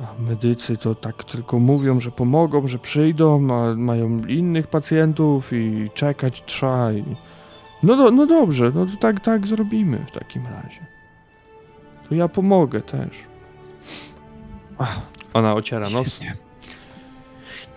[0.04, 5.90] a medycy to tak tylko mówią, że pomogą, że przyjdą, a mają innych pacjentów i
[5.94, 6.92] czekać trzeba.
[6.92, 7.16] I...
[7.84, 10.86] No, do, no dobrze, no to tak, tak zrobimy w takim razie.
[12.10, 13.24] To ja pomogę też.
[14.78, 15.00] Ach,
[15.34, 16.08] Ona ociera nos.
[16.08, 16.45] świetnie.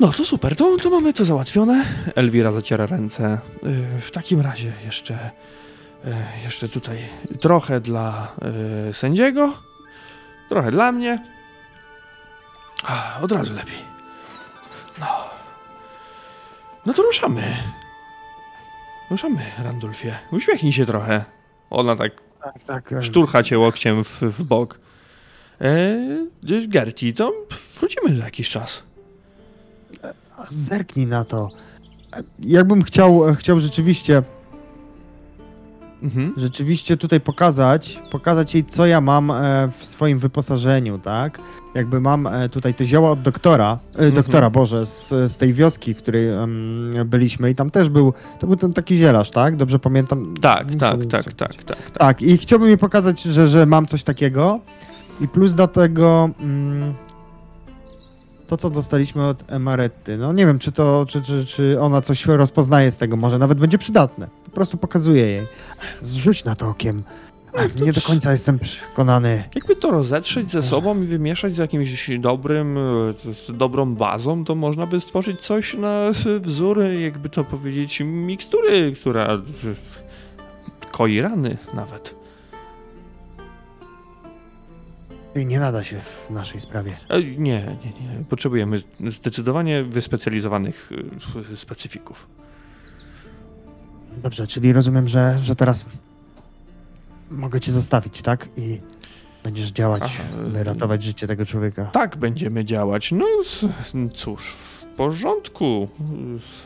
[0.01, 1.85] No to super, to, to mamy to załatwione.
[2.15, 3.39] Elwira zaciera ręce.
[3.62, 5.31] Yy, W takim razie jeszcze,
[6.05, 6.99] yy, jeszcze tutaj
[7.41, 8.28] trochę dla
[8.86, 9.52] yy, sędziego,
[10.49, 11.23] trochę dla mnie.
[13.23, 13.78] Od razu lepiej.
[15.01, 15.07] No.
[16.86, 17.57] No to ruszamy.
[19.10, 20.15] Ruszamy, Randulfie.
[20.33, 21.25] Uśmiechnij się trochę.
[21.70, 22.12] Ona tak
[22.44, 22.93] Tak, tak.
[22.93, 24.78] e, szturcha cię łokciem w, w bok.
[25.60, 27.33] Eee, Gerti, to
[27.81, 28.83] wrócimy za jakiś czas.
[30.49, 31.50] Zerknij na to.
[32.39, 34.23] Jakbym chciał, chciał rzeczywiście
[36.02, 36.33] Mhm.
[36.36, 39.34] rzeczywiście tutaj pokazać, pokazać jej, co ja mam e,
[39.78, 41.41] w swoim wyposażeniu, tak?
[41.75, 45.94] Jakby mam e, tutaj te zioła od doktora, e, doktora, Boże, z, z tej wioski,
[45.94, 46.28] w której
[47.05, 49.57] byliśmy i tam też był, to był ten taki zielarz, tak?
[49.57, 50.34] Dobrze pamiętam?
[50.41, 51.91] Tak, tak, tak, tak, tak, tak.
[51.91, 54.60] Tak, i chciałbym jej pokazać, że, że mam coś takiego
[55.20, 56.94] i plus do tego mm,
[58.49, 60.17] to, co dostaliśmy od Emaretty.
[60.17, 63.59] No nie wiem, czy to, czy, czy, czy ona coś rozpoznaje z tego, może nawet
[63.59, 64.28] będzie przydatne.
[64.44, 65.47] Po prostu pokazuję jej.
[66.02, 67.02] Zrzuć na to okiem.
[67.52, 69.44] To Nie do końca jestem przekonany.
[69.55, 72.81] Jakby to rozetrzeć ze sobą i wymieszać z jakimś dobrym, e,
[73.47, 76.10] z dobrą bazą, to można by stworzyć coś na
[76.41, 79.41] wzór, jakby to powiedzieć, mikstury, która e,
[80.93, 82.15] koi rany nawet.
[85.44, 86.97] Nie nada się w naszej sprawie.
[87.08, 87.62] E, Nie, nie,
[88.18, 88.25] nie.
[88.28, 90.91] Potrzebujemy zdecydowanie wyspecjalizowanych
[91.52, 92.26] e, specyfików.
[94.17, 95.84] Dobrze, czyli rozumiem, że, że teraz
[97.31, 98.49] mogę cię zostawić, tak?
[98.57, 98.78] I
[99.44, 101.84] będziesz działać, Aha, by y- ratować życie tego człowieka.
[101.84, 103.12] Tak będziemy działać.
[103.12, 103.26] No
[104.15, 104.57] cóż,
[104.99, 105.89] porządku.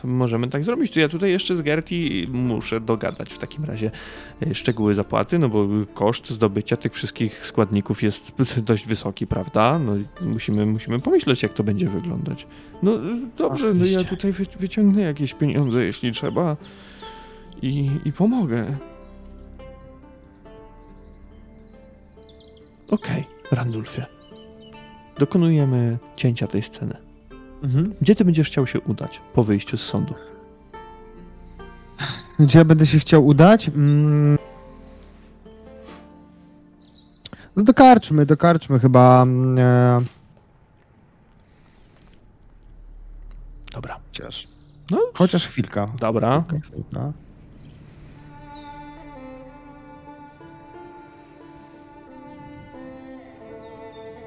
[0.03, 0.91] Możemy tak zrobić.
[0.91, 3.91] To ja tutaj jeszcze z Gerti muszę dogadać w takim razie
[4.41, 8.31] e, szczegóły zapłaty, no bo koszt zdobycia tych wszystkich składników jest
[8.69, 9.79] dość wysoki, prawda?
[9.79, 12.47] No i musimy, musimy pomyśleć, jak to będzie wyglądać.
[12.83, 12.91] No
[13.37, 16.57] dobrze, no ja tutaj wy, wyciągnę jakieś pieniądze, jeśli trzeba
[17.61, 18.77] i, i pomogę.
[22.89, 24.05] Okej, Randulfie.
[25.19, 27.02] Dokonujemy cięcia tej sceny.
[27.63, 27.93] Mhm.
[28.01, 30.13] Gdzie ty będziesz chciał się udać po wyjściu z sądu?
[32.39, 33.67] Gdzie ja będę się chciał udać?
[33.69, 34.37] Mm.
[37.55, 39.21] No dokarczmy, dokarczmy chyba.
[39.23, 40.01] mm, E...
[43.73, 43.99] Dobra.
[44.07, 44.47] Chociaż,
[44.91, 45.87] No, chociaż chwilka.
[45.99, 46.43] dobra.
[46.63, 47.11] Chwilka.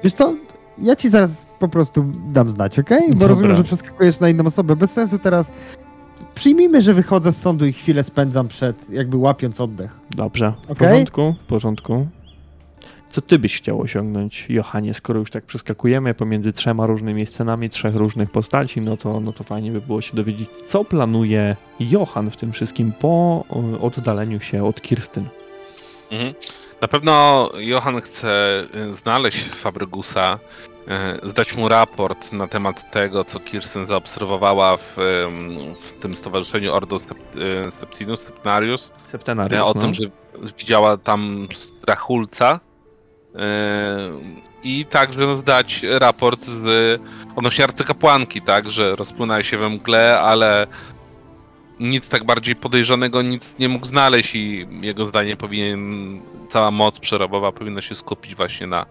[0.03, 0.35] Wiesz co?
[0.79, 3.01] Ja ci zaraz po prostu dam znać, okej?
[3.07, 3.27] Bo Dobra.
[3.27, 4.75] rozumiem, że przeskakujesz na inną osobę.
[4.75, 5.51] Bez sensu teraz.
[6.35, 9.99] Przyjmijmy, że wychodzę z sądu i chwilę spędzam przed, jakby łapiąc oddech.
[10.09, 10.53] Dobrze.
[10.67, 10.87] W Okej?
[10.87, 12.07] porządku, w porządku.
[13.09, 17.95] Co ty byś chciał osiągnąć, Johanie, skoro już tak przeskakujemy pomiędzy trzema różnymi scenami, trzech
[17.95, 22.37] różnych postaci, no to, no to fajnie by było się dowiedzieć, co planuje Johan w
[22.37, 23.43] tym wszystkim po
[23.81, 25.23] oddaleniu się od Kirstyn.
[26.11, 26.33] Mhm.
[26.81, 30.39] Na pewno Johan chce y, znaleźć Fabrygusa,
[31.23, 34.93] y, zdać mu raport na temat tego, co Kirsten zaobserwowała w,
[35.75, 36.99] w tym stowarzyszeniu Ordo y,
[37.79, 39.81] Septinus, Septenarius, Septenariusz, y, o no.
[39.81, 40.03] tym, że
[40.57, 42.59] widziała tam strachulca
[44.63, 47.01] i także zdać raport z,
[47.35, 50.67] odnośnie arcykapłanki, tak, że rozpłynęła się we mgle, ale
[51.79, 57.51] nic tak bardziej podejrzanego nic nie mógł znaleźć i jego zdaniem powinien, cała moc przerobowa
[57.51, 58.85] powinna się skupić właśnie na,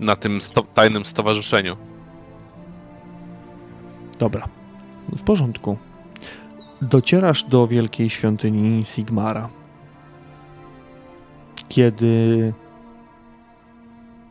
[0.00, 1.76] na tym sto, tajnym stowarzyszeniu.
[4.18, 4.48] Dobra,
[5.16, 5.78] w porządku.
[6.82, 9.48] Docierasz do wielkiej świątyni Sigmara.
[11.68, 12.52] Kiedy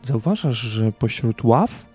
[0.02, 1.86] zauważasz, że pośród ław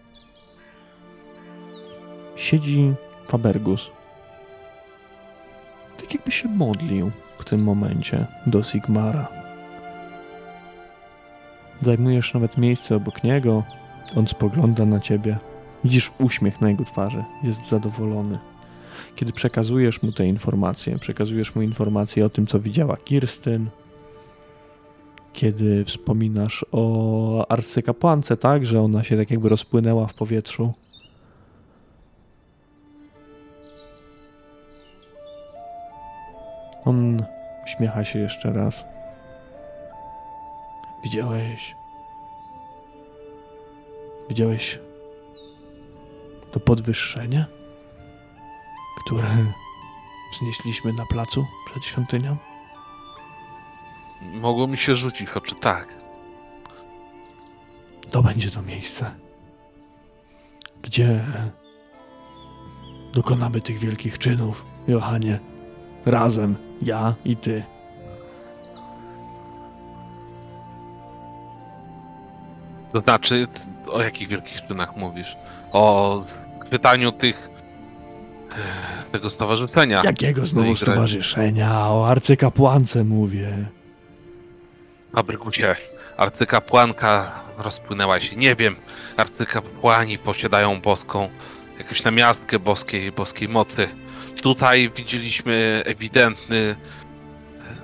[2.35, 2.93] siedzi
[3.27, 3.91] Fabergus.
[6.13, 9.27] Jakby się modlił w tym momencie do Sigmara.
[11.81, 13.63] Zajmujesz nawet miejsce obok niego.
[14.15, 15.37] On spogląda na ciebie.
[15.83, 18.39] Widzisz uśmiech na jego twarzy, jest zadowolony.
[19.15, 23.69] Kiedy przekazujesz mu te informacje, przekazujesz mu informacje o tym, co widziała Kirstyn,
[25.33, 30.73] kiedy wspominasz o arcykapłance, tak, że ona się tak jakby rozpłynęła w powietrzu.
[36.85, 37.25] On
[37.63, 38.85] uśmiecha się jeszcze raz.
[41.03, 41.75] Widziałeś.
[44.29, 44.79] Widziałeś
[46.51, 47.45] to podwyższenie,
[49.03, 49.23] które
[50.33, 52.37] wznieśliśmy na placu przed świątynią?
[54.21, 55.97] Mogło mi się rzucić oczy, tak.
[58.11, 59.11] To będzie to miejsce,
[60.81, 61.23] gdzie
[63.13, 65.39] dokonamy tych wielkich czynów, Johanie.
[66.05, 67.63] Razem, ja i ty.
[72.93, 73.47] To znaczy,
[73.87, 75.35] o jakich wielkich czynach mówisz?
[75.71, 76.25] O
[76.65, 77.49] chwytaniu tych
[78.51, 80.01] e, tego stowarzyszenia.
[80.03, 81.87] Jakiego znowu No stowarzyszenia?
[81.89, 83.49] O arcykapłance mówię.
[85.15, 85.75] Fabrykucie,
[86.17, 88.35] arcykapłanka rozpłynęła się.
[88.35, 88.75] Nie wiem,
[89.17, 91.29] arcykapłani posiadają boską,
[91.79, 93.87] jakąś namiastkę boskiej, boskiej mocy.
[94.41, 96.75] Tutaj widzieliśmy ewidentny,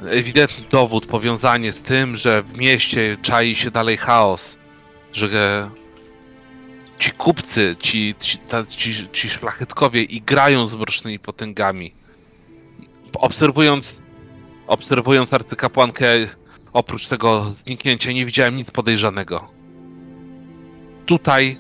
[0.10, 4.58] ewidentny dowód, powiązanie z tym, że w mieście czai się dalej chaos,
[5.14, 5.70] że
[7.00, 8.38] ci kupcy, ci, ci,
[8.70, 11.94] ci, ci szlachetkowie igrają z mrocznymi potęgami.
[13.14, 14.02] Obserwując,
[14.68, 16.28] obserwując arcykapłankę,
[16.78, 19.52] Oprócz tego zniknięcia nie widziałem nic podejrzanego.
[21.06, 21.58] Tutaj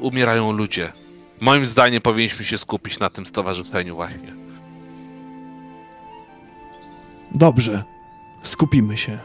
[0.00, 0.92] umierają ludzie.
[1.40, 4.34] Moim zdaniem powinniśmy się skupić na tym stowarzyszeniu właśnie.
[7.32, 7.84] Dobrze,
[8.42, 9.18] skupimy się.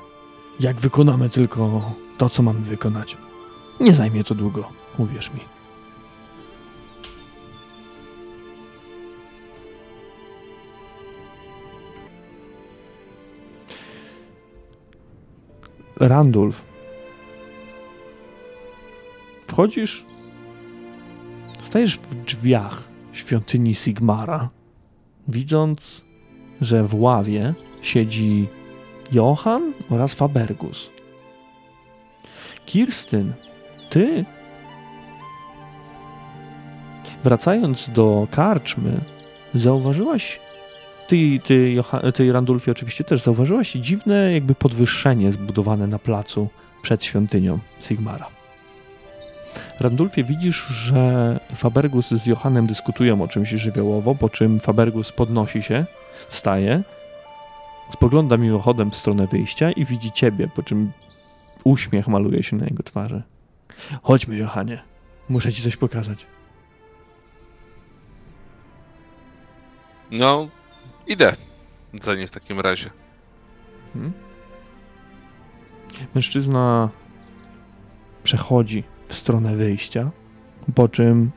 [0.59, 3.17] Jak wykonamy tylko to, co mamy wykonać.
[3.79, 5.39] Nie zajmie to długo, uwierz mi.
[15.99, 16.61] Randulf.
[19.47, 20.05] Wchodzisz,
[21.75, 24.49] stajesz w drzwiach świątyni Sigmara,
[25.27, 26.05] widząc,
[26.61, 28.47] że w ławie siedzi
[29.11, 30.89] Johan oraz Fabergus.
[32.65, 33.33] Kirstyn,
[33.89, 34.25] ty,
[37.23, 39.05] wracając do karczmy,
[39.53, 40.39] zauważyłaś,
[41.07, 41.75] ty, ty,
[42.13, 46.47] ty Randulfie oczywiście też, zauważyłaś dziwne jakby podwyższenie zbudowane na placu
[46.81, 48.34] przed świątynią Sigmara.
[49.79, 55.85] Randulfie widzisz, że Fabergus z Johanem dyskutują o czymś żywiołowo, po czym Fabergus podnosi się,
[56.27, 56.83] wstaje,
[57.93, 60.91] spogląda mimochodem w stronę wyjścia i widzi ciebie, po czym
[61.63, 63.21] uśmiech maluje się na jego twarzy.
[64.03, 64.81] Chodźmy, Johanie.
[65.29, 66.25] Muszę ci coś pokazać.
[70.11, 70.47] No,
[71.07, 71.31] idę
[72.01, 72.89] za nim w takim razie.
[73.93, 74.13] Hmm?
[76.15, 76.89] Mężczyzna
[78.23, 80.11] przechodzi w stronę wyjścia,
[80.75, 81.31] po czym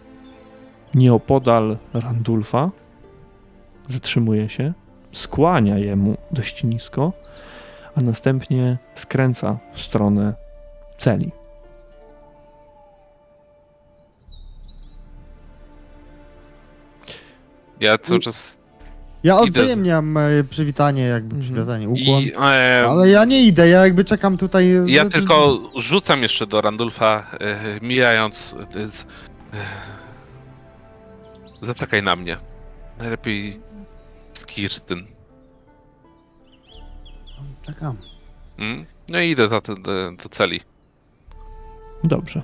[0.94, 2.70] nieopodal Randulfa
[3.86, 4.72] zatrzymuje się,
[5.12, 7.12] skłania jemu dość nisko,
[7.94, 10.34] a następnie skręca w stronę
[10.98, 11.30] celi.
[17.80, 18.57] Ja cały czas.
[19.22, 21.42] Ja Idę z- odwzajemniam e, przywitanie, jakby Mhm.
[21.54, 22.22] przywitanie, ukłon.
[22.22, 24.74] I, e, Ale ja nie idę, ja jakby czekam tutaj.
[24.86, 28.56] Ja no, tylko rzucam jeszcze do Randulfa, e, mijając.
[28.76, 29.06] e, Z, e,
[31.62, 32.36] zaczekaj na mnie.
[32.98, 33.60] Najlepiej
[34.32, 35.06] z Kirstyn.
[37.66, 37.96] Czekam.
[38.58, 38.86] Mm?
[39.08, 40.60] No i idę za to, do, do celi.
[42.04, 42.42] Dobrze.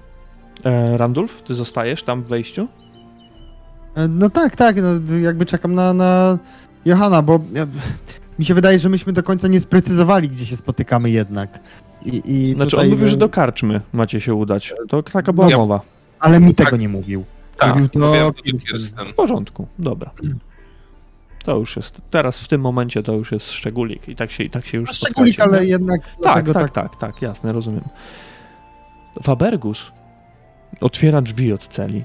[0.65, 2.69] E, Randulf, ty zostajesz tam w wejściu?
[3.97, 6.39] E, No tak, tak, no, jakby czekam na, na
[6.85, 7.67] Johana, bo e,
[8.39, 11.61] mi się wydaje, że myśmy do końca nie sprecyzowali, gdzie się spotykamy jednak.
[12.05, 14.75] I, i Znaczy tutaj, on mówił, że e, do karczmy macie się udać.
[14.89, 15.81] To taka była Ja- mowa.
[16.21, 16.81] Ale mi tego Tak.
[16.81, 17.25] nie mówił.
[17.59, 19.07] Tak, Mówił to mówiłem, Kirsten.
[19.07, 20.11] W porządku, dobra.
[21.45, 24.51] To już jest, teraz w tym momencie to już jest szczególik i tak się, i
[24.51, 25.71] tak się już No, Szczególnik, spotkacie, ale nie?
[25.71, 27.85] jednak Tak, tak, tak, tak, tak, jasne, rozumiem.
[29.23, 29.93] Fabergus
[30.81, 32.05] otwiera drzwi od celi.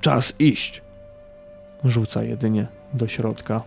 [0.00, 0.82] Czas iść.
[1.84, 3.62] Rzuca jedynie do środka.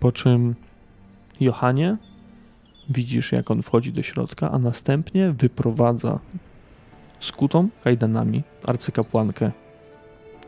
[0.00, 0.54] Po czym
[1.40, 1.96] Johanie
[2.90, 6.18] widzisz, jak on wchodzi do środka, a następnie wyprowadza
[7.20, 9.52] skutą kajdanami arcykapłankę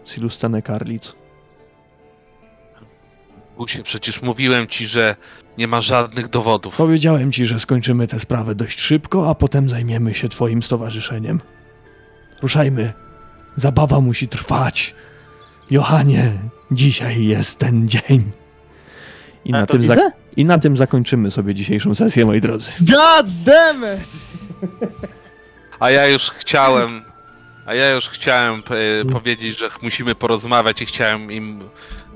[0.04, 1.14] Silustenę Karlic.
[3.56, 5.16] Gusie, przecież mówiłem ci, że
[5.58, 6.76] nie ma żadnych dowodów.
[6.76, 11.40] Powiedziałem ci, że skończymy tę sprawę dość szybko, a potem zajmiemy się twoim stowarzyszeniem.
[12.42, 12.92] Ruszajmy.
[13.56, 14.94] Zabawa musi trwać.
[15.70, 16.32] Johanie,
[16.70, 18.30] dzisiaj jest ten dzień.
[19.44, 20.10] I A na, tym widzę?
[20.36, 22.70] I na tym zakończymy sobie dzisiejszą sesję, moi drodzy.
[22.80, 24.08] God damn it!
[25.80, 27.02] A ja już chciałem.
[27.66, 28.62] A ja już chciałem
[29.02, 31.60] e, powiedzieć, że musimy porozmawiać i chciałem im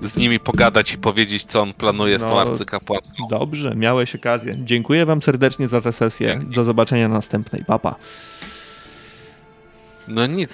[0.03, 3.27] z nimi pogadać i powiedzieć, co on planuje z tą No, arcykapłanką.
[3.31, 4.55] Dobrze, miałeś okazję.
[4.59, 6.27] Dziękuję wam serdecznie za tę sesję.
[6.27, 6.55] Dzięki.
[6.55, 7.65] Do zobaczenia na następnej.
[7.65, 7.95] Papa.
[10.09, 10.51] No nic,